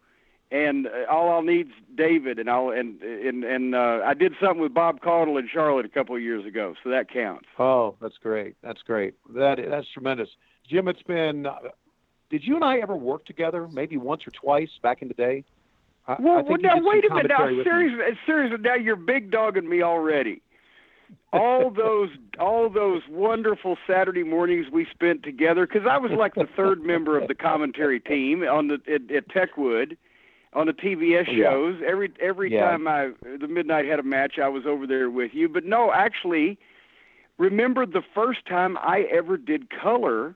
and 0.50 0.88
uh, 0.88 1.10
all 1.10 1.30
I'll 1.30 1.42
need's 1.42 1.72
David, 1.94 2.38
and 2.38 2.50
I'll 2.50 2.70
and 2.70 3.00
and 3.00 3.44
and 3.44 3.74
uh, 3.74 4.00
I 4.04 4.12
did 4.14 4.34
something 4.40 4.60
with 4.60 4.74
Bob 4.74 5.00
Caudle 5.00 5.38
in 5.38 5.48
Charlotte 5.50 5.86
a 5.86 5.88
couple 5.88 6.14
of 6.14 6.20
years 6.20 6.44
ago, 6.44 6.74
so 6.82 6.90
that 6.90 7.10
counts. 7.10 7.46
Oh, 7.58 7.94
that's 8.00 8.18
great. 8.18 8.56
That's 8.62 8.82
great. 8.82 9.14
That 9.34 9.58
that's 9.70 9.88
tremendous. 9.88 10.28
Jim, 10.68 10.88
it's 10.88 11.02
been. 11.02 11.46
Uh, 11.46 11.54
did 12.28 12.44
you 12.44 12.56
and 12.56 12.64
I 12.64 12.78
ever 12.78 12.96
work 12.96 13.24
together? 13.24 13.68
Maybe 13.68 13.96
once 13.96 14.26
or 14.26 14.30
twice 14.30 14.70
back 14.82 15.02
in 15.02 15.08
the 15.08 15.14
day. 15.14 15.44
I, 16.06 16.16
Well, 16.18 16.38
I 16.38 16.50
you 16.50 16.58
now 16.58 16.80
wait 16.80 17.04
a 17.04 17.14
minute. 17.14 17.28
Now, 17.28 17.36
commentary 17.38 17.56
with 17.56 17.66
me. 17.66 17.72
seriously, 17.72 18.18
seriously, 18.26 18.58
now 18.60 18.74
you're 18.74 18.96
big 18.96 19.30
dogging 19.30 19.68
me 19.68 19.82
already. 19.82 20.42
All 21.32 21.70
those, 21.76 22.10
all 22.38 22.68
those 22.68 23.02
wonderful 23.08 23.76
Saturday 23.86 24.24
mornings 24.24 24.66
we 24.72 24.86
spent 24.90 25.22
together, 25.22 25.66
because 25.66 25.86
I 25.88 25.98
was 25.98 26.10
like 26.12 26.34
the 26.34 26.48
third 26.56 26.82
member 26.82 27.18
of 27.18 27.28
the 27.28 27.34
commentary 27.34 28.00
team 28.00 28.42
on 28.42 28.68
the 28.68 28.74
at, 28.92 29.14
at 29.14 29.28
Techwood, 29.28 29.96
on 30.54 30.66
the 30.66 30.72
TBS 30.72 31.28
oh, 31.28 31.32
Yeah. 31.32 31.50
shows. 31.50 31.82
Every 31.86 32.12
every 32.20 32.52
Yeah. 32.52 32.70
time 32.70 32.88
I 32.88 33.12
the 33.40 33.48
midnight 33.48 33.86
had 33.86 33.98
a 33.98 34.02
match, 34.02 34.38
I 34.38 34.48
was 34.48 34.66
over 34.66 34.86
there 34.86 35.08
with 35.08 35.32
you. 35.34 35.48
But 35.48 35.64
no, 35.64 35.92
actually, 35.92 36.58
remember 37.38 37.86
the 37.86 38.02
first 38.14 38.44
time 38.46 38.76
I 38.78 39.02
ever 39.10 39.36
did 39.36 39.70
color 39.70 40.34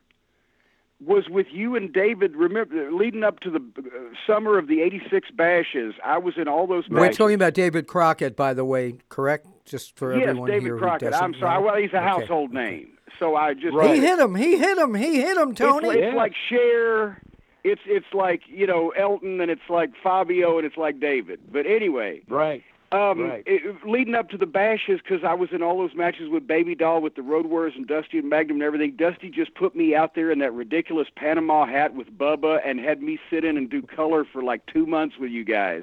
was 1.04 1.28
with 1.28 1.46
you 1.50 1.76
and 1.76 1.92
David. 1.92 2.34
Remember, 2.36 2.90
leading 2.90 3.22
up 3.22 3.40
to 3.40 3.50
the 3.50 3.58
uh, 3.78 3.82
summer 4.26 4.56
of 4.58 4.66
the 4.68 4.80
'86 4.82 5.30
bashes, 5.32 5.94
I 6.04 6.18
was 6.18 6.34
in 6.36 6.48
all 6.48 6.66
those. 6.66 6.88
We're 6.88 7.12
talking 7.12 7.34
about 7.34 7.54
David 7.54 7.86
Crockett, 7.86 8.34
by 8.36 8.54
the 8.54 8.64
way, 8.64 8.94
correct? 9.08 9.46
Just 9.64 9.96
for 9.98 10.14
yes, 10.16 10.28
everyone 10.28 10.48
David 10.50 10.62
here 10.64 10.78
Crockett. 10.78 11.02
who 11.08 11.10
doesn't 11.10 11.24
I'm 11.24 11.34
sorry. 11.40 11.60
know. 11.60 11.66
Well, 11.66 11.76
he's 11.76 11.92
a 11.92 11.96
Okay. 11.96 12.04
household 12.06 12.52
name, 12.52 12.88
so 13.18 13.34
I 13.36 13.54
just 13.54 13.76
He 13.78 13.98
hit 14.00 14.18
him. 14.18 14.34
He 14.34 14.56
hit 14.56 14.78
him. 14.78 14.94
He 14.94 15.20
hit 15.20 15.36
him, 15.36 15.50
It's, 15.50 15.58
Tony. 15.58 15.88
it's 15.90 16.16
like 16.16 16.32
Cher. 16.48 17.20
It's 17.64 17.80
it's 17.84 18.06
like 18.14 18.42
you 18.46 18.66
know 18.66 18.90
Elton, 18.90 19.40
and 19.40 19.50
it's 19.50 19.68
like 19.68 19.90
Fabio, 20.02 20.56
and 20.58 20.66
it's 20.66 20.76
like 20.76 21.00
David. 21.00 21.40
But 21.52 21.66
anyway, 21.66 22.22
Right. 22.28 22.62
Um, 22.92 23.20
Right. 23.20 23.42
it, 23.46 23.62
leading 23.86 24.14
up 24.14 24.28
to 24.30 24.38
the 24.38 24.46
bashes, 24.46 25.00
because 25.02 25.24
I 25.24 25.34
was 25.34 25.50
in 25.52 25.62
all 25.62 25.78
those 25.78 25.94
matches 25.94 26.28
with 26.28 26.46
Baby 26.46 26.74
Doll, 26.74 27.00
with 27.02 27.14
the 27.14 27.22
Road 27.22 27.46
Warriors 27.46 27.74
and 27.76 27.86
Dusty 27.86 28.18
and 28.18 28.28
Magnum 28.28 28.56
and 28.58 28.62
everything. 28.62 28.92
Dusty 28.92 29.28
just 29.30 29.54
put 29.54 29.74
me 29.74 29.94
out 29.94 30.14
there 30.14 30.30
in 30.30 30.38
that 30.38 30.52
ridiculous 30.52 31.08
Panama 31.16 31.66
hat 31.66 31.94
with 31.94 32.16
Bubba, 32.16 32.60
and 32.64 32.78
had 32.80 33.02
me 33.02 33.18
sit 33.30 33.44
in 33.44 33.56
and 33.56 33.68
do 33.68 33.82
color 33.82 34.24
for 34.24 34.42
like 34.42 34.64
two 34.66 34.86
months 34.86 35.16
with 35.18 35.30
you 35.30 35.44
guys, 35.44 35.82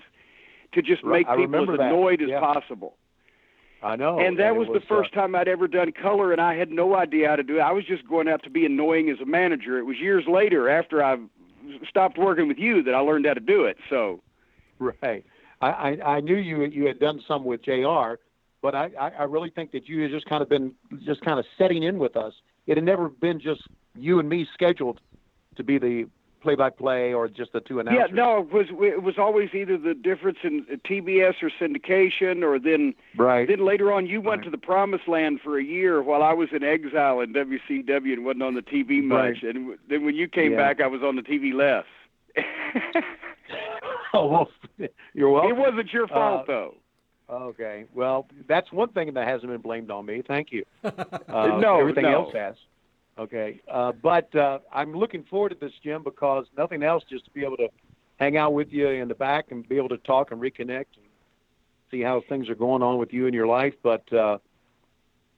to 0.72 0.82
just 0.82 1.04
make 1.04 1.28
I 1.28 1.36
people 1.36 1.70
as 1.72 1.78
that. 1.78 1.88
annoyed 1.88 2.22
as 2.22 2.30
Yeah. 2.30 2.40
possible. 2.40 2.96
I 3.86 3.98
know. 3.98 4.18
and 4.18 4.40
that 4.40 4.48
it 4.48 4.56
was, 4.56 4.70
the 4.72 4.80
first 4.80 5.12
uh, 5.12 5.20
time 5.20 5.36
I'd 5.36 5.50
ever 5.50 5.68
done 5.68 5.92
color, 5.92 6.32
and 6.32 6.40
I 6.40 6.56
had 6.56 6.72
no 6.72 6.96
idea 6.96 7.28
how 7.28 7.36
to 7.36 7.44
do 7.44 7.58
it. 7.58 7.60
I 7.60 7.74
was 7.74 7.84
just 7.84 8.08
going 8.08 8.30
out 8.30 8.42
to 8.44 8.50
be 8.50 8.66
annoying 8.66 9.10
as 9.10 9.20
a 9.20 9.26
manager. 9.26 9.78
It 9.78 9.84
was 9.84 9.98
years 9.98 10.26
later, 10.26 10.70
after 10.70 11.04
I 11.04 11.18
stopped 11.90 12.18
working 12.18 12.48
with 12.48 12.58
you, 12.58 12.82
that 12.84 12.94
I 12.96 13.00
learned 13.00 13.26
how 13.26 13.34
to 13.34 13.42
do 13.42 13.66
it. 13.66 13.78
So, 13.90 14.22
Right. 14.80 15.26
I, 15.64 15.70
I, 16.02 16.16
I 16.16 16.20
knew 16.20 16.36
you 16.36 16.64
you 16.66 16.86
had 16.88 17.00
done 17.00 17.22
some 17.28 17.44
with 17.46 17.64
Jr. 17.64 18.16
But 18.62 18.76
I, 18.76 18.90
I, 19.00 19.10
I 19.20 19.24
really 19.24 19.50
think 19.50 19.72
that 19.74 19.90
you 19.90 20.02
had 20.04 20.12
just 20.12 20.26
kind 20.26 20.42
of 20.42 20.48
been 20.50 20.74
just 21.06 21.22
kind 21.22 21.38
of 21.40 21.46
setting 21.58 21.84
in 21.84 22.00
with 22.00 22.16
us. 22.16 22.34
It 22.66 22.78
had 22.78 22.86
never 22.86 23.10
been 23.10 23.40
just 23.40 23.62
you 23.98 24.20
and 24.20 24.30
me 24.30 24.48
scheduled 24.54 25.02
to 25.58 25.64
be 25.64 25.78
the 25.78 26.06
play-by-play 26.42 27.14
or 27.14 27.28
just 27.30 27.54
the 27.54 27.62
two 27.62 27.80
announcers? 27.80 28.10
yeah, 28.10 28.16
no, 28.16 28.40
it 28.40 28.52
was 28.52 28.68
it 28.82 29.02
was 29.04 29.18
always 29.18 29.54
either 29.54 29.78
the 29.78 29.94
difference 29.94 30.40
in 30.44 30.66
TBS 30.90 31.36
or 31.42 31.50
syndication, 31.50 32.44
or 32.44 32.60
then 32.60 32.94
Right. 33.16 33.48
then 33.48 33.64
later 33.66 33.94
on 33.94 34.08
you 34.08 34.20
went 34.20 34.40
Right. 34.40 34.46
to 34.46 34.50
the 34.52 34.58
promised 34.58 35.08
land 35.08 35.40
for 35.42 35.58
a 35.58 35.64
year 35.64 36.02
while 36.02 36.22
I 36.24 36.34
was 36.34 36.50
in 36.52 36.64
exile 36.64 37.22
in 37.22 37.32
WCW 37.34 38.12
and 38.14 38.26
wasn't 38.26 38.44
on 38.44 38.56
the 38.56 38.62
TV 38.62 39.02
much. 39.02 39.42
Right. 39.42 39.56
And 39.56 39.78
then 39.90 40.04
when 40.06 40.16
you 40.16 40.28
came 40.28 40.52
Yeah. 40.52 40.58
back, 40.58 40.82
I 40.82 40.88
was 40.88 41.02
on 41.02 41.16
the 41.16 41.22
TV 41.24 41.54
less. 41.54 41.86
oh, 44.14 44.28
well, 44.80 44.88
you're 45.14 45.30
welcome. 45.30 45.52
it 45.52 45.58
wasn't 45.58 45.92
your 45.94 46.08
fault 46.08 46.42
Uh, 46.42 46.46
though. 46.48 46.76
Okay. 47.30 47.86
Well, 47.94 48.28
that's 48.48 48.72
one 48.72 48.90
thing 48.90 49.14
that 49.14 49.28
hasn't 49.28 49.52
been 49.52 49.62
blamed 49.62 49.90
on 49.92 50.06
me. 50.06 50.22
Thank 50.28 50.52
you. 50.52 50.64
Uh, 50.84 51.58
No, 51.60 51.80
everything 51.80 52.04
no. 52.04 52.26
else 52.26 52.34
has. 52.34 52.56
Okay. 53.18 53.62
Uh, 53.72 53.92
but 53.92 54.34
uh, 54.36 54.60
I'm 54.72 54.94
looking 54.94 55.24
forward 55.24 55.50
to 55.50 55.56
this, 55.60 55.72
Jim, 55.84 56.04
because 56.04 56.46
nothing 56.58 56.84
else 56.84 57.04
just 57.10 57.26
to 57.26 57.32
be 57.32 57.44
able 57.44 57.58
to 57.58 57.70
hang 58.20 58.38
out 58.38 58.54
with 58.54 58.72
you 58.72 58.88
in 58.88 59.08
the 59.08 59.16
back 59.16 59.52
and 59.52 59.68
be 59.68 59.78
able 59.78 59.90
to 59.90 59.98
talk 60.00 60.32
and 60.32 60.42
reconnect 60.42 60.86
and 60.98 61.06
see 61.90 62.02
how 62.02 62.22
things 62.30 62.50
are 62.50 62.56
going 62.56 62.84
on 62.84 62.98
with 62.98 63.14
you 63.14 63.26
in 63.28 63.34
your 63.34 63.48
life. 63.48 63.74
But 63.82 64.12
uh, 64.14 64.38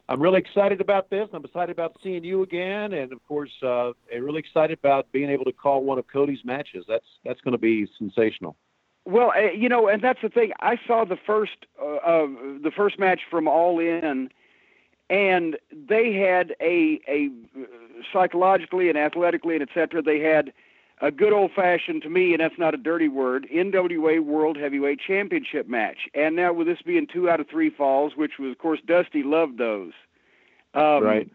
I'm 0.09 0.21
really 0.21 0.39
excited 0.39 0.81
about 0.81 1.09
this. 1.09 1.27
I'm 1.33 1.43
excited 1.45 1.71
about 1.71 1.95
seeing 2.03 2.23
you 2.23 2.43
again, 2.43 2.93
and 2.93 3.11
of 3.13 3.25
course, 3.27 3.51
uh, 3.63 3.89
I'm 4.13 4.23
really 4.23 4.39
excited 4.39 4.77
about 4.79 5.11
being 5.11 5.29
able 5.29 5.45
to 5.45 5.53
call 5.53 5.83
one 5.83 5.97
of 5.99 6.07
Cody's 6.07 6.43
matches. 6.43 6.85
That's 6.87 7.05
that's 7.23 7.41
going 7.41 7.53
to 7.53 7.57
be 7.57 7.87
sensational. 7.97 8.55
Well, 9.05 9.31
uh, 9.35 9.51
you 9.51 9.69
know, 9.69 9.87
and 9.87 10.01
that's 10.01 10.21
the 10.21 10.29
thing. 10.29 10.51
I 10.61 10.77
saw 10.87 11.05
the 11.05 11.17
first 11.17 11.67
uh, 11.81 11.95
uh, 11.95 12.27
the 12.61 12.71
first 12.75 12.97
match 12.97 13.21
from 13.29 13.47
All 13.47 13.79
In, 13.79 14.29
and 15.09 15.57
they 15.71 16.13
had 16.13 16.55
a 16.59 16.99
a 17.07 17.29
psychologically 18.11 18.89
and 18.89 18.97
athletically 18.97 19.55
and 19.55 19.61
et 19.61 19.69
cetera. 19.73 20.01
They 20.01 20.19
had 20.19 20.51
a 21.01 21.11
good 21.11 21.33
old 21.33 21.51
fashioned 21.51 22.01
to 22.03 22.09
me, 22.09 22.33
and 22.33 22.39
that's 22.39 22.57
not 22.57 22.73
a 22.73 22.77
dirty 22.77 23.07
word, 23.07 23.47
NWA 23.53 24.23
World 24.23 24.57
Heavyweight 24.57 24.99
Championship 25.05 25.67
match. 25.67 26.07
And 26.13 26.35
now 26.35 26.53
with 26.53 26.67
this 26.67 26.81
being 26.83 27.05
two 27.05 27.29
out 27.29 27.39
of 27.39 27.47
three 27.47 27.69
falls, 27.69 28.13
which 28.15 28.33
was 28.39 28.51
of 28.51 28.57
course 28.57 28.79
Dusty 28.85 29.21
loved 29.21 29.57
those. 29.57 29.91
Um, 30.73 31.03
Right. 31.03 31.29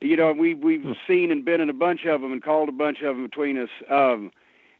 You 0.00 0.16
know, 0.16 0.32
we 0.32 0.54
we've 0.54 0.94
seen 1.08 1.32
and 1.32 1.44
been 1.44 1.60
in 1.60 1.70
a 1.70 1.74
bunch 1.74 2.04
of 2.04 2.20
them 2.20 2.30
and 2.30 2.42
called 2.42 2.68
a 2.68 2.72
bunch 2.72 2.98
of 3.00 3.16
them 3.16 3.24
between 3.24 3.58
us. 3.58 3.70
Um, 3.90 4.30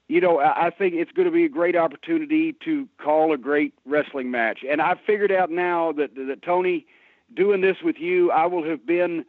you 0.09 0.20
know, 0.20 0.39
I 0.39 0.66
I 0.66 0.70
think 0.70 0.95
it's 0.95 1.12
going 1.12 1.27
to 1.27 1.33
be 1.33 1.45
a 1.45 1.49
great 1.49 1.77
opportunity 1.77 2.55
to 2.65 2.89
call 2.99 3.33
a 3.33 3.39
great 3.39 3.74
wrestling 3.85 4.31
match. 4.31 4.61
And 4.69 4.81
I've 4.81 5.01
figured 5.07 5.33
out 5.33 5.51
now 5.51 5.93
that 5.93 6.15
that 6.15 6.43
Tony, 6.43 6.87
doing 7.35 7.61
this 7.61 7.77
with 7.83 7.97
you, 7.99 8.31
I 8.31 8.47
will 8.47 8.65
have 8.65 8.87
been 8.87 9.24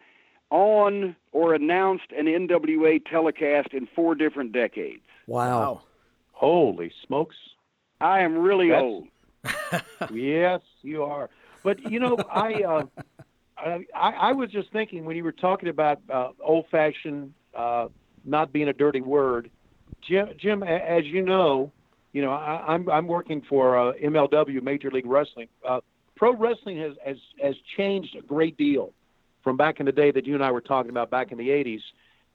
on 0.50 1.16
or 1.32 1.54
announced 1.54 2.12
an 2.18 2.26
NWA 2.26 3.04
telecast 3.06 3.70
in 3.74 3.88
four 3.96 4.16
different 4.16 4.54
decades. 4.54 5.02
Wow. 5.26 5.82
Holy 6.32 6.92
smokes! 7.06 7.36
I 8.00 8.22
am 8.22 8.38
really 8.38 8.70
That's- 8.70 8.84
old. 8.84 9.08
yes, 10.14 10.62
you 10.82 11.04
are. 11.04 11.30
But 11.64 11.92
you 11.92 12.00
know, 12.00 12.18
I, 12.32 12.64
uh, 12.64 12.84
I 13.58 13.86
I 13.96 14.12
I 14.12 14.32
was 14.34 14.52
just 14.52 14.72
thinking 14.72 15.06
when 15.06 15.16
you 15.18 15.24
were 15.24 15.32
talking 15.32 15.70
about 15.70 16.00
uh, 16.10 16.30
old-fashioned 16.42 17.34
uh, 17.56 17.88
not 18.24 18.54
being 18.54 18.68
a 18.68 18.74
dirty 18.74 19.02
word, 19.02 19.50
Jim. 20.08 20.30
Jim, 20.38 20.64
as 20.64 21.06
you 21.06 21.22
know, 21.22 21.72
you 22.14 22.22
know 22.22 22.32
I, 22.32 22.74
I'm 22.74 22.90
I'm 22.90 23.08
working 23.08 23.42
for 23.42 23.78
uh, 23.78 23.94
MLW 23.94 24.62
Major 24.62 24.90
League 24.92 25.06
Wrestling. 25.06 25.48
Uh, 25.68 25.82
pro 26.16 26.36
wrestling 26.36 26.78
has, 26.80 26.94
has 27.06 27.18
has 27.42 27.56
changed 27.76 28.16
a 28.16 28.22
great 28.22 28.58
deal 28.58 28.94
from 29.44 29.58
back 29.58 29.80
in 29.80 29.86
the 29.86 29.92
day 29.92 30.12
that 30.12 30.26
you 30.26 30.36
and 30.36 30.44
I 30.44 30.52
were 30.52 30.62
talking 30.62 30.90
about 30.90 31.10
back 31.10 31.32
in 31.32 31.38
the 31.38 31.50
'80s. 31.50 31.82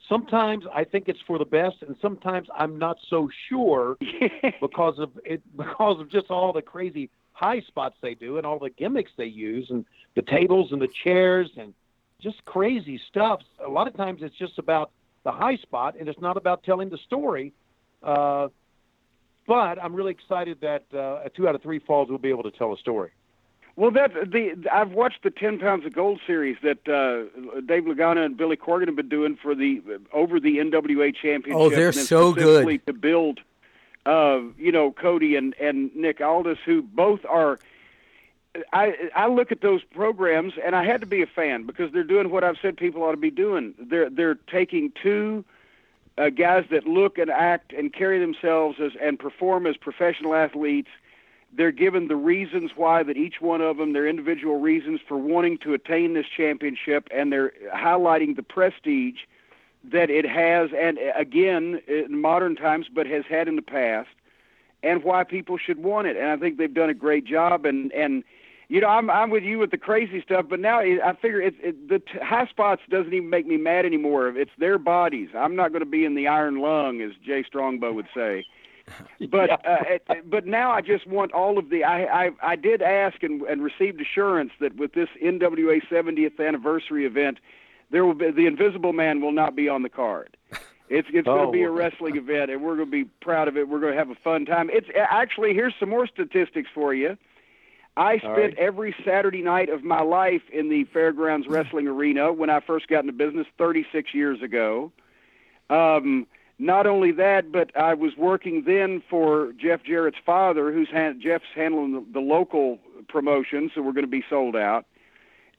Sometimes 0.08 0.64
I 0.74 0.84
think 0.84 1.08
it's 1.08 1.20
for 1.26 1.38
the 1.38 1.44
best, 1.44 1.76
and 1.86 1.96
sometimes 2.02 2.48
I'm 2.54 2.78
not 2.78 2.98
so 3.08 3.28
sure 3.48 3.96
because 4.60 4.98
of 4.98 5.10
it 5.24 5.42
because 5.56 6.00
of 6.00 6.10
just 6.10 6.30
all 6.30 6.52
the 6.52 6.62
crazy 6.62 7.10
high 7.32 7.60
spots 7.60 7.96
they 8.00 8.14
do 8.14 8.36
and 8.38 8.46
all 8.46 8.58
the 8.58 8.70
gimmicks 8.70 9.10
they 9.16 9.26
use 9.26 9.70
and 9.70 9.84
the 10.14 10.22
tables 10.22 10.72
and 10.72 10.80
the 10.80 10.88
chairs 11.04 11.50
and 11.56 11.74
just 12.20 12.44
crazy 12.44 13.00
stuff. 13.08 13.40
A 13.64 13.68
lot 13.68 13.88
of 13.88 13.96
times 13.96 14.22
it's 14.22 14.36
just 14.36 14.58
about 14.58 14.90
the 15.24 15.32
high 15.32 15.56
spot 15.56 15.96
and 15.98 16.08
it's 16.08 16.20
not 16.20 16.36
about 16.36 16.62
telling 16.62 16.88
the 16.88 16.98
story. 16.98 17.52
Uh, 18.02 18.48
but 19.46 19.82
I'm 19.82 19.94
really 19.94 20.12
excited 20.12 20.60
that 20.60 20.84
uh, 20.94 21.28
two 21.34 21.48
out 21.48 21.54
of 21.54 21.62
three 21.62 21.78
falls 21.78 22.08
will 22.08 22.18
be 22.18 22.30
able 22.30 22.44
to 22.44 22.50
tell 22.50 22.72
a 22.72 22.76
story. 22.76 23.10
Well, 23.74 23.90
that 23.92 24.12
the 24.30 24.66
I've 24.70 24.92
watched 24.92 25.22
the 25.22 25.30
Ten 25.30 25.58
Pounds 25.58 25.86
of 25.86 25.94
Gold 25.94 26.20
series 26.26 26.58
that 26.62 26.86
uh, 26.86 27.60
Dave 27.60 27.84
Lagana 27.84 28.24
and 28.24 28.36
Billy 28.36 28.56
Corgan 28.56 28.86
have 28.86 28.96
been 28.96 29.08
doing 29.08 29.38
for 29.42 29.54
the 29.54 29.80
over 30.12 30.38
the 30.38 30.58
NWA 30.58 31.14
Championship. 31.14 31.54
Oh, 31.54 31.70
they're 31.70 31.92
so 31.92 32.32
good. 32.32 32.86
to 32.86 32.92
build. 32.92 33.40
Uh, 34.04 34.40
you 34.58 34.72
know, 34.72 34.90
Cody 34.92 35.36
and 35.36 35.54
and 35.58 35.94
Nick 35.96 36.20
Aldis, 36.20 36.58
who 36.66 36.82
both 36.82 37.24
are. 37.24 37.58
I 38.74 39.10
I 39.16 39.28
look 39.28 39.50
at 39.52 39.62
those 39.62 39.82
programs 39.84 40.52
and 40.62 40.76
I 40.76 40.84
had 40.84 41.00
to 41.00 41.06
be 41.06 41.22
a 41.22 41.26
fan 41.26 41.64
because 41.64 41.90
they're 41.92 42.04
doing 42.04 42.30
what 42.30 42.44
I've 42.44 42.58
said 42.60 42.76
people 42.76 43.02
ought 43.04 43.12
to 43.12 43.16
be 43.16 43.30
doing. 43.30 43.74
They're 43.78 44.10
they're 44.10 44.34
taking 44.34 44.92
two 45.02 45.46
uh, 46.18 46.28
guys 46.30 46.64
that 46.70 46.86
look 46.86 47.18
and 47.18 47.30
act 47.30 47.72
and 47.72 47.92
carry 47.92 48.18
themselves 48.18 48.78
as 48.80 48.92
and 49.00 49.18
perform 49.18 49.66
as 49.66 49.76
professional 49.76 50.34
athletes 50.34 50.88
they're 51.54 51.70
given 51.70 52.08
the 52.08 52.16
reasons 52.16 52.70
why 52.76 53.02
that 53.02 53.16
each 53.16 53.40
one 53.40 53.60
of 53.60 53.76
them 53.76 53.92
their 53.92 54.06
individual 54.06 54.58
reasons 54.58 55.00
for 55.06 55.16
wanting 55.16 55.58
to 55.58 55.74
attain 55.74 56.14
this 56.14 56.26
championship 56.34 57.08
and 57.10 57.32
they're 57.32 57.52
highlighting 57.74 58.36
the 58.36 58.42
prestige 58.42 59.20
that 59.84 60.10
it 60.10 60.26
has 60.26 60.70
and 60.76 60.98
uh, 60.98 61.12
again 61.16 61.80
in 61.88 62.20
modern 62.20 62.56
times 62.56 62.86
but 62.92 63.06
has 63.06 63.24
had 63.28 63.48
in 63.48 63.56
the 63.56 63.62
past 63.62 64.08
and 64.82 65.04
why 65.04 65.24
people 65.24 65.58
should 65.58 65.82
want 65.82 66.06
it. 66.06 66.16
And 66.16 66.26
I 66.26 66.36
think 66.36 66.58
they've 66.58 66.72
done 66.72 66.90
a 66.90 66.94
great 66.94 67.24
job 67.24 67.64
and 67.64 67.92
and 67.92 68.24
you 68.72 68.80
know 68.80 68.88
I'm 68.88 69.10
I'm 69.10 69.28
with 69.28 69.42
you 69.44 69.58
with 69.58 69.70
the 69.70 69.78
crazy 69.78 70.22
stuff 70.22 70.46
but 70.48 70.58
now 70.58 70.80
I 70.80 71.12
figure 71.20 71.40
it's 71.40 71.56
it, 71.60 71.88
the 71.88 71.98
t- 71.98 72.18
high 72.22 72.46
spots 72.46 72.80
doesn't 72.88 73.12
even 73.12 73.28
make 73.28 73.46
me 73.46 73.58
mad 73.58 73.84
anymore 73.84 74.28
it's 74.28 74.50
their 74.58 74.78
bodies 74.78 75.28
I'm 75.36 75.54
not 75.54 75.72
going 75.72 75.80
to 75.80 75.90
be 75.90 76.04
in 76.06 76.14
the 76.14 76.26
iron 76.26 76.60
lung 76.60 77.02
as 77.02 77.12
Jay 77.24 77.44
Strongbow 77.46 77.92
would 77.92 78.08
say 78.14 78.46
but 79.30 79.50
uh, 79.50 79.76
it, 79.86 80.30
but 80.30 80.46
now 80.46 80.72
I 80.72 80.80
just 80.80 81.06
want 81.06 81.32
all 81.32 81.56
of 81.56 81.70
the. 81.70 81.84
I 81.84 82.24
I, 82.24 82.30
I 82.42 82.56
did 82.56 82.82
ask 82.82 83.22
and, 83.22 83.42
and 83.42 83.62
received 83.62 84.00
assurance 84.00 84.50
that 84.60 84.74
with 84.76 84.92
this 84.92 85.08
NWA 85.22 85.80
70th 85.88 86.44
anniversary 86.44 87.06
event, 87.06 87.38
there 87.92 88.04
will 88.04 88.14
be 88.14 88.32
the 88.32 88.46
Invisible 88.46 88.92
Man 88.92 89.20
will 89.20 89.30
not 89.32 89.54
be 89.54 89.68
on 89.68 89.82
the 89.82 89.88
card. 89.88 90.36
It's 90.88 91.08
it's 91.12 91.26
going 91.26 91.40
Oh, 91.40 91.46
to 91.46 91.52
be 91.52 91.62
a 91.62 91.70
wrestling 91.70 92.16
event, 92.16 92.50
and 92.50 92.60
we're 92.60 92.74
going 92.74 92.90
to 92.90 93.04
be 93.04 93.04
proud 93.20 93.46
of 93.46 93.56
it. 93.56 93.68
We're 93.68 93.80
going 93.80 93.92
to 93.92 93.98
have 93.98 94.10
a 94.10 94.16
fun 94.16 94.46
time. 94.46 94.68
It's 94.72 94.88
actually 94.96 95.54
here's 95.54 95.74
some 95.78 95.88
more 95.88 96.08
statistics 96.08 96.68
for 96.74 96.92
you. 96.92 97.16
I 97.96 98.18
spent 98.18 98.36
right. 98.36 98.58
every 98.58 98.94
Saturday 99.04 99.42
night 99.42 99.68
of 99.68 99.84
my 99.84 100.00
life 100.00 100.42
in 100.50 100.70
the 100.70 100.84
Fairgrounds 100.84 101.46
Wrestling 101.46 101.86
Arena 101.86 102.32
when 102.32 102.48
I 102.48 102.60
first 102.60 102.88
got 102.88 103.00
into 103.00 103.12
business 103.12 103.46
36 103.58 104.14
years 104.14 104.40
ago. 104.40 104.92
Um, 105.68 106.26
not 106.58 106.86
only 106.86 107.12
that, 107.12 107.52
but 107.52 107.76
I 107.76 107.94
was 107.94 108.16
working 108.16 108.64
then 108.64 109.02
for 109.10 109.52
Jeff 109.58 109.82
Jarrett's 109.82 110.18
father, 110.24 110.72
who's 110.72 110.88
han- 110.90 111.20
Jeff's 111.20 111.44
handling 111.54 111.92
the, 111.92 112.04
the 112.12 112.20
local 112.20 112.78
promotions, 113.08 113.72
so 113.74 113.82
we're 113.82 113.92
going 113.92 114.04
to 114.04 114.10
be 114.10 114.24
sold 114.30 114.56
out. 114.56 114.86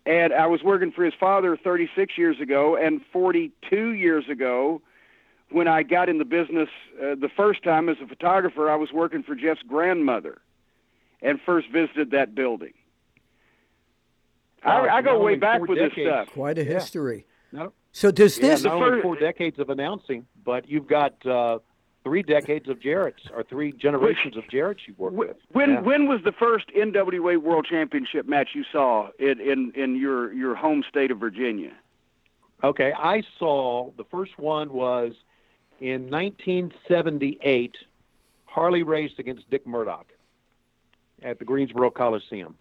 And 0.05 0.33
I 0.33 0.47
was 0.47 0.63
working 0.63 0.91
for 0.91 1.03
his 1.03 1.13
father 1.19 1.55
36 1.55 2.17
years 2.17 2.39
ago, 2.39 2.75
and 2.75 3.01
42 3.11 3.89
years 3.91 4.27
ago, 4.29 4.81
when 5.49 5.67
I 5.67 5.83
got 5.83 6.09
in 6.09 6.17
the 6.17 6.25
business 6.25 6.69
uh, 6.97 7.15
the 7.15 7.29
first 7.35 7.63
time 7.63 7.89
as 7.89 7.97
a 8.01 8.07
photographer, 8.07 8.69
I 8.69 8.75
was 8.75 8.91
working 8.91 9.23
for 9.23 9.35
Jeff's 9.35 9.61
grandmother, 9.61 10.41
and 11.23 11.39
first 11.45 11.69
visited 11.71 12.11
that 12.11 12.35
building. 12.35 12.73
Wow, 14.63 14.85
I, 14.85 14.97
I 14.97 15.01
go 15.01 15.19
way 15.19 15.35
back 15.35 15.61
with 15.61 15.77
decades. 15.79 15.95
this 15.95 16.05
stuff. 16.05 16.27
Quite 16.29 16.57
a 16.59 16.63
Yeah. 16.63 16.73
history. 16.73 17.25
No. 17.51 17.73
So 17.91 18.11
does 18.11 18.37
Yeah, 18.37 18.49
this? 18.49 18.63
not 18.63 18.73
only 18.73 18.89
fir- 18.89 19.01
four 19.01 19.15
decades 19.15 19.57
of 19.59 19.69
announcing, 19.69 20.25
but 20.43 20.67
you've 20.69 20.87
got 20.87 21.25
uh, 21.25 21.59
three 22.03 22.23
decades 22.23 22.67
of 22.69 22.79
Jarrett's, 22.79 23.23
or 23.33 23.43
three 23.43 23.71
generations 23.71 24.35
of 24.37 24.47
Jarrett's 24.49 24.87
you 24.87 24.93
worked 24.97 25.15
with. 25.15 25.37
When 25.49 25.69
Yeah. 25.71 25.81
when 25.81 26.07
was 26.07 26.21
the 26.23 26.31
first 26.31 26.67
NWA 26.75 27.37
World 27.37 27.65
Championship 27.69 28.27
match 28.27 28.49
you 28.53 28.63
saw 28.71 29.09
in 29.19 29.39
in, 29.39 29.71
in 29.75 29.95
your, 29.95 30.31
your 30.33 30.55
home 30.55 30.83
state 30.89 31.11
of 31.11 31.19
Virginia? 31.19 31.71
Okay, 32.63 32.93
I 32.97 33.23
saw 33.37 33.91
the 33.97 34.05
first 34.05 34.37
one 34.39 34.71
was 34.71 35.13
in 35.81 36.09
1978. 36.09 37.75
Harley 38.45 38.83
Race 38.83 39.11
against 39.17 39.49
Dick 39.49 39.65
Murdoch 39.67 40.05
at 41.23 41.39
the 41.39 41.45
Greensboro 41.45 41.89
Coliseum. 41.91 42.55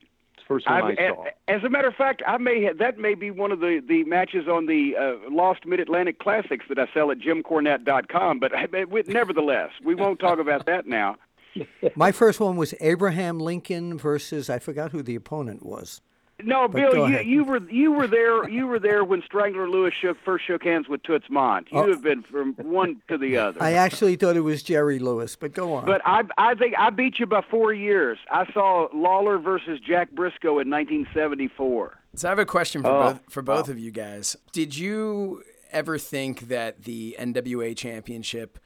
It's 0.00 0.42
the 0.42 0.46
first 0.46 0.68
one 0.68 0.82
I, 0.82 0.86
I've- 0.88 0.96
saw. 1.08 1.24
As 1.48 1.62
a 1.64 1.68
matter 1.68 1.88
of 1.88 1.94
fact, 1.94 2.22
I 2.26 2.38
may 2.38 2.62
have, 2.64 2.78
that 2.78 2.98
may 2.98 3.14
be 3.14 3.30
one 3.30 3.52
of 3.52 3.60
the, 3.60 3.82
the 3.86 4.04
matches 4.04 4.46
on 4.48 4.66
the 4.66 4.96
uh, 4.96 5.30
Lost 5.30 5.66
Mid 5.66 5.80
Atlantic 5.80 6.18
Classics 6.18 6.64
that 6.68 6.78
I 6.78 6.86
sell 6.94 7.10
at 7.10 7.18
jimcornette.com. 7.18 8.38
But 8.38 8.54
I, 8.54 8.66
but 8.66 9.08
nevertheless, 9.08 9.70
we 9.84 9.94
won't 9.94 10.20
talk 10.20 10.38
about 10.38 10.66
that 10.66 10.86
now. 10.86 11.16
My 11.96 12.12
first 12.12 12.38
one 12.38 12.56
was 12.56 12.74
Abraham 12.80 13.40
Lincoln 13.40 13.98
versus 13.98 14.48
I 14.48 14.60
forgot 14.60 14.92
who 14.92 15.02
the 15.02 15.16
opponent 15.16 15.64
was. 15.66 16.00
No, 16.44 16.68
But 16.68 16.76
Bill, 16.92 17.08
you, 17.10 17.18
you 17.20 17.44
were 17.44 17.60
you 17.70 17.92
were 17.92 18.06
there 18.06 18.48
you 18.48 18.66
were 18.66 18.78
there 18.78 19.04
when 19.04 19.22
Strangler 19.22 19.68
Lewis 19.68 19.94
shook 20.00 20.16
first 20.24 20.46
shook 20.46 20.62
hands 20.64 20.88
with 20.88 21.02
Toots 21.02 21.26
Mondt. 21.30 21.66
You 21.72 21.78
Oh. 21.80 21.88
have 21.90 22.02
been 22.02 22.22
from 22.22 22.54
one 22.54 23.02
to 23.08 23.16
the 23.18 23.36
other. 23.44 23.62
I 23.62 23.72
actually 23.72 24.16
thought 24.16 24.36
it 24.36 24.40
was 24.40 24.62
Jerry 24.62 24.98
Lewis, 24.98 25.36
but 25.36 25.52
go 25.52 25.74
on. 25.74 25.86
But 25.86 26.00
I 26.04 26.22
I 26.38 26.54
think 26.54 26.74
I 26.78 26.90
beat 26.90 27.18
you 27.18 27.26
by 27.26 27.42
four 27.50 27.72
years. 27.72 28.18
I 28.30 28.50
saw 28.52 28.88
Lawler 28.94 29.38
versus 29.38 29.80
Jack 29.80 30.12
Brisco 30.12 30.60
in 30.62 30.68
1974. 30.70 31.96
So 32.16 32.28
I 32.28 32.30
have 32.30 32.38
a 32.38 32.46
question 32.46 32.82
for 32.82 32.88
Oh, 32.88 33.02
both 33.12 33.20
for 33.28 33.42
both 33.42 33.68
oh. 33.68 33.72
of 33.72 33.78
you 33.78 33.90
guys. 33.90 34.36
Did 34.52 34.76
you 34.76 35.42
ever 35.72 35.98
think 35.98 36.48
that 36.48 36.82
the 36.84 37.16
NWA 37.18 37.76
championship 37.76 38.58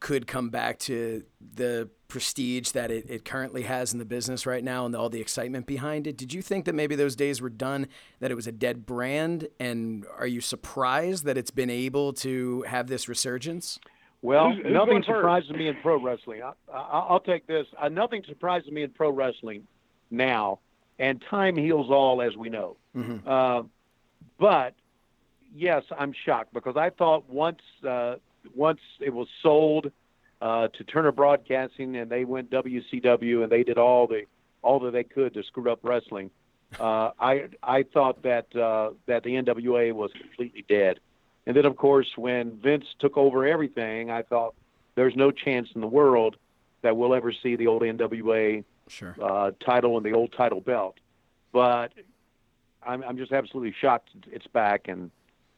could 0.00 0.26
come 0.26 0.50
back 0.50 0.78
to 0.80 1.22
the 1.54 1.88
prestige 2.10 2.72
that 2.72 2.90
it, 2.90 3.06
it 3.08 3.24
currently 3.24 3.62
has 3.62 3.92
in 3.94 3.98
the 3.98 4.04
business 4.04 4.44
right 4.44 4.62
now 4.62 4.84
and 4.84 4.94
all 4.94 5.08
the 5.08 5.20
excitement 5.20 5.66
behind 5.66 6.06
it? 6.06 6.16
Did 6.18 6.34
you 6.34 6.42
think 6.42 6.66
that 6.66 6.74
maybe 6.74 6.94
those 6.96 7.16
days 7.16 7.40
were 7.40 7.48
done, 7.48 7.86
that 8.18 8.30
it 8.30 8.34
was 8.34 8.46
a 8.46 8.52
dead 8.52 8.84
brand? 8.84 9.48
And 9.58 10.04
are 10.18 10.26
you 10.26 10.42
surprised 10.42 11.24
that 11.24 11.38
it's 11.38 11.50
been 11.50 11.70
able 11.70 12.12
to 12.14 12.62
have 12.62 12.88
this 12.88 13.08
resurgence? 13.08 13.78
Well, 14.22 14.50
Who's- 14.50 14.62
who's 14.64 14.72
nothing 14.74 14.90
going 14.90 15.04
surprises 15.04 15.50
me 15.52 15.68
in 15.68 15.76
pro 15.76 15.98
wrestling. 15.98 16.42
I, 16.42 16.52
I, 16.70 16.80
I'll 17.08 17.20
take 17.20 17.46
this. 17.46 17.66
Uh, 17.80 17.88
nothing 17.88 18.22
surprises 18.28 18.70
me 18.70 18.82
in 18.82 18.90
pro 18.90 19.10
wrestling 19.10 19.66
now, 20.10 20.58
and 20.98 21.22
time 21.30 21.56
heals 21.56 21.88
all, 21.90 22.20
as 22.20 22.36
we 22.36 22.50
know. 22.50 22.76
Mhm. 22.94 23.26
Uh, 23.26 23.62
but 24.38 24.74
yes, 25.54 25.84
I'm 25.98 26.12
shocked 26.26 26.52
because 26.52 26.76
I 26.76 26.90
thought 26.90 27.30
once 27.30 27.60
uh, 27.88 28.16
once 28.54 28.80
it 29.00 29.14
was 29.14 29.28
sold 29.42 29.90
uh, 30.40 30.68
to 30.68 30.84
Turner 30.84 31.12
Broadcasting 31.12 31.96
and 31.96 32.10
they 32.10 32.24
went 32.24 32.50
WCW 32.50 33.42
and 33.42 33.50
they 33.52 33.62
did 33.62 33.78
all 33.78 34.06
the 34.06 34.24
all 34.62 34.78
that 34.80 34.92
they 34.92 35.04
could 35.04 35.34
to 35.34 35.42
screw 35.42 35.70
up 35.70 35.80
wrestling. 35.82 36.30
Uh, 36.78 37.10
I 37.18 37.48
I 37.62 37.82
thought 37.82 38.22
that 38.22 38.54
uh, 38.54 38.90
that 39.06 39.22
the 39.24 39.30
NWA 39.30 39.92
was 39.92 40.10
completely 40.12 40.64
dead. 40.68 41.00
And 41.46 41.56
then, 41.56 41.64
of 41.64 41.76
course, 41.76 42.06
when 42.16 42.52
Vince 42.60 42.84
took 42.98 43.16
over 43.16 43.46
everything, 43.46 44.10
I 44.10 44.22
thought 44.22 44.54
there's 44.94 45.16
no 45.16 45.30
chance 45.30 45.68
in 45.74 45.80
the 45.80 45.86
world 45.86 46.36
that 46.82 46.96
we'll 46.96 47.14
ever 47.14 47.32
see 47.32 47.56
the 47.56 47.66
old 47.66 47.82
NWA 47.82 48.62
Sure. 48.88 49.16
uh, 49.22 49.52
title 49.64 49.96
and 49.96 50.04
the 50.04 50.12
old 50.12 50.32
title 50.32 50.60
belt. 50.60 50.98
But 51.52 51.92
I'm, 52.82 53.02
I'm 53.02 53.16
just 53.16 53.32
absolutely 53.32 53.74
shocked 53.80 54.10
it's 54.30 54.46
back 54.46 54.88
and 54.88 55.10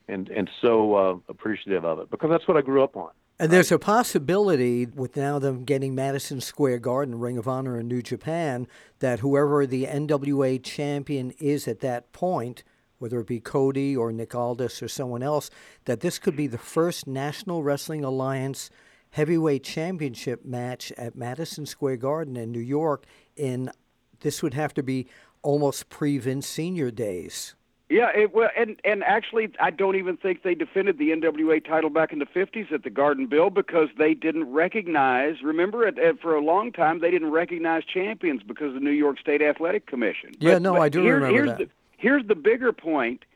and 0.08 0.28
and 0.28 0.50
so 0.60 0.94
uh, 0.94 1.16
appreciative 1.28 1.84
of 1.84 1.98
it 1.98 2.10
because 2.10 2.30
that's 2.30 2.46
what 2.48 2.56
I 2.56 2.62
grew 2.62 2.82
up 2.82 2.96
on. 2.96 3.10
And 3.42 3.50
there's 3.50 3.72
a 3.72 3.78
possibility 3.80 4.86
with 4.86 5.16
now 5.16 5.40
them 5.40 5.64
getting 5.64 5.96
Madison 5.96 6.40
Square 6.40 6.78
Garden, 6.78 7.18
Ring 7.18 7.36
of 7.36 7.48
Honor 7.48 7.76
in 7.76 7.88
New 7.88 8.00
Japan, 8.00 8.68
that 9.00 9.18
whoever 9.18 9.66
the 9.66 9.84
NWA 9.84 10.62
champion 10.62 11.32
is 11.40 11.66
at 11.66 11.80
that 11.80 12.12
point, 12.12 12.62
whether 13.00 13.18
it 13.18 13.26
be 13.26 13.40
Cody 13.40 13.96
or 13.96 14.12
Nick 14.12 14.32
Aldis 14.32 14.80
or 14.80 14.86
someone 14.86 15.24
else, 15.24 15.50
that 15.86 16.02
this 16.02 16.20
could 16.20 16.36
be 16.36 16.46
the 16.46 16.56
first 16.56 17.08
National 17.08 17.64
Wrestling 17.64 18.04
Alliance 18.04 18.70
heavyweight 19.10 19.64
championship 19.64 20.44
match 20.44 20.92
at 20.92 21.16
Madison 21.16 21.66
Square 21.66 21.96
Garden 21.96 22.36
in 22.36 22.52
New 22.52 22.60
York. 22.60 23.06
In 23.34 23.72
this 24.20 24.40
would 24.44 24.54
have 24.54 24.72
to 24.74 24.84
be 24.84 25.08
almost 25.42 25.88
pre 25.88 26.16
Vince 26.16 26.46
Senior 26.46 26.92
days. 26.92 27.56
Yeah, 27.92 28.08
it, 28.14 28.34
well, 28.34 28.48
and 28.56 28.80
and 28.84 29.04
actually, 29.04 29.50
I 29.60 29.70
don't 29.70 29.96
even 29.96 30.16
think 30.16 30.44
they 30.44 30.54
defended 30.54 30.96
the 30.96 31.10
NWA 31.10 31.62
title 31.62 31.90
back 31.90 32.10
in 32.10 32.20
the 32.20 32.24
'50s 32.24 32.72
at 32.72 32.84
the 32.84 32.90
Garden 32.90 33.26
Bill 33.26 33.50
because 33.50 33.90
they 33.98 34.14
didn't 34.14 34.50
recognize. 34.50 35.42
Remember, 35.42 35.86
it, 35.86 35.98
it, 35.98 36.18
for 36.18 36.34
a 36.34 36.40
long 36.40 36.72
time, 36.72 37.00
they 37.00 37.10
didn't 37.10 37.32
recognize 37.32 37.84
champions 37.84 38.42
because 38.42 38.68
of 38.68 38.74
the 38.74 38.80
New 38.80 38.92
York 38.92 39.20
State 39.20 39.42
Athletic 39.42 39.86
Commission. 39.86 40.30
Yeah, 40.40 40.56
no, 40.56 40.74
I 40.76 40.88
do 40.88 41.02
here- 41.02 41.16
remember 41.16 41.36
here's 41.36 41.48
that. 41.50 41.58
The, 41.58 41.68
here's 41.98 42.26
the 42.26 42.34
bigger 42.34 42.72
point: 42.72 43.26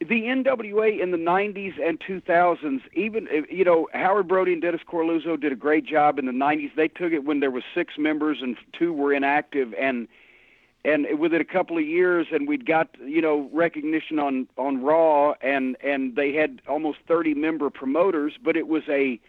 the 0.00 0.22
NWA 0.22 0.98
in 0.98 1.10
the 1.10 1.18
'90s 1.18 1.74
and 1.86 2.00
2000s, 2.00 2.80
even 2.94 3.28
uh, 3.28 3.42
you 3.50 3.66
know 3.66 3.86
Howard 3.92 4.28
Brody 4.28 4.54
and 4.54 4.62
Dennis 4.62 4.80
Coralluzzo 4.90 5.38
did 5.38 5.52
a 5.52 5.56
great 5.56 5.84
job 5.84 6.18
in 6.18 6.24
the 6.24 6.32
'90s. 6.32 6.74
They 6.74 6.88
took 6.88 7.12
it 7.12 7.26
when 7.26 7.40
there 7.40 7.50
was 7.50 7.64
six 7.74 7.98
members 7.98 8.38
and 8.40 8.56
two 8.72 8.94
were 8.94 9.12
inactive, 9.12 9.74
and 9.78 10.08
and 10.84 11.18
within 11.18 11.40
a 11.40 11.44
couple 11.44 11.78
of 11.78 11.84
years 11.84 12.26
and 12.30 12.46
we'd 12.46 12.66
got 12.66 12.88
you 13.04 13.20
know 13.20 13.48
recognition 13.52 14.18
on 14.18 14.48
on 14.56 14.82
raw 14.82 15.34
and 15.40 15.76
and 15.82 16.16
they 16.16 16.32
had 16.32 16.60
almost 16.68 16.98
30 17.08 17.34
member 17.34 17.70
promoters 17.70 18.34
but 18.42 18.56
it 18.56 18.68
was 18.68 18.82
a 18.88 19.20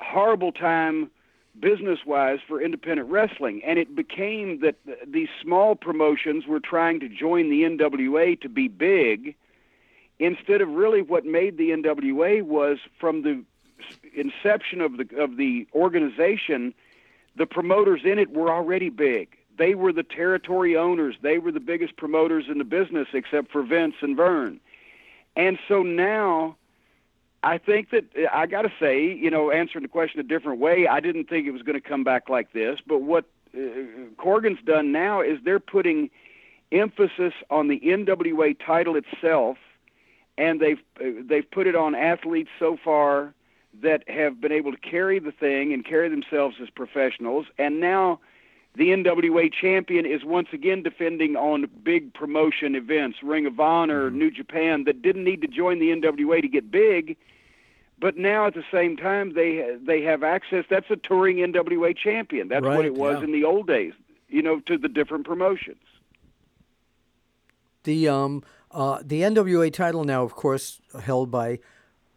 horrible 0.00 0.52
time 0.52 1.10
business 1.58 2.00
wise 2.06 2.38
for 2.46 2.60
independent 2.60 3.08
wrestling. 3.10 3.62
And 3.64 3.78
it 3.78 3.94
became 3.94 4.60
that 4.60 4.76
these 5.06 5.28
small 5.40 5.74
promotions 5.74 6.46
were 6.46 6.60
trying 6.60 7.00
to 7.00 7.08
join 7.08 7.50
the 7.50 7.62
NWA 7.62 8.40
to 8.40 8.48
be 8.48 8.68
big 8.68 9.34
instead 10.18 10.60
of 10.60 10.68
really 10.68 11.02
what 11.02 11.24
made 11.24 11.58
the 11.58 11.70
NWA 11.70 12.42
was 12.42 12.78
from 12.98 13.22
the 13.22 13.42
inception 14.14 14.80
of 14.80 14.96
the 14.96 15.08
of 15.18 15.36
the 15.36 15.66
organization, 15.74 16.74
the 17.36 17.46
promoters 17.46 18.02
in 18.04 18.18
it 18.18 18.30
were 18.30 18.50
already 18.50 18.88
big. 18.88 19.36
They 19.58 19.74
were 19.74 19.92
the 19.92 20.02
territory 20.02 20.76
owners. 20.76 21.16
They 21.22 21.38
were 21.38 21.52
the 21.52 21.60
biggest 21.60 21.96
promoters 21.96 22.46
in 22.48 22.58
the 22.58 22.64
business, 22.64 23.08
except 23.12 23.52
for 23.52 23.62
Vince 23.62 23.96
and 24.00 24.16
Vern. 24.16 24.60
And 25.36 25.58
so 25.68 25.82
now, 25.82 26.56
I 27.42 27.58
think 27.58 27.90
that 27.90 28.04
I 28.32 28.46
got 28.46 28.62
to 28.62 28.72
say, 28.78 29.12
you 29.12 29.30
know, 29.30 29.50
answering 29.50 29.82
the 29.82 29.88
question 29.88 30.20
a 30.20 30.24
different 30.24 30.60
way, 30.60 30.86
I 30.86 31.00
didn't 31.00 31.28
think 31.28 31.46
it 31.46 31.50
was 31.50 31.62
going 31.62 31.80
to 31.80 31.86
come 31.86 32.04
back 32.04 32.28
like 32.28 32.52
this. 32.52 32.78
But 32.86 33.02
what 33.02 33.24
uh, 33.56 33.60
Corgan's 34.16 34.62
done 34.64 34.92
now 34.92 35.20
is 35.20 35.38
they're 35.44 35.60
putting 35.60 36.10
emphasis 36.70 37.34
on 37.50 37.68
the 37.68 37.80
NWA 37.80 38.56
title 38.64 38.96
itself, 38.96 39.58
and 40.38 40.60
they've 40.60 40.80
uh, 41.00 41.22
they've 41.26 41.50
put 41.50 41.66
it 41.66 41.74
on 41.74 41.94
athletes 41.94 42.50
so 42.58 42.78
far 42.82 43.34
that 43.82 44.08
have 44.08 44.40
been 44.40 44.52
able 44.52 44.72
to 44.72 44.78
carry 44.78 45.18
the 45.18 45.32
thing 45.32 45.72
and 45.72 45.84
carry 45.84 46.08
themselves 46.08 46.56
as 46.62 46.70
professionals, 46.70 47.46
and 47.58 47.80
now 47.80 48.20
the 48.74 48.88
NWA 48.88 49.52
champion 49.52 50.06
is 50.06 50.24
once 50.24 50.48
again 50.52 50.82
defending 50.82 51.36
on 51.36 51.68
big 51.82 52.14
promotion 52.14 52.74
events, 52.74 53.18
Ring 53.22 53.46
of 53.46 53.60
Honor, 53.60 54.08
mm-hmm. 54.08 54.18
New 54.18 54.30
Japan, 54.30 54.84
that 54.84 55.02
didn't 55.02 55.24
need 55.24 55.42
to 55.42 55.48
join 55.48 55.78
the 55.78 55.88
NWA 55.90 56.40
to 56.40 56.48
get 56.48 56.70
big, 56.70 57.16
but 57.98 58.16
now 58.16 58.46
at 58.46 58.54
the 58.54 58.64
same 58.72 58.96
time 58.96 59.34
they 59.34 59.76
they 59.80 60.02
have 60.02 60.22
access. 60.22 60.64
That's 60.70 60.90
a 60.90 60.96
touring 60.96 61.36
NWA 61.36 61.96
champion. 61.96 62.48
That's 62.48 62.64
right, 62.64 62.76
what 62.76 62.84
it 62.86 62.94
was 62.94 63.18
yeah. 63.18 63.24
in 63.24 63.32
the 63.32 63.44
old 63.44 63.66
days, 63.66 63.92
you 64.28 64.42
know, 64.42 64.60
to 64.60 64.78
the 64.78 64.88
different 64.88 65.26
promotions. 65.26 65.82
The 67.84 68.08
um 68.08 68.42
uh, 68.70 69.00
the 69.04 69.20
NWA 69.20 69.70
title 69.70 70.04
now, 70.04 70.22
of 70.22 70.34
course, 70.34 70.80
held 71.02 71.30
by 71.30 71.58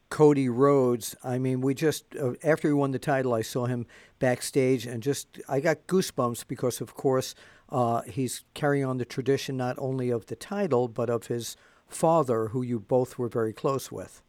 Cody 0.10 0.48
Rhodes. 0.48 1.14
I 1.22 1.38
mean, 1.38 1.60
we 1.60 1.74
just 1.74 2.16
uh, 2.16 2.34
after 2.44 2.70
he 2.70 2.74
won 2.74 2.92
the 2.92 3.00
title, 3.00 3.34
I 3.34 3.42
saw 3.42 3.66
him 3.66 3.86
backstage, 4.20 4.86
and 4.86 5.02
just 5.04 5.40
I 5.48 5.60
got 5.60 5.88
goosebumps 5.88 6.48
because, 6.48 6.82
of 6.82 6.94
course, 6.94 7.36
uh, 7.70 8.02
he's 8.02 8.44
carrying 8.54 8.86
on 8.86 8.98
the 8.98 9.06
tradition 9.06 9.58
not 9.58 9.76
only 9.80 10.10
of 10.10 10.28
the 10.28 10.36
title 10.36 10.88
but 10.88 11.10
of 11.10 11.28
his 11.28 11.58
father, 11.88 12.48
who 12.48 12.62
you 12.62 12.80
both 12.80 13.18
were 13.18 13.28
very 13.28 13.54
close 13.54 13.92
with. 13.92 14.22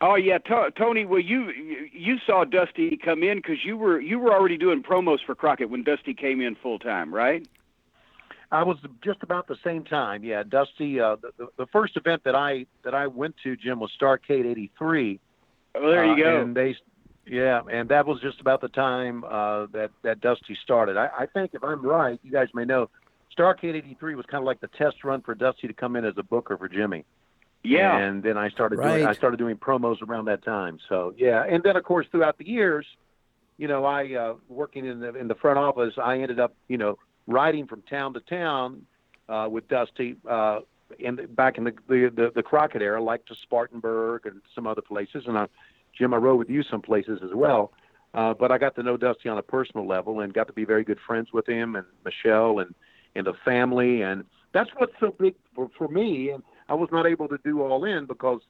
Oh 0.00 0.16
yeah, 0.16 0.38
T- 0.38 0.70
Tony. 0.76 1.04
Well, 1.04 1.20
you 1.20 1.52
you 1.92 2.16
saw 2.26 2.44
Dusty 2.44 2.96
come 2.96 3.22
in 3.22 3.38
because 3.38 3.64
you 3.64 3.76
were 3.76 4.00
you 4.00 4.18
were 4.18 4.32
already 4.32 4.58
doing 4.58 4.82
promos 4.82 5.18
for 5.24 5.36
Crockett 5.36 5.70
when 5.70 5.84
Dusty 5.84 6.12
came 6.12 6.40
in 6.40 6.56
full 6.56 6.80
time, 6.80 7.14
right? 7.14 7.46
I 8.50 8.64
was 8.64 8.76
just 9.02 9.22
about 9.22 9.46
the 9.46 9.56
same 9.64 9.84
time. 9.84 10.24
Yeah, 10.24 10.42
Dusty. 10.42 11.00
Uh, 11.00 11.16
the, 11.38 11.48
the 11.56 11.66
first 11.66 11.96
event 11.96 12.24
that 12.24 12.34
I 12.34 12.66
that 12.84 12.94
I 12.94 13.06
went 13.06 13.36
to, 13.44 13.56
Jim, 13.56 13.78
was 13.78 13.92
Starcade 13.98 14.44
'83. 14.44 15.20
Oh, 15.76 15.90
there 15.90 16.04
you 16.04 16.12
uh, 16.12 16.16
go. 16.16 16.40
And 16.40 16.54
they, 16.56 16.76
yeah, 17.26 17.60
and 17.70 17.88
that 17.88 18.06
was 18.06 18.20
just 18.20 18.40
about 18.40 18.60
the 18.60 18.68
time 18.68 19.24
uh, 19.24 19.66
that 19.72 19.90
that 20.02 20.20
Dusty 20.20 20.56
started. 20.62 20.96
I, 20.96 21.08
I 21.20 21.26
think, 21.26 21.54
if 21.54 21.62
I'm 21.62 21.84
right, 21.84 22.18
you 22.22 22.32
guys 22.32 22.48
may 22.54 22.64
know, 22.64 22.90
Starcade 23.36 23.74
'83 23.74 24.14
was 24.14 24.26
kind 24.26 24.42
of 24.42 24.46
like 24.46 24.60
the 24.60 24.68
test 24.68 25.04
run 25.04 25.22
for 25.22 25.34
Dusty 25.34 25.68
to 25.68 25.74
come 25.74 25.96
in 25.96 26.04
as 26.04 26.14
a 26.16 26.22
booker 26.22 26.56
for 26.56 26.68
Jimmy. 26.68 27.04
Yeah. 27.64 27.96
And 27.96 28.22
then 28.22 28.36
I 28.36 28.48
started 28.50 28.78
right. 28.78 28.96
doing 28.96 29.06
I 29.06 29.12
started 29.12 29.36
doing 29.38 29.56
promos 29.56 30.02
around 30.02 30.24
that 30.26 30.44
time. 30.44 30.78
So 30.88 31.14
yeah, 31.16 31.44
and 31.48 31.62
then 31.62 31.76
of 31.76 31.84
course 31.84 32.06
throughout 32.10 32.38
the 32.38 32.48
years, 32.48 32.86
you 33.56 33.68
know, 33.68 33.84
I 33.84 34.14
uh, 34.14 34.34
working 34.48 34.84
in 34.84 35.00
the 35.00 35.14
in 35.14 35.28
the 35.28 35.36
front 35.36 35.58
office, 35.58 35.94
I 36.02 36.18
ended 36.18 36.40
up, 36.40 36.54
you 36.68 36.78
know, 36.78 36.98
riding 37.26 37.66
from 37.66 37.82
town 37.82 38.14
to 38.14 38.20
town 38.20 38.84
uh, 39.28 39.48
with 39.50 39.68
Dusty 39.68 40.16
uh, 40.28 40.60
in 40.98 41.16
the, 41.16 41.22
back 41.28 41.56
in 41.56 41.64
the, 41.64 41.74
the 41.88 42.10
the 42.14 42.32
the 42.34 42.42
Crockett 42.42 42.82
era, 42.82 43.00
like 43.00 43.24
to 43.26 43.36
Spartanburg 43.42 44.26
and 44.26 44.40
some 44.54 44.66
other 44.66 44.82
places. 44.82 45.24
And 45.26 45.38
I, 45.38 45.46
Jim, 45.96 46.14
I 46.14 46.16
rode 46.16 46.36
with 46.36 46.50
you 46.50 46.62
some 46.62 46.82
places 46.82 47.20
as 47.22 47.30
well. 47.34 47.72
Uh, 48.14 48.34
but 48.34 48.52
I 48.52 48.58
got 48.58 48.74
to 48.76 48.82
know 48.82 48.96
Dusty 48.96 49.28
on 49.28 49.38
a 49.38 49.42
personal 49.42 49.86
level 49.86 50.20
and 50.20 50.34
got 50.34 50.46
to 50.46 50.52
be 50.52 50.64
very 50.64 50.84
good 50.84 50.98
friends 51.06 51.32
with 51.32 51.48
him 51.48 51.76
and 51.76 51.86
Michelle 52.04 52.58
and 52.58 52.74
and 53.14 53.26
the 53.26 53.34
family. 53.44 54.02
And 54.02 54.24
that's 54.52 54.70
what's 54.76 54.92
so 55.00 55.14
big 55.18 55.34
for 55.54 55.70
for 55.76 55.88
me. 55.88 56.30
And 56.30 56.42
I 56.68 56.74
was 56.74 56.90
not 56.92 57.06
able 57.06 57.28
to 57.28 57.38
do 57.44 57.62
all 57.62 57.84
in 57.84 58.06
because 58.06 58.40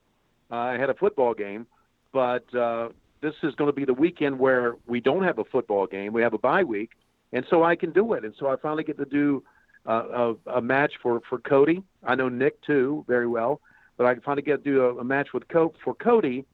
uh, 0.51 0.57
I 0.57 0.79
had 0.79 0.91
a 0.91 0.95
football 0.95 1.35
game. 1.35 1.67
But 2.13 2.53
uh, 2.55 2.89
this 3.21 3.35
is 3.43 3.55
going 3.55 3.69
to 3.69 3.75
be 3.75 3.85
the 3.85 3.95
weekend 3.95 4.39
where 4.39 4.77
we 4.87 5.01
don't 5.01 5.23
have 5.23 5.39
a 5.39 5.45
football 5.45 5.87
game. 5.87 6.13
We 6.13 6.23
have 6.23 6.35
a 6.35 6.39
bye 6.39 6.65
week 6.65 6.91
and 7.33 7.45
so 7.49 7.65
I 7.65 7.77
can 7.77 7.93
do 7.93 8.13
it. 8.13 8.25
And 8.25 8.35
so 8.39 8.49
I 8.49 8.57
finally 8.57 8.85
get 8.85 8.99
to 8.99 9.05
do 9.05 9.43
uh, 9.87 10.35
a, 10.47 10.51
a 10.59 10.63
match 10.63 10.93
for 11.03 11.21
for 11.29 11.39
Cody. 11.39 11.83
I 12.05 12.15
know 12.15 12.29
Nick 12.29 12.63
too 12.63 13.05
very 13.09 13.27
well, 13.27 13.61
but 13.97 14.07
I 14.07 14.15
can 14.15 14.23
finally 14.23 14.43
get 14.43 14.65
to 14.65 14.71
do 14.71 14.83
a, 14.83 14.99
a 14.99 15.05
match 15.05 15.29
with 15.33 15.49
Co- 15.49 15.75
for 15.83 15.95
Cody 15.95 16.45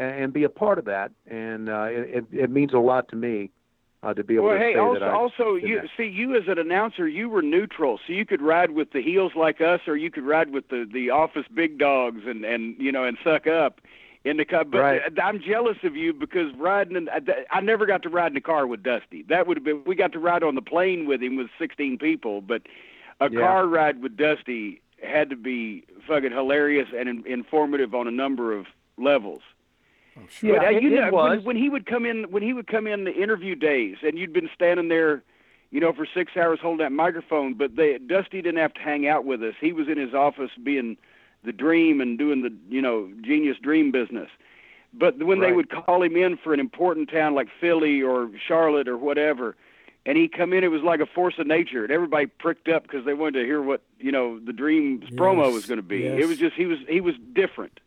and, 0.00 0.32
be 0.32 0.44
a 0.44 0.48
part 0.48 0.78
of 0.78 0.84
that. 0.86 1.12
And 1.26 1.68
uh, 1.68 1.86
it, 1.90 2.24
it 2.32 2.50
means 2.50 2.72
a 2.72 2.78
lot 2.78 3.08
to 3.08 3.16
me. 3.16 3.50
Uh, 4.02 4.14
to 4.14 4.24
be 4.24 4.36
able 4.36 4.46
well, 4.46 4.54
to 4.54 4.58
hey, 4.58 4.72
say 4.72 4.78
also, 4.80 4.98
that 5.00 5.02
I 5.02 5.12
Well 5.12 5.12
hey 5.12 5.18
also, 5.18 5.54
you 5.56 5.82
that. 5.82 5.90
see, 5.94 6.04
you 6.04 6.34
as 6.34 6.44
an 6.48 6.58
announcer, 6.58 7.06
you 7.06 7.28
were 7.28 7.42
neutral, 7.42 8.00
so 8.06 8.14
you 8.14 8.24
could 8.24 8.40
ride 8.40 8.70
with 8.70 8.92
the 8.92 9.02
heels 9.02 9.32
like 9.36 9.60
us, 9.60 9.80
or 9.86 9.94
you 9.94 10.10
could 10.10 10.24
ride 10.24 10.52
with 10.54 10.68
the 10.68 10.88
the 10.90 11.10
office 11.10 11.44
big 11.52 11.76
dogs 11.78 12.22
and 12.26 12.42
and 12.42 12.76
you 12.78 12.90
know 12.90 13.04
and 13.04 13.18
suck 13.22 13.46
up 13.46 13.82
in 14.24 14.38
the 14.38 14.46
car. 14.46 14.64
But 14.64 14.78
Right. 14.80 15.02
I'm 15.22 15.38
jealous 15.38 15.76
of 15.82 15.96
you 15.96 16.14
because 16.14 16.50
riding. 16.56 16.96
In, 16.96 17.10
I, 17.10 17.20
I 17.50 17.60
never 17.60 17.84
got 17.84 18.02
to 18.04 18.08
ride 18.08 18.30
in 18.32 18.38
a 18.38 18.40
car 18.40 18.66
with 18.66 18.82
Dusty. 18.82 19.22
That 19.28 19.46
would 19.46 19.58
have 19.58 19.64
been. 19.64 19.82
We 19.84 19.96
got 19.96 20.12
to 20.12 20.18
ride 20.18 20.42
on 20.42 20.54
the 20.54 20.62
plane 20.62 21.06
with 21.06 21.22
him 21.22 21.36
with 21.36 21.48
16 21.58 21.98
people, 21.98 22.40
but 22.40 22.62
a 23.20 23.30
Yeah. 23.30 23.40
car 23.40 23.66
ride 23.66 24.00
with 24.02 24.16
Dusty 24.16 24.80
had 25.02 25.28
to 25.28 25.36
be 25.36 25.84
fucking 26.08 26.30
hilarious 26.32 26.88
and 26.96 27.06
in, 27.06 27.26
informative 27.26 27.94
on 27.94 28.06
a 28.06 28.10
number 28.10 28.54
of 28.54 28.64
levels. 28.96 29.42
Yeah, 30.42 30.52
but, 30.58 30.64
uh, 30.66 30.70
it- 30.70 30.82
you 30.82 30.92
it 30.96 31.00
know, 31.00 31.10
was. 31.10 31.36
When, 31.38 31.44
when 31.44 31.56
he 31.56 31.68
would 31.68 31.86
come 31.86 32.04
in, 32.06 32.24
when 32.30 32.42
he 32.42 32.52
would 32.52 32.66
come 32.66 32.86
in 32.86 33.04
the 33.04 33.12
interview 33.14 33.54
days, 33.54 33.96
and 34.02 34.18
you'd 34.18 34.32
been 34.32 34.50
standing 34.54 34.88
there, 34.88 35.22
you 35.70 35.80
know, 35.80 35.92
for 35.92 36.06
six 36.12 36.36
hours 36.36 36.58
holding 36.60 36.84
that 36.84 36.92
microphone, 36.92 37.54
but 37.54 37.76
they 37.76 37.98
Dusty 37.98 38.42
didn't 38.42 38.58
have 38.60 38.74
to 38.74 38.80
hang 38.80 39.06
out 39.06 39.24
with 39.24 39.42
us. 39.42 39.54
He 39.60 39.72
was 39.72 39.88
in 39.88 39.98
his 39.98 40.14
office 40.14 40.50
being 40.62 40.96
the 41.44 41.52
dream 41.52 42.00
and 42.00 42.18
doing 42.18 42.42
the, 42.42 42.52
you 42.68 42.82
know, 42.82 43.10
genius 43.22 43.56
dream 43.62 43.90
business. 43.92 44.28
But 44.92 45.22
when 45.22 45.38
they 45.40 45.52
would 45.56 45.70
call 45.70 46.02
him 46.02 46.16
in 46.16 46.36
for 46.36 46.52
an 46.52 46.58
important 46.60 47.08
town 47.10 47.34
like 47.34 47.48
Philly 47.60 48.02
or 48.02 48.28
Charlotte 48.46 48.88
or 48.88 48.98
whatever, 48.98 49.56
and 50.04 50.18
he'd 50.18 50.32
come 50.32 50.52
in, 50.52 50.64
it 50.64 50.70
was 50.72 50.82
like 50.82 50.98
a 51.00 51.06
force 51.06 51.34
of 51.38 51.46
nature, 51.46 51.84
and 51.84 51.92
everybody 51.92 52.26
pricked 52.26 52.68
up 52.68 52.82
because 52.82 53.04
they 53.04 53.14
wanted 53.14 53.38
to 53.40 53.44
hear 53.46 53.62
what 53.62 53.82
you 54.00 54.10
know 54.10 54.40
the 54.40 54.52
dream 54.52 55.00
promo 55.12 55.52
was 55.52 55.66
going 55.66 55.78
to 55.78 55.82
be. 55.82 56.00
yes. 56.00 56.18
It 56.20 56.26
was 56.26 56.38
just 56.38 56.56
he 56.56 56.66
was 56.66 56.78
he 56.88 57.00
was 57.00 57.14
different. 57.32 57.78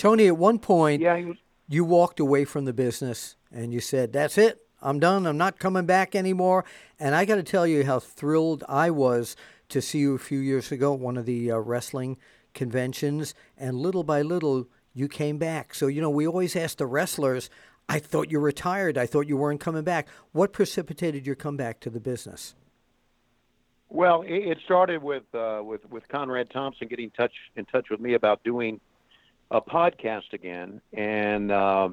Tony, 0.00 0.28
at 0.28 0.38
one 0.38 0.58
point, 0.58 1.02
yeah, 1.02 1.22
was, 1.26 1.36
you 1.68 1.84
walked 1.84 2.20
away 2.20 2.46
from 2.46 2.64
the 2.64 2.72
business 2.72 3.36
and 3.52 3.70
you 3.70 3.80
said, 3.80 4.14
"That's 4.14 4.38
it. 4.38 4.64
I'm 4.80 4.98
done. 4.98 5.26
I'm 5.26 5.36
not 5.36 5.58
coming 5.58 5.84
back 5.84 6.14
anymore." 6.14 6.64
And 6.98 7.14
I 7.14 7.26
got 7.26 7.36
to 7.36 7.42
tell 7.42 7.66
you 7.66 7.84
how 7.84 8.00
thrilled 8.00 8.64
I 8.66 8.90
was 8.90 9.36
to 9.68 9.82
see 9.82 9.98
you 9.98 10.14
a 10.14 10.18
few 10.18 10.38
years 10.38 10.72
ago 10.72 10.94
at 10.94 11.00
one 11.00 11.18
of 11.18 11.26
the 11.26 11.50
uh, 11.50 11.58
wrestling 11.58 12.16
conventions, 12.54 13.34
and 13.58 13.76
little 13.76 14.02
by 14.02 14.22
little 14.22 14.68
you 14.94 15.06
came 15.06 15.36
back. 15.36 15.74
So 15.74 15.86
you 15.86 16.00
know, 16.00 16.08
we 16.08 16.26
always 16.26 16.56
ask 16.56 16.78
the 16.78 16.86
wrestlers. 16.86 17.50
I 17.86 17.98
thought 17.98 18.30
you 18.30 18.40
retired. 18.40 18.96
I 18.96 19.04
thought 19.04 19.28
you 19.28 19.36
weren't 19.36 19.60
coming 19.60 19.84
back. 19.84 20.08
What 20.32 20.54
precipitated 20.54 21.26
your 21.26 21.36
comeback 21.36 21.78
to 21.80 21.90
the 21.90 22.00
business? 22.00 22.54
Well, 23.90 24.24
it, 24.26 24.56
started 24.64 25.02
with 25.02 25.24
uh, 25.34 25.60
with 25.62 25.84
with 25.90 26.08
Conrad 26.08 26.48
Thompson 26.48 26.88
getting 26.88 27.10
touch 27.10 27.34
in 27.54 27.66
touch 27.66 27.90
with 27.90 28.00
me 28.00 28.14
about 28.14 28.42
doing 28.44 28.80
a 29.50 29.60
podcast 29.60 30.32
again, 30.32 30.80
and 30.92 31.50
uh, 31.50 31.88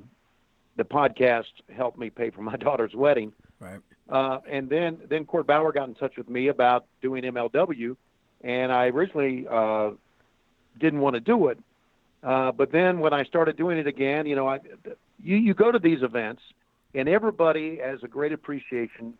the 0.76 0.84
podcast 0.84 1.46
helped 1.76 1.98
me 1.98 2.10
pay 2.10 2.30
for 2.30 2.42
my 2.42 2.56
daughter's 2.68 2.94
wedding. 2.94 3.34
Right. 3.60 3.80
Uh, 4.10 4.40
and 4.50 4.70
then 4.70 5.00
then 5.10 5.26
Court 5.26 5.48
Bauer 5.48 5.72
got 5.72 5.88
in 5.90 5.96
touch 5.96 6.16
with 6.18 6.30
me 6.30 6.48
about 6.48 6.86
doing 7.02 7.24
MLW, 7.24 7.96
and 8.42 8.72
I 8.72 8.86
originally 8.88 9.46
uh, 9.50 9.92
didn't 10.80 11.00
want 11.02 11.16
to 11.16 11.20
do 11.20 11.48
it, 11.48 11.60
uh, 12.24 12.52
but 12.52 12.72
then 12.72 13.00
when 13.00 13.14
I 13.14 13.24
started 13.26 13.58
doing 13.58 13.78
it 13.78 13.88
again, 13.88 14.26
you 14.26 14.36
know, 14.36 14.48
I 14.48 14.60
you 15.22 15.36
you 15.36 15.54
go 15.54 15.72
to 15.72 15.80
these 15.80 16.04
events, 16.04 16.42
and 16.94 17.10
everybody 17.10 17.78
has 17.84 18.02
a 18.04 18.08
great 18.08 18.32
appreciation 18.32 19.16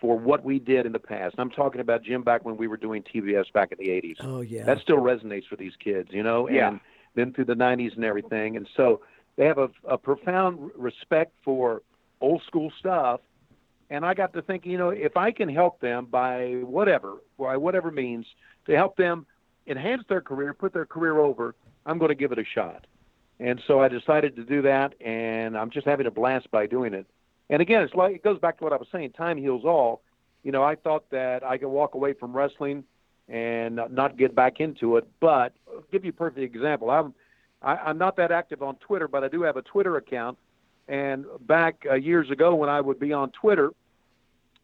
for 0.00 0.16
what 0.18 0.44
we 0.44 0.58
did 0.58 0.86
in 0.86 0.92
the 0.92 0.98
past. 0.98 1.34
I'm 1.36 1.50
talking 1.50 1.80
about 1.80 2.02
Jim 2.04 2.22
back 2.22 2.44
when 2.44 2.56
we 2.56 2.68
were 2.68 2.76
doing 2.78 3.02
TBS 3.02 3.52
back 3.52 3.70
in 3.72 3.78
the 3.78 3.88
80s. 3.90 4.16
Oh 4.20 4.40
yeah. 4.40 4.64
That 4.64 4.78
still 4.80 4.96
resonates 4.96 5.46
for 5.46 5.56
these 5.56 5.74
kids, 5.82 6.08
you 6.12 6.22
know, 6.22 6.48
Yeah. 6.48 6.68
and 6.68 6.80
then 7.14 7.32
through 7.32 7.46
the 7.46 7.54
90s 7.54 7.94
and 7.96 8.04
everything. 8.04 8.56
And 8.56 8.68
so 8.76 9.00
they 9.36 9.46
have 9.46 9.58
a, 9.58 9.70
a 9.88 9.98
profound 9.98 10.70
respect 10.76 11.32
for 11.44 11.82
old 12.20 12.42
school 12.46 12.72
stuff. 12.78 13.20
And 13.88 14.04
I 14.04 14.14
got 14.14 14.32
to 14.34 14.42
think, 14.42 14.66
you 14.66 14.78
know, 14.78 14.90
if 14.90 15.16
I 15.16 15.32
can 15.32 15.48
help 15.48 15.80
them 15.80 16.06
by 16.06 16.60
whatever, 16.64 17.16
by 17.38 17.56
whatever 17.56 17.90
means, 17.90 18.26
to 18.66 18.76
help 18.76 18.96
them 18.96 19.26
enhance 19.66 20.04
their 20.08 20.20
career, 20.20 20.54
put 20.54 20.72
their 20.72 20.86
career 20.86 21.18
over, 21.18 21.54
I'm 21.86 21.98
going 21.98 22.10
to 22.10 22.14
give 22.14 22.32
it 22.32 22.38
a 22.38 22.44
shot. 22.44 22.86
and 23.40 23.60
so 23.66 23.80
I 23.80 23.88
decided 23.88 24.36
to 24.36 24.44
do 24.44 24.62
that, 24.62 24.94
and 25.00 25.56
I'm 25.56 25.70
just 25.70 25.86
having 25.86 26.06
a 26.06 26.10
blast 26.10 26.50
by 26.50 26.66
doing 26.66 26.92
it. 26.92 27.06
And 27.48 27.60
again, 27.62 27.82
it's 27.82 27.94
like 27.94 28.14
it 28.14 28.22
goes 28.22 28.38
back 28.38 28.58
to 28.58 28.64
what 28.64 28.72
I 28.72 28.76
was 28.76 28.86
saying. 28.92 29.12
Time 29.12 29.38
heals 29.38 29.64
all. 29.64 30.02
You 30.44 30.52
know, 30.52 30.62
I 30.62 30.76
thought 30.76 31.10
that 31.10 31.42
I 31.42 31.58
could 31.58 31.68
walk 31.68 31.94
away 31.94 32.12
from 32.12 32.36
wrestling 32.36 32.84
and 33.30 33.80
not 33.90 34.16
get 34.18 34.34
back 34.34 34.60
into 34.60 34.96
it. 34.96 35.06
But 35.20 35.52
I'll 35.72 35.84
give 35.92 36.04
you 36.04 36.10
a 36.10 36.14
perfect 36.14 36.54
example. 36.54 36.90
I'm 36.90 37.14
I, 37.62 37.76
I'm 37.76 37.98
not 37.98 38.16
that 38.16 38.32
active 38.32 38.62
on 38.62 38.76
Twitter, 38.76 39.06
but 39.08 39.22
I 39.24 39.28
do 39.28 39.42
have 39.42 39.56
a 39.56 39.62
Twitter 39.62 39.96
account. 39.96 40.36
And 40.88 41.24
back 41.46 41.84
uh, 41.88 41.94
years 41.94 42.30
ago, 42.30 42.54
when 42.54 42.68
I 42.68 42.80
would 42.80 42.98
be 42.98 43.12
on 43.12 43.30
Twitter 43.30 43.70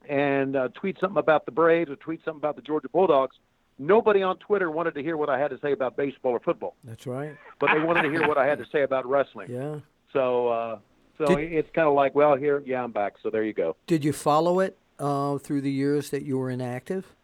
and 0.09 0.56
uh, 0.56 0.68
tweet 0.74 0.98
something 1.01 1.18
about 1.18 1.47
the 1.47 1.52
Braves 1.52 1.90
or 1.90 1.97
tweet 1.97 2.20
something 2.24 2.40
about 2.40 2.56
the 2.56 2.62
Georgia 2.62 2.88
Bulldogs, 2.88 3.36
nobody 3.78 4.22
on 4.22 4.36
Twitter 4.38 4.70
wanted 4.70 4.94
to 4.94 5.02
hear 5.02 5.16
what 5.16 5.28
I 5.28 5.38
had 5.38 5.51
to 5.51 5.59
say 5.60 5.72
about 5.72 5.97
baseball 5.97 6.32
or 6.32 6.40
football, 6.40 6.74
That's 6.84 7.06
right. 7.06 7.36
but 7.60 7.70
they 7.72 7.80
wanted 7.80 8.02
to 8.02 8.10
hear 8.10 8.26
what 8.26 8.38
I 8.38 8.47
had 8.47 8.59
to 8.59 8.66
say 8.72 8.82
about 8.82 9.06
wrestling. 9.06 9.51
Yeah. 9.51 9.80
So, 10.12 10.48
uh, 10.48 10.78
so 11.18 11.26
Did- 11.26 11.52
it's 11.52 11.70
kind 11.74 11.86
of 11.88 11.94
like, 11.94 12.14
well, 12.14 12.34
here, 12.36 12.62
yeah, 12.66 12.82
I'm 12.82 12.93
back. 12.93 13.14
So 13.22 13.30
there 13.30 13.44
you 13.44 13.52
go. 13.52 13.76
Did 13.86 14.05
you 14.05 14.12
follow 14.12 14.60
it 14.60 14.78
uh, 14.98 15.38
through 15.38 15.60
the 15.60 15.70
years 15.72 16.10
that 16.10 16.22
you 16.22 16.38
were 16.38 16.51
inactive? 16.51 17.14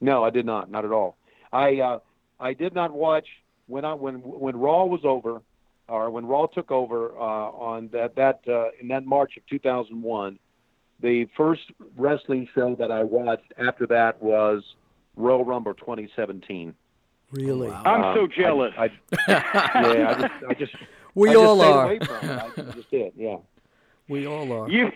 No, 0.00 0.24
I 0.24 0.30
did 0.30 0.46
not. 0.46 0.70
Not 0.70 0.84
at 0.84 0.92
all. 0.92 1.16
I 1.52 1.80
uh, 1.80 1.98
I 2.38 2.54
did 2.54 2.74
not 2.74 2.92
watch 2.92 3.26
when 3.66 3.84
I 3.84 3.94
when 3.94 4.16
when 4.16 4.56
Raw 4.56 4.84
was 4.84 5.00
over, 5.04 5.42
or 5.88 6.10
when 6.10 6.26
Raw 6.26 6.46
took 6.46 6.70
over 6.70 7.10
uh, 7.16 7.20
on 7.20 7.88
that 7.92 8.14
that 8.16 8.40
uh, 8.48 8.68
in 8.80 8.88
that 8.88 9.04
March 9.04 9.36
of 9.36 9.46
2001. 9.48 10.38
The 11.02 11.26
first 11.34 11.62
wrestling 11.96 12.46
show 12.54 12.74
that 12.78 12.90
I 12.90 13.02
watched 13.04 13.52
after 13.56 13.86
that 13.86 14.22
was 14.22 14.62
Royal 15.16 15.46
Rumble 15.46 15.72
2017. 15.72 16.74
Really? 17.32 17.70
I'm 17.70 18.04
Um, 18.04 18.14
so 18.16 18.26
jealous. 18.26 18.74
I, 18.76 18.84
I, 18.84 18.90
yeah, 19.28 20.08
I 20.10 20.14
just 20.20 20.44
I 20.50 20.54
just 20.54 20.72
We 21.14 21.30
I 21.30 21.34
all 21.36 21.56
stayed 21.58 21.70
are. 21.70 21.84
away 21.84 21.98
from 22.00 22.28
it. 22.28 22.68
I 22.68 22.72
just 22.72 22.90
did. 22.90 23.12
Yeah. 23.16 23.36
We 24.10 24.26
all 24.26 24.52
are. 24.52 24.68
You, 24.68 24.90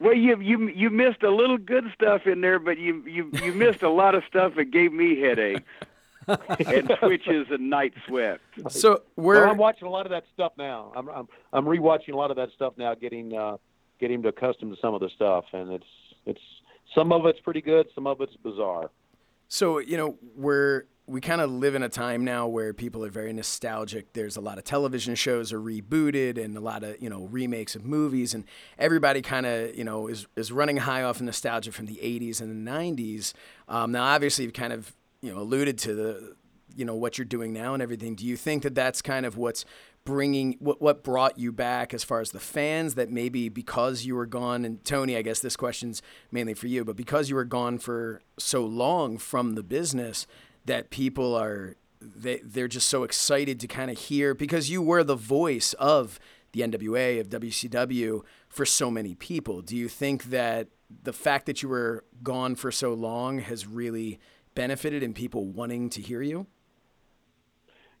well, 0.00 0.14
you 0.14 0.40
you 0.40 0.68
you 0.68 0.90
missed 0.90 1.24
a 1.24 1.30
little 1.30 1.58
good 1.58 1.84
stuff 1.92 2.26
in 2.26 2.40
there, 2.40 2.60
but 2.60 2.78
you 2.78 3.02
you 3.04 3.30
you 3.42 3.52
missed 3.52 3.82
a 3.82 3.90
lot 3.90 4.14
of 4.14 4.22
stuff 4.28 4.54
that 4.54 4.66
gave 4.66 4.92
me 4.92 5.18
headaches 5.18 5.68
and 6.28 6.88
twitches 7.00 7.48
and 7.50 7.68
night 7.68 7.92
sweat. 8.06 8.40
So 8.68 9.02
Well, 9.16 9.26
we're 9.26 9.46
I'm 9.48 9.56
watching 9.56 9.88
a 9.88 9.90
lot 9.90 10.06
of 10.06 10.10
that 10.10 10.24
stuff 10.32 10.52
now. 10.56 10.92
I'm 10.94 11.08
I'm 11.08 11.28
I'm 11.52 11.64
rewatching 11.64 12.12
a 12.12 12.16
lot 12.16 12.30
of 12.30 12.36
that 12.36 12.52
stuff 12.52 12.74
now, 12.76 12.94
getting 12.94 13.36
uh, 13.36 13.56
getting 13.98 14.24
accustomed 14.24 14.72
to 14.72 14.80
some 14.80 14.94
of 14.94 15.00
the 15.00 15.10
stuff, 15.10 15.46
and 15.52 15.72
it's 15.72 15.84
it's 16.24 16.40
some 16.94 17.12
of 17.12 17.26
it's 17.26 17.40
pretty 17.40 17.60
good, 17.60 17.88
some 17.92 18.06
of 18.06 18.20
it's 18.20 18.36
bizarre. 18.36 18.90
So, 19.48 19.80
you 19.80 19.96
know, 19.96 20.16
we're 20.36 20.84
we 21.10 21.20
kind 21.20 21.40
of 21.40 21.50
live 21.50 21.74
in 21.74 21.82
a 21.82 21.88
time 21.88 22.24
now 22.24 22.46
where 22.46 22.72
people 22.72 23.04
are 23.04 23.10
very 23.10 23.32
nostalgic. 23.32 24.12
There's 24.12 24.36
a 24.36 24.40
lot 24.40 24.58
of 24.58 24.64
television 24.64 25.16
shows 25.16 25.52
are 25.52 25.60
rebooted 25.60 26.42
and 26.42 26.56
a 26.56 26.60
lot 26.60 26.84
of, 26.84 27.02
you 27.02 27.10
know, 27.10 27.24
remakes 27.24 27.74
of 27.74 27.84
movies 27.84 28.32
and 28.32 28.44
everybody 28.78 29.20
kind 29.20 29.44
of, 29.44 29.74
you 29.76 29.82
know, 29.82 30.06
is 30.06 30.26
is 30.36 30.52
running 30.52 30.76
high 30.76 31.02
off 31.02 31.16
of 31.16 31.22
nostalgia 31.22 31.72
from 31.72 31.86
the 31.86 31.96
80s 31.96 32.40
and 32.40 32.66
the 32.66 32.70
90s. 32.70 33.32
Um, 33.68 33.90
now 33.92 34.04
obviously 34.04 34.44
you've 34.44 34.54
kind 34.54 34.72
of, 34.72 34.94
you 35.20 35.32
know, 35.34 35.40
alluded 35.40 35.78
to 35.78 35.94
the 35.94 36.36
you 36.76 36.84
know 36.84 36.94
what 36.94 37.18
you're 37.18 37.24
doing 37.24 37.52
now 37.52 37.74
and 37.74 37.82
everything. 37.82 38.14
Do 38.14 38.24
you 38.24 38.36
think 38.36 38.62
that 38.62 38.76
that's 38.76 39.02
kind 39.02 39.26
of 39.26 39.36
what's 39.36 39.64
bringing 40.04 40.56
what 40.60 40.80
what 40.80 41.02
brought 41.02 41.38
you 41.38 41.50
back 41.50 41.92
as 41.92 42.04
far 42.04 42.20
as 42.20 42.30
the 42.30 42.40
fans 42.40 42.94
that 42.94 43.10
maybe 43.10 43.48
because 43.48 44.04
you 44.04 44.14
were 44.14 44.26
gone 44.26 44.64
and 44.64 44.84
Tony, 44.84 45.16
I 45.16 45.22
guess 45.22 45.40
this 45.40 45.56
question's 45.56 46.02
mainly 46.30 46.54
for 46.54 46.68
you, 46.68 46.84
but 46.84 46.94
because 46.94 47.28
you 47.28 47.34
were 47.34 47.44
gone 47.44 47.78
for 47.78 48.22
so 48.38 48.64
long 48.64 49.18
from 49.18 49.56
the 49.56 49.64
business 49.64 50.28
that 50.70 50.88
people 50.90 51.34
are 51.34 51.74
they 52.00 52.40
they're 52.44 52.68
just 52.68 52.88
so 52.88 53.02
excited 53.02 53.58
to 53.58 53.66
kind 53.66 53.90
of 53.90 53.98
hear 53.98 54.34
because 54.34 54.70
you 54.70 54.80
were 54.80 55.02
the 55.02 55.16
voice 55.16 55.72
of 55.74 56.20
the 56.52 56.60
NWA 56.60 57.18
of 57.18 57.28
WCW 57.28 58.22
for 58.48 58.64
so 58.64 58.88
many 58.88 59.16
people. 59.16 59.62
Do 59.62 59.76
you 59.76 59.88
think 59.88 60.24
that 60.26 60.68
the 61.02 61.12
fact 61.12 61.46
that 61.46 61.60
you 61.60 61.68
were 61.68 62.04
gone 62.22 62.54
for 62.54 62.70
so 62.70 62.94
long 62.94 63.40
has 63.40 63.66
really 63.66 64.20
benefited 64.54 65.02
in 65.02 65.12
people 65.12 65.44
wanting 65.44 65.90
to 65.90 66.00
hear 66.00 66.22
you? 66.22 66.46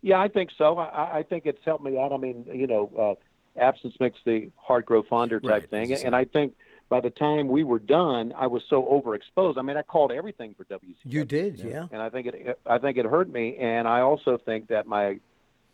Yeah, 0.02 0.20
I 0.20 0.28
think 0.28 0.50
so. 0.56 0.78
I, 0.78 1.18
I 1.18 1.22
think 1.24 1.46
it's 1.46 1.64
helped 1.64 1.82
me 1.82 1.98
out. 1.98 2.12
I 2.12 2.18
mean, 2.18 2.46
you 2.52 2.68
know, 2.68 3.18
uh, 3.58 3.60
absence 3.60 3.94
makes 3.98 4.20
the 4.24 4.48
heart 4.54 4.86
grow 4.86 5.02
fonder 5.02 5.40
type 5.40 5.48
Right, 5.48 5.70
thing, 5.70 5.92
and 5.92 6.14
I 6.14 6.24
think 6.24 6.54
by 6.90 7.00
the 7.00 7.08
time 7.08 7.46
we 7.46 7.62
were 7.62 7.78
done, 7.78 8.34
I 8.36 8.48
was 8.48 8.62
so 8.68 8.82
overexposed. 8.82 9.56
I 9.56 9.62
mean, 9.62 9.76
I 9.76 9.82
called 9.82 10.10
everything 10.10 10.54
for 10.58 10.64
WCW. 10.64 10.96
You 11.04 11.24
did, 11.24 11.60
yeah. 11.60 11.86
and 11.92 12.02
I 12.02 12.10
think 12.10 12.26
it 12.26 12.60
I 12.66 12.78
think 12.78 12.98
it 12.98 13.06
hurt 13.06 13.30
me, 13.30 13.56
and 13.58 13.88
I 13.88 14.00
also 14.00 14.38
think 14.44 14.66
that 14.68 14.86
my 14.86 15.20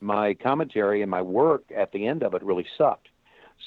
my 0.01 0.35
commentary 0.35 1.01
and 1.01 1.11
my 1.11 1.23
work 1.23 1.65
at 1.75 1.91
the 1.93 2.07
end 2.07 2.23
of 2.23 2.35
it 2.35 2.43
really 2.43 2.67
sucked. 2.77 3.09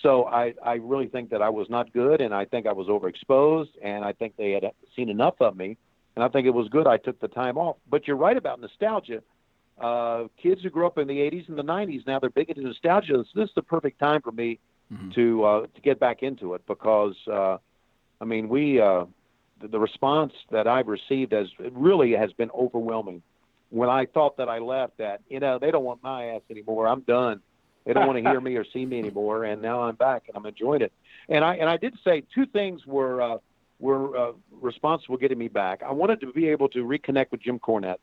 So 0.03 0.25
I 0.25 0.53
I 0.63 0.75
really 0.75 1.07
think 1.07 1.31
that 1.31 1.41
I 1.41 1.49
was 1.49 1.67
not 1.71 1.91
good, 1.91 2.21
and 2.21 2.35
I 2.35 2.45
think 2.45 2.67
I 2.67 2.71
was 2.71 2.87
overexposed, 2.87 3.71
and 3.81 4.05
I 4.05 4.13
think 4.13 4.37
they 4.37 4.51
had 4.51 4.71
seen 4.95 5.09
enough 5.09 5.41
of 5.41 5.57
me, 5.57 5.75
and 6.15 6.23
I 6.23 6.29
think 6.29 6.45
it 6.45 6.53
was 6.53 6.69
good 6.69 6.85
I 6.85 6.97
took 6.97 7.19
the 7.19 7.27
time 7.27 7.57
off. 7.57 7.77
But 7.89 8.07
you're 8.07 8.15
right 8.15 8.37
about 8.37 8.61
nostalgia. 8.61 9.23
Uh, 9.81 10.25
kids 10.41 10.61
who 10.61 10.69
grew 10.69 10.85
up 10.85 10.97
in 10.97 11.07
the 11.07 11.17
80s 11.17 11.47
and 11.47 11.57
the 11.57 11.63
90s 11.63 12.05
now 12.05 12.19
they're 12.19 12.29
big 12.29 12.49
into 12.49 12.61
nostalgia. 12.61 13.17
This, 13.17 13.27
this 13.33 13.47
is 13.47 13.55
the 13.55 13.63
perfect 13.63 13.97
time 13.97 14.21
for 14.21 14.33
me 14.33 14.59
to 15.13 15.43
uh, 15.43 15.61
to 15.61 15.81
get 15.81 15.99
back 15.99 16.23
into 16.23 16.53
it 16.53 16.61
because 16.67 17.15
uh, 17.31 17.57
I 18.19 18.25
mean 18.25 18.49
we 18.49 18.81
uh, 18.81 19.05
the, 19.61 19.67
the 19.67 19.79
response 19.79 20.33
that 20.51 20.67
I've 20.67 20.87
received 20.87 21.31
has 21.31 21.47
really 21.71 22.13
has 22.13 22.31
been 22.33 22.49
overwhelming. 22.51 23.21
When 23.69 23.89
I 23.89 24.05
thought 24.05 24.37
that 24.37 24.49
I 24.49 24.57
left, 24.59 24.97
that 24.97 25.21
you 25.29 25.39
know 25.39 25.59
they 25.59 25.71
don't 25.71 25.83
want 25.83 26.01
my 26.01 26.25
ass 26.25 26.41
anymore. 26.49 26.87
I'm 26.87 27.01
done. 27.01 27.41
They 27.85 27.93
don't 27.93 28.07
want 28.07 28.23
to 28.23 28.29
hear 28.29 28.41
me 28.41 28.55
or 28.55 28.65
see 28.71 28.85
me 28.85 28.99
anymore. 28.99 29.45
And 29.45 29.61
now 29.61 29.81
I'm 29.81 29.95
back 29.95 30.23
and 30.27 30.35
I'm 30.35 30.45
enjoying 30.45 30.81
it. 30.81 30.91
And 31.27 31.43
I 31.43 31.55
and 31.55 31.69
I 31.69 31.77
did 31.77 31.95
say 32.03 32.23
two 32.33 32.45
things 32.45 32.85
were 32.85 33.21
uh, 33.21 33.37
were 33.79 34.17
uh, 34.17 34.31
responsible 34.51 35.17
getting 35.17 35.37
me 35.37 35.47
back. 35.47 35.81
I 35.83 35.91
wanted 35.91 36.19
to 36.21 36.31
be 36.31 36.47
able 36.49 36.69
to 36.69 36.83
reconnect 36.83 37.31
with 37.31 37.41
Jim 37.41 37.59
Cornette. 37.59 37.99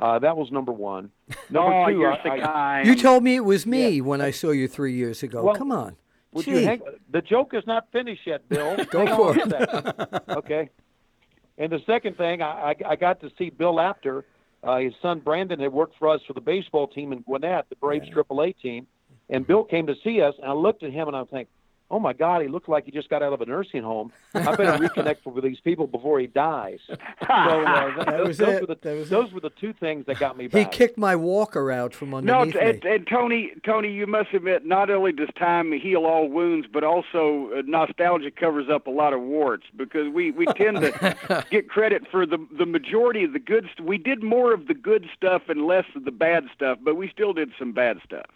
Uh, 0.00 0.18
that 0.20 0.36
was 0.36 0.50
number 0.52 0.72
one. 0.72 1.10
Number 1.50 1.74
oh, 1.74 1.86
two, 1.86 1.98
you're 1.98 2.12
I, 2.12 2.22
so 2.22 2.30
I. 2.30 2.82
You 2.82 2.94
told 2.94 3.24
me 3.24 3.34
it 3.34 3.44
was 3.44 3.66
me 3.66 4.00
when 4.00 4.20
I 4.20 4.30
saw 4.30 4.50
you 4.50 4.68
three 4.68 4.94
years 4.94 5.22
ago. 5.22 5.42
Well, 5.42 5.56
Come 5.56 5.72
on. 5.72 5.96
Would 6.32 6.46
you 6.46 6.58
hang, 6.58 6.82
the 7.10 7.22
joke 7.22 7.54
is 7.54 7.64
not 7.66 7.88
finished 7.90 8.26
yet, 8.26 8.48
Bill. 8.48 8.76
Go 8.90 9.06
Hang 9.06 9.16
for 9.16 9.36
it. 9.36 9.50
second. 9.50 10.20
Okay. 10.36 10.70
And 11.56 11.72
the 11.72 11.80
second 11.86 12.16
thing, 12.16 12.42
I, 12.42 12.46
I, 12.70 12.74
I 12.90 12.96
got 12.96 13.20
to 13.22 13.30
see 13.38 13.50
Bill 13.50 13.80
Apter. 13.80 14.24
Uh, 14.62 14.78
his 14.78 14.92
son 15.00 15.20
Brandon 15.20 15.58
had 15.58 15.72
worked 15.72 15.96
for 15.98 16.08
us 16.08 16.20
for 16.26 16.34
the 16.34 16.40
baseball 16.40 16.86
team 16.86 17.12
in 17.12 17.20
Gwinnett, 17.22 17.68
the 17.68 17.76
Braves 17.76 18.08
AAA 18.08 18.56
team. 18.60 18.86
And 19.30 19.46
Bill 19.46 19.64
came 19.64 19.86
to 19.86 19.94
see 20.04 20.20
us, 20.20 20.34
and 20.40 20.50
I 20.50 20.54
looked 20.54 20.82
at 20.82 20.92
him 20.92 21.08
and 21.08 21.16
I 21.16 21.20
was 21.20 21.28
thinking, 21.30 21.52
oh 21.90 21.98
my 21.98 22.12
God, 22.12 22.42
he 22.42 22.48
looked 22.48 22.68
like 22.68 22.84
he 22.84 22.90
just 22.90 23.08
got 23.08 23.22
out 23.22 23.32
of 23.32 23.40
a 23.40 23.46
nursing 23.46 23.82
home. 23.82 24.12
I 24.34 24.54
better 24.54 24.76
reconnect 24.78 25.24
with 25.24 25.42
these 25.42 25.60
people 25.60 25.86
before 25.86 26.20
he 26.20 26.26
dies. 26.26 26.80
So 27.26 27.34
uh, 27.64 27.94
th- 27.94 28.06
That 28.06 28.16
those, 28.18 28.26
was 28.28 28.36
those 28.38 28.48
it. 28.54 28.60
Were 28.62 28.66
the, 28.74 28.78
That 28.82 28.96
was 28.96 29.10
those 29.10 29.32
were 29.32 29.40
the 29.40 29.50
two 29.50 29.72
things 29.74 30.06
that 30.06 30.18
got 30.18 30.36
me 30.36 30.48
back. 30.48 30.72
He 30.72 30.78
kicked 30.78 30.96
my 30.98 31.14
walker 31.16 31.70
out 31.70 31.94
from 31.94 32.10
No, 32.10 32.16
underneath 32.42 32.56
and, 32.56 32.84
me. 32.84 32.90
and 32.90 33.06
Tony, 33.06 33.52
Tony, 33.64 33.90
you 33.92 34.06
must 34.06 34.32
admit, 34.32 34.64
not 34.64 34.88
only 34.90 35.12
does 35.12 35.28
time 35.38 35.72
heal 35.72 36.04
all 36.06 36.28
wounds, 36.28 36.66
but 36.72 36.84
also 36.84 37.50
uh, 37.56 37.62
nostalgia 37.66 38.30
covers 38.30 38.68
up 38.70 38.86
a 38.86 38.90
lot 38.90 39.12
of 39.12 39.20
warts 39.20 39.64
because 39.76 40.08
we, 40.12 40.30
we 40.30 40.46
tend 40.46 40.80
to 40.80 41.46
get 41.50 41.68
credit 41.68 42.02
for 42.10 42.24
the 42.26 42.38
the 42.56 42.66
majority 42.66 43.24
of 43.24 43.32
the 43.32 43.38
good. 43.38 43.68
St- 43.74 43.86
we 43.86 43.98
did 43.98 44.22
more 44.22 44.52
of 44.52 44.66
the 44.68 44.74
good 44.74 45.06
stuff 45.16 45.42
and 45.48 45.66
less 45.66 45.84
of 45.94 46.04
the 46.04 46.10
bad 46.10 46.44
stuff, 46.54 46.78
but 46.82 46.96
we 46.96 47.08
still 47.08 47.32
did 47.32 47.50
some 47.58 47.72
bad 47.72 47.98
stuff. 48.04 48.26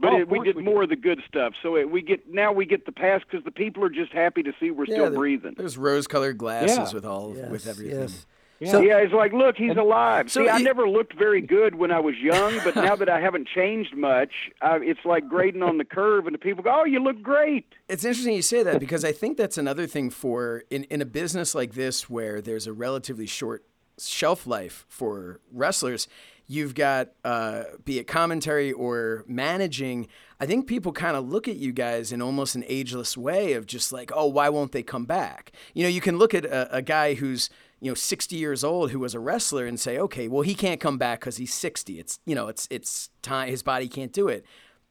But 0.00 0.12
Oh, 0.12 0.20
it, 0.20 0.28
we 0.28 0.40
did 0.44 0.56
we 0.56 0.62
more 0.62 0.84
of 0.84 0.88
the 0.90 0.96
good 0.96 1.20
stuff, 1.26 1.54
so 1.62 1.76
it, 1.76 1.90
we 1.90 2.02
get 2.02 2.32
now 2.32 2.52
we 2.52 2.66
get 2.66 2.86
the 2.86 2.92
pass 2.92 3.20
because 3.28 3.44
the 3.44 3.50
people 3.50 3.82
are 3.84 3.90
just 3.90 4.12
happy 4.12 4.42
to 4.44 4.52
see 4.60 4.70
we're 4.70 4.84
Yeah, 4.86 4.94
still 4.94 5.10
there- 5.10 5.18
breathing. 5.18 5.54
There's 5.56 5.76
rose-colored 5.76 6.38
glasses 6.38 6.76
Yeah. 6.78 6.92
with 6.94 7.04
all 7.04 7.34
Yes, 7.36 7.50
with 7.50 7.66
everything. 7.66 7.98
yes. 8.00 8.26
Yeah. 8.60 8.70
So- 8.72 8.80
yeah, 8.80 8.98
it's 8.98 9.12
like, 9.12 9.32
look, 9.32 9.56
he's 9.56 9.76
alive. 9.76 10.30
so 10.30 10.42
See, 10.44 10.48
I 10.50 10.58
never 10.58 10.88
looked 10.88 11.14
very 11.14 11.40
good 11.40 11.76
when 11.76 11.90
I 11.92 12.00
was 12.00 12.16
young, 12.18 12.58
but 12.64 12.74
now 12.76 12.96
that 12.96 13.08
I 13.08 13.20
haven't 13.20 13.46
changed 13.48 13.96
much, 13.96 14.32
I, 14.60 14.76
it's 14.78 15.04
like 15.04 15.28
grading 15.28 15.62
on 15.62 15.78
the 15.78 15.84
curve, 15.84 16.26
and 16.26 16.34
the 16.34 16.38
people 16.38 16.62
go, 16.64 16.80
"Oh, 16.80 16.84
you 16.84 17.00
look 17.00 17.20
great." 17.22 17.66
It's 17.88 18.04
interesting 18.04 18.34
you 18.34 18.42
say 18.42 18.62
that 18.64 18.78
because 18.80 19.04
I 19.04 19.12
think 19.12 19.36
that's 19.36 19.58
another 19.58 19.86
thing 19.86 20.10
for 20.10 20.62
in, 20.70 20.84
in 20.84 21.00
a 21.02 21.06
business 21.06 21.54
like 21.54 21.74
this 21.74 22.08
where 22.10 22.40
there's 22.40 22.66
a 22.68 22.72
relatively 22.72 23.26
short 23.26 23.64
shelf 23.98 24.46
life 24.46 24.86
for 24.88 25.40
wrestlers. 25.52 26.06
You've 26.50 26.74
got 26.74 27.10
uh, 27.24 27.64
be 27.84 27.98
it 27.98 28.04
commentary 28.06 28.72
or 28.72 29.22
managing. 29.26 30.08
I 30.40 30.46
think 30.46 30.66
people 30.66 30.92
kind 30.92 31.14
of 31.16 31.28
look 31.28 31.46
at 31.46 31.56
you 31.56 31.72
guys 31.72 32.10
in 32.10 32.22
almost 32.22 32.54
an 32.54 32.64
ageless 32.66 33.16
way 33.18 33.52
of 33.52 33.66
just 33.66 33.92
like, 33.92 34.10
oh, 34.14 34.26
why 34.26 34.48
won't 34.48 34.72
they 34.72 34.82
come 34.82 35.04
back? 35.04 35.52
You 35.74 35.82
know, 35.82 35.88
you 35.90 36.00
can 36.00 36.16
look 36.16 36.32
at 36.32 36.44
a, 36.46 36.76
a 36.76 36.82
guy 36.82 37.14
who's 37.14 37.50
you 37.80 37.90
know 37.90 37.94
60 37.94 38.34
years 38.34 38.64
old 38.64 38.90
who 38.90 38.98
was 38.98 39.14
a 39.14 39.20
wrestler 39.20 39.66
and 39.66 39.78
say, 39.78 39.98
okay, 39.98 40.26
well 40.26 40.42
he 40.42 40.54
can't 40.54 40.80
come 40.80 40.96
back 40.98 41.20
because 41.20 41.36
he's 41.36 41.52
60. 41.52 41.98
It's 42.00 42.18
you 42.24 42.34
know 42.34 42.48
it's 42.48 42.66
it's 42.70 43.10
time 43.20 43.48
his 43.50 43.62
body 43.62 43.86
can't 43.88 44.12
do 44.12 44.28
it. 44.28 44.44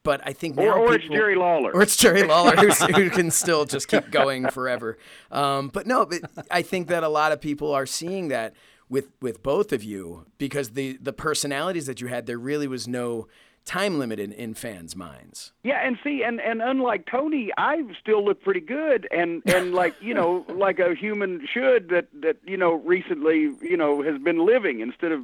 But 0.04 0.20
I 0.24 0.32
think 0.32 0.56
Or, 0.56 0.62
now 0.64 0.76
or 0.78 0.94
it's 0.94 1.02
people- 1.02 1.16
Jerry 1.16 1.34
Lawler. 1.34 1.72
or 1.72 1.82
it's 1.82 1.96
Jerry 1.96 2.22
Lawler 2.22 2.54
who's, 2.56 2.78
who 2.96 3.10
can 3.10 3.32
still 3.32 3.64
just 3.64 3.88
keep 3.88 4.10
going 4.12 4.48
forever. 4.48 4.96
Um, 5.32 5.68
but 5.68 5.86
no, 5.88 6.06
but 6.06 6.20
I 6.52 6.62
think 6.62 6.86
that 6.88 7.02
a 7.02 7.08
lot 7.08 7.32
of 7.32 7.40
people 7.40 7.72
are 7.74 7.84
seeing 7.84 8.28
that 8.28 8.54
with 8.88 9.08
with 9.20 9.42
both 9.42 9.72
of 9.72 9.82
you 9.82 10.26
because 10.38 10.70
the 10.70 10.98
the 11.00 11.12
personalities 11.12 11.86
that 11.86 12.00
you 12.00 12.06
had, 12.08 12.26
there 12.26 12.38
really 12.38 12.68
was 12.68 12.88
no 12.88 13.28
time 13.64 13.98
limited 13.98 14.32
in 14.32 14.54
fans' 14.54 14.96
minds. 14.96 15.52
Yeah, 15.62 15.86
and 15.86 15.98
see, 16.02 16.22
and 16.22 16.40
and 16.40 16.62
unlike 16.62 17.06
Tony, 17.10 17.50
I 17.56 17.82
still 18.00 18.24
look 18.24 18.42
pretty 18.42 18.60
good, 18.60 19.06
and 19.10 19.42
and 19.46 19.74
like 19.82 19.94
you 20.00 20.14
know, 20.14 20.44
like 20.48 20.78
a 20.78 20.94
human 20.94 21.46
should 21.52 21.90
that 21.90 22.08
that 22.20 22.38
you 22.44 22.56
know 22.56 22.74
recently 22.74 23.52
you 23.60 23.76
know 23.76 24.02
has 24.02 24.20
been 24.20 24.44
living 24.44 24.80
instead 24.80 25.12
of 25.12 25.22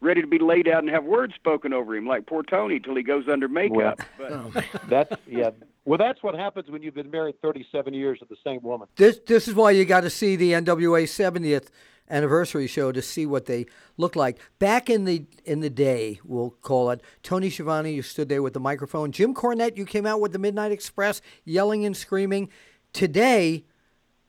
ready 0.00 0.20
to 0.20 0.26
be 0.26 0.38
laid 0.38 0.66
out 0.66 0.82
and 0.82 0.90
have 0.90 1.04
words 1.04 1.34
spoken 1.34 1.72
over 1.72 1.94
him, 1.94 2.06
like 2.06 2.26
poor 2.26 2.42
Tony, 2.42 2.80
till 2.80 2.96
he 2.96 3.02
goes 3.02 3.28
under 3.28 3.46
makeup. 3.46 4.00
Well, 4.18 4.50
but, 4.52 4.66
oh. 4.74 4.78
that's 4.88 5.16
yeah. 5.26 5.50
Well, 5.84 5.98
that's 5.98 6.22
what 6.22 6.36
happens 6.36 6.70
when 6.70 6.82
you've 6.82 6.94
been 6.94 7.10
married 7.10 7.40
37 7.42 7.92
years 7.92 8.20
to 8.20 8.24
the 8.24 8.36
same 8.44 8.62
woman. 8.62 8.88
This 8.96 9.20
this 9.26 9.48
is 9.48 9.54
why 9.54 9.72
you 9.72 9.84
got 9.84 10.02
to 10.02 10.10
see 10.10 10.36
the 10.36 10.52
NWA 10.52 11.04
70th 11.04 11.68
anniversary 12.12 12.68
show 12.68 12.92
to 12.92 13.02
see 13.02 13.26
what 13.26 13.46
they 13.46 13.66
look 13.96 14.14
like. 14.14 14.38
Back 14.60 14.88
in 14.88 15.04
the 15.04 15.24
in 15.44 15.60
the 15.60 15.70
day, 15.70 16.20
we'll 16.24 16.50
call 16.50 16.90
it. 16.90 17.00
Tony 17.22 17.50
Schiavone, 17.50 17.92
you 17.92 18.02
stood 18.02 18.28
there 18.28 18.42
with 18.42 18.52
the 18.52 18.60
microphone. 18.60 19.10
Jim 19.10 19.34
Cornette, 19.34 19.76
you 19.76 19.84
came 19.84 20.06
out 20.06 20.20
with 20.20 20.32
the 20.32 20.38
Midnight 20.38 20.70
Express, 20.70 21.20
yelling 21.44 21.84
and 21.84 21.96
screaming. 21.96 22.50
Today, 22.92 23.64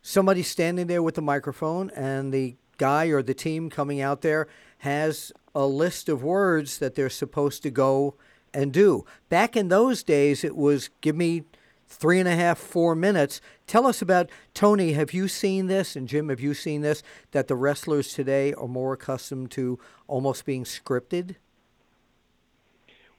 somebody's 0.01 0.47
standing 0.47 0.87
there 0.87 1.03
with 1.03 1.15
the 1.15 1.21
microphone, 1.21 1.91
and 1.91 2.33
the 2.33 2.55
guy 2.77 3.07
or 3.07 3.21
the 3.21 3.33
team 3.33 3.69
coming 3.69 4.01
out 4.01 4.21
there 4.21 4.47
has 4.79 5.31
a 5.53 5.65
list 5.65 6.09
of 6.09 6.23
words 6.23 6.79
that 6.79 6.95
they're 6.95 7.09
supposed 7.09 7.61
to 7.63 7.69
go 7.69 8.15
and 8.53 8.71
do. 8.71 9.05
Back 9.29 9.55
in 9.55 9.67
those 9.67 10.03
days, 10.03 10.43
it 10.43 10.55
was 10.55 10.89
give 11.01 11.15
me 11.15 11.43
three 11.87 12.19
and 12.19 12.27
a 12.27 12.35
half, 12.35 12.57
four 12.57 12.95
minutes. 12.95 13.41
Tell 13.67 13.85
us 13.85 14.01
about 14.01 14.29
Tony. 14.53 14.93
Have 14.93 15.13
you 15.13 15.27
seen 15.27 15.67
this? 15.67 15.95
And 15.95 16.07
Jim, 16.07 16.29
have 16.29 16.39
you 16.39 16.53
seen 16.53 16.81
this? 16.81 17.03
That 17.31 17.47
the 17.47 17.55
wrestlers 17.55 18.13
today 18.13 18.53
are 18.53 18.67
more 18.67 18.93
accustomed 18.93 19.51
to 19.51 19.79
almost 20.07 20.45
being 20.45 20.63
scripted? 20.63 21.35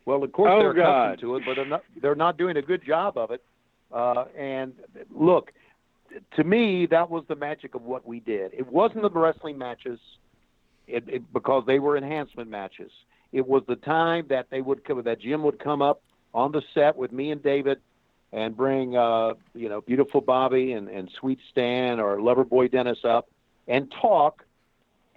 Well, 0.06 0.22
of 0.22 0.32
course 0.32 0.50
oh, 0.52 0.58
they're 0.60 0.74
God. 0.74 1.12
accustomed 1.12 1.20
to 1.20 1.36
it, 1.36 1.42
but 1.46 1.54
they're 1.56 1.66
not, 1.66 1.84
they're 2.00 2.14
not 2.14 2.36
doing 2.36 2.56
a 2.56 2.62
good 2.62 2.84
job 2.84 3.16
of 3.16 3.30
it. 3.30 3.42
Uh, 3.92 4.24
and 4.36 4.74
look, 5.10 5.52
to 6.36 6.44
me, 6.44 6.86
that 6.86 7.10
was 7.10 7.24
the 7.28 7.36
magic 7.36 7.74
of 7.74 7.82
what 7.82 8.06
we 8.06 8.20
did. 8.20 8.52
It 8.52 8.70
wasn't 8.70 9.02
the 9.02 9.10
wrestling 9.10 9.58
matches 9.58 9.98
it, 10.86 11.04
it, 11.08 11.32
because 11.32 11.64
they 11.66 11.78
were 11.78 11.96
enhancement 11.96 12.50
matches. 12.50 12.90
It 13.32 13.46
was 13.46 13.62
the 13.66 13.76
time 13.76 14.26
that 14.28 14.46
they 14.50 14.60
would 14.60 14.84
come, 14.84 15.02
that 15.02 15.20
Jim 15.20 15.42
would 15.42 15.58
come 15.58 15.82
up 15.82 16.02
on 16.32 16.52
the 16.52 16.62
set 16.74 16.96
with 16.96 17.12
me 17.12 17.30
and 17.30 17.42
David 17.42 17.80
and 18.35 18.56
bring, 18.56 18.97
uh, 18.97 19.35
you 19.55 19.69
know, 19.69 19.81
beautiful 19.81 20.20
Bobby 20.20 20.73
and, 20.73 20.89
and 20.89 21.09
sweet 21.19 21.39
Stan 21.51 22.01
or 22.01 22.20
lover 22.20 22.44
boy 22.44 22.66
Dennis 22.69 22.98
up 23.05 23.28
and 23.69 23.90
talk 24.02 24.44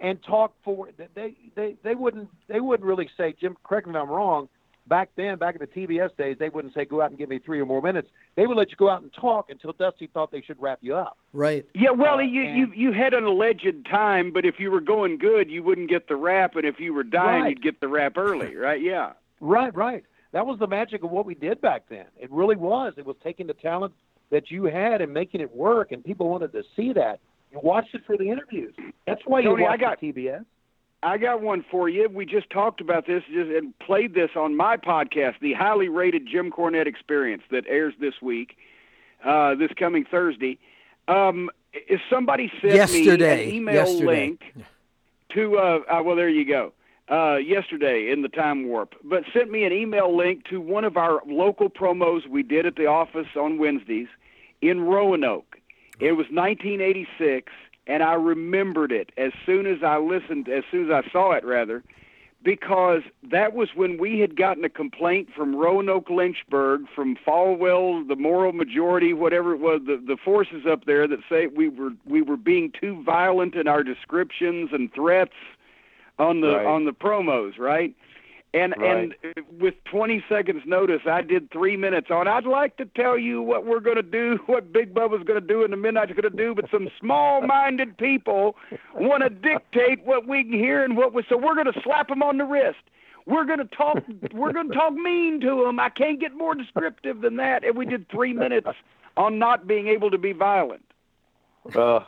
and 0.00 0.22
talk 0.22 0.54
for 0.64 0.88
they, 1.14 1.34
they, 1.56 1.74
they 1.82 1.94
wouldn't, 1.96 2.28
they 2.46 2.60
wouldn't 2.60 2.86
really 2.86 3.10
say, 3.16 3.34
Jim, 3.40 3.56
correct 3.64 3.86
me 3.88 3.94
if 3.94 3.96
I'm 4.00 4.08
wrong. 4.08 4.48
Back 4.86 5.10
then, 5.16 5.36
back 5.36 5.54
in 5.56 5.60
the 5.60 5.66
TBS 5.66 6.16
days, 6.16 6.36
they 6.38 6.48
wouldn't 6.48 6.72
say, 6.72 6.84
go 6.86 7.02
out 7.02 7.10
and 7.10 7.18
give 7.18 7.28
me 7.28 7.38
three 7.40 7.60
or 7.60 7.66
more 7.66 7.82
minutes. 7.82 8.08
They 8.36 8.46
would 8.46 8.56
let 8.56 8.70
you 8.70 8.76
go 8.76 8.88
out 8.88 9.02
and 9.02 9.12
talk 9.12 9.50
until 9.50 9.72
Dusty 9.72 10.06
thought 10.06 10.30
they 10.30 10.40
should 10.40 10.56
wrap 10.62 10.78
you 10.80 10.94
up. 10.96 11.18
Right. 11.34 11.66
Yeah, 11.74 11.90
well, 11.90 12.14
Uh, 12.18 12.22
you, 12.22 12.42
and- 12.44 12.56
you 12.56 12.72
you 12.74 12.92
had 12.92 13.12
an 13.12 13.24
alleged 13.24 13.84
time, 13.90 14.30
but 14.32 14.46
if 14.46 14.58
you 14.60 14.70
were 14.70 14.80
going 14.80 15.18
good, 15.18 15.50
you 15.50 15.62
wouldn't 15.62 15.90
get 15.90 16.08
the 16.08 16.16
rap, 16.16 16.56
and 16.56 16.64
if 16.64 16.78
you 16.80 16.94
were 16.94 17.02
dying, 17.02 17.42
Right. 17.42 17.48
you'd 17.50 17.62
get 17.62 17.80
the 17.80 17.88
rap 17.88 18.16
early, 18.16 18.54
right? 18.56 18.80
Yeah. 18.80 19.12
Right, 19.40 19.74
right. 19.74 20.04
That 20.32 20.46
was 20.46 20.58
the 20.58 20.66
magic 20.66 21.02
of 21.04 21.10
what 21.10 21.24
we 21.26 21.34
did 21.34 21.60
back 21.60 21.84
then. 21.88 22.04
It 22.20 22.30
really 22.30 22.56
was. 22.56 22.94
It 22.96 23.06
was 23.06 23.16
taking 23.24 23.46
the 23.46 23.54
talent 23.54 23.94
that 24.30 24.50
you 24.50 24.64
had 24.64 25.00
and 25.00 25.12
making 25.12 25.40
it 25.40 25.54
work, 25.56 25.90
and 25.92 26.04
people 26.04 26.28
wanted 26.28 26.52
to 26.52 26.62
see 26.76 26.92
that. 26.92 27.20
You 27.50 27.60
watched 27.62 27.94
it 27.94 28.02
for 28.06 28.16
the 28.18 28.28
interviews. 28.30 28.74
That's 29.06 29.22
why 29.24 29.40
you 29.40 29.46
Tony, 29.50 29.64
I 29.64 29.70
watched 29.70 29.80
got- 29.80 30.00
TBS. 30.00 30.44
I 31.00 31.16
got 31.16 31.40
one 31.40 31.64
for 31.70 31.88
you. 31.88 32.08
We 32.12 32.26
just 32.26 32.50
talked 32.50 32.80
about 32.80 33.06
this 33.06 33.22
just, 33.32 33.48
and 33.50 33.78
played 33.78 34.14
this 34.14 34.30
on 34.34 34.56
my 34.56 34.76
podcast, 34.76 35.34
the 35.40 35.52
highly 35.54 35.88
rated 35.88 36.26
Jim 36.26 36.50
Cornette 36.50 36.88
Experience 36.88 37.44
that 37.52 37.64
airs 37.68 37.94
this 38.00 38.14
week, 38.20 38.56
uh, 39.24 39.54
this 39.54 39.70
coming 39.78 40.04
Thursday. 40.10 40.58
Um, 41.06 41.50
if 41.72 42.00
somebody 42.10 42.50
sent 42.60 42.74
Yesterday. 42.74 43.36
me 43.36 43.50
an 43.50 43.54
email 43.54 43.74
Yesterday. 43.76 44.04
link 44.06 44.42
to, 45.34 45.56
uh, 45.56 45.78
uh, 45.88 46.02
well, 46.02 46.16
there 46.16 46.28
you 46.28 46.44
go. 46.44 46.72
Uh, 47.10 47.36
yesterday 47.36 48.10
in 48.12 48.20
the 48.20 48.28
time 48.28 48.68
warp, 48.68 48.94
but 49.02 49.24
sent 49.32 49.50
me 49.50 49.64
an 49.64 49.72
email 49.72 50.14
link 50.14 50.44
to 50.44 50.60
one 50.60 50.84
of 50.84 50.98
our 50.98 51.22
local 51.26 51.70
promos 51.70 52.28
we 52.28 52.42
did 52.42 52.66
at 52.66 52.76
the 52.76 52.84
office 52.84 53.28
on 53.34 53.56
Wednesdays 53.56 54.08
in 54.60 54.82
Roanoke. 54.82 55.56
It 56.00 56.12
was 56.12 56.26
1986, 56.30 57.50
and 57.86 58.02
I 58.02 58.12
remembered 58.12 58.92
it 58.92 59.10
as 59.16 59.32
soon 59.46 59.66
as 59.66 59.82
I 59.82 59.96
listened, 59.96 60.50
as 60.50 60.64
soon 60.70 60.90
as 60.90 61.02
I 61.02 61.10
saw 61.10 61.32
it, 61.32 61.46
rather, 61.46 61.82
because 62.42 63.00
that 63.30 63.54
was 63.54 63.70
when 63.74 63.96
we 63.96 64.20
had 64.20 64.36
gotten 64.36 64.64
a 64.64 64.68
complaint 64.68 65.30
from 65.34 65.56
Roanoke 65.56 66.10
Lynchburg, 66.10 66.82
from 66.94 67.16
Falwell, 67.16 68.06
the 68.06 68.16
moral 68.16 68.52
majority, 68.52 69.14
whatever 69.14 69.54
it 69.54 69.60
was, 69.60 69.80
the, 69.86 69.96
the 69.96 70.18
forces 70.22 70.66
up 70.70 70.84
there 70.84 71.08
that 71.08 71.20
say 71.28 71.46
we 71.46 71.70
were 71.70 71.92
we 72.04 72.20
were 72.20 72.36
being 72.36 72.70
too 72.78 73.02
violent 73.02 73.54
in 73.54 73.66
our 73.66 73.82
descriptions 73.82 74.70
and 74.72 74.92
threats 74.92 75.32
on 76.18 76.40
the 76.40 76.56
Right. 76.56 76.66
on 76.66 76.84
the 76.84 76.92
promos, 76.92 77.58
right? 77.58 77.94
And 78.54 78.74
Right. 78.78 79.12
and 79.22 79.34
with 79.60 79.74
20 79.84 80.24
seconds 80.28 80.62
notice, 80.64 81.02
I 81.06 81.20
did 81.20 81.50
three 81.50 81.76
minutes 81.76 82.10
on. 82.10 82.26
I'd 82.26 82.46
like 82.46 82.76
to 82.78 82.86
tell 82.86 83.18
you 83.18 83.42
what 83.42 83.66
we're 83.66 83.80
going 83.80 83.96
to 83.96 84.02
do, 84.02 84.40
what 84.46 84.72
Big 84.72 84.94
Bubba's 84.94 85.22
going 85.24 85.40
to 85.40 85.46
do, 85.46 85.64
and 85.64 85.72
the 85.72 85.76
Midnight's 85.76 86.12
going 86.12 86.22
to 86.22 86.30
do. 86.30 86.54
But 86.54 86.70
some 86.70 86.88
small-minded 86.98 87.98
people 87.98 88.56
want 88.94 89.22
to 89.22 89.28
dictate 89.28 90.02
what 90.04 90.26
we 90.26 90.44
can 90.44 90.54
hear 90.54 90.82
and 90.82 90.96
what 90.96 91.12
we. 91.12 91.24
So 91.28 91.36
we're 91.36 91.54
going 91.54 91.70
to 91.72 91.80
slap 91.82 92.08
them 92.08 92.22
on 92.22 92.38
the 92.38 92.44
wrist. 92.44 92.78
We're 93.26 93.44
going 93.44 93.58
to 93.58 93.66
talk. 93.66 94.02
we're 94.32 94.52
going 94.54 94.68
to 94.68 94.74
talk 94.74 94.94
mean 94.94 95.40
to 95.42 95.64
them. 95.64 95.78
I 95.78 95.90
can't 95.90 96.18
get 96.18 96.34
more 96.34 96.54
descriptive 96.54 97.20
than 97.20 97.36
that. 97.36 97.64
And 97.64 97.76
we 97.76 97.84
did 97.84 98.08
three 98.08 98.32
minutes 98.32 98.68
on 99.18 99.38
not 99.38 99.66
being 99.66 99.88
able 99.88 100.10
to 100.10 100.16
be 100.18 100.32
violent. 100.32 100.84
Uh, 101.74 102.00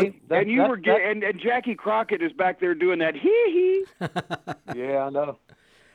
see, 0.00 0.20
that, 0.28 0.42
and 0.42 0.50
you 0.50 0.58
that- 0.58 0.70
were 0.70 0.80
that- 0.84 1.00
and, 1.00 1.22
and 1.22 1.40
Jackie 1.40 1.74
Crockett 1.74 2.22
is 2.22 2.32
back 2.32 2.60
there 2.60 2.74
doing 2.74 2.98
that 3.00 3.14
hee 3.14 3.84
hee. 4.00 4.06
yeah, 4.74 5.04
I 5.04 5.10
know. 5.10 5.38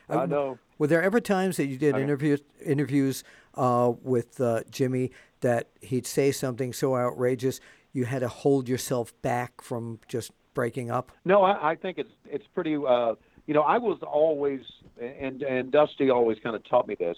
I 0.08 0.26
know. 0.26 0.58
Were 0.78 0.86
there 0.86 1.02
ever 1.02 1.20
times 1.20 1.56
that 1.58 1.66
you 1.66 1.76
did 1.76 1.94
Okay. 1.94 2.02
interviews 2.02 2.40
interviews 2.64 3.24
uh, 3.54 3.92
with 4.02 4.40
uh, 4.40 4.62
Jimmy 4.70 5.10
that 5.40 5.68
he'd 5.80 6.06
say 6.06 6.32
something 6.32 6.72
so 6.72 6.96
outrageous 6.96 7.60
you 7.92 8.04
had 8.04 8.20
to 8.20 8.28
hold 8.28 8.68
yourself 8.68 9.12
back 9.22 9.60
from 9.60 9.98
just 10.08 10.30
breaking 10.54 10.90
up? 10.90 11.12
No, 11.24 11.42
I, 11.42 11.70
I 11.72 11.74
think 11.74 11.98
it's 11.98 12.12
it's 12.26 12.46
pretty. 12.54 12.76
Uh, 12.76 13.14
you 13.46 13.54
know, 13.54 13.62
I 13.62 13.78
was 13.78 13.98
always, 14.02 14.60
and 15.00 15.42
and 15.42 15.70
Dusty 15.72 16.10
always 16.10 16.38
kind 16.42 16.54
of 16.56 16.62
taught 16.68 16.86
me 16.88 16.94
this, 16.94 17.16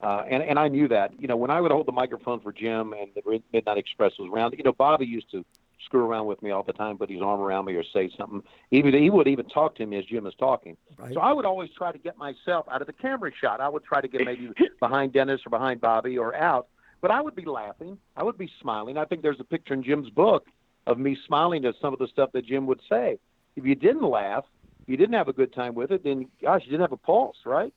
uh, 0.00 0.22
and 0.28 0.42
and 0.42 0.58
I 0.58 0.68
knew 0.68 0.88
that. 0.88 1.12
You 1.20 1.28
know, 1.28 1.36
when 1.36 1.50
I 1.50 1.60
would 1.60 1.70
hold 1.72 1.86
the 1.86 1.92
microphone 1.92 2.40
for 2.40 2.52
Jim 2.52 2.94
and 2.94 3.10
the 3.14 3.40
Midnight 3.52 3.78
Express 3.78 4.12
was 4.18 4.28
around, 4.32 4.54
you 4.56 4.64
know, 4.64 4.72
Bobby 4.72 5.06
used 5.06 5.30
to 5.32 5.44
screw 5.84 6.04
around 6.04 6.26
with 6.26 6.42
me 6.42 6.50
all 6.50 6.62
the 6.62 6.72
time, 6.72 6.98
put 6.98 7.10
his 7.10 7.22
arm 7.22 7.40
around 7.40 7.66
me 7.66 7.74
or 7.74 7.84
say 7.92 8.10
something. 8.16 8.42
Even 8.70 8.94
he 8.94 9.10
would 9.10 9.28
even 9.28 9.46
talk 9.46 9.76
to 9.76 9.86
me 9.86 9.98
as 9.98 10.04
Jim 10.04 10.26
is 10.26 10.34
talking. 10.38 10.76
Right. 10.98 11.14
So 11.14 11.20
I 11.20 11.32
would 11.32 11.44
always 11.44 11.70
try 11.76 11.92
to 11.92 11.98
get 11.98 12.16
myself 12.16 12.66
out 12.70 12.80
of 12.80 12.86
the 12.86 12.92
camera 12.92 13.30
shot. 13.40 13.60
I 13.60 13.68
would 13.68 13.84
try 13.84 14.00
to 14.00 14.08
get 14.08 14.20
maybe 14.24 14.50
behind 14.80 15.12
Dennis 15.12 15.40
or 15.46 15.50
behind 15.50 15.80
Bobby 15.80 16.18
or 16.18 16.34
out, 16.34 16.68
but 17.00 17.10
I 17.10 17.20
would 17.20 17.34
be 17.34 17.44
laughing. 17.44 17.98
I 18.16 18.24
would 18.24 18.38
be 18.38 18.50
smiling. 18.60 18.96
I 18.96 19.04
think 19.04 19.22
there's 19.22 19.40
a 19.40 19.44
picture 19.44 19.74
in 19.74 19.82
Jim's 19.82 20.10
book 20.10 20.46
of 20.86 20.98
me 20.98 21.16
smiling 21.26 21.64
at 21.64 21.74
some 21.80 21.92
of 21.92 21.98
the 21.98 22.08
stuff 22.08 22.30
that 22.32 22.46
Jim 22.46 22.66
would 22.66 22.80
say. 22.88 23.18
If 23.56 23.64
you 23.64 23.74
didn't 23.74 24.08
laugh, 24.08 24.44
you 24.86 24.96
didn't 24.96 25.14
have 25.14 25.28
a 25.28 25.32
good 25.32 25.54
time 25.54 25.74
with 25.74 25.90
it, 25.90 26.04
then 26.04 26.28
gosh, 26.42 26.62
you 26.64 26.70
didn't 26.70 26.82
have 26.82 26.92
a 26.92 26.96
pulse, 26.96 27.36
right? 27.44 27.72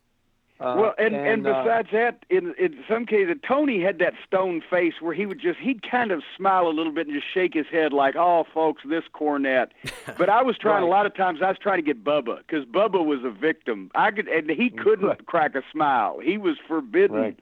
Uh, 0.60 0.76
well, 0.78 0.94
and 0.98 1.16
and, 1.16 1.46
uh, 1.46 1.64
besides 1.64 1.90
that, 1.92 2.26
in 2.30 2.56
in 2.58 2.84
some 2.90 3.06
cases, 3.06 3.36
Tony 3.48 3.80
had 3.80 4.00
that 4.00 4.14
stone 4.26 4.62
face 4.68 4.96
where 5.00 5.14
he 5.14 5.28
would 5.28 5.40
just 5.40 5.60
he'd 5.60 5.84
kind 5.90 6.12
of 6.12 6.24
smile 6.36 6.68
a 6.68 6.74
little 6.74 6.92
bit 6.92 7.06
and 7.08 7.16
just 7.16 7.32
shake 7.32 7.54
his 7.54 7.68
head 7.68 7.94
like, 7.94 8.16
"Oh, 8.16 8.44
folks, 8.54 8.82
this 8.88 9.04
Cornette." 9.14 9.70
But 10.18 10.30
I 10.30 10.42
was 10.42 10.58
trying 10.58 10.84
a 10.84 10.88
lot 10.88 11.06
of 11.06 11.16
times. 11.16 11.42
I 11.44 11.50
was 11.50 11.60
trying 11.60 11.78
to 11.78 11.84
get 11.84 12.04
Bubba 12.04 12.38
because 12.40 12.66
Bubba 12.66 13.06
was 13.06 13.24
a 13.24 13.30
victim. 13.30 13.92
I 13.94 14.10
could 14.10 14.28
and 14.28 14.50
he 14.50 14.72
couldn't 14.72 15.28
crack 15.28 15.54
a 15.54 15.62
smile. 15.72 16.20
He 16.24 16.38
was 16.38 16.58
forbidden. 16.68 17.18
Right. 17.18 17.40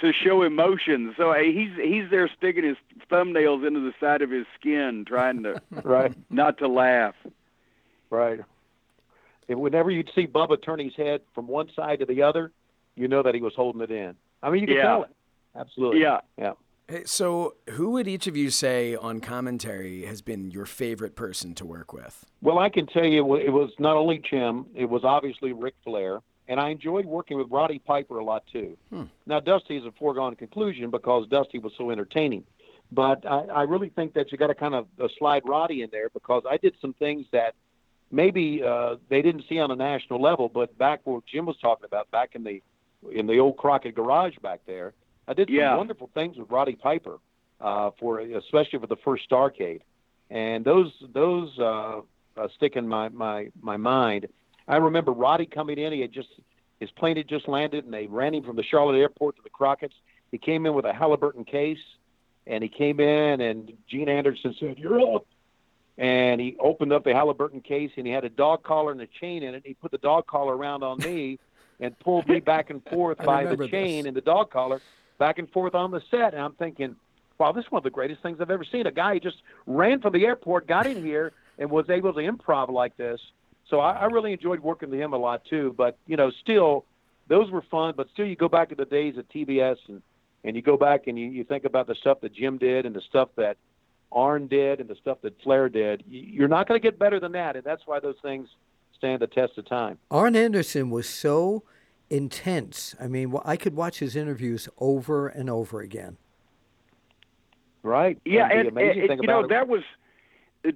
To 0.00 0.12
show 0.12 0.42
emotion, 0.42 1.14
so 1.16 1.30
uh, 1.30 1.34
he's 1.36 1.70
he's 1.76 2.10
there 2.10 2.28
sticking 2.36 2.64
his 2.64 2.76
thumbnails 3.08 3.64
into 3.64 3.78
the 3.78 3.92
side 4.00 4.22
of 4.22 4.30
his 4.30 4.44
skin, 4.58 5.04
trying 5.06 5.44
to 5.44 5.62
right, 5.84 6.12
not 6.30 6.58
to 6.58 6.66
laugh. 6.66 7.14
right. 8.10 8.40
And 9.48 9.60
whenever 9.60 9.90
you'd 9.90 10.10
see 10.14 10.26
Bubba 10.26 10.62
turn 10.62 10.78
his 10.78 10.94
head 10.96 11.20
from 11.34 11.46
one 11.46 11.68
side 11.74 12.00
to 12.00 12.06
the 12.06 12.22
other, 12.22 12.52
you 12.96 13.08
know 13.08 13.22
that 13.22 13.34
he 13.34 13.40
was 13.40 13.52
holding 13.54 13.80
it 13.82 13.90
in. 13.90 14.14
I 14.42 14.50
mean, 14.50 14.62
you 14.62 14.66
could 14.68 14.76
Yeah. 14.76 14.82
tell 14.82 15.02
it. 15.04 15.10
Absolutely. 15.56 16.00
Yeah. 16.00 16.20
Yeah. 16.38 16.52
Hey, 16.88 17.04
so, 17.06 17.54
who 17.70 17.90
would 17.92 18.06
each 18.06 18.26
of 18.26 18.36
you 18.36 18.50
say 18.50 18.94
on 18.94 19.20
commentary 19.20 20.04
has 20.04 20.20
been 20.20 20.50
your 20.50 20.66
favorite 20.66 21.16
person 21.16 21.54
to 21.54 21.64
work 21.64 21.94
with? 21.94 22.26
Well, 22.42 22.58
I 22.58 22.68
can 22.68 22.86
tell 22.86 23.06
you 23.06 23.36
it 23.36 23.50
was 23.52 23.70
not 23.78 23.96
only 23.96 24.18
Jim, 24.18 24.66
it 24.74 24.84
was 24.90 25.02
obviously 25.02 25.52
Ric 25.54 25.74
Flair, 25.82 26.20
and 26.46 26.60
I 26.60 26.68
enjoyed 26.68 27.06
working 27.06 27.38
with 27.38 27.50
Roddy 27.50 27.78
Piper 27.78 28.18
a 28.18 28.24
lot 28.24 28.44
too. 28.52 28.76
Now, 29.26 29.40
Dusty 29.40 29.78
is 29.78 29.86
a 29.86 29.92
foregone 29.92 30.36
conclusion 30.36 30.90
because 30.90 31.26
Dusty 31.28 31.58
was 31.58 31.72
so 31.78 31.90
entertaining. 31.90 32.44
But 32.92 33.24
I, 33.24 33.46
I 33.46 33.62
really 33.62 33.88
think 33.88 34.12
that 34.12 34.30
you 34.30 34.36
got 34.36 34.48
to 34.48 34.54
kind 34.54 34.74
of 34.74 34.86
uh, 35.00 35.08
slide 35.18 35.42
Roddy 35.46 35.80
in 35.80 35.88
there 35.90 36.10
because 36.10 36.42
I 36.48 36.58
did 36.58 36.74
some 36.82 36.92
things 36.92 37.24
that 37.32 37.54
maybe 38.10 38.62
uh, 38.62 38.96
they 39.08 39.22
didn't 39.22 39.44
see 39.48 39.58
on 39.58 39.70
a 39.70 39.76
national 39.76 40.20
level, 40.20 40.48
but 40.48 40.76
back 40.78 41.00
what 41.04 41.24
Jim 41.26 41.46
was 41.46 41.56
talking 41.58 41.84
about, 41.84 42.10
back 42.10 42.30
in 42.34 42.44
the 42.44 42.62
in 43.12 43.26
the 43.26 43.38
old 43.38 43.56
Crockett 43.58 43.94
garage 43.94 44.34
back 44.42 44.60
there, 44.66 44.94
I 45.28 45.34
did 45.34 45.48
some 45.48 45.56
Yeah. 45.56 45.76
wonderful 45.76 46.08
things 46.14 46.38
with 46.38 46.50
Roddy 46.50 46.74
Piper, 46.74 47.18
uh, 47.60 47.90
for 48.00 48.20
especially 48.20 48.78
for 48.78 48.86
the 48.86 48.96
first 48.96 49.28
Starcade, 49.28 49.82
and 50.30 50.64
those 50.64 50.92
those 51.12 51.58
uh, 51.58 52.00
uh, 52.36 52.48
stick 52.56 52.76
in 52.76 52.88
my 52.88 53.08
my 53.10 53.50
my 53.60 53.76
mind. 53.76 54.28
I 54.66 54.76
remember 54.76 55.12
Roddy 55.12 55.44
coming 55.46 55.78
in. 55.78 55.92
He 55.92 56.00
had 56.00 56.12
just 56.12 56.28
his 56.80 56.90
plane 56.92 57.16
had 57.16 57.28
just 57.28 57.46
landed, 57.48 57.84
and 57.84 57.92
they 57.92 58.06
ran 58.06 58.34
him 58.34 58.42
from 58.42 58.56
the 58.56 58.62
Charlotte 58.62 58.98
airport 58.98 59.36
to 59.36 59.42
the 59.42 59.50
Crockett's. 59.50 59.94
He 60.30 60.38
came 60.38 60.64
in 60.66 60.74
with 60.74 60.84
a 60.86 60.92
Halliburton 60.92 61.44
case, 61.44 61.78
and 62.46 62.62
he 62.62 62.68
came 62.68 62.98
in, 63.00 63.40
and 63.40 63.72
Gene 63.86 64.08
Anderson 64.08 64.54
said, 64.58 64.78
"You're 64.78 65.14
up." 65.14 65.26
And 65.96 66.40
he 66.40 66.56
opened 66.58 66.92
up 66.92 67.04
the 67.04 67.14
Halliburton 67.14 67.60
case, 67.60 67.90
and 67.96 68.06
he 68.06 68.12
had 68.12 68.24
a 68.24 68.28
dog 68.28 68.64
collar 68.64 68.92
and 68.92 69.00
a 69.00 69.06
chain 69.06 69.42
in 69.42 69.54
it. 69.54 69.62
He 69.64 69.74
put 69.74 69.92
the 69.92 69.98
dog 69.98 70.26
collar 70.26 70.56
around 70.56 70.82
on 70.82 70.98
me, 70.98 71.38
and 71.80 71.98
pulled 72.00 72.28
me 72.28 72.40
back 72.40 72.70
and 72.70 72.82
forth 72.88 73.18
by 73.18 73.44
the 73.44 73.56
chain 73.68 74.02
this. 74.02 74.08
and 74.08 74.16
the 74.16 74.20
dog 74.20 74.50
collar, 74.50 74.80
back 75.18 75.38
and 75.38 75.50
forth 75.50 75.74
on 75.74 75.90
the 75.90 76.02
set. 76.10 76.34
And 76.34 76.42
I'm 76.42 76.54
thinking, 76.54 76.96
wow, 77.38 77.52
this 77.52 77.64
is 77.64 77.70
one 77.70 77.80
of 77.80 77.84
the 77.84 77.90
greatest 77.90 78.22
things 78.22 78.40
I've 78.40 78.50
ever 78.50 78.64
seen. 78.64 78.86
A 78.86 78.92
guy 78.92 79.14
who 79.14 79.20
just 79.20 79.36
ran 79.66 80.00
from 80.00 80.12
the 80.12 80.24
airport, 80.24 80.66
got 80.66 80.86
in 80.86 81.02
here, 81.02 81.32
and 81.58 81.70
was 81.70 81.88
able 81.90 82.12
to 82.12 82.20
improv 82.20 82.70
like 82.70 82.96
this. 82.96 83.20
So 83.68 83.80
I, 83.80 83.92
I 83.92 84.04
really 84.06 84.32
enjoyed 84.32 84.60
working 84.60 84.90
with 84.90 85.00
him 85.00 85.12
a 85.12 85.16
lot 85.16 85.44
too. 85.44 85.74
But 85.76 85.96
you 86.06 86.16
know, 86.16 86.30
still, 86.42 86.84
those 87.28 87.50
were 87.50 87.62
fun. 87.62 87.94
But 87.96 88.08
still, 88.12 88.26
you 88.26 88.36
go 88.36 88.48
back 88.48 88.70
to 88.70 88.74
the 88.74 88.84
days 88.84 89.16
at 89.18 89.28
TBS, 89.28 89.76
and 89.88 90.02
and 90.44 90.54
you 90.54 90.62
go 90.62 90.76
back 90.76 91.06
and 91.06 91.18
you, 91.18 91.26
you 91.26 91.44
think 91.44 91.64
about 91.64 91.86
the 91.86 91.94
stuff 91.94 92.20
that 92.20 92.34
Jim 92.34 92.58
did 92.58 92.86
and 92.86 92.94
the 92.94 93.00
stuff 93.00 93.30
that 93.36 93.56
Arn 94.14 94.46
did 94.46 94.80
and 94.80 94.88
the 94.88 94.94
stuff 94.94 95.18
that 95.22 95.40
Flair 95.42 95.68
did. 95.68 96.04
You're 96.08 96.48
not 96.48 96.68
going 96.68 96.80
to 96.80 96.82
get 96.82 96.98
better 96.98 97.18
than 97.20 97.32
that, 97.32 97.56
and 97.56 97.64
that's 97.64 97.82
why 97.86 98.00
those 98.00 98.16
things 98.22 98.48
stand 98.96 99.20
the 99.20 99.26
test 99.26 99.58
of 99.58 99.66
time. 99.66 99.98
Arn 100.10 100.36
Anderson 100.36 100.88
was 100.90 101.08
so 101.08 101.64
intense. 102.08 102.94
I 103.00 103.08
mean, 103.08 103.34
I 103.44 103.56
could 103.56 103.74
watch 103.74 103.98
his 103.98 104.14
interviews 104.14 104.68
over 104.78 105.26
and 105.28 105.50
over 105.50 105.80
again. 105.80 106.16
Right? 107.82 108.18
Yeah, 108.24 108.48
the 108.48 108.54
and, 108.54 108.68
amazing 108.68 109.00
and- 109.00 109.08
thing 109.08 109.18
you 109.22 109.28
know 109.28 109.40
it- 109.40 109.48
that 109.50 109.68
was 109.68 109.82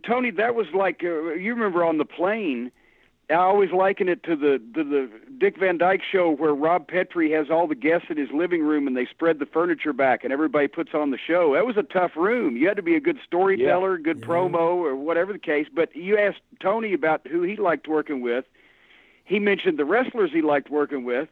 Tony. 0.07 0.31
That 0.33 0.55
was 0.55 0.67
like 0.75 1.01
uh, 1.03 1.33
you 1.35 1.55
remember 1.55 1.85
on 1.85 1.97
the 1.99 2.05
plane. 2.05 2.71
I 3.31 3.35
always 3.35 3.73
liken 3.73 4.09
it 4.09 4.23
to 4.23 4.37
the 4.37 4.59
to 4.75 4.83
the 4.83 5.11
Dick 5.37 5.59
Van 5.59 5.77
Dyke 5.77 6.01
show 6.03 6.31
where 6.31 6.55
Rob 6.55 6.89
Petrie 6.89 7.31
has 7.33 7.51
all 7.51 7.67
the 7.67 7.75
guests 7.75 8.07
in 8.09 8.17
his 8.17 8.31
living 8.33 8.63
room 8.63 8.87
and 8.87 8.97
they 8.97 9.05
spread 9.05 9.39
the 9.39 9.47
furniture 9.47 9.93
back 9.93 10.25
and 10.25 10.33
everybody 10.33 10.67
puts 10.67 10.95
on 10.95 11.11
the 11.11 11.19
show. 11.19 11.53
That 11.55 11.67
was 11.67 11.77
a 11.77 11.83
tough 11.83 12.13
room. 12.17 12.57
You 12.57 12.69
had 12.69 12.79
to 12.79 12.83
be 12.83 12.97
a 12.97 13.01
good 13.01 13.19
storyteller, 13.27 13.99
good 13.99 14.23
promo, 14.23 14.77
or 14.77 14.97
whatever 14.97 15.35
the 15.35 15.39
case. 15.39 15.67
But 15.73 15.95
you 15.95 16.17
asked 16.17 16.41
Tony 16.61 16.95
about 16.95 17.27
who 17.27 17.43
he 17.43 17.57
liked 17.57 17.87
working 17.87 18.23
with. 18.23 18.47
He 19.25 19.39
mentioned 19.39 19.79
the 19.79 19.85
wrestlers 19.85 20.31
he 20.33 20.41
liked 20.41 20.71
working 20.71 21.05
with. 21.05 21.29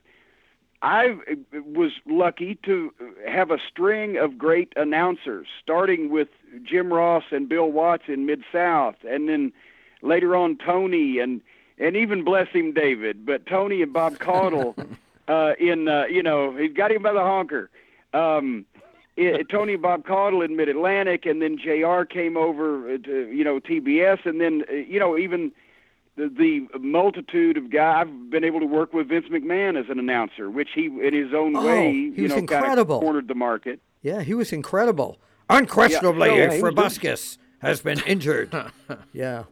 I 0.83 1.17
was 1.53 1.93
lucky 2.07 2.59
to 2.65 2.93
have 3.27 3.51
a 3.51 3.57
string 3.71 4.19
of 4.19 4.37
great 4.37 4.75
announcers, 4.77 5.47
starting 5.63 6.11
with 6.11 6.29
Jim 6.63 6.93
Ross 6.93 7.25
and 7.31 7.49
Bill 7.49 7.73
Watts 7.73 8.05
in 8.09 8.27
Mid 8.27 8.45
South, 8.53 8.97
and 9.09 9.31
then 9.31 9.53
later 10.03 10.37
on 10.37 10.59
Tony 10.59 11.19
and 11.19 11.41
and 11.79 11.97
even 11.97 12.25
bless 12.25 12.49
him 12.49 12.73
David, 12.73 13.25
but 13.27 13.47
Tony 13.47 13.83
and 13.83 13.93
Bob 13.93 14.19
Caudle 14.19 14.75
uh, 15.29 15.53
in 15.59 15.89
uh, 15.89 16.05
you 16.11 16.23
know 16.23 16.57
he 16.57 16.69
got 16.69 16.91
him 16.93 17.03
by 17.03 17.13
the 17.13 17.21
honker. 17.21 17.71
Um, 18.15 18.65
it, 19.17 19.49
Tony 19.49 19.75
and 19.75 19.83
Bob 19.83 20.05
Caudle 20.07 20.43
in 20.43 20.57
Mid 20.57 20.69
Atlantic, 20.69 21.25
and 21.27 21.41
then 21.41 21.59
Jr. 21.59 22.05
came 22.05 22.37
over 22.37 22.99
to 22.99 23.29
you 23.31 23.45
know 23.45 23.61
TBS, 23.61 24.25
and 24.27 24.41
then 24.41 24.63
uh, 24.71 24.75
you 24.75 24.99
know 25.01 25.17
even 25.19 25.53
the, 26.17 26.29
the 26.73 26.79
multitude 26.79 27.57
of 27.57 27.71
guys. 27.71 28.07
I've 28.07 28.31
been 28.31 28.45
able 28.45 28.61
to 28.61 28.67
work 28.67 28.93
with 28.95 29.09
Vince 29.09 29.27
McMahon 29.31 29.79
as 29.79 29.89
an 29.91 29.99
announcer, 29.99 30.51
which 30.51 30.69
he, 30.75 30.87
in 30.87 31.13
his 31.15 31.33
own 31.35 31.57
Oh, 31.57 31.67
way, 31.67 31.93
he 31.93 31.99
you 32.17 32.23
was 32.25 32.33
know, 32.33 32.39
incredible. 32.39 32.67
kind 32.67 32.81
of 32.81 32.89
cornered 32.89 33.29
the 33.29 33.35
market. 33.35 33.81
Yeah, 34.03 34.23
he 34.23 34.35
was 34.35 34.53
incredible. 34.53 35.19
Unquestionably, 35.51 36.37
Yeah, 36.37 36.51
so- 36.51 36.61
Frobuscus 36.61 37.39
has 37.61 37.81
been 37.81 38.01
injured. 38.07 38.55
yeah. 39.13 39.45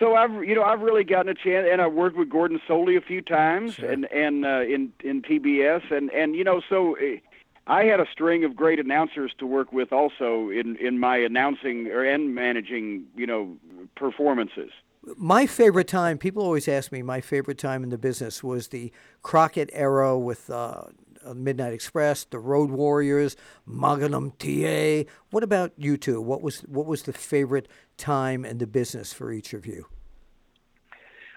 So 0.00 0.16
I've, 0.16 0.32
you 0.42 0.54
know, 0.54 0.62
I've 0.62 0.80
really 0.80 1.04
gotten 1.04 1.30
a 1.30 1.34
chance, 1.34 1.68
and 1.70 1.80
I've 1.80 1.92
worked 1.92 2.16
with 2.16 2.30
Gordon 2.30 2.58
Solie 2.66 2.96
a 2.96 3.02
few 3.02 3.20
times, 3.20 3.78
and 3.78 4.10
and 4.10 4.46
uh, 4.46 4.62
in 4.62 4.92
in 5.04 5.22
TBS, 5.22 5.92
and 5.92 6.10
and 6.10 6.34
you 6.34 6.42
know, 6.42 6.60
so. 6.68 6.96
Uh, 6.96 7.18
I 7.66 7.84
had 7.84 8.00
a 8.00 8.06
string 8.10 8.42
of 8.42 8.56
great 8.56 8.80
announcers 8.80 9.32
to 9.38 9.46
work 9.46 9.72
with 9.72 9.92
also 9.92 10.50
in, 10.50 10.76
in 10.80 10.98
my 10.98 11.18
announcing 11.18 11.86
or 11.86 12.02
and 12.02 12.34
managing, 12.34 13.04
you 13.14 13.26
know, 13.26 13.56
performances. 13.94 14.70
My 15.16 15.46
favorite 15.46 15.86
time, 15.86 16.18
people 16.18 16.42
always 16.42 16.66
ask 16.66 16.90
me, 16.90 17.02
my 17.02 17.20
favorite 17.20 17.58
time 17.58 17.84
in 17.84 17.90
the 17.90 17.98
business 17.98 18.42
was 18.42 18.68
the 18.68 18.90
Crockett 19.22 19.70
era 19.72 20.18
with 20.18 20.50
uh, 20.50 20.82
uh, 21.24 21.34
Midnight 21.34 21.72
Express, 21.72 22.24
the 22.24 22.38
Road 22.38 22.70
Warriors, 22.70 23.36
Magnum 23.66 24.32
TA. 24.38 25.04
What 25.30 25.42
about 25.42 25.72
you 25.76 25.96
two? 25.96 26.20
What 26.20 26.42
was 26.42 26.60
what 26.60 26.86
was 26.86 27.02
the 27.02 27.12
favorite 27.12 27.68
time 28.00 28.44
and 28.44 28.58
the 28.58 28.66
business 28.66 29.12
for 29.12 29.30
each 29.30 29.52
of 29.52 29.66
you? 29.66 29.86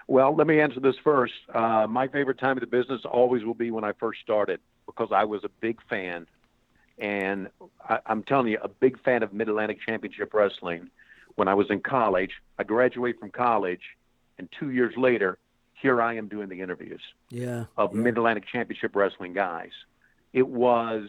Well, 0.06 0.34
let 0.34 0.46
me 0.46 0.60
answer 0.60 0.80
this 0.80 0.96
first. 1.02 1.32
Uh, 1.54 1.86
my 1.88 2.08
favorite 2.08 2.38
time 2.38 2.56
of 2.56 2.60
the 2.60 2.66
business 2.66 3.02
always 3.04 3.44
will 3.44 3.54
be 3.54 3.70
when 3.70 3.84
I 3.84 3.92
first 3.92 4.20
started 4.20 4.60
because 4.86 5.08
I 5.12 5.24
was 5.24 5.44
a 5.44 5.48
big 5.60 5.78
fan. 5.88 6.26
And 6.98 7.48
I, 7.88 7.98
I'm 8.06 8.22
telling 8.22 8.48
you, 8.48 8.58
a 8.62 8.68
big 8.68 9.02
fan 9.02 9.22
of 9.22 9.32
Mid 9.32 9.48
Atlantic 9.48 9.78
Championship 9.84 10.34
Wrestling. 10.34 10.90
When 11.36 11.48
I 11.48 11.54
was 11.54 11.66
in 11.70 11.80
college, 11.80 12.30
I 12.58 12.64
graduated 12.64 13.18
from 13.18 13.30
college, 13.30 13.80
and 14.38 14.48
two 14.58 14.70
years 14.70 14.94
later, 14.96 15.38
here 15.80 16.00
I 16.00 16.14
am 16.14 16.28
doing 16.28 16.48
the 16.48 16.60
interviews 16.60 17.00
Yeah. 17.30 17.64
of 17.76 17.92
Mid 17.92 18.16
Atlantic 18.16 18.44
Championship 18.46 18.94
Wrestling 18.94 19.32
guys. 19.32 19.72
It 20.32 20.46
was 20.48 21.08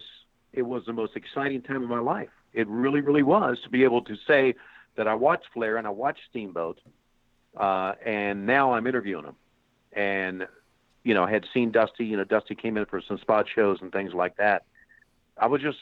it 0.53 0.63
was 0.63 0.83
the 0.85 0.93
most 0.93 1.15
exciting 1.17 1.61
time 1.61 1.83
of 1.83 1.89
my 1.89 1.99
life. 1.99 2.29
It 2.53 2.65
really, 2.69 3.01
really 3.01 3.23
was 3.23 3.59
to 3.65 3.69
be 3.69 3.83
able 3.83 4.01
to 4.03 4.15
say 4.25 4.55
that 4.95 5.07
I 5.07 5.13
watched 5.15 5.45
Flair 5.53 5.77
and 5.77 5.85
I 5.87 5.91
watched 5.91 6.21
Steamboat, 6.29 6.79
uh, 7.57 7.93
and 8.05 8.45
now 8.45 8.73
I'm 8.73 8.87
interviewing 8.87 9.25
him. 9.25 9.35
And 9.93 10.47
you 11.03 11.13
know, 11.13 11.23
I 11.23 11.31
had 11.31 11.45
seen 11.53 11.71
Dusty. 11.71 12.05
You 12.05 12.17
know, 12.17 12.23
Dusty 12.23 12.55
came 12.55 12.77
in 12.77 12.85
for 12.85 13.01
some 13.01 13.17
spot 13.19 13.45
shows 13.53 13.79
and 13.81 13.91
things 13.91 14.13
like 14.13 14.37
that. 14.37 14.63
I 15.37 15.47
was 15.47 15.61
just 15.61 15.77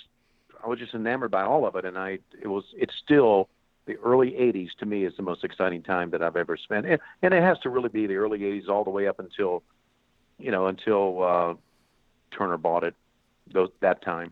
I 0.64 0.68
was 0.68 0.80
just 0.80 0.94
enamored 0.94 1.32
by 1.32 1.44
all 1.44 1.66
of 1.66 1.76
it, 1.76 1.86
and 1.86 1.98
I 1.98 2.20
it 2.42 2.48
was 2.48 2.66
it's 2.76 2.94
still 3.04 3.50
the 3.86 3.96
early 3.98 4.32
'80s 4.32 4.70
to 4.80 4.86
me 4.86 5.06
is 5.06 5.14
the 5.18 5.24
most 5.24 5.44
exciting 5.44 5.82
time 5.82 6.12
that 6.12 6.22
I've 6.22 6.36
ever 6.36 6.58
spent, 6.58 6.86
and, 6.86 7.00
and 7.22 7.34
it 7.34 7.42
has 7.44 7.60
to 7.60 7.70
really 7.70 7.90
be 7.90 8.08
the 8.08 8.16
early 8.16 8.40
'80s 8.40 8.70
all 8.70 8.84
the 8.84 8.90
way 8.90 9.08
up 9.08 9.20
until 9.20 9.64
you 10.40 10.52
know 10.52 10.68
until 10.68 11.24
uh, 11.24 11.54
Turner 12.32 12.58
bought 12.58 12.84
it 12.84 12.96
those, 13.52 13.70
that 13.82 14.02
time. 14.02 14.32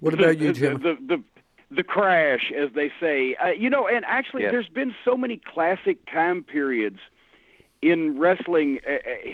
What 0.00 0.14
about 0.14 0.38
the, 0.38 0.44
you, 0.44 0.52
the- 0.52 0.58
Jim? 0.58 0.82
The, 0.82 0.96
the, 1.16 1.22
the 1.74 1.82
crash, 1.82 2.52
as 2.56 2.70
they 2.74 2.90
say. 3.00 3.34
Uh, 3.36 3.48
you 3.48 3.70
know, 3.70 3.86
and 3.86 4.04
actually, 4.06 4.42
Yes. 4.42 4.52
there's 4.52 4.68
been 4.68 4.94
so 5.04 5.16
many 5.16 5.36
classic 5.36 5.98
time 6.10 6.42
periods 6.42 6.98
in 7.82 8.18
wrestling. 8.18 8.80
Uh, 8.86 8.92
uh, 8.94 9.32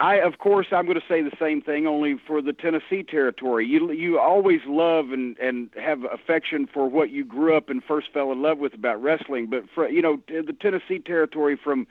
I, 0.00 0.16
of 0.16 0.38
course, 0.38 0.66
I'm 0.72 0.86
going 0.86 0.98
to 1.00 1.06
say 1.08 1.22
the 1.22 1.36
same 1.38 1.62
thing, 1.62 1.86
only 1.86 2.16
for 2.26 2.42
the 2.42 2.52
Tennessee 2.52 3.04
territory. 3.04 3.66
You 3.66 3.92
you 3.92 4.18
always 4.18 4.60
love 4.66 5.12
and 5.12 5.38
and 5.38 5.70
have 5.76 6.04
affection 6.04 6.66
for 6.66 6.88
what 6.88 7.10
you 7.10 7.24
grew 7.24 7.56
up 7.56 7.68
and 7.70 7.82
first 7.84 8.08
fell 8.12 8.32
in 8.32 8.42
love 8.42 8.58
with 8.58 8.74
about 8.74 9.00
wrestling. 9.00 9.46
But 9.46 9.64
for 9.72 9.88
you 9.88 10.02
know, 10.02 10.20
the 10.26 10.56
Tennessee 10.60 10.98
territory 10.98 11.56
from 11.56 11.86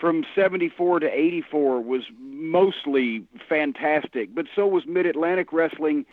from 0.00 0.24
74 0.34 1.00
to 1.00 1.06
84 1.06 1.80
was 1.80 2.02
mostly 2.18 3.24
fantastic, 3.48 4.34
but 4.34 4.46
so 4.54 4.66
was 4.66 4.86
Mid 4.86 5.06
Atlantic 5.06 5.52
wrestling 5.52 6.04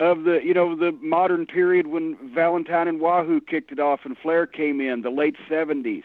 of 0.00 0.24
the 0.24 0.40
you 0.44 0.54
know 0.54 0.74
the 0.74 0.92
modern 1.00 1.46
period 1.46 1.86
when 1.86 2.16
Valentine 2.34 2.88
and 2.88 3.00
Wahoo 3.00 3.40
kicked 3.40 3.70
it 3.70 3.78
off 3.78 4.00
and 4.04 4.16
Flair 4.18 4.46
came 4.46 4.80
in 4.80 5.02
the 5.02 5.10
late 5.10 5.36
70s. 5.48 6.02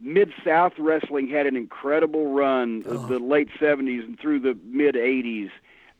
Mid 0.00 0.32
South 0.44 0.72
wrestling 0.78 1.28
had 1.28 1.46
an 1.46 1.54
incredible 1.56 2.32
run 2.32 2.84
of 2.88 3.06
the 3.06 3.18
late 3.18 3.48
70s 3.60 4.04
and 4.04 4.18
through 4.18 4.40
the 4.40 4.58
mid 4.64 4.96
80s. 4.96 5.50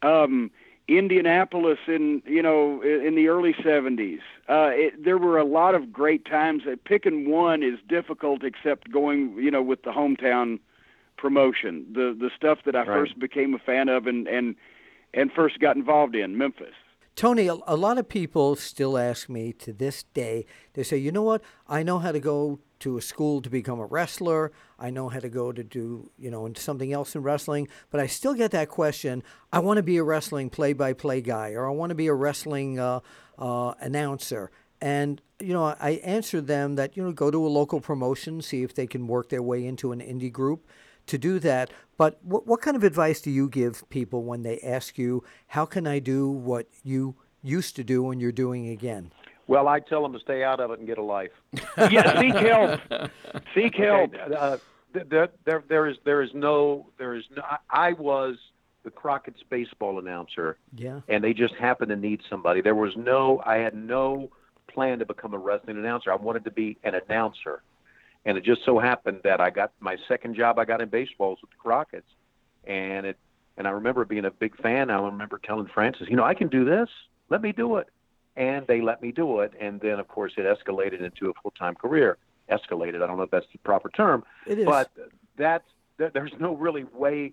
Um, 0.03 0.51
Indianapolis 0.89 1.79
in 1.87 2.23
you 2.27 2.43
know 2.43 2.83
in 2.83 3.15
the 3.15 3.29
early 3.29 3.53
70s. 3.55 4.21
Uh, 4.49 4.71
it, 4.75 5.03
there 5.05 5.17
were 5.17 5.39
a 5.39 5.45
lot 5.45 5.75
of 5.75 5.93
great 5.93 6.25
times. 6.27 6.63
Uh, 6.67 6.77
Picking 6.85 7.31
one 7.31 7.63
is 7.63 7.79
difficult, 7.89 8.43
except 8.45 8.91
going 8.91 9.35
you 9.39 9.51
know 9.51 9.63
with 9.63 9.83
the 9.83 9.91
hometown 9.93 10.59
promotion, 11.17 11.87
the 11.93 12.17
the 12.19 12.31
stuff 12.37 12.59
that 12.67 12.75
I 12.75 12.81
Right. 12.81 12.87
first 12.89 13.19
became 13.19 13.55
a 13.55 13.59
fan 13.59 13.89
of 13.89 14.07
and 14.07 14.27
and 14.29 14.57
and 15.15 15.33
first 15.33 15.59
got 15.61 15.77
involved 15.77 16.15
in 16.17 16.37
Memphis. 16.37 16.75
Tony, 17.17 17.47
a, 17.47 17.55
lot 17.55 17.97
of 17.97 18.09
people 18.09 18.57
still 18.57 18.99
ask 18.99 19.29
me 19.29 19.53
to 19.53 19.73
this 19.73 20.03
day, 20.15 20.47
they 20.73 20.83
say, 20.83 20.97
you 20.97 21.13
know 21.13 21.23
what? 21.23 21.43
I 21.69 21.85
know 21.85 22.01
how 22.01 22.11
to 22.11 22.19
go 22.19 22.59
to 22.81 22.99
a 22.99 23.03
school 23.03 23.41
to 23.41 23.49
become 23.49 23.79
a 23.79 23.87
wrestler. 23.87 24.51
I 24.81 24.91
know 24.91 25.09
how 25.09 25.21
to 25.21 25.29
go 25.29 25.53
to 25.53 25.63
do, 25.63 26.11
you 26.19 26.29
know, 26.29 26.53
something 26.57 26.93
else 26.93 27.15
in 27.15 27.23
wrestling. 27.23 27.69
But 27.91 28.01
I 28.01 28.09
still 28.09 28.35
get 28.35 28.51
that 28.51 28.69
question 28.69 29.23
I 29.53 29.61
want 29.61 29.77
to 29.77 29.85
be 29.85 29.97
a 29.97 30.03
wrestling 30.03 30.51
play 30.51 30.73
by 30.73 30.93
play 30.93 31.21
guy 31.21 31.53
or 31.53 31.69
I 31.69 31.71
want 31.71 31.91
to 31.91 31.95
be 31.95 32.09
a 32.09 32.15
wrestling 32.15 32.81
uh, 32.81 32.99
uh, 33.39 33.75
announcer. 33.81 34.51
And 34.81 35.23
you 35.39 35.53
know, 35.53 35.75
I 35.79 36.01
answer 36.05 36.41
them 36.41 36.75
that 36.75 36.97
you 36.97 37.05
know 37.05 37.13
go 37.13 37.31
to 37.31 37.47
a 37.47 37.49
local 37.49 37.81
promotion, 37.81 38.43
see 38.43 38.65
if 38.65 38.75
they 38.75 38.89
can 38.89 39.07
work 39.07 39.29
their 39.29 39.43
way 39.43 39.65
into 39.65 39.93
an 39.93 40.01
indie 40.01 40.33
group 40.33 40.67
to 41.07 41.19
do 41.19 41.39
that. 41.41 41.71
But 41.97 42.19
what 42.23 42.47
what 42.47 42.61
kind 42.61 42.77
of 42.77 42.83
advice 42.85 43.21
do 43.21 43.31
you 43.31 43.49
give 43.49 43.89
people 43.91 44.23
when 44.25 44.43
they 44.43 44.59
ask 44.61 44.99
you, 44.99 45.23
"How 45.49 45.65
can 45.65 45.87
I 45.87 45.99
do 45.99 46.29
what 46.29 46.67
you 46.83 47.15
used 47.43 47.77
to 47.77 47.85
do 47.85 48.11
and 48.11 48.21
you're 48.21 48.33
doing 48.33 48.69
again?" 48.69 49.13
Well, 49.47 49.69
I 49.69 49.81
tell 49.81 50.03
them 50.03 50.13
to 50.15 50.19
stay 50.21 50.43
out 50.43 50.59
of 50.61 50.71
it 50.71 50.79
and 50.79 50.87
get 50.89 50.97
a 50.99 51.03
life. 51.03 51.31
yeah, 51.91 52.19
seek 52.21 52.35
help. 52.35 52.81
Seek 53.55 53.75
help. 53.75 54.15
Okay, 54.15 54.35
uh, 54.35 54.57
there, 54.95 55.29
there, 55.45 55.63
there 55.69 55.87
is, 55.87 55.97
there 56.05 56.23
is 56.23 56.31
no, 56.33 56.87
there 56.99 57.15
is 57.15 57.25
no. 57.37 57.43
I 57.69 57.93
was 57.93 58.37
the 58.85 58.91
Crockett's 58.91 59.43
baseball 59.51 59.99
announcer, 59.99 60.57
Yeah. 60.75 61.01
and 61.09 61.23
they 61.23 61.33
just 61.35 61.55
happened 61.55 61.91
to 61.91 61.97
need 61.97 62.21
somebody. 62.31 62.61
There 62.61 62.75
was 62.75 62.97
no, 62.97 63.43
I 63.45 63.57
had 63.57 63.75
no 63.75 64.31
plan 64.69 64.99
to 65.01 65.07
become 65.07 65.35
a 65.35 65.39
wrestling 65.39 65.77
announcer. 65.79 66.13
I 66.13 66.17
wanted 66.17 66.45
to 66.45 66.51
be 66.51 66.77
an 66.85 66.95
announcer, 66.95 67.63
and 68.25 68.37
it 68.39 68.45
just 68.45 68.65
so 68.65 68.79
happened 68.79 69.21
that 69.25 69.41
I 69.41 69.51
got 69.51 69.73
my 69.81 69.97
second 70.09 70.35
job. 70.35 70.59
I 70.59 70.65
got 70.65 70.81
in 70.81 70.89
baseball 70.89 71.31
was 71.31 71.39
with 71.43 71.51
the 71.51 71.57
Crockett's, 71.57 72.09
and 72.65 73.07
it, 73.07 73.19
and 73.57 73.67
I 73.67 73.71
remember 73.71 74.05
being 74.05 74.25
a 74.25 74.31
big 74.31 74.57
fan. 74.57 74.91
I 74.91 75.01
remember 75.01 75.41
telling 75.43 75.67
Francis, 75.67 76.09
you 76.09 76.17
know, 76.17 76.25
I 76.25 76.35
can 76.35 76.49
do 76.49 76.65
this. 76.65 76.89
Let 77.31 77.43
me 77.43 77.53
do 77.53 77.77
it, 77.77 77.89
and 78.37 78.67
they 78.67 78.81
let 78.81 79.03
me 79.03 79.13
do 79.13 79.41
it. 79.41 79.53
And 79.61 79.81
then, 79.81 79.99
of 79.99 80.09
course, 80.09 80.33
it 80.37 80.43
escalated 80.43 81.01
into 81.03 81.31
a 81.31 81.33
full 81.43 81.53
time 81.59 81.75
career. 81.75 82.19
Escalated. 82.51 83.03
I 83.03 83.07
don't 83.07 83.17
know 83.17 83.23
if 83.23 83.31
that's 83.31 83.47
the 83.53 83.59
proper 83.59 83.89
term, 83.91 84.25
It 84.47 84.59
is. 84.59 84.67
but 84.67 84.91
that's 85.37 85.65
there- 85.97 86.11
there's 86.11 86.33
no 86.41 86.55
really 86.57 86.85
way 86.85 87.33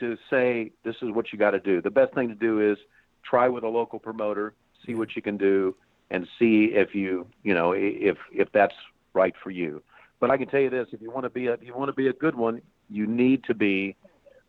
to 0.00 0.18
say 0.28 0.72
this 0.82 0.96
is 1.02 1.10
what 1.10 1.32
you 1.32 1.38
got 1.38 1.52
to 1.52 1.60
do. 1.60 1.80
The 1.80 1.90
best 1.90 2.12
thing 2.14 2.28
to 2.28 2.34
do 2.34 2.60
is 2.60 2.76
try 3.22 3.48
with 3.48 3.62
a 3.64 3.68
local 3.68 3.98
promoter, 4.00 4.52
see 4.84 4.94
what 4.94 5.14
you 5.14 5.22
can 5.22 5.36
do, 5.36 5.74
and 6.10 6.26
see 6.38 6.66
if 6.74 6.94
you 6.94 7.26
you 7.42 7.54
know 7.54 7.72
if 7.72 8.18
if 8.32 8.50
that's 8.52 8.74
right 9.14 9.34
for 9.42 9.50
you. 9.50 9.82
But 10.20 10.30
I 10.30 10.36
can 10.36 10.48
tell 10.48 10.60
you 10.60 10.70
this: 10.70 10.88
if 10.92 11.00
you 11.00 11.10
want 11.10 11.24
to 11.24 11.30
be 11.30 11.46
a 11.48 11.54
if 11.54 11.62
you 11.62 11.74
want 11.74 11.88
to 11.88 11.92
be 11.94 12.08
a 12.08 12.12
good 12.12 12.34
one, 12.34 12.62
you 12.90 13.06
need 13.06 13.44
to 13.44 13.54
be 13.54 13.96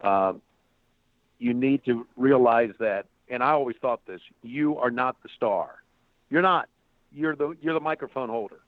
um, 0.01 0.41
you 1.39 1.53
need 1.53 1.83
to 1.85 2.05
realize 2.15 2.71
that. 2.79 3.05
And 3.29 3.41
I 3.43 3.51
always 3.51 3.75
thought 3.81 4.05
this: 4.05 4.21
you 4.43 4.77
are 4.77 4.91
not 4.91 5.21
the 5.23 5.29
star. 5.35 5.75
You're 6.29 6.41
not. 6.43 6.69
You're 7.13 7.35
the 7.35 7.55
you're 7.61 7.73
the 7.73 7.79
microphone 7.79 8.29
holder, 8.29 8.59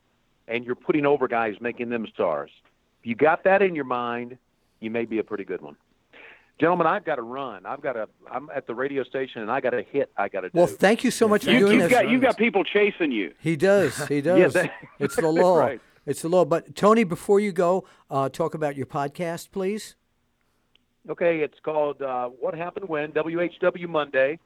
and 0.48 0.64
you're 0.66 0.76
putting 0.76 1.06
over 1.06 1.28
guys, 1.28 1.56
making 1.62 1.90
them 1.90 2.08
stars. 2.14 2.50
If 3.02 3.06
you 3.08 3.16
got 3.16 3.44
that 3.44 3.62
in 3.62 3.76
your 3.76 3.86
mind, 3.86 4.38
you 4.80 4.90
may 4.90 5.06
be 5.06 5.20
a 5.20 5.24
pretty 5.24 5.44
good 5.44 5.62
one. 5.62 5.76
Gentlemen, 6.60 6.88
I've 6.88 7.06
got 7.06 7.18
to 7.18 7.22
run. 7.22 7.68
I've 7.68 7.82
got 7.82 7.94
to. 7.94 8.08
I'm 8.32 8.50
at 8.56 8.66
the 8.66 8.74
radio 8.74 9.04
station, 9.04 9.42
and 9.44 9.52
I 9.52 9.62
got 9.62 9.76
a 9.76 9.84
hit. 9.84 10.10
I 10.18 10.28
got 10.28 10.42
to 10.42 10.50
do. 10.50 10.58
Well, 10.58 10.66
thank 10.66 11.04
you 11.04 11.12
so 11.12 11.28
much 11.28 11.44
for 11.46 11.52
You, 11.52 11.60
doing 11.60 11.74
you've 11.74 11.84
this. 11.84 11.92
got 11.92 12.10
you've 12.10 12.22
got 12.22 12.36
people 12.38 12.64
chasing 12.64 13.12
you. 13.12 13.34
He 13.40 13.56
does. 13.56 14.08
He 14.08 14.22
does. 14.30 14.40
Yeah, 14.40 14.48
that- 14.64 14.72
it's 14.98 15.16
the 15.16 15.28
law. 15.30 15.60
Right. 15.60 15.82
It's 16.08 16.22
the 16.22 16.30
law. 16.30 16.46
But 16.46 16.74
Tony, 16.74 17.04
before 17.04 17.42
you 17.42 17.52
go, 17.52 17.86
uh, 18.10 18.30
talk 18.30 18.54
about 18.56 18.78
your 18.78 18.86
podcast, 18.86 19.52
please. 19.52 19.96
Okay, 21.10 21.40
it's 21.40 21.60
called 21.60 22.02
uh, 22.02 22.30
What 22.30 22.56
Happened 22.56 22.88
When, 22.88 23.12
WHW 23.12 23.88
Monday. 23.90 24.40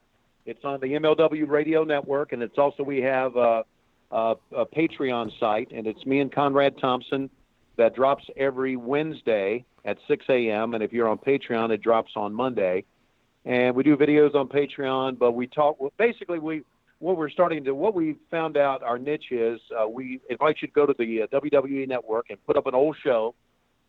It's 0.44 0.64
on 0.64 0.80
the 0.80 0.88
MLW 0.88 1.48
Radio 1.48 1.84
Network, 1.84 2.32
and 2.32 2.42
it's 2.42 2.58
also, 2.58 2.82
we 2.82 3.00
have 3.02 3.36
a, 3.36 3.64
a, 4.10 4.34
a 4.56 4.66
Patreon 4.66 5.30
site, 5.38 5.70
and 5.70 5.86
it's 5.86 6.04
me 6.04 6.18
and 6.18 6.32
Conrad 6.32 6.78
Thompson 6.78 7.30
that 7.76 7.94
drops 7.94 8.24
every 8.36 8.74
Wednesday 8.74 9.64
at 9.84 9.98
6 10.08 10.24
a.m. 10.28 10.74
And 10.74 10.82
if 10.82 10.92
you're 10.92 11.08
on 11.08 11.18
Patreon, 11.18 11.70
it 11.70 11.80
drops 11.80 12.12
on 12.16 12.34
Monday. 12.34 12.84
And 13.44 13.76
we 13.76 13.84
do 13.84 13.96
videos 13.96 14.34
on 14.34 14.48
Patreon, 14.48 15.16
but 15.16 15.32
we 15.32 15.46
talk, 15.46 15.78
basically, 15.96 16.40
we 16.40 16.62
what 17.02 17.16
we're 17.16 17.30
starting 17.30 17.64
to, 17.64 17.74
what 17.74 17.94
we 17.94 18.14
found 18.30 18.56
out 18.56 18.82
our 18.84 18.96
niche 18.96 19.32
is, 19.32 19.60
uh, 19.76 19.88
we 19.88 20.20
invite 20.30 20.56
you 20.62 20.68
to 20.68 20.72
go 20.72 20.86
to 20.86 20.94
the 20.96 21.22
uh, 21.22 21.26
WWE 21.26 21.88
Network 21.88 22.26
and 22.30 22.38
put 22.46 22.56
up 22.56 22.66
an 22.66 22.76
old 22.76 22.96
show 23.02 23.34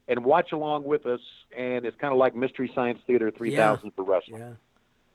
and 0.07 0.26
watch 0.26 0.52
along 0.52 0.84
with 0.84 1.06
us. 1.06 1.19
And 1.56 1.85
it's 1.85 1.95
kind 2.02 2.11
of 2.11 2.18
like 2.18 2.35
Mystery 2.35 2.72
Science 2.73 2.99
Theater 3.06 3.30
3000 3.30 3.91
for 3.95 4.03
wrestling. 4.03 4.41
Yeah. 4.41 4.53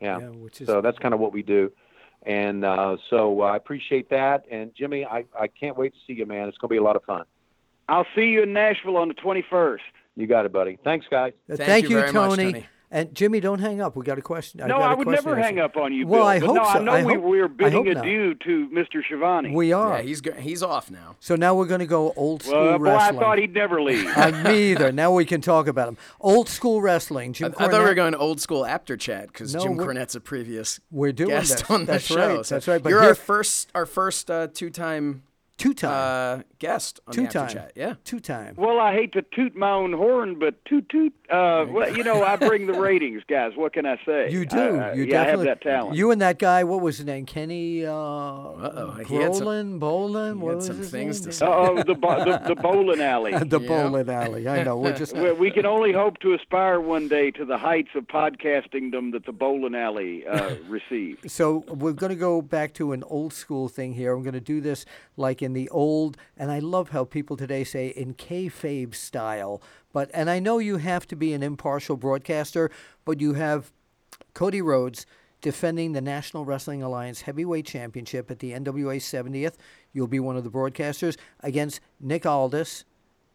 Yeah. 0.00 0.18
Yeah, 0.20 0.28
which 0.28 0.60
is 0.60 0.68
so 0.68 0.80
that's 0.80 0.98
kind 0.98 1.12
of 1.12 1.18
what 1.18 1.32
we 1.32 1.42
do. 1.42 1.72
And 2.22 2.64
uh, 2.64 2.98
so 3.10 3.42
uh, 3.42 3.46
I 3.46 3.56
appreciate 3.56 4.10
that. 4.10 4.44
And 4.48 4.72
Jimmy, 4.76 5.04
I, 5.04 5.24
I 5.38 5.48
can't 5.48 5.76
wait 5.76 5.92
to 5.94 5.98
see 6.06 6.12
you, 6.12 6.24
man. 6.24 6.46
It's 6.48 6.58
going 6.58 6.68
to 6.68 6.74
be 6.74 6.78
a 6.78 6.82
lot 6.82 6.94
of 6.94 7.02
fun. 7.02 7.24
I'll 7.88 8.06
see 8.14 8.26
you 8.26 8.44
in 8.44 8.52
Nashville 8.52 8.96
on 8.96 9.08
the 9.08 9.14
21st. 9.14 9.78
You 10.14 10.28
got 10.28 10.46
it, 10.46 10.52
buddy. 10.52 10.78
Thanks, 10.84 11.06
guys. 11.10 11.32
Uh, 11.50 11.56
Thank 11.56 11.88
you 11.88 11.96
very 11.96 12.12
much, 12.12 12.36
Tony. 12.36 12.66
Tony. 12.90 13.01
And 13.01 13.15
Jimmy, 13.15 13.40
don't 13.40 13.59
hang 13.59 13.81
up. 13.81 13.97
We 13.97 14.05
got 14.05 14.19
a 14.19 14.23
question. 14.23 14.60
No, 14.60 14.69
got 14.69 14.81
a 14.81 14.85
I 14.85 14.94
would 14.94 15.06
question 15.06 15.24
never 15.31 15.40
hang 15.40 15.59
up 15.59 15.77
on 15.77 15.93
you, 15.93 16.06
Well, 16.06 16.20
Bill. 16.20 16.27
I 16.27 16.39
but 16.40 16.47
hope 16.47 16.56
no, 16.56 16.65
so. 16.65 16.69
I 16.70 16.78
know 16.82 16.93
I 16.93 17.05
we, 17.05 17.15
hope- 17.15 17.23
we're 17.24 17.48
bidding 17.48 17.73
hope 17.85 17.86
not. 17.94 18.05
adieu 18.06 18.35
to 18.35 18.69
Mr. 18.70 19.02
Schiavone. 19.05 19.55
We 19.55 19.73
are. 19.73 19.97
Yeah, 19.98 20.02
he's 20.02 20.20
go- 20.20 20.32
he's 20.32 20.62
off 20.62 20.90
now. 20.90 21.16
so 21.20 21.36
now 21.36 21.55
we're 21.55 21.66
going 21.66 21.81
to 21.81 21.86
go 21.86 22.12
old 22.16 22.43
school 22.43 22.78
wrestling. 22.78 22.82
well, 22.82 22.98
boy, 23.12 23.16
I 23.16 23.20
thought 23.20 23.39
he'd 23.39 23.55
never 23.55 23.82
leave. 23.82 24.06
Uh, 24.16 24.31
me 24.43 24.73
either. 24.73 24.90
Now 24.93 25.12
we 25.12 25.24
can 25.24 25.40
talk 25.40 25.66
about 25.69 25.89
him. 25.89 25.97
Old 26.20 26.48
school 26.48 26.81
wrestling. 26.81 27.32
Jim 27.35 27.55
I 27.59 27.69
thought 27.69 27.81
we 27.81 27.85
were 27.86 27.94
going 27.94 28.15
old 28.15 28.40
school 28.40 28.65
after 28.66 28.97
chat 28.97 29.28
because 29.28 29.55
No, 29.55 29.60
Jim 29.62 29.77
Cornette's 29.77 30.15
a 30.15 30.20
previous 30.20 30.81
We're 30.90 31.12
doing 31.12 31.31
guest 31.31 31.59
this. 31.59 31.70
on 31.70 31.81
the 31.81 31.93
That's 31.93 32.05
show. 32.05 32.36
right. 32.36 32.47
So 32.47 32.55
That's 32.56 32.69
right. 32.69 32.82
But 32.82 32.89
you're 32.90 33.01
here- 33.01 33.10
our 33.10 33.15
first 33.15 33.70
our 33.74 33.86
first 33.86 34.31
uh, 34.31 34.48
two 34.52 34.70
time 34.70 35.23
two 35.59 35.74
time. 35.74 36.40
uh, 36.40 36.43
guest 36.59 37.01
on 37.06 37.12
two 37.14 37.22
the 37.22 37.28
time. 37.28 37.48
chat. 37.51 37.72
Yeah. 37.76 37.94
Two 38.05 38.20
time. 38.20 38.55
well, 38.56 38.78
I 38.80 38.93
hate 38.94 39.12
to 39.12 39.22
toot 39.22 39.55
my 39.55 39.70
own 39.72 39.93
horn, 39.93 40.39
but 40.39 40.64
toot 40.64 40.89
toot. 40.89 41.12
Uh, 41.30 41.66
well, 41.68 41.94
you 41.94 42.02
know, 42.02 42.24
I 42.24 42.36
bring 42.36 42.66
the 42.66 42.72
ratings, 42.72 43.22
guys. 43.28 43.52
What 43.55 43.74
can 43.74 43.85
I 43.85 43.98
say? 44.06 44.30
You 44.30 44.47
do. 44.47 44.80
Uh, 44.80 44.93
you 44.94 45.05
yeah, 45.05 45.22
I 45.22 45.24
have 45.26 45.40
that 45.40 45.60
talent. 45.60 45.94
You 45.97 46.10
and 46.10 46.22
that 46.22 46.39
guy. 46.39 46.64
What 46.64 46.80
was 46.80 46.97
his 46.97 47.05
name? 47.06 47.26
Kenny. 47.26 47.85
Uh, 47.85 47.93
Uh-oh, 47.93 48.90
he 49.06 49.14
Brolin. 49.16 49.78
Bolin. 49.78 50.35
he 50.36 50.39
What 50.39 50.55
had 50.55 50.62
some 50.62 50.76
things 50.82 51.20
name? 51.20 51.30
to 51.30 51.32
say. 51.36 51.47
Oh, 51.47 51.82
the, 51.82 51.94
bo- 51.94 52.24
the 52.24 52.55
the 52.55 52.55
bowling 52.62 53.02
alley. 53.02 53.32
the 53.44 53.60
Yeah. 53.60 53.68
bowling 53.68 54.09
alley. 54.09 54.48
I 54.48 54.62
know. 54.62 54.78
We're 54.78 54.97
just. 55.05 55.14
we, 55.14 55.32
we 55.32 55.51
can 55.51 55.66
only 55.66 55.93
hope 55.93 56.18
to 56.20 56.32
aspire 56.35 56.80
one 56.80 57.09
day 57.09 57.30
to 57.32 57.44
the 57.44 57.59
heights 57.59 57.90
of 57.94 58.06
podcastingdom 58.06 59.12
that 59.12 59.26
the 59.26 59.32
bowling 59.32 59.74
alley 59.74 60.26
uh, 60.26 60.55
received. 60.68 61.30
So 61.30 61.64
we're 61.68 61.93
going 61.93 62.10
to 62.10 62.16
go 62.16 62.40
back 62.40 62.72
to 62.74 62.93
an 62.93 63.02
old 63.05 63.32
school 63.32 63.68
thing 63.68 63.93
here. 63.93 64.14
I'm 64.14 64.22
going 64.22 64.32
to 64.35 64.40
do 64.40 64.60
this 64.60 64.86
like 65.16 65.43
in 65.43 65.47
the 65.52 65.68
old, 65.70 66.16
and 66.36 66.50
I 66.50 66.58
love 66.58 66.90
how 66.90 67.04
people 67.04 67.36
today 67.36 67.64
say 67.64 67.88
in 67.88 68.14
kayfabe 68.14 68.94
style. 68.94 69.62
But 69.92 70.10
and 70.14 70.28
I 70.28 70.38
know 70.38 70.58
you 70.58 70.76
have 70.78 71.06
to 71.08 71.16
be 71.16 71.32
an 71.32 71.42
impartial 71.42 71.96
broadcaster, 71.96 72.70
but 73.04 73.20
you 73.20 73.34
have 73.34 73.72
Cody 74.34 74.62
Rhodes 74.62 75.06
defending 75.40 75.92
the 75.92 76.00
National 76.00 76.44
Wrestling 76.44 76.82
Alliance 76.82 77.22
Heavyweight 77.22 77.66
Championship 77.66 78.30
at 78.30 78.40
the 78.40 78.52
NWA 78.52 78.96
70th. 78.96 79.54
You'll 79.92 80.08
be 80.08 80.20
one 80.20 80.36
of 80.36 80.44
the 80.44 80.50
broadcasters 80.50 81.16
against 81.40 81.80
Nick 82.00 82.26
Aldis, 82.26 82.84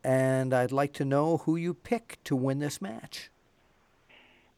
and 0.04 0.54
I'd 0.54 0.72
like 0.72 0.94
to 0.94 1.06
know 1.06 1.38
who 1.38 1.56
you 1.56 1.74
pick 1.74 2.20
to 2.26 2.36
win 2.36 2.60
this 2.60 2.82
match. 2.82 3.30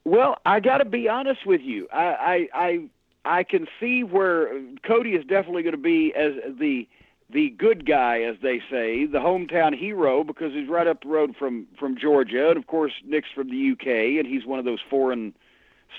Well, 0.03 0.37
I 0.45 0.59
got 0.59 0.79
to 0.79 0.85
be 0.85 1.09
honest 1.09 1.45
with 1.45 1.61
you. 1.61 1.87
I, 1.91 2.05
I 2.05 2.49
I 2.53 2.89
I 3.25 3.43
can 3.43 3.67
see 3.79 4.03
where 4.03 4.61
Cody 4.85 5.11
is 5.11 5.25
definitely 5.25 5.63
going 5.63 5.75
to 5.75 5.81
be 5.81 6.13
as 6.15 6.33
the 6.59 6.87
the 7.29 7.49
good 7.51 7.85
guy, 7.85 8.21
as 8.21 8.35
they 8.41 8.59
say, 8.69 9.05
the 9.05 9.19
hometown 9.19 9.77
hero, 9.77 10.23
because 10.23 10.53
he's 10.53 10.69
right 10.69 10.87
up 10.87 11.01
the 11.01 11.09
road 11.09 11.35
from 11.37 11.67
from 11.79 11.97
Georgia, 11.97 12.49
and 12.49 12.57
of 12.57 12.67
course 12.67 12.93
Nick's 13.03 13.29
from 13.33 13.49
the 13.49 13.71
UK, 13.71 14.17
and 14.19 14.27
he's 14.27 14.45
one 14.45 14.59
of 14.59 14.65
those 14.65 14.79
foreign 14.89 15.33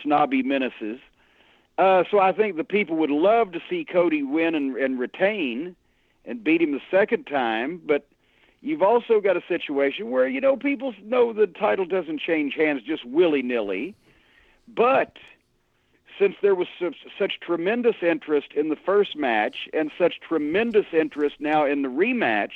snobby 0.03 0.43
menaces. 0.43 1.01
Uh, 1.78 2.05
so 2.11 2.20
I 2.20 2.32
think 2.32 2.57
the 2.57 2.65
people 2.65 2.97
would 2.97 3.11
love 3.11 3.53
to 3.53 3.61
see 3.69 3.85
Cody 3.85 4.23
win 4.23 4.55
and, 4.55 4.77
and 4.77 4.98
retain, 4.98 5.77
and 6.24 6.43
beat 6.43 6.62
him 6.62 6.73
the 6.73 6.81
second 6.90 7.24
time, 7.24 7.82
but 7.85 8.07
you've 8.62 8.82
also 8.82 9.20
got 9.20 9.36
a 9.36 9.43
situation 9.48 10.11
where 10.11 10.28
you 10.28 10.40
know 10.40 10.57
people 10.57 10.94
know 11.05 11.32
the 11.32 11.47
title 11.47 11.85
doesn't 11.85 12.20
change 12.20 12.55
hands 12.55 12.82
just 12.86 13.05
willy 13.05 13.43
nilly, 13.43 13.94
but 14.69 15.16
since 16.18 16.36
there 16.43 16.55
was 16.55 16.68
such, 16.80 16.97
such 17.18 17.40
tremendous 17.40 17.97
interest 18.02 18.48
in 18.55 18.68
the 18.68 18.76
first 18.76 19.16
match 19.16 19.68
and 19.72 19.90
such 19.98 20.20
tremendous 20.20 20.86
interest 20.93 21.36
now 21.40 21.64
in 21.64 21.82
the 21.82 21.88
rematch, 21.88 22.52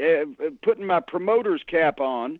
uh, 0.00 0.50
putting 0.62 0.86
my 0.86 1.00
promoter's 1.00 1.62
cap 1.66 2.00
on, 2.00 2.38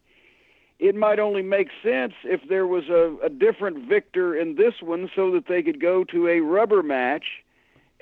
it 0.78 0.94
might 0.94 1.18
only 1.18 1.42
make 1.42 1.68
sense 1.82 2.14
if 2.24 2.40
there 2.48 2.66
was 2.66 2.88
a, 2.88 3.14
a 3.22 3.28
different 3.28 3.88
victor 3.88 4.34
in 4.34 4.54
this 4.54 4.74
one 4.80 5.10
so 5.14 5.30
that 5.32 5.46
they 5.46 5.62
could 5.62 5.80
go 5.80 6.04
to 6.04 6.26
a 6.28 6.40
rubber 6.40 6.82
match 6.82 7.24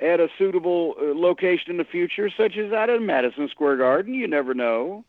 at 0.00 0.20
a 0.20 0.28
suitable 0.38 0.94
uh, 1.00 1.06
location 1.14 1.72
in 1.72 1.76
the 1.76 1.84
future, 1.84 2.30
such 2.30 2.56
as 2.56 2.72
out 2.72 2.88
in 2.88 3.04
Madison 3.04 3.48
Square 3.48 3.78
Garden. 3.78 4.14
You 4.14 4.28
never 4.28 4.54
know. 4.54 5.04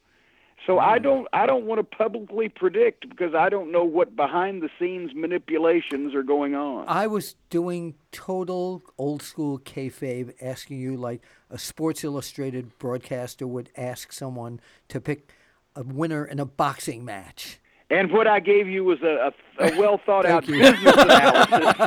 So 0.66 0.80
I 0.80 0.98
hmm. 0.98 1.04
don't 1.04 1.28
I 1.34 1.46
don't 1.46 1.66
want 1.66 1.80
to 1.80 1.98
publicly 1.98 2.50
predict 2.50 3.10
because 3.10 3.34
I 3.34 3.50
don't 3.50 3.72
know 3.72 3.84
what 3.84 4.16
behind 4.16 4.62
the 4.62 4.70
scenes 4.78 5.12
manipulations 5.16 6.14
are 6.14 6.24
going 6.24 6.56
on. 6.56 6.86
I 6.88 7.08
was 7.08 7.36
doing 7.50 7.96
total 8.12 8.84
old 8.98 9.22
school 9.22 9.60
kayfabe, 9.60 10.34
asking 10.42 10.80
you 10.80 10.98
like 10.98 11.24
a 11.50 11.58
Sports 11.58 12.04
Illustrated 12.04 12.78
broadcaster 12.78 13.48
would 13.48 13.70
ask 13.78 14.12
someone 14.12 14.60
to 14.90 15.02
pick 15.02 15.32
a 15.76 15.84
winner 15.84 16.26
in 16.26 16.40
a 16.40 16.46
boxing 16.46 17.06
match. 17.06 17.60
And 17.92 18.12
what 18.12 18.28
I 18.28 18.40
gave 18.40 18.68
you 18.68 18.84
was 18.84 19.02
a, 19.02 19.32
a, 19.60 19.68
a 19.68 19.76
well 19.80 20.00
thought 20.06 20.26
out 20.26 20.46
business 20.46 20.80
analysis. 20.86 21.80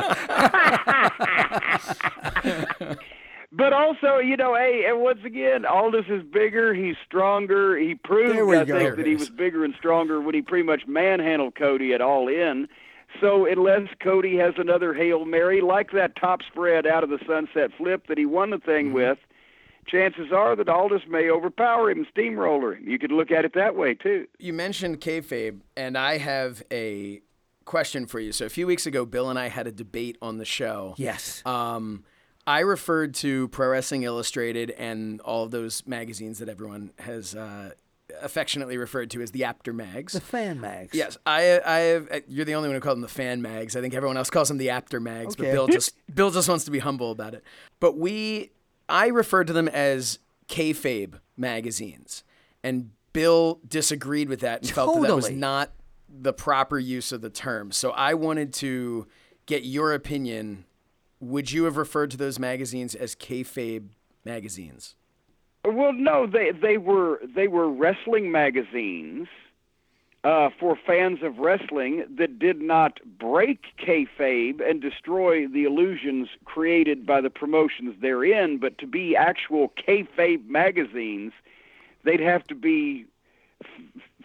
But 3.55 3.71
also, 3.71 4.17
you 4.17 4.35
know, 4.35 4.55
hey, 4.55 4.85
and 4.89 4.99
once 5.01 5.19
again, 5.23 5.63
Aldis 5.63 6.05
is 6.09 6.23
bigger. 6.23 6.73
He's 6.73 6.95
stronger. 7.05 7.77
He 7.77 7.93
proved, 7.93 8.35
There 8.35 8.49
I 8.49 8.65
go. 8.65 8.79
think, 8.79 8.95
that 8.95 9.05
he 9.05 9.15
was 9.15 9.29
bigger 9.29 9.63
and 9.63 9.75
stronger 9.77 10.19
when 10.19 10.33
he 10.33 10.41
pretty 10.41 10.63
much 10.65 10.87
manhandled 10.87 11.53
Cody 11.55 11.93
at 11.93 12.01
All 12.01 12.27
In. 12.27 12.67
So 13.21 13.45
unless 13.45 13.89
Cody 14.01 14.37
has 14.37 14.55
another 14.57 14.95
hail 14.95 15.23
mary 15.25 15.61
like 15.61 15.91
that 15.91 16.15
top 16.15 16.41
spread 16.41 16.87
out 16.87 17.03
of 17.03 17.11
the 17.11 17.19
sunset 17.27 17.69
flip 17.77 18.07
that 18.07 18.17
he 18.17 18.25
won 18.25 18.49
the 18.49 18.57
thing 18.57 18.87
Mm-hmm. 18.87 18.95
with, 18.95 19.17
chances 19.85 20.31
are 20.31 20.55
that 20.55 20.67
Aldis 20.67 21.03
may 21.07 21.29
overpower 21.29 21.91
him 21.91 21.99
and 21.99 22.07
steamroller 22.09 22.73
him. 22.73 22.87
You 22.89 22.97
could 22.97 23.11
look 23.11 23.29
at 23.29 23.45
it 23.45 23.53
that 23.53 23.75
way 23.75 23.93
too. 23.93 24.25
You 24.39 24.53
mentioned 24.53 24.99
kayfabe, 24.99 25.59
and 25.77 25.95
I 25.95 26.17
have 26.17 26.63
a 26.71 27.21
question 27.65 28.07
for 28.07 28.19
you. 28.19 28.31
So 28.31 28.47
a 28.47 28.49
few 28.49 28.65
weeks 28.65 28.87
ago, 28.87 29.05
Bill 29.05 29.29
and 29.29 29.37
I 29.37 29.49
had 29.49 29.67
a 29.67 29.71
debate 29.71 30.17
on 30.23 30.37
the 30.37 30.45
show. 30.45 30.95
Yes. 30.97 31.43
Um, 31.45 32.05
I 32.45 32.59
referred 32.59 33.13
to 33.15 33.47
Pro 33.49 33.69
Wrestling 33.69 34.03
Illustrated 34.03 34.71
and 34.71 35.21
all 35.21 35.43
of 35.43 35.51
those 35.51 35.83
magazines 35.87 36.39
that 36.39 36.49
everyone 36.49 36.91
has 36.99 37.35
uh, 37.35 37.71
affectionately 38.21 38.77
referred 38.77 39.09
to 39.11 39.21
as 39.21 39.31
the 39.31 39.43
Apter 39.45 39.73
mags. 39.73 40.13
the 40.13 40.21
fan 40.21 40.59
mags. 40.59 40.93
Yes, 40.93 41.17
I, 41.25 41.61
I 41.65 41.79
have. 41.79 42.11
uh, 42.11 42.19
You're 42.27 42.45
the 42.45 42.55
only 42.55 42.69
one 42.69 42.75
who 42.75 42.81
called 42.81 42.97
them 42.97 43.01
the 43.01 43.07
fan 43.07 43.41
mags. 43.41 43.75
I 43.75 43.81
think 43.81 43.93
everyone 43.93 44.17
else 44.17 44.29
calls 44.29 44.49
them 44.49 44.57
the 44.57 44.69
Apter 44.69 44.99
mags, 44.99 45.35
okay. 45.35 45.43
but 45.45 45.51
Bill 45.53 45.67
just 45.67 45.93
Bill 46.15 46.31
just 46.31 46.49
wants 46.49 46.65
to 46.65 46.71
be 46.71 46.79
humble 46.79 47.11
about 47.11 47.33
it. 47.33 47.43
But 47.79 47.97
we, 47.97 48.51
I 48.89 49.07
referred 49.07 49.47
to 49.47 49.53
them 49.53 49.67
as 49.67 50.19
kayfabe 50.47 51.19
magazines, 51.37 52.23
and 52.63 52.91
Bill 53.13 53.59
disagreed 53.67 54.27
with 54.27 54.41
that 54.41 54.61
and 54.63 54.69
felt 54.71 54.95
that 54.95 55.07
that 55.07 55.15
was 55.15 55.29
not 55.29 55.71
the 56.09 56.33
proper 56.33 56.77
use 56.77 57.11
of 57.11 57.21
the 57.21 57.29
term. 57.29 57.71
So 57.71 57.91
I 57.91 58.13
wanted 58.15 58.53
to 58.55 59.07
get 59.45 59.63
your 59.63 59.93
opinion. 59.93 60.65
Would 61.23 61.53
you 61.53 61.63
have 61.63 61.77
referred 61.77 62.11
to 62.11 62.17
those 62.17 62.37
magazines 62.37 62.95
as 62.95 63.15
kayfabe 63.15 63.87
magazines? 64.25 64.95
Well, 65.63 65.93
no, 65.93 66.27
they 66.27 66.51
they 66.51 66.77
were 66.77 67.21
they 67.33 67.47
were 67.47 67.69
wrestling 67.69 68.29
magazines 68.29 69.29
uh, 70.25 70.49
for 70.59 70.77
fans 70.85 71.19
of 71.23 71.37
wrestling 71.39 72.05
that 72.17 72.39
did 72.39 72.61
not 72.61 72.99
break 73.17 73.63
kayfabe 73.79 74.59
and 74.61 74.81
destroy 74.81 75.47
the 75.47 75.63
illusions 75.63 76.27
created 76.43 77.05
by 77.05 77.21
the 77.21 77.29
promotions 77.29 77.95
therein, 78.01 78.57
but 78.57 78.77
to 78.79 78.87
be 78.87 79.15
actual 79.15 79.71
kayfabe 79.87 80.45
magazines, 80.49 81.31
they'd 82.03 82.19
have 82.19 82.43
to 82.47 82.55
be 82.55 83.05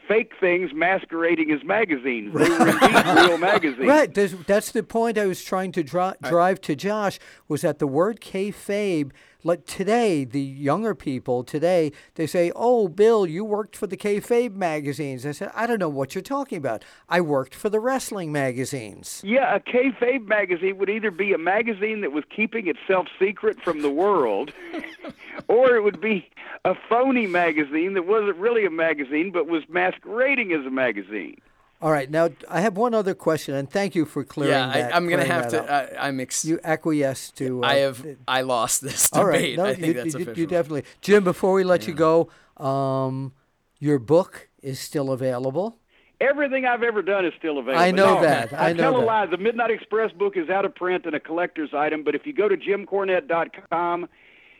fake 0.09 0.33
things 0.41 0.73
masquerading 0.75 1.53
as 1.53 1.63
magazines. 1.63 2.35
They 2.35 2.49
were 2.49 2.69
indeed 2.83 3.07
real 3.07 3.39
magazines. 3.39 3.87
Right. 3.87 4.13
There's, 4.13 4.33
that's 4.33 4.73
the 4.73 4.83
point 4.83 5.19
I 5.19 5.27
was 5.27 5.45
trying 5.45 5.71
to 5.73 5.83
dri- 5.83 6.15
drive 6.23 6.61
to 6.63 6.75
Josh 6.75 7.19
was 7.47 7.61
that 7.61 7.79
the 7.79 7.87
word 7.87 8.21
kayfabe, 8.21 9.13
like 9.45 9.67
today, 9.67 10.25
the 10.25 10.41
younger 10.41 10.95
people 10.95 11.45
today, 11.45 11.93
they 12.17 12.27
say, 12.27 12.51
"Oh, 12.57 12.89
Bill, 12.89 13.27
you 13.27 13.45
worked 13.45 13.77
for 13.77 13.87
the 13.87 13.97
kayfabe 13.97 14.55
magazines." 14.55 15.25
I 15.25 15.33
said, 15.33 15.51
"I 15.55 15.67
don't 15.67 15.79
know 15.79 15.89
what 15.89 16.15
you're 16.15 16.23
talking 16.23 16.59
about. 16.59 16.85
I 17.09 17.21
worked 17.21 17.55
for 17.55 17.69
the 17.69 17.79
wrestling 17.79 18.33
magazines." 18.33 19.23
Yeah, 19.25 19.55
a 19.55 19.61
kayfabe 19.61 20.27
magazine 20.27 20.79
would 20.79 20.91
either 20.91 21.11
be 21.11 21.33
a 21.33 21.39
magazine 21.39 22.01
that 22.01 22.13
was 22.13 22.25
keeping 22.35 22.67
itself 22.67 23.07
secret 23.19 23.61
from 23.63 23.83
the 23.83 23.91
world, 23.91 24.53
or 25.49 25.77
it 25.77 25.83
would 25.83 26.01
be 26.01 26.29
a 26.65 26.75
phony 26.89 27.27
magazine 27.27 27.95
that 27.95 28.07
wasn't 28.07 28.37
really 28.37 28.65
a 28.65 28.71
magazine 28.71 29.31
but 29.31 29.47
was 29.47 29.63
masquerading 29.69 30.53
as 30.53 30.67
a 30.67 30.71
magazine. 30.71 31.41
All 31.81 31.93
right. 31.93 32.11
Now 32.11 32.31
I 32.49 32.61
have 32.61 32.77
one 32.77 32.93
other 32.93 33.15
question, 33.15 33.55
and 33.55 33.71
thank 33.71 33.95
you 33.95 34.05
for 34.05 34.25
clearing 34.25 34.53
yeah, 34.53 34.73
that. 34.73 34.93
I, 34.93 34.97
I'm 34.97 35.09
gonna 35.09 35.25
have 35.25 35.49
to. 35.49 35.63
up. 35.63 35.93
I, 35.97 36.09
I'm 36.09 36.19
ex- 36.19 36.45
you 36.45 36.59
acquiesce 36.65 37.31
to. 37.33 37.63
Uh, 37.63 37.67
I 37.67 37.75
have. 37.77 38.05
I 38.27 38.41
lost 38.41 38.83
this 38.83 39.11
debate. 39.11 39.27
right. 39.27 39.57
No, 39.57 39.65
I 39.65 39.75
think 39.75 39.87
you, 39.87 39.93
that's 39.95 40.15
you, 40.15 40.21
official. 40.23 40.39
you 40.39 40.47
definitely. 40.47 40.85
Jim, 41.01 41.23
before 41.23 41.53
we 41.53 41.63
let 41.63 41.87
you 41.87 41.95
go, 41.95 42.31
um, 42.57 43.33
your 43.79 44.01
book 44.01 44.49
is 44.61 44.81
still 44.81 45.13
available. 45.13 45.79
Everything 46.21 46.67
I've 46.67 46.83
ever 46.83 47.01
done 47.01 47.25
is 47.25 47.33
still 47.39 47.59
available. 47.59 47.81
I 47.81 47.93
know 47.93 48.17
No, 48.17 48.23
that. 48.23 48.53
I 48.53 48.73
know 48.73 48.83
tell 48.91 49.01
a 49.01 49.05
lie. 49.05 49.27
The 49.27 49.37
Midnight 49.37 49.71
Express 49.71 50.11
book 50.11 50.37
is 50.37 50.51
out 50.51 50.65
of 50.65 50.75
print 50.75 51.07
and 51.07 51.15
a 51.15 51.21
collector's 51.21 51.71
item, 51.73 52.03
but 52.03 52.17
if 52.17 52.27
you 52.27 52.33
go 52.33 52.49
to 52.49 52.57
jimcornette.com, 52.57 54.09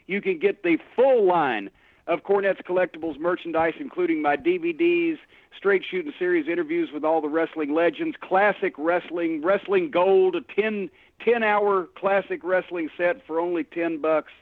you 0.07 0.21
can 0.21 0.39
get 0.39 0.63
the 0.63 0.79
full 0.95 1.27
line 1.27 1.71
of 2.07 2.21
Cornette's 2.21 2.61
collectibles 2.67 3.19
merchandise, 3.19 3.75
including 3.81 4.23
my 4.23 4.37
DVDs, 4.37 5.19
straight 5.57 5.83
shooting 5.89 6.13
series 6.19 6.49
interviews 6.49 6.91
with 6.93 7.05
all 7.05 7.21
the 7.21 7.29
wrestling 7.29 7.75
legends, 7.75 8.17
classic 8.21 8.75
wrestling, 8.79 9.43
wrestling 9.43 9.91
gold, 9.91 10.37
a 10.37 10.41
10, 10.61 10.91
10 11.25 11.43
hour 11.43 11.89
classic 11.97 12.41
wrestling 12.45 12.91
set 12.97 13.27
for 13.27 13.41
only 13.41 13.65
10 13.65 14.01
bucks 14.01 14.33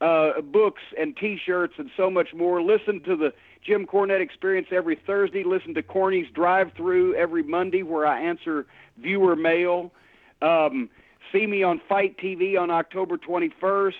uh, 0.00 0.40
books 0.40 0.82
and 0.98 1.16
T-shirts 1.16 1.74
and 1.78 1.90
so 1.96 2.10
much 2.10 2.34
more. 2.34 2.62
Listen 2.62 3.00
to 3.04 3.16
the 3.16 3.32
Jim 3.64 3.86
Cornette 3.86 4.20
Experience 4.20 4.68
every 4.70 4.96
Thursday. 4.96 5.44
Listen 5.44 5.74
to 5.74 5.82
Corny's 5.82 6.30
Drive 6.34 6.72
Through 6.76 7.14
every 7.14 7.42
Monday, 7.42 7.82
where 7.82 8.06
I 8.06 8.20
answer 8.20 8.66
viewer 8.98 9.36
mail. 9.36 9.92
Um, 10.42 10.90
see 11.32 11.46
me 11.46 11.62
on 11.62 11.80
FITE 11.88 12.18
TV 12.18 12.58
on 12.58 12.70
October 12.70 13.16
21st. 13.16 13.92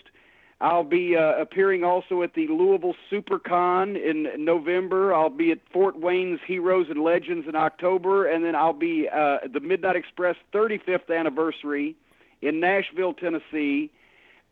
I'll 0.60 0.85
be 0.85 1.16
uh, 1.16 1.40
appearing 1.40 1.85
also 1.85 2.22
at 2.22 2.35
the 2.35 2.47
Louisville 2.47 2.94
SuperCon 3.10 3.97
in 4.02 4.44
November. 4.44 5.12
I'll 5.14 5.28
be 5.28 5.51
at 5.51 5.59
Fort 5.72 5.98
Wayne's 5.98 6.40
Heroes 6.47 6.86
and 6.89 7.02
Legends 7.02 7.47
in 7.48 7.56
October, 7.56 8.26
and 8.26 8.44
then 8.44 8.55
I'll 8.55 8.72
be 8.72 9.09
uh, 9.09 9.39
at 9.44 9.52
the 9.52 9.60
Midnight 9.60 9.97
Express 9.97 10.36
35th 10.52 11.14
anniversary 11.14 11.97
in 12.40 12.60
Nashville, 12.60 13.14
Tennessee 13.14 13.90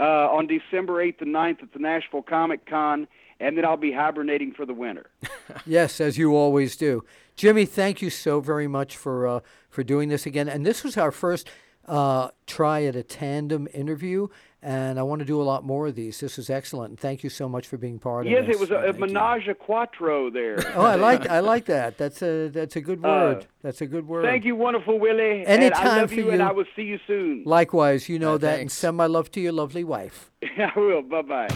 uh, 0.01 0.03
on 0.03 0.47
December 0.47 1.05
8th 1.05 1.23
and 1.23 1.35
9th 1.35 1.63
at 1.63 1.73
the 1.73 1.79
Nashville 1.79 2.23
Comic 2.23 2.67
Con, 2.67 3.07
and 3.39 3.57
then 3.57 3.65
I'll 3.65 3.77
be 3.77 3.93
hibernating 3.93 4.53
for 4.53 4.67
the 4.67 4.75
winter. 4.75 5.07
Yes, 5.67 6.01
as 6.01 6.17
you 6.17 6.35
always 6.35 6.77
do. 6.77 7.05
Jimmy, 7.37 7.67
thank 7.67 8.01
you 8.01 8.09
so 8.09 8.41
very 8.41 8.67
much 8.67 8.97
for 8.97 9.27
uh, 9.27 9.41
for 9.69 9.83
doing 9.83 10.09
this 10.09 10.25
again. 10.25 10.49
And 10.49 10.65
this 10.65 10.83
was 10.83 10.97
our 10.97 11.13
first 11.13 11.49
uh, 11.87 12.29
try 12.47 12.85
at 12.85 12.97
a 12.97 13.03
tandem 13.03 13.69
interview, 13.75 14.29
and 14.63 14.99
I 14.99 15.03
want 15.03 15.19
to 15.19 15.25
do 15.25 15.41
a 15.41 15.43
lot 15.43 15.65
more 15.65 15.89
of 15.89 15.95
these. 15.97 16.21
This 16.21 16.37
was 16.37 16.49
excellent, 16.49 16.91
and 16.91 17.01
thank 17.01 17.25
you 17.25 17.31
so 17.31 17.49
much 17.49 17.67
for 17.67 17.77
being 17.77 17.99
part 17.99 18.27
yes, 18.27 18.41
of 18.43 18.47
this. 18.47 18.57
Yes, 18.57 18.57
it 18.57 18.61
was 18.61 18.71
a, 18.71 18.91
a 18.91 18.93
menage 18.99 19.49
a 19.49 19.55
quattro 19.55 20.31
there. 20.31 20.59
Oh, 20.75 20.83
I 20.83 20.95
like 20.95 21.29
I 21.29 21.41
like 21.41 21.65
that. 21.77 21.99
That's 21.99 22.23
a 22.23 22.49
that's 22.49 22.77
a 22.77 22.81
good 22.81 23.03
word. 23.03 23.47
that's 23.63 23.81
a 23.81 23.87
good 23.87 24.07
word. 24.07 24.25
Uh, 24.25 24.29
Thank 24.29 24.45
you, 24.45 24.55
wonderful 24.57 24.99
Willie. 24.99 25.45
and 25.45 25.63
I 25.63 25.67
Anytime 25.67 25.99
love 25.99 26.11
for 26.11 26.15
you, 26.17 26.31
and. 26.31 26.43
I 26.43 26.53
will 26.53 26.65
see 26.77 26.83
you 26.83 26.99
soon. 27.07 27.43
Likewise, 27.45 28.09
you 28.09 28.19
know 28.19 28.35
Uh, 28.35 28.39
that, 28.39 28.61
and 28.61 28.71
send 28.71 28.97
my 28.97 29.07
love 29.07 29.31
to 29.33 29.41
your 29.41 29.53
lovely 29.53 29.85
wife. 29.85 30.31
I 30.43 30.73
will. 30.79 31.03
Bye 31.03 31.23
bye. 31.23 31.49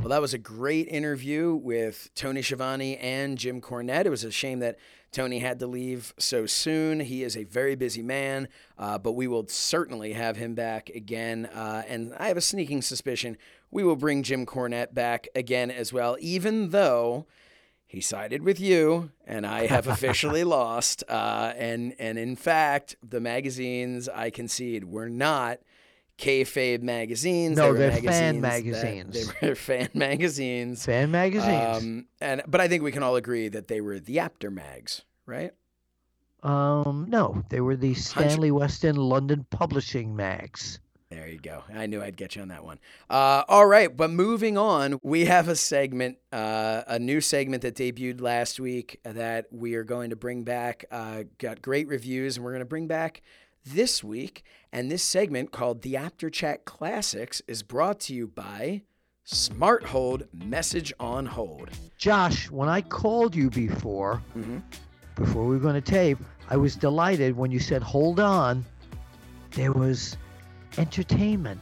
Well, 0.00 0.08
that 0.08 0.20
was 0.20 0.34
a 0.34 0.38
great 0.38 0.88
interview 0.88 1.54
with 1.54 2.10
Tony 2.14 2.42
Schiavone 2.42 2.96
and 2.96 3.38
Jim 3.38 3.60
Cornette. 3.60 4.06
It 4.06 4.10
was 4.10 4.24
a 4.24 4.30
shame 4.32 4.58
that 4.60 4.76
Tony 5.12 5.40
had 5.40 5.58
to 5.58 5.66
leave 5.66 6.14
so 6.18 6.46
soon. 6.46 7.00
He 7.00 7.22
is 7.24 7.36
a 7.36 7.44
very 7.44 7.74
busy 7.74 8.02
man, 8.02 8.48
uh, 8.78 8.98
but 8.98 9.12
we 9.12 9.26
will 9.26 9.46
certainly 9.48 10.12
have 10.12 10.36
him 10.36 10.54
back 10.54 10.88
again. 10.90 11.46
Uh, 11.46 11.82
and 11.88 12.14
I 12.18 12.28
have 12.28 12.36
a 12.36 12.42
sneaking 12.42 12.82
suspicion 12.82 13.36
we 13.70 13.84
will 13.84 13.96
bring 13.96 14.22
Jim 14.22 14.46
Cornette 14.46 14.94
back 14.94 15.28
again 15.34 15.70
as 15.70 15.92
well, 15.92 16.16
even 16.20 16.70
though 16.70 17.26
he 17.86 18.00
sided 18.00 18.42
with 18.42 18.60
you, 18.60 19.10
and 19.26 19.46
I 19.46 19.66
have 19.66 19.86
officially 19.88 20.44
lost. 20.44 21.04
Uh, 21.08 21.52
and 21.56 21.94
and 21.98 22.18
in 22.18 22.36
fact, 22.36 22.96
the 23.02 23.20
magazines 23.20 24.08
I 24.08 24.30
concede 24.30 24.84
were 24.84 25.08
not 25.08 25.60
kayfabe 26.20 26.82
magazines. 26.82 27.56
No, 27.56 27.72
they 27.72 27.86
were 27.86 27.90
they're 28.00 28.02
fan 28.12 28.40
magazines 28.40 29.26
that- 29.26 29.34
They 29.40 29.48
were 29.48 29.54
fan 29.70 29.88
magazines. 29.94 30.84
Fan 30.84 31.10
magazines. 31.10 31.78
Um, 31.82 32.06
and 32.20 32.42
but 32.46 32.60
I 32.60 32.68
think 32.68 32.82
we 32.82 32.92
can 32.92 33.02
all 33.02 33.16
agree 33.16 33.48
that 33.48 33.68
they 33.68 33.80
were 33.80 33.98
the 33.98 34.18
Apter 34.20 34.50
mags, 34.50 35.02
right? 35.26 35.52
Um, 36.42 37.06
no, 37.08 37.42
they 37.50 37.60
were 37.60 37.76
the 37.76 37.94
Stanley 37.94 38.50
Weston 38.50 38.96
London 38.96 39.44
Publishing 39.50 40.16
mags. 40.16 40.80
There 41.10 41.26
you 41.26 41.38
go. 41.40 41.64
I 41.74 41.86
knew 41.86 42.00
I'd 42.00 42.16
get 42.16 42.36
you 42.36 42.42
on 42.42 42.48
that 42.48 42.64
one. 42.64 42.78
Uh, 43.10 43.42
all 43.48 43.66
right, 43.66 43.94
but 43.94 44.10
moving 44.10 44.56
on, 44.56 45.00
we 45.02 45.24
have 45.24 45.48
a 45.48 45.56
segment, 45.56 46.18
uh, 46.32 46.82
a 46.86 47.00
new 47.00 47.20
segment 47.20 47.62
that 47.62 47.74
debuted 47.74 48.20
last 48.20 48.60
week 48.60 49.00
that 49.02 49.46
we 49.50 49.74
are 49.74 49.82
going 49.82 50.10
to 50.10 50.16
bring 50.16 50.44
back. 50.44 50.84
Uh, 50.90 51.24
got 51.38 51.60
great 51.62 51.88
reviews, 51.88 52.36
and 52.36 52.44
we're 52.44 52.52
going 52.52 52.60
to 52.60 52.64
bring 52.64 52.86
back 52.86 53.22
this 53.74 54.02
week. 54.04 54.44
And 54.72 54.90
this 54.90 55.02
segment 55.02 55.50
called 55.50 55.82
the 55.82 55.96
Apter 55.96 56.30
Chat 56.30 56.64
Classics 56.64 57.42
is 57.48 57.62
brought 57.62 57.98
to 58.00 58.14
you 58.14 58.26
by 58.28 58.82
Smart 59.24 59.84
Hold 59.84 60.24
Message 60.32 60.92
on 61.00 61.26
Hold. 61.26 61.70
Josh, 61.96 62.50
when 62.50 62.68
I 62.68 62.80
called 62.80 63.34
you 63.34 63.50
before, 63.50 64.22
Mhm. 64.36 64.62
before 65.16 65.44
we 65.46 65.56
were 65.56 65.62
going 65.62 65.74
to 65.74 65.80
tape, 65.80 66.18
I 66.48 66.56
was 66.56 66.74
delighted 66.76 67.36
when 67.36 67.50
you 67.50 67.58
said, 67.60 67.82
hold 67.82 68.20
on. 68.20 68.64
There 69.52 69.72
was 69.72 70.16
entertainment. 70.78 71.60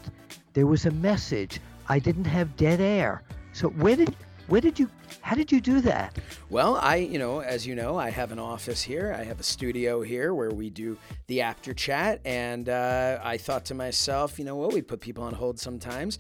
There 0.53 0.67
was 0.67 0.87
a 0.87 0.91
message. 0.91 1.61
I 1.89 1.99
didn't 1.99 2.27
have 2.27 2.57
dead 2.57 2.81
air. 2.81 3.23
So 3.53 3.69
where 3.71 3.97
did 3.97 4.15
Where 4.49 4.63
did 4.63 4.79
you? 4.79 4.89
How 5.21 5.37
did 5.37 5.53
you 5.53 5.61
do 5.61 5.83
that? 5.83 6.19
Well, 6.49 6.77
I, 6.77 6.97
you 6.97 7.19
know, 7.19 7.41
as 7.41 7.67
you 7.67 7.75
know, 7.75 7.99
I 7.99 8.09
have 8.09 8.33
an 8.33 8.39
office 8.39 8.83
here. 8.83 9.15
I 9.19 9.23
have 9.25 9.39
a 9.41 9.43
studio 9.43 10.01
here 10.01 10.33
where 10.33 10.51
we 10.51 10.71
do 10.71 10.97
the 11.27 11.43
Apter 11.43 11.75
chat, 11.75 12.23
and 12.25 12.71
uh, 12.71 13.21
I 13.23 13.37
thought 13.37 13.67
to 13.67 13.75
myself, 13.75 14.39
you 14.39 14.47
know 14.47 14.57
what? 14.57 14.73
We 14.73 14.81
put 14.81 15.01
people 15.01 15.23
on 15.23 15.35
hold 15.35 15.61
sometimes. 15.61 16.19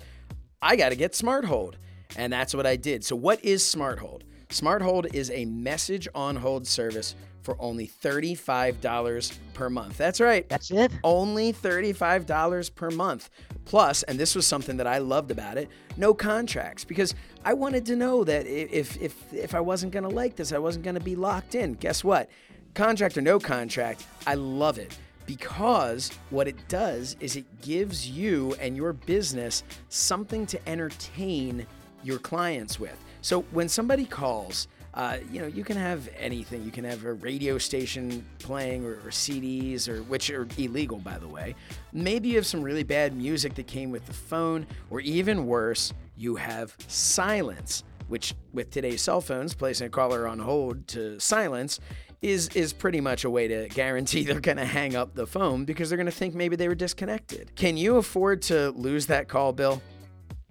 I 0.60 0.76
got 0.76 0.90
to 0.90 0.96
get 0.96 1.14
Smart 1.14 1.46
Hold, 1.46 1.78
and 2.16 2.30
that's 2.30 2.54
what 2.54 2.66
I 2.66 2.76
did. 2.76 3.02
So, 3.02 3.16
what 3.16 3.42
is 3.42 3.64
Smart 3.64 3.98
Hold? 3.98 4.24
Smart 4.50 4.82
Hold 4.82 5.06
is 5.14 5.30
a 5.30 5.46
message 5.46 6.06
on 6.14 6.36
hold 6.36 6.66
service 6.66 7.14
for 7.42 7.56
only 7.60 7.88
$35 7.88 9.38
per 9.54 9.70
month. 9.70 9.96
That's 9.96 10.20
right. 10.20 10.48
That's 10.48 10.70
it. 10.70 10.92
Only 11.04 11.52
$35 11.52 12.74
per 12.74 12.90
month. 12.90 13.30
Plus, 13.64 14.02
and 14.04 14.18
this 14.18 14.34
was 14.34 14.46
something 14.46 14.76
that 14.78 14.86
I 14.86 14.98
loved 14.98 15.30
about 15.30 15.58
it, 15.58 15.68
no 15.96 16.14
contracts 16.14 16.84
because 16.84 17.14
I 17.44 17.54
wanted 17.54 17.84
to 17.86 17.96
know 17.96 18.24
that 18.24 18.46
if 18.46 19.00
if 19.00 19.32
if 19.32 19.54
I 19.54 19.60
wasn't 19.60 19.92
going 19.92 20.04
to 20.04 20.08
like 20.08 20.36
this, 20.36 20.52
I 20.52 20.58
wasn't 20.58 20.84
going 20.84 20.94
to 20.94 21.02
be 21.02 21.16
locked 21.16 21.54
in. 21.54 21.74
Guess 21.74 22.02
what? 22.02 22.30
Contract 22.74 23.18
or 23.18 23.22
no 23.22 23.38
contract, 23.38 24.06
I 24.26 24.34
love 24.34 24.78
it 24.78 24.96
because 25.28 26.10
what 26.30 26.48
it 26.48 26.56
does 26.68 27.14
is 27.20 27.36
it 27.36 27.44
gives 27.60 28.08
you 28.08 28.54
and 28.60 28.74
your 28.74 28.94
business 28.94 29.62
something 29.90 30.46
to 30.46 30.68
entertain 30.68 31.66
your 32.02 32.18
clients 32.18 32.80
with. 32.80 32.96
So 33.20 33.42
when 33.50 33.68
somebody 33.68 34.06
calls, 34.06 34.68
uh, 34.98 35.18
you 35.30 35.40
know, 35.40 35.46
you 35.46 35.62
can 35.62 35.76
have 35.76 36.08
anything. 36.18 36.64
You 36.64 36.72
can 36.72 36.82
have 36.82 37.04
a 37.04 37.12
radio 37.12 37.56
station 37.56 38.26
playing 38.40 38.84
or, 38.84 38.94
or, 38.94 39.10
CDs, 39.10 39.88
or 39.88 40.02
which 40.02 40.28
are 40.28 40.48
illegal, 40.58 40.98
by 40.98 41.16
the 41.18 41.28
way. 41.28 41.54
Maybe 41.92 42.30
you 42.30 42.36
have 42.36 42.46
some 42.46 42.62
really 42.62 42.82
bad 42.82 43.16
music 43.16 43.54
that 43.54 43.68
came 43.68 43.92
with 43.92 44.04
the 44.06 44.12
phone, 44.12 44.66
or 44.90 44.98
even 45.00 45.46
worse, 45.46 45.92
you 46.16 46.34
have 46.34 46.74
silence, 46.88 47.84
which 48.08 48.34
with 48.52 48.72
today's 48.72 49.00
cell 49.00 49.20
phones, 49.20 49.54
placing 49.54 49.86
a 49.86 49.90
caller 49.90 50.26
on 50.26 50.40
hold 50.40 50.88
to 50.88 51.20
silence 51.20 51.78
is 52.20 52.48
is 52.56 52.72
pretty 52.72 53.00
much 53.00 53.22
a 53.22 53.30
way 53.30 53.46
to 53.46 53.68
guarantee 53.68 54.24
they're 54.24 54.40
going 54.40 54.56
to 54.56 54.64
hang 54.64 54.96
up 54.96 55.14
the 55.14 55.28
phone 55.28 55.64
because 55.64 55.88
they're 55.88 55.96
going 55.96 56.06
to 56.06 56.10
think 56.10 56.34
maybe 56.34 56.56
they 56.56 56.66
were 56.66 56.74
disconnected. 56.74 57.54
Can 57.54 57.76
you 57.76 57.98
afford 57.98 58.42
to 58.42 58.70
lose 58.70 59.06
that 59.06 59.28
call, 59.28 59.52
Bill? 59.52 59.80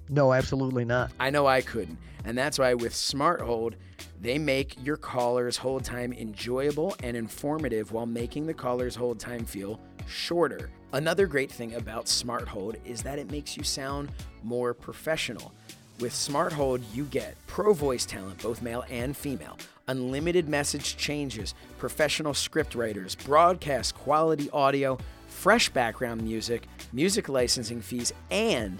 No, 0.07 0.31
absolutely 0.31 0.85
not. 0.85 1.11
I 1.19 1.31
know 1.31 1.45
I 1.45 1.59
couldn't. 1.59 1.97
And 2.23 2.37
that's 2.37 2.59
why 2.59 2.73
with 2.73 2.95
Smart 2.95 3.41
Hold, 3.41 3.75
they 4.21 4.37
make 4.37 4.75
your 4.83 4.97
caller's 4.97 5.57
hold 5.57 5.83
time 5.83 6.13
enjoyable 6.13 6.95
and 7.03 7.15
informative 7.15 7.91
while 7.91 8.05
making 8.05 8.47
the 8.47 8.53
caller's 8.53 8.95
hold 8.95 9.19
time 9.19 9.45
feel 9.45 9.79
shorter. 10.07 10.69
Another 10.93 11.27
great 11.27 11.51
thing 11.51 11.75
about 11.75 12.07
Smart 12.07 12.47
Hold 12.47 12.77
is 12.85 13.03
that 13.03 13.19
it 13.19 13.29
makes 13.29 13.57
you 13.57 13.63
sound 13.63 14.11
more 14.43 14.73
professional. 14.73 15.53
With 15.99 16.13
Smart 16.13 16.53
Hold, 16.53 16.81
you 16.93 17.05
get 17.05 17.35
pro 17.47 17.73
voice 17.73 18.05
talent, 18.05 18.41
both 18.41 18.61
male 18.61 18.85
and 18.89 19.15
female, 19.15 19.57
unlimited 19.87 20.47
message 20.47 20.95
changes, 20.95 21.55
professional 21.77 22.33
script 22.33 22.73
writers, 22.73 23.15
broadcast 23.15 23.95
quality 23.95 24.49
audio, 24.51 24.97
fresh 25.27 25.69
background 25.69 26.21
music, 26.21 26.67
music 26.93 27.29
licensing 27.29 27.81
fees, 27.81 28.13
and 28.31 28.79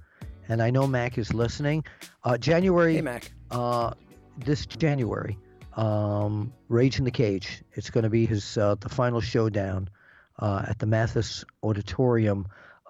And 0.48 0.62
I 0.62 0.70
know 0.70 0.88
Mac 0.88 1.18
is 1.18 1.34
listening. 1.34 1.84
Uh, 2.24 2.38
January. 2.38 2.96
Hey, 2.96 3.02
Mac. 3.02 3.34
Uh, 3.50 3.92
this 4.38 4.66
January, 4.66 5.38
um, 5.76 6.54
Rage 6.70 7.00
in 7.00 7.06
the 7.06 7.12
Cage. 7.12 7.64
It's 7.74 7.90
going 7.90 8.06
to 8.06 8.10
be 8.10 8.26
his 8.26 8.58
uh, 8.58 8.76
the 8.80 8.90
final 8.90 9.20
showdown 9.20 9.90
uh, 10.40 10.66
at 10.68 10.80
the 10.80 10.86
Mathis 10.86 11.46
Auditorium 11.64 12.48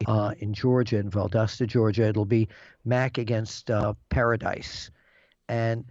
uh, 0.07 0.33
in 0.39 0.53
Georgia, 0.53 0.97
in 0.97 1.09
Valdosta, 1.09 1.67
Georgia. 1.67 2.07
It'll 2.07 2.25
be 2.25 2.47
Mac 2.85 3.17
against 3.17 3.69
uh, 3.69 3.93
Paradise. 4.09 4.91
And 5.47 5.85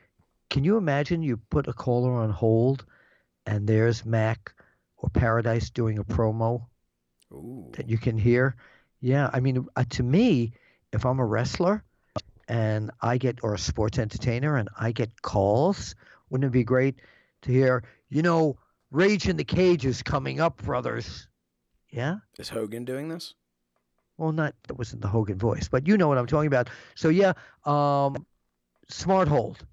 can 0.48 0.64
you 0.64 0.76
imagine 0.76 1.22
you 1.22 1.36
put 1.36 1.68
a 1.68 1.72
caller 1.72 2.12
on 2.12 2.30
hold 2.30 2.84
and 3.46 3.66
there's 3.66 4.04
Mac 4.04 4.52
or 4.96 5.08
Paradise 5.10 5.70
doing 5.70 5.98
a 5.98 6.04
promo 6.04 6.66
Ooh. 7.32 7.70
that 7.76 7.88
you 7.88 7.98
can 7.98 8.18
hear? 8.18 8.56
Yeah, 9.00 9.30
I 9.32 9.40
mean, 9.40 9.66
uh, 9.76 9.84
to 9.90 10.02
me, 10.02 10.52
if 10.92 11.06
I'm 11.06 11.20
a 11.20 11.24
wrestler 11.26 11.84
and 12.48 12.90
I 13.00 13.16
get, 13.18 13.38
or 13.42 13.54
a 13.54 13.58
sports 13.58 13.98
entertainer 13.98 14.56
and 14.56 14.68
I 14.78 14.92
get 14.92 15.22
calls, 15.22 15.94
wouldn't 16.28 16.48
it 16.48 16.52
be 16.52 16.64
great 16.64 16.96
to 17.42 17.52
hear, 17.52 17.84
you 18.08 18.22
know, 18.22 18.58
Rage 18.90 19.28
in 19.28 19.36
the 19.36 19.44
Cage 19.44 19.86
is 19.86 20.02
coming 20.02 20.40
up, 20.40 20.62
brothers. 20.62 21.28
Yeah. 21.90 22.16
Is 22.38 22.48
Hogan 22.48 22.84
doing 22.84 23.08
this? 23.08 23.34
Well, 24.16 24.32
not 24.32 24.54
that 24.68 24.74
wasn't 24.74 25.02
the 25.02 25.08
Hogan 25.08 25.38
voice, 25.38 25.68
but 25.68 25.88
you 25.88 25.96
know 25.96 26.08
what 26.08 26.18
I'm 26.18 26.26
talking 26.26 26.46
about. 26.46 26.68
So 26.94 27.08
yeah, 27.08 27.32
um, 27.64 28.26
smart 28.88 29.28
hold. 29.28 29.64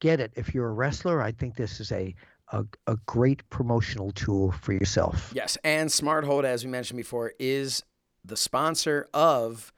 Get 0.00 0.20
it. 0.20 0.32
If 0.36 0.54
you're 0.54 0.68
a 0.68 0.72
wrestler, 0.72 1.22
I 1.22 1.32
think 1.32 1.56
this 1.56 1.80
is 1.80 1.90
a, 1.90 2.14
a 2.52 2.64
a 2.86 2.96
great 3.06 3.48
promotional 3.48 4.10
tool 4.12 4.52
for 4.52 4.74
yourself. 4.74 5.32
Yes, 5.34 5.56
and 5.64 5.90
Smart 5.90 6.24
Hold, 6.24 6.44
as 6.44 6.62
we 6.62 6.70
mentioned 6.70 6.98
before, 6.98 7.32
is 7.38 7.82
the 8.22 8.36
sponsor 8.36 9.08
of 9.14 9.72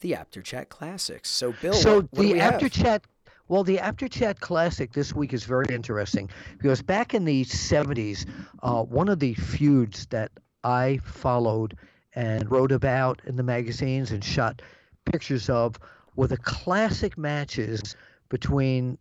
the 0.00 0.14
Apter 0.14 0.42
Chat 0.42 0.68
Classics. 0.68 1.30
So, 1.30 1.54
Bill, 1.62 1.74
so 1.74 1.96
what, 1.96 2.12
what 2.12 2.22
the 2.22 2.40
Apter? 2.40 2.68
Chat 2.68 3.06
well, 3.48 3.62
the 3.62 3.78
Apter 3.78 4.08
Chat 4.08 4.40
Classic 4.40 4.92
this 4.92 5.14
week 5.14 5.32
is 5.32 5.44
very 5.44 5.66
interesting 5.70 6.28
because 6.58 6.82
back 6.82 7.14
in 7.14 7.24
the 7.24 7.44
70s, 7.44 8.26
uh, 8.62 8.82
one 8.82 9.08
of 9.08 9.20
the 9.20 9.34
feuds 9.34 10.06
that 10.06 10.32
I 10.66 10.98
followed 11.04 11.78
and 12.16 12.50
wrote 12.50 12.72
about 12.72 13.22
in 13.24 13.36
the 13.36 13.44
magazines 13.44 14.10
and 14.10 14.24
shot 14.24 14.62
pictures 15.04 15.48
of 15.48 15.78
were 16.16 16.26
the 16.26 16.38
classic 16.38 17.16
matches 17.16 17.94
between 18.30 18.98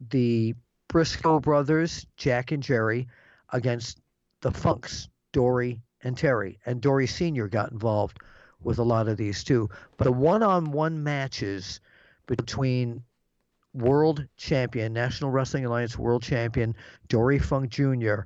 the 0.00 0.54
Brisco 0.88 1.42
brothers, 1.42 2.06
Jack 2.16 2.52
and 2.52 2.62
Jerry, 2.62 3.06
against 3.52 4.00
the 4.40 4.50
Funks, 4.50 5.10
Dory 5.32 5.82
and 6.02 6.16
Terry. 6.16 6.58
And 6.64 6.80
Dory 6.80 7.06
Sr. 7.06 7.48
got 7.48 7.70
involved 7.70 8.18
with 8.62 8.78
a 8.78 8.82
lot 8.82 9.08
of 9.08 9.18
these 9.18 9.44
too. 9.44 9.68
But 9.98 10.04
the 10.04 10.12
one 10.12 10.42
on 10.42 10.72
one 10.72 11.02
matches 11.02 11.80
between 12.26 13.04
world 13.74 14.26
champion, 14.38 14.94
National 14.94 15.30
Wrestling 15.30 15.66
Alliance 15.66 15.98
world 15.98 16.22
champion 16.22 16.74
Dory 17.08 17.38
Funk 17.38 17.68
Jr. 17.68 18.22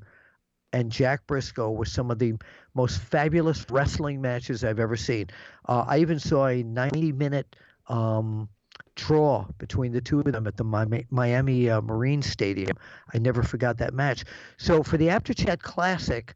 and 0.73 0.91
Jack 0.91 1.27
Brisco 1.27 1.75
were 1.75 1.85
some 1.85 2.11
of 2.11 2.19
the 2.19 2.35
most 2.75 3.01
fabulous 3.01 3.67
wrestling 3.71 4.21
matches 4.21 4.65
I've 4.65 4.81
ever 4.81 4.97
seen. 4.97 5.29
Uh, 5.69 5.85
I 5.87 5.99
even 5.99 6.19
saw 6.19 6.47
a 6.47 6.63
90 6.63 7.13
minute 7.13 7.57
um, 7.89 8.49
draw 8.95 9.47
between 9.59 9.93
the 9.93 10.01
two 10.01 10.21
of 10.21 10.33
them 10.33 10.47
at 10.47 10.57
the 10.57 10.65
Miami 11.11 11.71
uh, 11.71 11.81
Marine 11.81 12.23
Stadium. 12.23 12.77
I 13.13 13.19
never 13.19 13.43
forgot 13.43 13.79
that 13.79 13.95
match. 13.95 14.25
So 14.57 14.83
for 14.83 14.97
the 14.97 15.11
Apter 15.11 15.35
Chat 15.35 15.63
Classic 15.63 16.35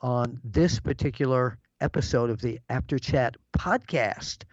on 0.00 0.40
this 0.44 0.80
particular 0.80 1.58
episode 1.80 2.30
of 2.30 2.40
the 2.40 2.58
Apter 2.68 2.98
Chat 2.98 3.36
podcast, 3.56 4.44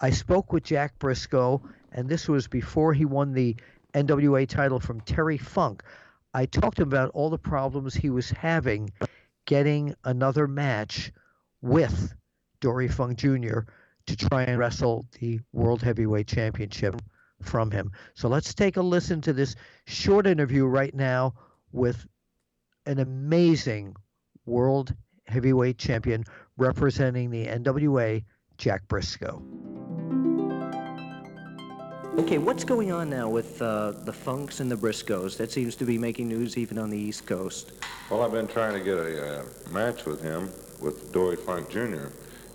I 0.00 0.10
spoke 0.10 0.52
with 0.52 0.64
Jack 0.64 0.98
Brisco 0.98 1.62
and 1.92 2.08
this 2.08 2.28
was 2.28 2.48
before 2.48 2.92
he 2.92 3.04
won 3.04 3.32
the 3.32 3.56
NWA 3.94 4.48
title 4.48 4.80
from 4.80 5.00
Terry 5.02 5.38
Funk. 5.38 5.84
I 6.34 6.46
talked 6.46 6.76
to 6.78 6.82
him 6.82 6.88
about 6.88 7.10
all 7.14 7.30
the 7.30 7.38
problems 7.38 7.94
he 7.94 8.10
was 8.10 8.28
having 8.30 8.92
getting 9.46 9.94
another 10.04 10.48
match 10.48 11.12
with 11.62 12.12
Dory 12.60 12.88
Funk 12.88 13.18
Jr. 13.18 13.60
to 14.06 14.16
try 14.16 14.42
and 14.42 14.58
wrestle 14.58 15.06
the 15.20 15.40
World 15.52 15.80
Heavyweight 15.80 16.26
Championship 16.26 17.00
from 17.40 17.70
him. 17.70 17.92
So 18.14 18.28
let's 18.28 18.52
take 18.52 18.76
a 18.76 18.82
listen 18.82 19.20
to 19.22 19.32
this 19.32 19.54
short 19.86 20.26
interview 20.26 20.66
right 20.66 20.94
now 20.94 21.34
with 21.72 22.04
an 22.86 22.98
amazing 22.98 23.94
World 24.44 24.94
heavyweight 25.26 25.78
champion 25.78 26.24
representing 26.56 27.30
the 27.30 27.46
NWA, 27.46 28.24
Jack 28.58 28.86
Brisco. 28.88 29.83
Okay, 32.16 32.38
what's 32.38 32.62
going 32.62 32.92
on 32.92 33.10
now 33.10 33.28
with 33.28 33.60
uh, 33.60 33.90
the 33.90 34.12
Funks 34.12 34.60
and 34.60 34.70
the 34.70 34.76
Briscos? 34.76 35.36
That 35.36 35.50
seems 35.50 35.74
to 35.74 35.84
be 35.84 35.98
making 35.98 36.28
news 36.28 36.56
even 36.56 36.78
on 36.78 36.88
the 36.88 36.96
East 36.96 37.26
Coast. 37.26 37.72
Well, 38.08 38.22
I've 38.22 38.30
been 38.30 38.46
trying 38.46 38.78
to 38.78 38.84
get 38.84 38.96
a 38.96 39.40
uh, 39.40 39.44
match 39.72 40.04
with 40.04 40.22
him, 40.22 40.48
with 40.80 41.12
Dory 41.12 41.34
Funk 41.34 41.68
Jr., 41.68 42.06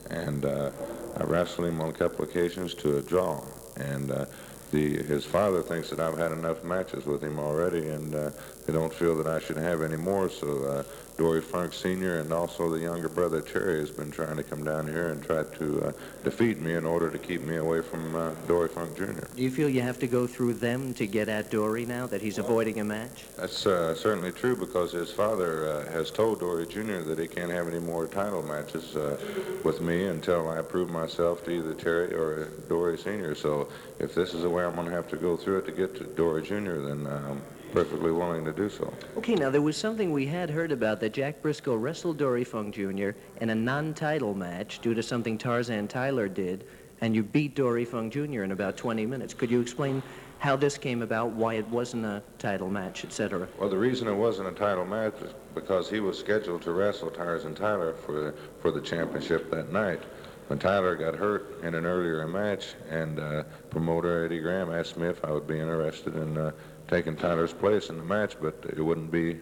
and 0.09 0.45
uh, 0.45 0.71
I 1.17 1.23
wrestled 1.25 1.67
him 1.67 1.81
on 1.81 1.89
a 1.89 1.93
couple 1.93 2.23
occasions 2.23 2.73
to 2.75 2.99
a 2.99 3.01
draw. 3.01 3.43
And 3.75 4.09
uh, 4.09 4.25
the, 4.71 5.03
his 5.03 5.25
father 5.25 5.61
thinks 5.61 5.89
that 5.89 5.99
I've 5.99 6.17
had 6.17 6.31
enough 6.31 6.63
matches 6.63 7.05
with 7.05 7.21
him 7.21 7.37
already, 7.37 7.89
and 7.89 8.15
uh, 8.15 8.29
they 8.65 8.71
don't 8.71 8.93
feel 8.93 9.13
that 9.17 9.27
I 9.27 9.39
should 9.39 9.57
have 9.57 9.81
any 9.81 9.97
more. 9.97 10.29
So 10.29 10.63
uh, 10.63 10.83
Dory 11.19 11.41
Funk 11.41 11.73
Sr. 11.73 12.19
and 12.21 12.31
also 12.31 12.69
the 12.69 12.79
younger 12.79 13.09
brother 13.09 13.41
Terry 13.41 13.81
has 13.81 13.91
been 13.91 14.09
trying 14.09 14.37
to 14.37 14.43
come 14.43 14.63
down 14.63 14.87
here 14.87 15.09
and 15.09 15.21
try 15.21 15.43
to 15.43 15.81
uh, 15.87 15.91
defeat 16.23 16.61
me 16.61 16.75
in 16.75 16.85
order 16.85 17.09
to 17.11 17.17
keep 17.17 17.43
me 17.43 17.57
away 17.57 17.81
from 17.81 18.15
uh, 18.15 18.31
Dory 18.47 18.69
Funk 18.69 18.95
Jr. 18.95 19.25
Do 19.35 19.43
you 19.43 19.51
feel 19.51 19.67
you 19.67 19.81
have 19.81 19.99
to 19.99 20.07
go 20.07 20.25
through 20.25 20.53
them 20.53 20.93
to 20.93 21.05
get 21.05 21.27
at 21.27 21.51
Dory 21.51 21.85
now 21.85 22.07
that 22.07 22.21
he's 22.21 22.37
avoiding 22.37 22.79
a 22.79 22.85
match? 22.85 23.25
That's 23.35 23.65
uh, 23.67 23.95
certainly 23.95 24.31
true 24.31 24.55
because 24.55 24.93
his 24.93 25.11
father 25.11 25.67
uh, 25.67 25.91
has 25.91 26.09
told 26.09 26.39
Dory 26.39 26.65
Jr. 26.65 26.99
that 26.99 27.19
he 27.19 27.27
can't 27.27 27.51
have 27.51 27.67
any 27.67 27.79
more 27.79 28.07
title 28.07 28.41
matches 28.41 28.95
uh, 28.95 29.17
with 29.65 29.81
me 29.81 30.05
until 30.05 30.49
I 30.49 30.61
prove 30.61 30.89
myself 30.89 31.43
to 31.43 31.51
either 31.51 31.73
Terry 31.73 32.13
or 32.13 32.45
Dory 32.69 32.97
Sr. 32.97 33.35
So 33.35 33.67
if 33.99 34.15
this 34.15 34.33
is 34.33 34.43
the 34.43 34.49
way 34.49 34.63
I'm 34.63 34.75
going 34.75 34.87
to 34.87 34.93
have 34.93 35.09
to 35.09 35.17
go 35.17 35.35
through 35.35 35.57
it 35.57 35.65
to 35.65 35.73
get 35.73 35.97
to 35.97 36.05
Dory 36.05 36.43
Jr., 36.43 36.79
then 36.79 37.05
I'm 37.07 37.41
perfectly 37.71 38.11
willing 38.11 38.45
to 38.45 38.53
do 38.53 38.69
so. 38.69 38.93
Okay, 39.17 39.35
now 39.35 39.49
there 39.49 39.61
was 39.61 39.77
something 39.77 40.11
we 40.11 40.25
had 40.25 40.49
heard 40.49 40.71
about 40.71 40.99
that 40.99 41.13
Jack 41.13 41.41
Brisco 41.41 41.79
wrestled 41.79 42.17
Dory 42.17 42.43
Funk 42.43 42.75
Jr. 42.75 43.11
in 43.41 43.49
a 43.49 43.55
non-title 43.55 44.33
match 44.33 44.79
due 44.79 44.93
to 44.93 45.03
something 45.03 45.37
Tarzan 45.37 45.87
Tyler 45.87 46.27
did, 46.27 46.65
and 47.01 47.15
you 47.15 47.23
beat 47.23 47.55
Dory 47.55 47.85
Funk 47.85 48.13
Jr. 48.13 48.43
in 48.43 48.51
about 48.51 48.77
20 48.77 49.05
minutes. 49.05 49.33
Could 49.33 49.51
you 49.51 49.61
explain 49.61 50.01
how 50.39 50.55
this 50.55 50.77
came 50.77 51.01
about, 51.01 51.31
why 51.31 51.55
it 51.55 51.67
wasn't 51.67 52.05
a 52.05 52.23
title 52.37 52.69
match, 52.69 53.03
etc.? 53.03 53.47
Well, 53.59 53.69
the 53.69 53.77
reason 53.77 54.07
it 54.07 54.15
wasn't 54.15 54.47
a 54.47 54.51
title 54.51 54.85
match 54.85 55.13
was 55.21 55.33
because 55.53 55.89
he 55.89 55.99
was 55.99 56.17
scheduled 56.17 56.61
to 56.63 56.71
wrestle 56.71 57.11
Tarzan 57.11 57.55
Tyler 57.55 57.93
for 57.93 58.33
for 58.61 58.71
the 58.71 58.81
championship 58.81 59.51
that 59.51 59.71
night. 59.71 60.01
When 60.47 60.57
Tyler 60.57 60.95
got 60.95 61.13
hurt 61.13 61.61
in 61.61 61.75
an 61.75 61.85
earlier 61.85 62.25
match, 62.27 62.73
and 62.89 63.19
uh, 63.19 63.43
promoter 63.69 64.25
Eddie 64.25 64.39
Graham 64.39 64.73
asked 64.73 64.97
me 64.97 65.07
if 65.07 65.23
I 65.23 65.31
would 65.31 65.45
be 65.45 65.59
interested 65.59 66.15
in 66.15 66.39
uh, 66.39 66.51
taking 66.89 67.15
Tyler's 67.15 67.53
place 67.53 67.89
in 67.89 67.97
the 67.97 68.03
match, 68.03 68.35
but 68.41 68.65
it 68.75 68.81
wouldn't 68.81 69.11
be 69.11 69.39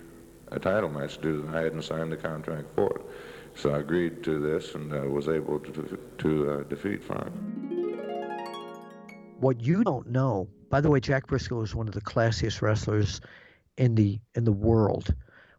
a 0.52 0.60
title 0.60 0.90
match 0.90 1.20
due 1.22 1.44
to 1.44 1.58
I 1.58 1.62
hadn't 1.62 1.84
signed 1.84 2.12
the 2.12 2.18
contract 2.18 2.68
for 2.76 2.98
it. 2.98 3.06
So 3.56 3.74
I 3.74 3.80
agreed 3.80 4.24
to 4.26 4.40
this 4.40 4.76
and 4.76 4.94
uh, 4.94 5.00
was 5.10 5.28
able 5.28 5.60
to, 5.60 6.00
to 6.20 6.52
uh, 6.52 6.64
defeat 6.64 7.04
Funk. 7.04 7.32
What 9.40 9.62
you 9.62 9.84
don't 9.84 10.10
know, 10.10 10.48
by 10.70 10.82
the 10.82 10.90
way, 10.90 11.00
Jack 11.00 11.28
Brisco 11.28 11.64
is 11.64 11.74
one 11.74 11.88
of 11.88 11.94
the 11.94 12.02
classiest 12.02 12.62
wrestlers 12.62 13.22
in 13.78 13.96
the 13.96 14.20
in 14.36 14.44
the 14.44 14.52
world. 14.52 15.14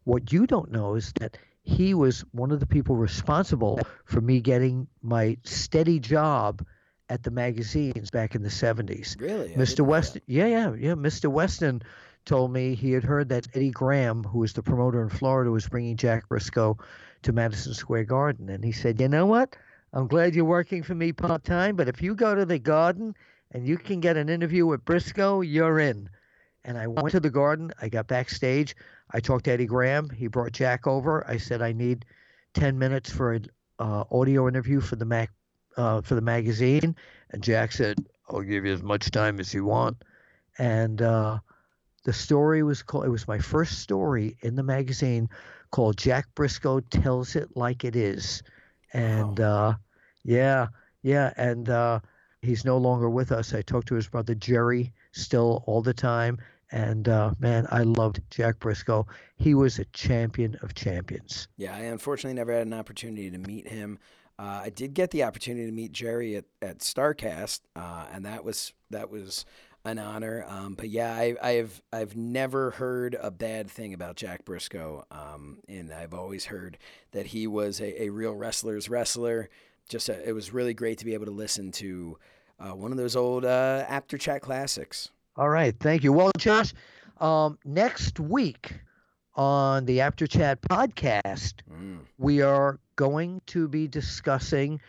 What 0.05 0.33
you 0.33 0.47
don't 0.47 0.71
know 0.71 0.95
is 0.95 1.13
that 1.21 1.39
he 1.63 1.95
was 1.95 2.25
one 2.33 2.51
of 2.51 2.61
the 2.61 2.67
people 2.67 2.97
responsible 2.97 3.81
for 4.05 4.21
me 4.21 4.41
getting 4.41 4.89
my 5.03 5.37
steady 5.45 6.01
job 6.01 6.65
at 7.09 7.23
the 7.23 7.31
magazines 7.31 8.11
back 8.11 8.35
in 8.35 8.43
the 8.43 8.49
70s. 8.49 9.21
Really? 9.21 9.55
I 9.55 9.57
Mr. 9.57 9.85
Weston, 9.85 10.23
yeah, 10.27 10.47
yeah, 10.47 10.75
yeah. 10.75 10.93
Mr. 10.93 11.31
Weston 11.31 11.83
told 12.25 12.53
me 12.53 12.75
he 12.75 12.93
had 12.93 13.05
heard 13.05 13.29
that 13.31 13.49
Eddie 13.55 13.71
Graham, 13.71 14.23
who 14.23 14.41
was 14.41 14.53
the 14.53 14.63
promoter 14.63 15.03
in 15.03 15.09
Florida, 15.09 15.51
was 15.51 15.69
bringing 15.69 15.97
Jack 15.97 16.29
Brisco 16.29 16.79
to 17.23 17.33
Madison 17.33 17.75
Square 17.75 18.05
Garden. 18.05 18.49
And 18.51 18.65
he 18.65 18.73
said, 18.73 19.01
You 19.01 19.09
know 19.09 19.27
what? 19.27 19.57
I'm 19.93 20.07
glad 20.07 20.35
you're 20.35 20.45
working 20.45 20.83
for 20.83 20.95
me 20.95 21.13
part 21.13 21.45
time, 21.45 21.75
but 21.75 21.89
if 21.89 22.03
you 22.03 22.15
go 22.15 22.35
to 22.35 22.45
the 22.45 22.59
garden 22.59 23.15
and 23.53 23.67
you 23.67 23.79
can 23.79 24.01
get 24.01 24.19
an 24.19 24.29
interview 24.29 24.67
with 24.67 24.85
Brisco, 24.85 25.41
you're 25.41 25.79
in. 25.79 26.11
And 26.65 26.77
I 26.77 26.87
went 26.87 27.11
to 27.13 27.21
the 27.21 27.31
garden. 27.31 27.73
I 27.81 27.89
got 27.89 28.09
backstage. 28.09 28.77
I 29.11 29.21
talked 29.21 29.47
to 29.47 29.53
Eddie 29.53 29.65
Graham. 29.65 30.11
He 30.11 30.27
brought 30.27 30.53
Jack 30.53 30.87
over. 30.87 31.27
I 31.27 31.39
said, 31.39 31.63
I 31.63 31.73
need 31.73 32.05
10 32.53 32.79
minutes 32.79 33.11
for 33.11 33.33
an 33.33 33.47
uh, 33.79 34.05
audio 34.11 34.49
interview 34.49 34.81
for 34.81 34.97
the 34.97 35.07
Mac 35.07 35.31
uh, 35.79 36.03
for 36.03 36.15
the 36.15 36.21
magazine, 36.21 36.95
and 37.31 37.43
Jack 37.43 37.73
said, 37.73 38.05
"I'll 38.29 38.43
give 38.43 38.67
you 38.67 38.73
as 38.75 38.83
much 38.83 39.11
time 39.11 39.41
as 39.41 39.55
you 39.55 39.65
want." 39.65 39.97
And 40.59 41.01
uh, 41.01 41.39
the 42.05 42.13
story 42.13 42.63
was 42.63 42.83
called. 42.83 43.07
It 43.07 43.11
was 43.11 43.29
my 43.29 43.39
first 43.39 43.79
story 43.79 44.37
in 44.43 44.57
the 44.57 44.63
magazine 44.63 45.31
called 45.71 45.97
"Jack 45.97 46.27
Brisco 46.35 46.83
Tells 46.91 47.37
It 47.37 47.57
Like 47.57 47.85
It 47.85 47.97
Is," 47.97 48.43
and 48.93 49.41
uh, 49.41 49.75
yeah, 50.25 50.67
yeah, 51.03 51.33
and 51.37 51.71
uh, 51.71 52.01
he's 52.43 52.65
no 52.65 52.77
longer 52.77 53.09
with 53.09 53.33
us. 53.33 53.55
I 53.55 53.63
talked 53.63 53.89
to 53.89 53.95
his 53.95 54.09
brother 54.09 54.35
Jerry 54.35 54.93
still 55.13 55.63
all 55.67 55.81
the 55.81 55.95
time. 55.95 56.39
And 56.71 57.09
uh, 57.09 57.33
man, 57.39 57.67
I 57.71 57.83
loved 57.83 58.21
Jack 58.29 58.59
Brisco. 58.59 59.07
He 59.37 59.55
was 59.55 59.79
a 59.79 59.87
champion 59.87 60.59
of 60.61 60.75
champions. 60.75 61.49
Yeah, 61.57 61.75
I 61.75 61.81
unfortunately 61.81 62.35
never 62.35 62.53
had 62.53 62.67
an 62.67 62.75
opportunity 62.75 63.31
to 63.31 63.39
meet 63.39 63.67
him. 63.67 63.99
Uh, 64.39 64.61
I 64.65 64.71
did 64.71 64.95
get 64.95 65.11
the 65.11 65.25
opportunity 65.25 65.67
to 65.67 65.73
meet 65.73 65.93
Jerry 65.93 66.37
at, 66.37 66.45
at 66.63 66.79
Starcast, 66.79 67.61
uh, 67.75 68.07
and 68.13 68.25
that 68.25 68.45
was 68.45 68.73
that 68.91 69.11
was 69.11 69.45
an 69.85 69.99
honor. 69.99 70.45
Um, 70.47 70.75
but 70.75 70.91
yeah, 70.91 71.13
I, 71.13 71.35
I've 71.43 71.83
I've 71.93 72.17
never 72.17 72.71
heard 72.71 73.17
a 73.21 73.31
bad 73.31 73.69
thing 73.69 73.95
about 73.95 74.17
Jack 74.17 74.45
Brisco, 74.45 75.05
um, 75.11 75.59
and 75.69 75.93
I've 75.93 76.15
always 76.15 76.45
heard 76.47 76.79
that 77.13 77.27
he 77.27 77.47
was 77.47 77.81
a, 77.81 78.05
a 78.05 78.09
real 78.11 78.35
wrestler's 78.35 78.89
wrestler. 78.89 79.49
Just 79.89 80.09
a, 80.09 80.29
it 80.29 80.33
was 80.33 80.53
really 80.53 80.75
great 80.75 80.99
to 80.99 81.05
be 81.05 81.15
able 81.15 81.27
to 81.27 81.33
listen 81.33 81.73
to 81.73 82.17
uh, 82.61 82.75
one 82.75 82.93
of 82.93 82.99
those 82.99 83.17
old 83.17 83.45
uh, 83.45 83.85
Apter 83.89 84.19
Chat 84.19 84.43
classics. 84.43 85.11
All 85.37 85.49
right, 85.49 85.75
thank 85.81 86.05
you. 86.05 86.13
Well, 86.13 86.31
Josh, 86.39 86.75
um, 87.21 87.59
next 87.65 88.21
week 88.21 88.75
on 89.39 89.87
the 89.87 90.01
Apter 90.01 90.27
Chat 90.27 90.61
podcast, 90.63 91.55
Mm. 91.71 92.01
we 92.19 92.43
are 92.43 92.81
going 92.97 93.41
to 93.47 93.69
be 93.69 93.87
discussing 93.87 94.81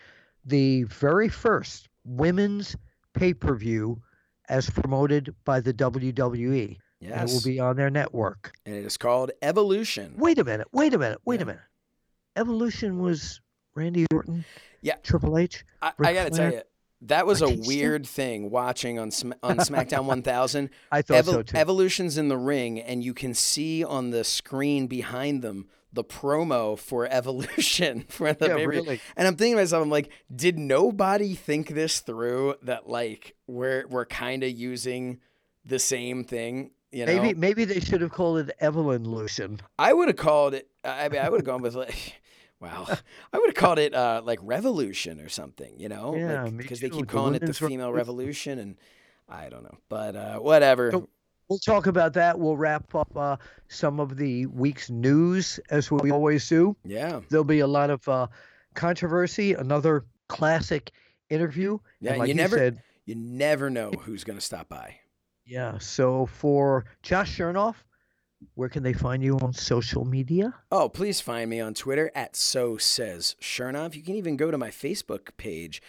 the 0.44 0.84
very 0.86 1.30
first 1.30 1.88
women's 2.04 2.76
pay 3.14 3.34
per 3.34 3.54
view 3.56 4.02
as 4.50 4.68
promoted 4.70 5.36
by 5.46 5.60
the 5.60 5.72
WWE. 5.74 6.80
And 7.02 7.30
it 7.30 7.34
will 7.34 7.42
be 7.44 7.60
on 7.60 7.76
their 7.78 7.90
network. 7.92 8.52
and 8.66 8.76
it 8.76 8.84
is 8.86 8.98
called 8.98 9.32
Evolution. 9.44 10.16
Wait 10.18 10.40
a 10.40 10.44
minute, 10.44 10.68
wait 10.74 10.94
a 10.94 10.98
minute, 10.98 11.20
wait 11.24 11.38
Yeah. 11.40 11.44
a 11.44 11.46
minute. 11.46 11.62
Evolution 12.36 13.00
was 13.00 13.40
Randy 13.76 14.06
Orton, 14.12 14.44
Yeah. 14.82 14.96
Triple 15.04 15.38
H. 15.38 15.64
I, 15.82 15.92
got 16.00 16.26
to 16.26 16.30
tell 16.32 16.52
you, 16.54 16.62
that 17.04 17.26
was 17.26 17.42
a 17.42 17.50
weird 17.50 18.06
thing 18.06 18.50
watching 18.50 19.00
on 19.00 19.12
Sm- 19.12 19.34
on 19.44 19.58
SmackDown 19.60 20.06
1000. 20.06 20.70
I 20.92 21.02
thought 21.02 21.24
Evol- 21.24 21.32
so 21.32 21.42
too. 21.44 21.58
Evolution's 21.58 22.18
in 22.18 22.28
the 22.28 22.38
ring, 22.38 22.80
and 22.80 23.04
you 23.04 23.14
can 23.14 23.34
see 23.34 23.84
on 23.84 24.10
the 24.12 24.24
screen 24.24 24.88
behind 24.88 25.42
them 25.42 25.68
the 25.92 26.04
promo 26.04 26.78
for 26.78 27.08
Evolution 27.12 28.06
for 28.10 28.32
the 28.34 28.48
Yeah, 28.48 28.56
pay-per-view. 28.58 28.68
really. 28.82 29.02
And 29.18 29.28
I'm 29.28 29.36
thinking 29.36 29.56
to 29.56 29.62
myself, 29.62 29.82
I'm 29.84 29.90
like, 29.90 30.12
did 30.36 30.60
nobody 30.60 31.34
think 31.36 31.70
this 31.70 32.00
through? 32.02 32.56
That 32.64 32.88
like 32.90 33.36
we're 33.48 33.86
we're 33.88 34.06
kind 34.06 34.44
of 34.44 34.52
using 34.52 35.20
the 35.66 35.80
same 35.80 36.24
thing. 36.24 36.72
You 36.92 37.06
know, 37.06 37.16
maybe 37.22 37.34
maybe 37.40 37.66
they 37.66 37.80
should 37.80 38.02
have 38.02 38.12
called 38.12 38.40
it 38.40 38.52
Evelyn 38.60 39.04
Lucian. 39.10 39.62
I 39.78 39.94
would 39.94 40.08
have 40.10 40.18
called 40.18 40.54
it. 40.54 40.68
I 40.84 41.08
mean, 41.10 41.22
I 41.22 41.30
would 41.30 41.42
have 41.42 41.46
gone 41.46 41.62
with 41.62 41.76
like. 41.76 42.20
Wow, 42.62 42.86
I 43.34 43.38
would 43.38 43.48
have 43.50 43.56
called 43.56 43.80
it 43.80 43.94
uh, 43.94 44.22
like 44.24 44.40
revolution 44.42 45.22
or 45.22 45.30
something, 45.30 45.80
you 45.80 45.88
know, 45.90 46.16
Yeah, 46.16 46.50
because 46.50 46.80
they 46.82 46.90
keep 46.90 47.08
the 47.08 47.14
calling 47.14 47.36
it 47.36 47.46
the 47.46 47.54
female 47.54 47.92
revolution. 47.94 48.58
revolution, 48.58 48.60
and 48.60 48.76
I 49.30 49.50
don't 49.50 49.64
know, 49.64 49.78
but 49.90 50.16
uh, 50.16 50.38
whatever. 50.40 50.92
So- 50.92 51.10
We'll 51.48 51.58
talk 51.58 51.88
about 51.88 52.14
that. 52.14 52.38
We'll 52.38 52.58
wrap 52.58 52.94
up 52.94 53.12
uh, 53.18 53.38
some 53.70 54.00
of 54.00 54.18
the 54.18 54.46
week's 54.46 54.92
news 54.92 55.60
as 55.72 55.90
we 55.90 56.12
always 56.12 56.48
do. 56.48 56.76
yeah, 56.86 57.22
There'll 57.30 57.44
be 57.44 57.62
a 57.62 57.66
lot 57.66 57.90
of 57.90 58.08
uh, 58.08 58.28
controversy. 58.76 59.54
Another 59.56 60.06
classic 60.28 60.92
interview. 61.32 61.80
yeah. 62.02 62.18
like 62.18 62.28
you 62.28 62.36
never, 62.36 62.56
said, 62.56 62.84
you 63.06 63.16
never 63.16 63.72
know 63.72 63.90
who's 63.90 64.24
gonna 64.24 64.42
stop 64.42 64.70
by. 64.70 64.96
yeah. 65.44 65.80
So 65.80 66.28
for 66.28 66.86
Josh 67.02 67.36
Shernoff, 67.36 67.76
where 68.56 68.70
can 68.70 68.84
they 68.84 68.94
find 68.94 69.24
you 69.24 69.38
on 69.40 69.54
social 69.54 70.06
media? 70.06 70.54
Oh, 70.72 70.90
please 70.90 71.22
find 71.22 71.50
me 71.50 71.60
on 71.60 71.74
Twitter 71.74 72.12
at 72.16 72.36
so 72.36 72.78
says 72.78 73.36
Shernoff. 73.42 73.96
You 73.96 74.02
can 74.02 74.16
even 74.16 74.38
go 74.38 74.52
to 74.52 74.58
my 74.58 74.70
Facebook 74.70 75.36
page, 75.38 75.82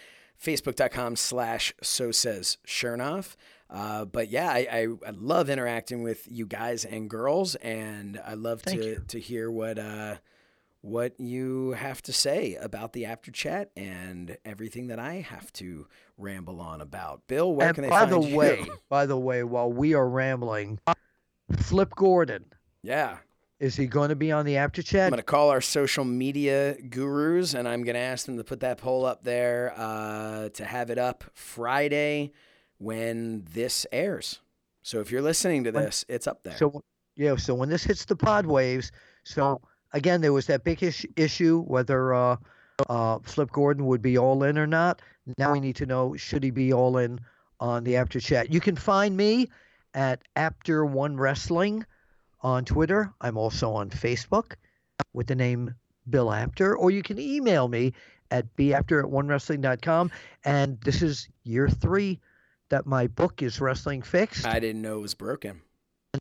facebook.com 0.43 1.17
slash 1.17 1.73
so 1.83 2.11
says 2.11 2.59
Shernoff. 2.67 3.37
Uh, 3.69 4.05
but 4.05 4.31
yeah, 4.31 4.51
I, 4.51 4.67
I, 4.71 4.87
I 5.07 5.11
love 5.13 5.49
interacting 5.49 6.03
with 6.03 6.27
you 6.29 6.45
guys 6.45 6.85
and 6.85 7.09
girls, 7.09 7.55
and 7.57 8.21
I 8.27 8.35
love 8.35 8.63
Thank 8.63 8.81
to 8.81 8.87
you. 8.87 9.05
to 9.09 9.21
hear 9.21 9.49
what 9.49 9.79
uh, 9.79 10.17
what 10.81 11.19
you 11.21 11.73
have 11.73 12.03
to 12.03 12.13
say 12.13 12.57
about 12.57 12.95
the 12.95 13.05
Apter 13.05 13.31
chat 13.31 13.71
and 13.77 14.37
everything 14.45 14.89
that 14.89 14.99
I 14.99 15.17
have 15.17 15.53
to 15.55 15.87
ramble 16.19 16.61
on 16.61 16.81
about. 16.81 17.27
Bill, 17.29 17.55
where 17.55 17.69
and 17.69 17.75
can 17.77 17.83
they 17.83 17.91
by 17.91 18.01
find 18.01 18.13
the 18.13 18.21
you? 18.21 18.37
way, 18.37 18.67
by 18.89 19.07
the 19.07 19.17
way, 19.17 19.45
while 19.45 19.73
we 19.73 19.95
are 19.95 20.09
rambling, 20.09 20.81
Flip 21.59 21.91
Gordon, 21.95 22.45
yeah, 22.83 23.19
Is 23.59 23.77
he 23.77 23.87
going 23.87 24.09
to 24.09 24.17
be 24.17 24.33
on 24.33 24.47
the 24.47 24.57
Apter 24.57 24.83
chat? 24.83 25.05
I'm 25.05 25.11
going 25.11 25.19
to 25.19 25.23
call 25.23 25.51
our 25.51 25.61
social 25.61 26.05
media 26.05 26.77
gurus 26.81 27.55
and 27.55 27.69
I'm 27.69 27.83
going 27.83 27.95
to 27.95 28.01
ask 28.01 28.27
them 28.27 28.37
to 28.39 28.45
put 28.45 28.61
that 28.61 28.79
poll 28.79 29.05
up 29.05 29.23
there 29.23 29.75
uh, 29.77 30.49
to 30.51 30.65
have 30.65 30.91
it 30.91 30.99
up 30.99 31.25
Friday 31.35 32.33
when 32.79 33.45
this 33.53 33.87
airs. 33.93 34.41
So 34.83 35.01
if 35.01 35.11
you're 35.11 35.23
listening 35.23 35.65
to 35.65 35.73
this, 35.73 36.05
it's 36.09 36.27
up 36.27 36.43
there. 36.43 36.57
So 36.57 36.83
yeah, 37.17 37.37
so 37.37 37.55
when 37.55 37.69
this 37.69 37.85
hits 37.85 38.07
the 38.07 38.17
pod 38.17 38.47
waves, 38.47 38.93
so 39.25 39.61
again 39.93 40.21
there 40.23 40.33
was 40.33 40.47
that 40.47 40.65
big 40.65 40.83
ish- 40.83 41.05
issue 41.17 41.61
whether 41.63 42.15
uh, 42.15 42.37
uh, 42.89 43.19
Flip 43.23 43.51
Gordon 43.53 43.85
would 43.87 44.01
be 44.01 44.17
all 44.17 44.43
in 44.45 44.57
or 44.57 44.67
not. 44.67 45.03
Now 45.37 45.53
we 45.53 45.61
need 45.61 45.77
to 45.77 45.87
know 45.87 46.17
should 46.17 46.43
he 46.43 46.51
be 46.51 46.73
all 46.73 46.97
in 46.97 47.21
on 47.61 47.85
the 47.85 47.97
Apter 47.97 48.21
chat. 48.21 48.51
You 48.51 48.61
can 48.61 48.75
find 48.75 49.15
me 49.15 49.51
at 49.95 50.23
Apter 50.37 50.85
One 50.85 51.17
Wrestling 51.17 51.85
on 52.41 52.65
Twitter. 52.65 53.13
I'm 53.21 53.37
also 53.37 53.73
on 53.73 53.91
Facebook 53.91 54.53
with 55.13 55.27
the 55.27 55.35
name 55.35 55.75
Bill 56.09 56.33
Apter, 56.33 56.77
or 56.77 56.91
you 56.91 57.03
can 57.03 57.19
email 57.19 57.69
me 57.69 57.93
at 58.31 58.55
bapter 58.57 59.01
at 59.01 59.07
onewrestling.com. 59.07 60.11
And 60.45 60.81
this 60.81 61.03
is 61.03 61.29
year 61.45 61.69
three 61.69 62.21
that 62.69 62.87
my 62.87 63.07
book 63.09 63.43
is 63.43 63.61
Wrestling 63.61 64.03
Fixed 64.03 64.47
I 64.47 64.61
didn't 64.61 64.83
know 64.83 64.99
it 64.99 65.03
was 65.03 65.15
broken. 65.15 65.61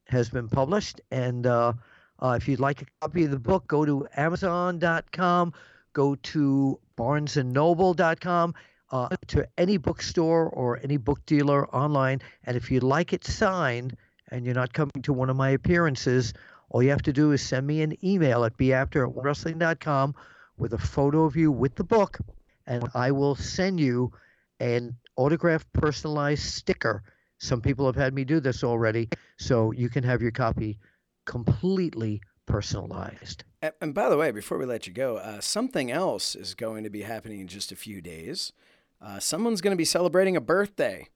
has 0.08 0.30
been 0.30 0.50
published. 0.50 1.02
And 1.12 1.46
uh, 1.46 1.74
uh, 2.22 2.38
if 2.38 2.48
you'd 2.48 2.60
like 2.60 2.82
a 2.82 2.86
copy 3.02 3.24
of 3.26 3.32
the 3.32 3.40
book, 3.40 3.68
go 3.68 3.86
to 3.86 4.08
Amazon.com, 4.16 5.54
go 5.94 6.16
to 6.16 6.80
BarnesandNoble.com, 6.98 8.56
uh, 8.92 9.10
to 9.28 9.48
any 9.58 9.78
bookstore 9.78 10.50
or 10.50 10.80
any 10.84 10.98
book 10.98 11.26
dealer 11.26 11.68
online. 11.74 12.22
And 12.46 12.58
if 12.58 12.72
you'd 12.72 12.84
like 12.84 13.14
it 13.14 13.26
signed 13.26 13.96
and 14.32 14.46
you're 14.46 14.56
not 14.56 14.74
coming 14.74 15.02
to 15.04 15.14
one 15.14 15.30
of 15.30 15.36
my 15.36 15.50
appearances, 15.50 16.34
all 16.70 16.84
you 16.84 16.90
have 16.90 17.02
to 17.04 17.14
do 17.14 17.32
is 17.32 17.42
send 17.42 17.66
me 17.66 17.82
an 17.82 17.98
email 18.06 18.46
at 18.46 18.58
bapter 18.58 19.08
at 19.08 19.16
wrestling.com 19.16 20.16
with 20.58 20.74
a 20.74 20.78
photo 20.78 21.24
of 21.24 21.36
you 21.36 21.52
with 21.52 21.76
the 21.76 21.84
book, 21.84 22.20
and 22.68 22.88
I 22.94 23.12
will 23.12 23.36
send 23.36 23.80
you 23.80 24.12
an 24.60 24.96
autographed 25.16 25.72
personalized 25.74 26.44
sticker. 26.44 27.02
Some 27.40 27.62
people 27.62 27.86
have 27.86 27.96
had 27.96 28.14
me 28.14 28.26
do 28.26 28.40
this 28.40 28.64
already, 28.64 29.10
so 29.38 29.72
you 29.72 29.90
can 29.90 30.04
have 30.04 30.22
your 30.22 30.32
copy 30.32 30.78
completely 31.26 32.22
personalized. 32.46 33.46
And, 33.62 33.94
by 33.94 34.10
the 34.10 34.18
way, 34.18 34.32
before 34.32 34.58
we 34.58 34.66
let 34.66 34.88
you 34.88 34.94
go, 34.94 35.18
uh, 35.18 35.40
something 35.40 35.92
else 35.92 36.36
is 36.36 36.54
going 36.56 36.84
to 36.84 36.90
be 36.90 37.04
happening 37.04 37.40
in 37.40 37.48
just 37.48 37.72
a 37.72 37.76
few 37.76 38.02
days. 38.02 38.52
Uh, 39.02 39.20
someone's 39.20 39.62
going 39.62 39.72
to 39.74 39.78
be 39.78 39.86
celebrating 39.86 40.36
a 40.36 40.42
birthday. 40.42 41.08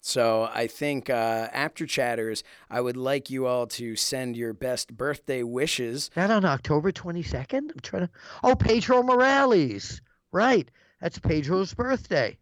So 0.00 0.48
I 0.54 0.66
think 0.66 1.10
uh, 1.10 1.48
Apter 1.52 1.86
chatters, 1.86 2.42
I 2.70 2.80
would 2.80 2.96
like 2.96 3.30
you 3.30 3.46
all 3.46 3.66
to 3.68 3.96
send 3.96 4.36
your 4.36 4.52
best 4.54 4.96
birthday 4.96 5.42
wishes. 5.42 6.10
That 6.14 6.30
on 6.30 6.44
October 6.44 6.92
22nd? 6.92 7.52
I'm 7.52 7.72
trying 7.82 8.06
to. 8.06 8.10
Oh, 8.42 8.54
Pedro 8.54 9.02
Morales. 9.02 10.00
Right. 10.32 10.70
That's 11.00 11.18
Pedro's 11.18 11.74
birthday. 11.74 12.38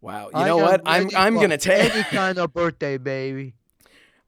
Wow, 0.00 0.26
you 0.34 0.40
I 0.40 0.46
know 0.46 0.58
what? 0.58 0.82
I'm 0.84 1.08
I'm 1.16 1.34
for 1.36 1.40
gonna 1.40 1.56
take. 1.56 1.94
any 1.94 2.04
kind 2.04 2.36
of 2.36 2.52
birthday, 2.52 2.98
baby. 2.98 3.54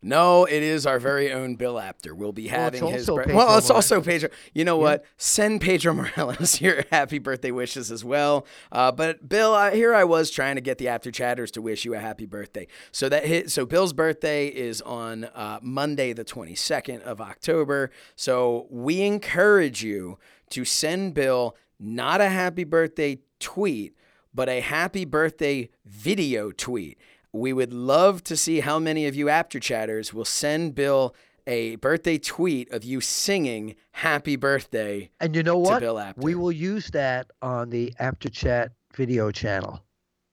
No, 0.06 0.44
it 0.44 0.62
is 0.62 0.86
our 0.86 0.98
very 1.00 1.32
own 1.32 1.56
Bill 1.56 1.78
Apter. 1.80 2.14
We'll 2.14 2.32
be 2.32 2.46
Well, 2.46 2.60
having 2.60 2.86
his. 2.86 3.08
also 3.08 3.16
bir- 3.16 3.22
Pedro 3.24 3.36
well, 3.36 3.58
it's 3.58 3.68
Morales. 3.68 3.90
also 3.90 4.00
Pedro. 4.00 4.28
You 4.54 4.64
know 4.64 4.76
what? 4.76 5.04
Send 5.16 5.60
Pedro 5.60 5.92
Morales 6.16 6.60
your 6.60 6.84
happy 6.92 7.18
birthday 7.18 7.50
wishes 7.50 7.90
as 7.90 8.04
well. 8.04 8.46
Uh, 8.70 8.92
but 8.92 9.28
Bill, 9.28 9.52
I, 9.52 9.74
here 9.74 9.94
I 9.94 10.04
was 10.04 10.30
trying 10.30 10.54
to 10.54 10.60
get 10.60 10.78
the 10.78 10.88
Apter 10.88 11.10
chatters 11.10 11.50
to 11.52 11.62
wish 11.62 11.84
you 11.84 11.94
a 11.94 11.98
happy 11.98 12.24
birthday. 12.26 12.68
So 12.92 13.08
that 13.08 13.24
hit. 13.26 13.50
So 13.50 13.66
Bill's 13.66 13.92
birthday 13.92 14.46
is 14.46 14.80
on 14.82 15.24
uh, 15.24 15.58
Monday, 15.60 16.12
the 16.12 16.24
twenty 16.24 16.54
second 16.54 17.02
of 17.02 17.20
October. 17.20 17.90
So 18.14 18.66
we 18.70 19.02
encourage 19.02 19.82
you 19.82 20.18
to 20.50 20.64
send 20.64 21.14
Bill 21.14 21.56
not 21.80 22.20
a 22.20 22.28
happy 22.28 22.64
birthday 22.64 23.18
tweet, 23.40 23.94
but 24.32 24.48
a 24.48 24.60
happy 24.60 25.04
birthday 25.04 25.68
video 25.84 26.50
tweet. 26.52 26.96
We 27.36 27.52
would 27.52 27.72
love 27.72 28.24
to 28.24 28.36
see 28.36 28.60
how 28.60 28.78
many 28.78 29.06
of 29.06 29.14
you 29.14 29.28
Apter 29.28 29.60
chatters 29.60 30.14
will 30.14 30.24
send 30.24 30.74
Bill 30.74 31.14
a 31.46 31.76
birthday 31.76 32.18
tweet 32.18 32.72
of 32.72 32.82
you 32.82 33.00
singing 33.00 33.76
happy 33.92 34.36
birthday. 34.36 35.10
And 35.20 35.36
you 35.36 35.42
know 35.42 35.52
To 35.54 35.58
what? 35.58 35.80
Bill 35.80 35.98
Apter. 35.98 36.22
We 36.22 36.34
will 36.34 36.50
use 36.50 36.90
that 36.92 37.30
on 37.42 37.70
the 37.70 37.92
Apter 37.98 38.30
Chat 38.30 38.72
video 38.94 39.30
channel. 39.30 39.82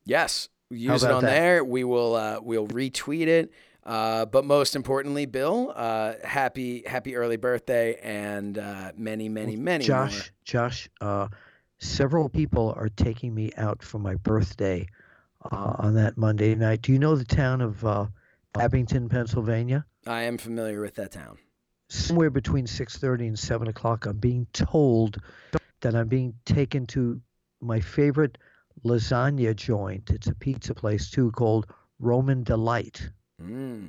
Yes, 0.06 0.48
use 0.70 1.04
it 1.04 1.12
on 1.12 1.24
that? 1.24 1.30
there. 1.30 1.64
We 1.66 1.84
will 1.84 2.16
uh, 2.16 2.40
we'll 2.42 2.68
retweet 2.68 3.28
it. 3.28 3.52
Uh, 3.86 4.26
but 4.26 4.46
most 4.46 4.76
importantly, 4.76 5.26
Bill, 5.26 5.74
uh, 5.76 6.14
happy 6.24 6.84
happy 6.88 7.18
early 7.18 7.36
birthday 7.36 8.00
and 8.02 8.58
uh, 8.58 8.94
many 8.96 9.28
many 9.28 9.58
many 9.58 9.88
more. 9.88 10.08
Josh, 10.08 10.32
Josh, 10.46 10.90
uh, 11.02 11.28
several 11.80 12.30
people 12.30 12.74
are 12.78 12.90
taking 12.90 13.36
me 13.36 13.52
out 13.58 13.84
for 13.84 14.00
my 14.00 14.16
birthday 14.16 14.88
uh, 15.52 15.74
on 15.80 15.94
that 15.96 16.18
Monday 16.18 16.56
night. 16.56 16.82
Do 16.82 16.92
you 16.92 17.00
know 17.00 17.16
the 17.16 17.26
town 17.26 17.62
of 17.62 17.84
uh, 17.86 18.08
Abington, 18.60 19.10
Pennsylvania? 19.10 19.86
I 20.06 20.24
am 20.24 20.38
familiar 20.38 20.82
with 20.82 20.96
that 20.96 21.12
town. 21.12 21.38
Somewhere 21.90 22.30
between 22.30 22.66
6:30 22.66 23.28
and 23.28 23.40
7 23.40 23.68
o'clock, 23.68 24.06
I'm 24.06 24.18
being 24.18 24.48
told 24.54 25.18
that 25.82 25.96
I'm 25.96 26.08
being 26.08 26.34
taken 26.46 26.86
to 26.88 27.22
my 27.62 27.80
favorite 27.80 28.38
lasagna 28.84 29.56
joint. 29.56 30.10
It's 30.10 30.28
a 30.28 30.36
pizza 30.36 30.74
place 30.74 31.10
too 31.12 31.32
called 31.32 31.68
Roman 32.00 32.44
Delight. 32.44 33.10
Mm, 33.42 33.88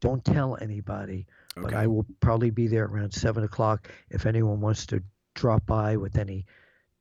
Don't 0.00 0.24
tell 0.24 0.58
anybody, 0.60 1.26
but. 1.56 1.72
I 1.74 1.86
will 1.86 2.06
probably 2.20 2.50
be 2.50 2.66
there 2.66 2.84
around 2.86 3.12
7 3.12 3.44
o'clock 3.44 3.88
if 4.10 4.26
anyone 4.26 4.60
wants 4.60 4.86
to 4.86 5.02
drop 5.34 5.64
by 5.66 5.96
with 5.96 6.16
any 6.18 6.44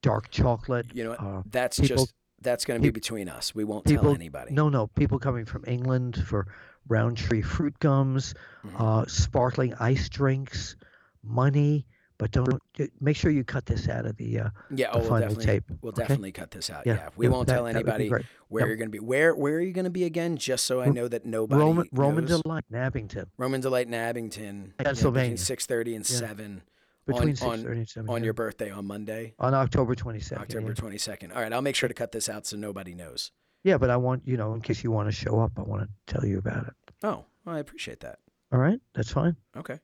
dark 0.02 0.30
chocolate. 0.30 0.86
You 0.94 1.06
know 1.06 1.10
what? 1.12 1.20
uh, 1.22 1.42
that's 1.48 1.80
people- 1.80 1.98
just 1.98 2.14
that's 2.44 2.65
going 2.65 2.80
to 2.80 2.86
be 2.86 2.91
between 2.91 3.30
us. 3.30 3.56
We 3.56 3.64
won't 3.64 3.86
people- 3.86 4.03
tell 4.06 4.15
anybody. 4.15 4.53
No, 4.53 4.70
no, 4.70 4.88
people 4.88 5.20
coming 5.20 5.45
from 5.45 5.64
England 5.68 6.24
for 6.28 6.48
Rowntree 6.90 7.41
fruit 7.41 7.78
gums, 7.80 8.34
Mhm. 8.65 8.80
uh, 8.80 9.06
sparkling 9.07 9.74
ice 9.80 10.10
drinks, 10.10 10.76
money. 11.24 11.86
But 12.20 12.32
don't 12.32 12.61
make 13.02 13.18
sure 13.18 13.32
you 13.32 13.44
cut 13.44 13.65
this 13.65 13.90
out 13.90 14.06
of 14.06 14.15
the. 14.18 14.40
Uh, 14.40 14.49
yeah, 14.70 14.91
the 14.91 14.98
oh, 14.98 14.99
we'll 14.99 15.10
final 15.10 15.28
definitely 15.30 15.45
tape, 15.45 15.64
we'll 15.82 15.90
okay? 15.94 16.02
definitely 16.03 16.32
cut 16.32 16.52
this 16.52 16.70
out. 16.70 16.84
yeah, 16.86 16.94
Yeah, 16.94 17.10
we 17.18 17.26
yeah, 17.26 17.32
won't 17.32 17.48
that- 17.48 17.53
tell 17.56 17.64
that 17.65 17.74
would 17.76 17.86
be 17.86 17.91
anybody 17.91 18.10
where 18.49 18.61
Yep. 18.61 18.68
you're 18.68 18.76
going 18.78 18.88
to 18.90 18.91
be. 18.91 18.99
Where 18.99 19.34
where 19.36 19.56
are 19.56 19.61
you 19.61 19.74
going 19.74 19.86
to 19.86 19.90
be 19.91 20.03
again? 20.03 20.38
Just 20.38 20.65
so 20.65 20.80
I 20.82 20.90
know 20.90 21.07
that 21.07 21.26
nobody 21.26 21.60
Roman 21.60 21.90
Roman. 21.91 22.26
Delight 22.26 22.65
in 22.70 22.76
Abington, 22.78 23.26
Roman 23.38 23.61
Delight 23.61 23.88
in 23.88 23.94
Abington, 23.95 24.74
Pennsylvania. 24.78 25.38
six 25.38 25.65
thirty 25.65 25.95
and 25.95 26.07
Yeah. 26.10 26.18
seven 26.18 26.61
between 27.06 27.30
on, 27.30 27.36
six 27.36 27.46
on, 27.46 27.66
and 27.68 27.90
seven. 27.90 28.10
on 28.10 28.24
your 28.24 28.34
birthday 28.34 28.72
on 28.72 28.86
Monday, 28.86 29.34
on 29.40 29.54
October 29.54 29.96
twenty 29.96 30.20
second. 30.20 30.44
October 30.44 30.70
Yeah. 30.70 30.74
twenty 30.74 30.98
second. 30.98 31.32
All 31.32 31.42
right, 31.42 31.52
I'll 31.52 31.62
make 31.62 31.76
sure 31.76 31.88
to 31.88 31.96
cut 31.96 32.12
this 32.12 32.30
out 32.30 32.46
so 32.46 32.58
nobody 32.58 32.94
knows. 32.94 33.32
yeah, 33.64 33.78
but 33.78 33.90
I 33.90 33.98
want 33.98 34.24
you 34.26 34.38
know 34.38 34.54
in 34.54 34.62
case 34.62 34.84
you 34.84 34.92
want 34.92 35.08
to 35.08 35.12
show 35.12 35.40
up, 35.40 35.52
I 35.58 35.62
want 35.62 35.84
to 35.84 36.14
tell 36.14 36.26
you 36.26 36.38
about 36.38 36.68
it. 36.68 36.74
Oh, 37.04 37.26
well, 37.46 37.56
I 37.56 37.60
appreciate 37.60 38.00
that. 38.02 38.20
All 38.52 38.60
right, 38.60 38.80
that's 38.94 39.12
fine. 39.12 39.36
Okay. 39.58 39.80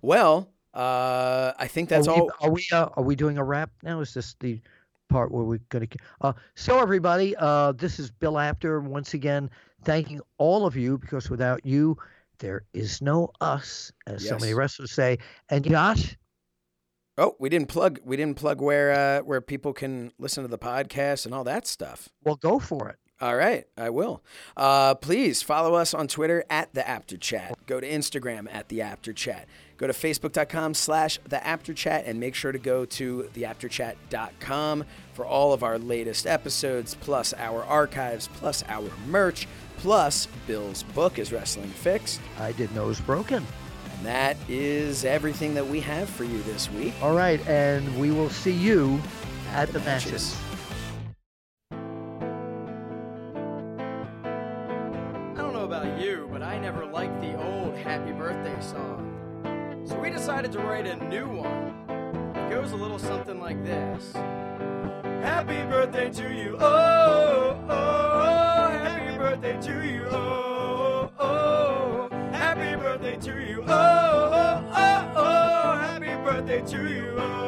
Well, 0.00 0.48
uh, 0.74 1.52
I 1.58 1.66
think 1.66 1.88
that's 1.88 2.08
are 2.08 2.14
we, 2.14 2.20
all. 2.20 2.30
Are 2.40 2.50
we 2.50 2.66
uh, 2.72 2.88
are 2.96 3.02
we 3.02 3.16
doing 3.16 3.38
a 3.38 3.44
wrap 3.44 3.70
now? 3.82 4.00
Is 4.00 4.14
this 4.14 4.36
the 4.40 4.60
part 5.08 5.30
where 5.30 5.44
we're 5.44 5.58
going 5.68 5.86
to? 5.86 5.98
Uh, 6.20 6.32
so 6.54 6.78
everybody, 6.78 7.34
uh, 7.36 7.72
this 7.72 7.98
is 7.98 8.10
Bill 8.10 8.38
Apter 8.38 8.80
once 8.80 9.12
again, 9.14 9.50
thanking 9.84 10.20
all 10.38 10.64
of 10.64 10.76
you 10.76 10.96
because 10.96 11.28
without 11.28 11.66
you, 11.66 11.98
there 12.38 12.62
is 12.72 13.02
no 13.02 13.30
us, 13.40 13.92
as 14.06 14.26
so 14.26 14.38
many 14.38 14.54
wrestlers 14.54 14.92
say. 14.92 15.18
And 15.50 15.64
Josh, 15.64 16.16
Oh, 17.18 17.36
we 17.38 17.48
didn't 17.48 17.68
plug. 17.68 18.00
We 18.04 18.16
didn't 18.16 18.36
plug 18.38 18.60
where 18.60 18.92
uh, 18.92 19.22
where 19.22 19.40
people 19.40 19.72
can 19.72 20.12
listen 20.18 20.42
to 20.44 20.48
the 20.48 20.58
podcast 20.58 21.26
and 21.26 21.34
all 21.34 21.44
that 21.44 21.66
stuff. 21.66 22.08
well, 22.24 22.36
go 22.36 22.58
for 22.58 22.88
it. 22.88 22.96
All 23.20 23.36
right, 23.36 23.66
I 23.76 23.90
will. 23.90 24.20
Uh, 24.56 24.96
please 24.96 25.42
follow 25.42 25.74
us 25.74 25.94
on 25.94 26.08
Twitter 26.08 26.44
at 26.50 26.74
the 26.74 26.86
Apter 26.88 27.18
Chat. 27.18 27.56
Go 27.66 27.78
to 27.78 27.88
Instagram 27.88 28.52
at 28.52 28.68
the 28.68 28.80
Apter 28.80 29.12
Chat. 29.12 29.46
Go 29.76 29.86
to 29.86 29.92
Facebook.com 29.92 30.74
slash 30.74 31.20
the 31.28 31.44
Apter 31.46 31.72
Chat 31.72 32.04
and 32.06 32.18
make 32.18 32.34
sure 32.34 32.50
to 32.50 32.58
go 32.58 32.84
to 32.84 33.28
theapterchat.com 33.32 34.84
for 35.12 35.24
all 35.24 35.52
of 35.52 35.62
our 35.62 35.78
latest 35.78 36.26
episodes, 36.26 36.96
plus 36.96 37.32
our 37.34 37.62
archives, 37.64 38.28
plus 38.34 38.64
our 38.68 38.90
merch, 39.06 39.46
plus 39.76 40.26
Bill's 40.48 40.82
book 40.82 41.20
is 41.20 41.32
Wrestling 41.32 41.70
Fixed. 41.70 42.20
I 42.40 42.50
didn't 42.52 42.74
know 42.74 42.84
it 42.84 42.88
was 42.88 43.00
broken. 43.00 43.46
And 44.02 44.08
that 44.08 44.36
is 44.48 45.04
everything 45.04 45.54
that 45.54 45.64
we 45.64 45.78
have 45.78 46.10
for 46.10 46.24
you 46.24 46.42
this 46.42 46.68
week. 46.72 46.92
All 47.00 47.14
right, 47.14 47.38
and 47.46 48.00
we 48.00 48.10
will 48.10 48.30
see 48.30 48.50
you 48.50 49.00
at 49.52 49.72
the 49.72 49.78
matches. 49.78 50.36
I 51.70 51.76
don't 55.36 55.52
know 55.52 55.62
about 55.62 56.00
you, 56.00 56.28
but 56.32 56.42
I 56.42 56.58
never 56.58 56.84
liked 56.84 57.20
the 57.20 57.40
old 57.40 57.76
Happy 57.76 58.10
Birthday 58.10 58.60
song. 58.60 59.84
So 59.86 59.96
we 60.00 60.10
decided 60.10 60.50
to 60.50 60.58
write 60.58 60.88
a 60.88 60.96
new 61.08 61.28
one. 61.28 61.72
It 62.34 62.50
goes 62.50 62.72
a 62.72 62.76
little 62.76 62.98
something 62.98 63.38
like 63.38 63.64
this 63.64 64.14
Happy 65.22 65.62
birthday 65.70 66.10
to 66.10 66.34
you, 66.34 66.56
oh, 66.58 66.66
oh, 66.66 67.66
oh. 67.68 68.68
Happy 68.82 69.16
birthday 69.16 69.60
to 69.60 69.86
you, 69.86 70.06
oh 70.10 70.61
happy 72.62 72.82
birthday 72.82 73.16
to 73.16 73.40
you. 73.40 73.64
Oh, 73.66 73.72
oh, 73.72 74.64
oh, 74.72 74.72
oh, 74.74 75.12
oh. 75.16 75.78
happy 75.78 76.14
birthday 76.24 76.60
to 76.62 76.88
you. 76.88 77.14
Oh. 77.18 77.41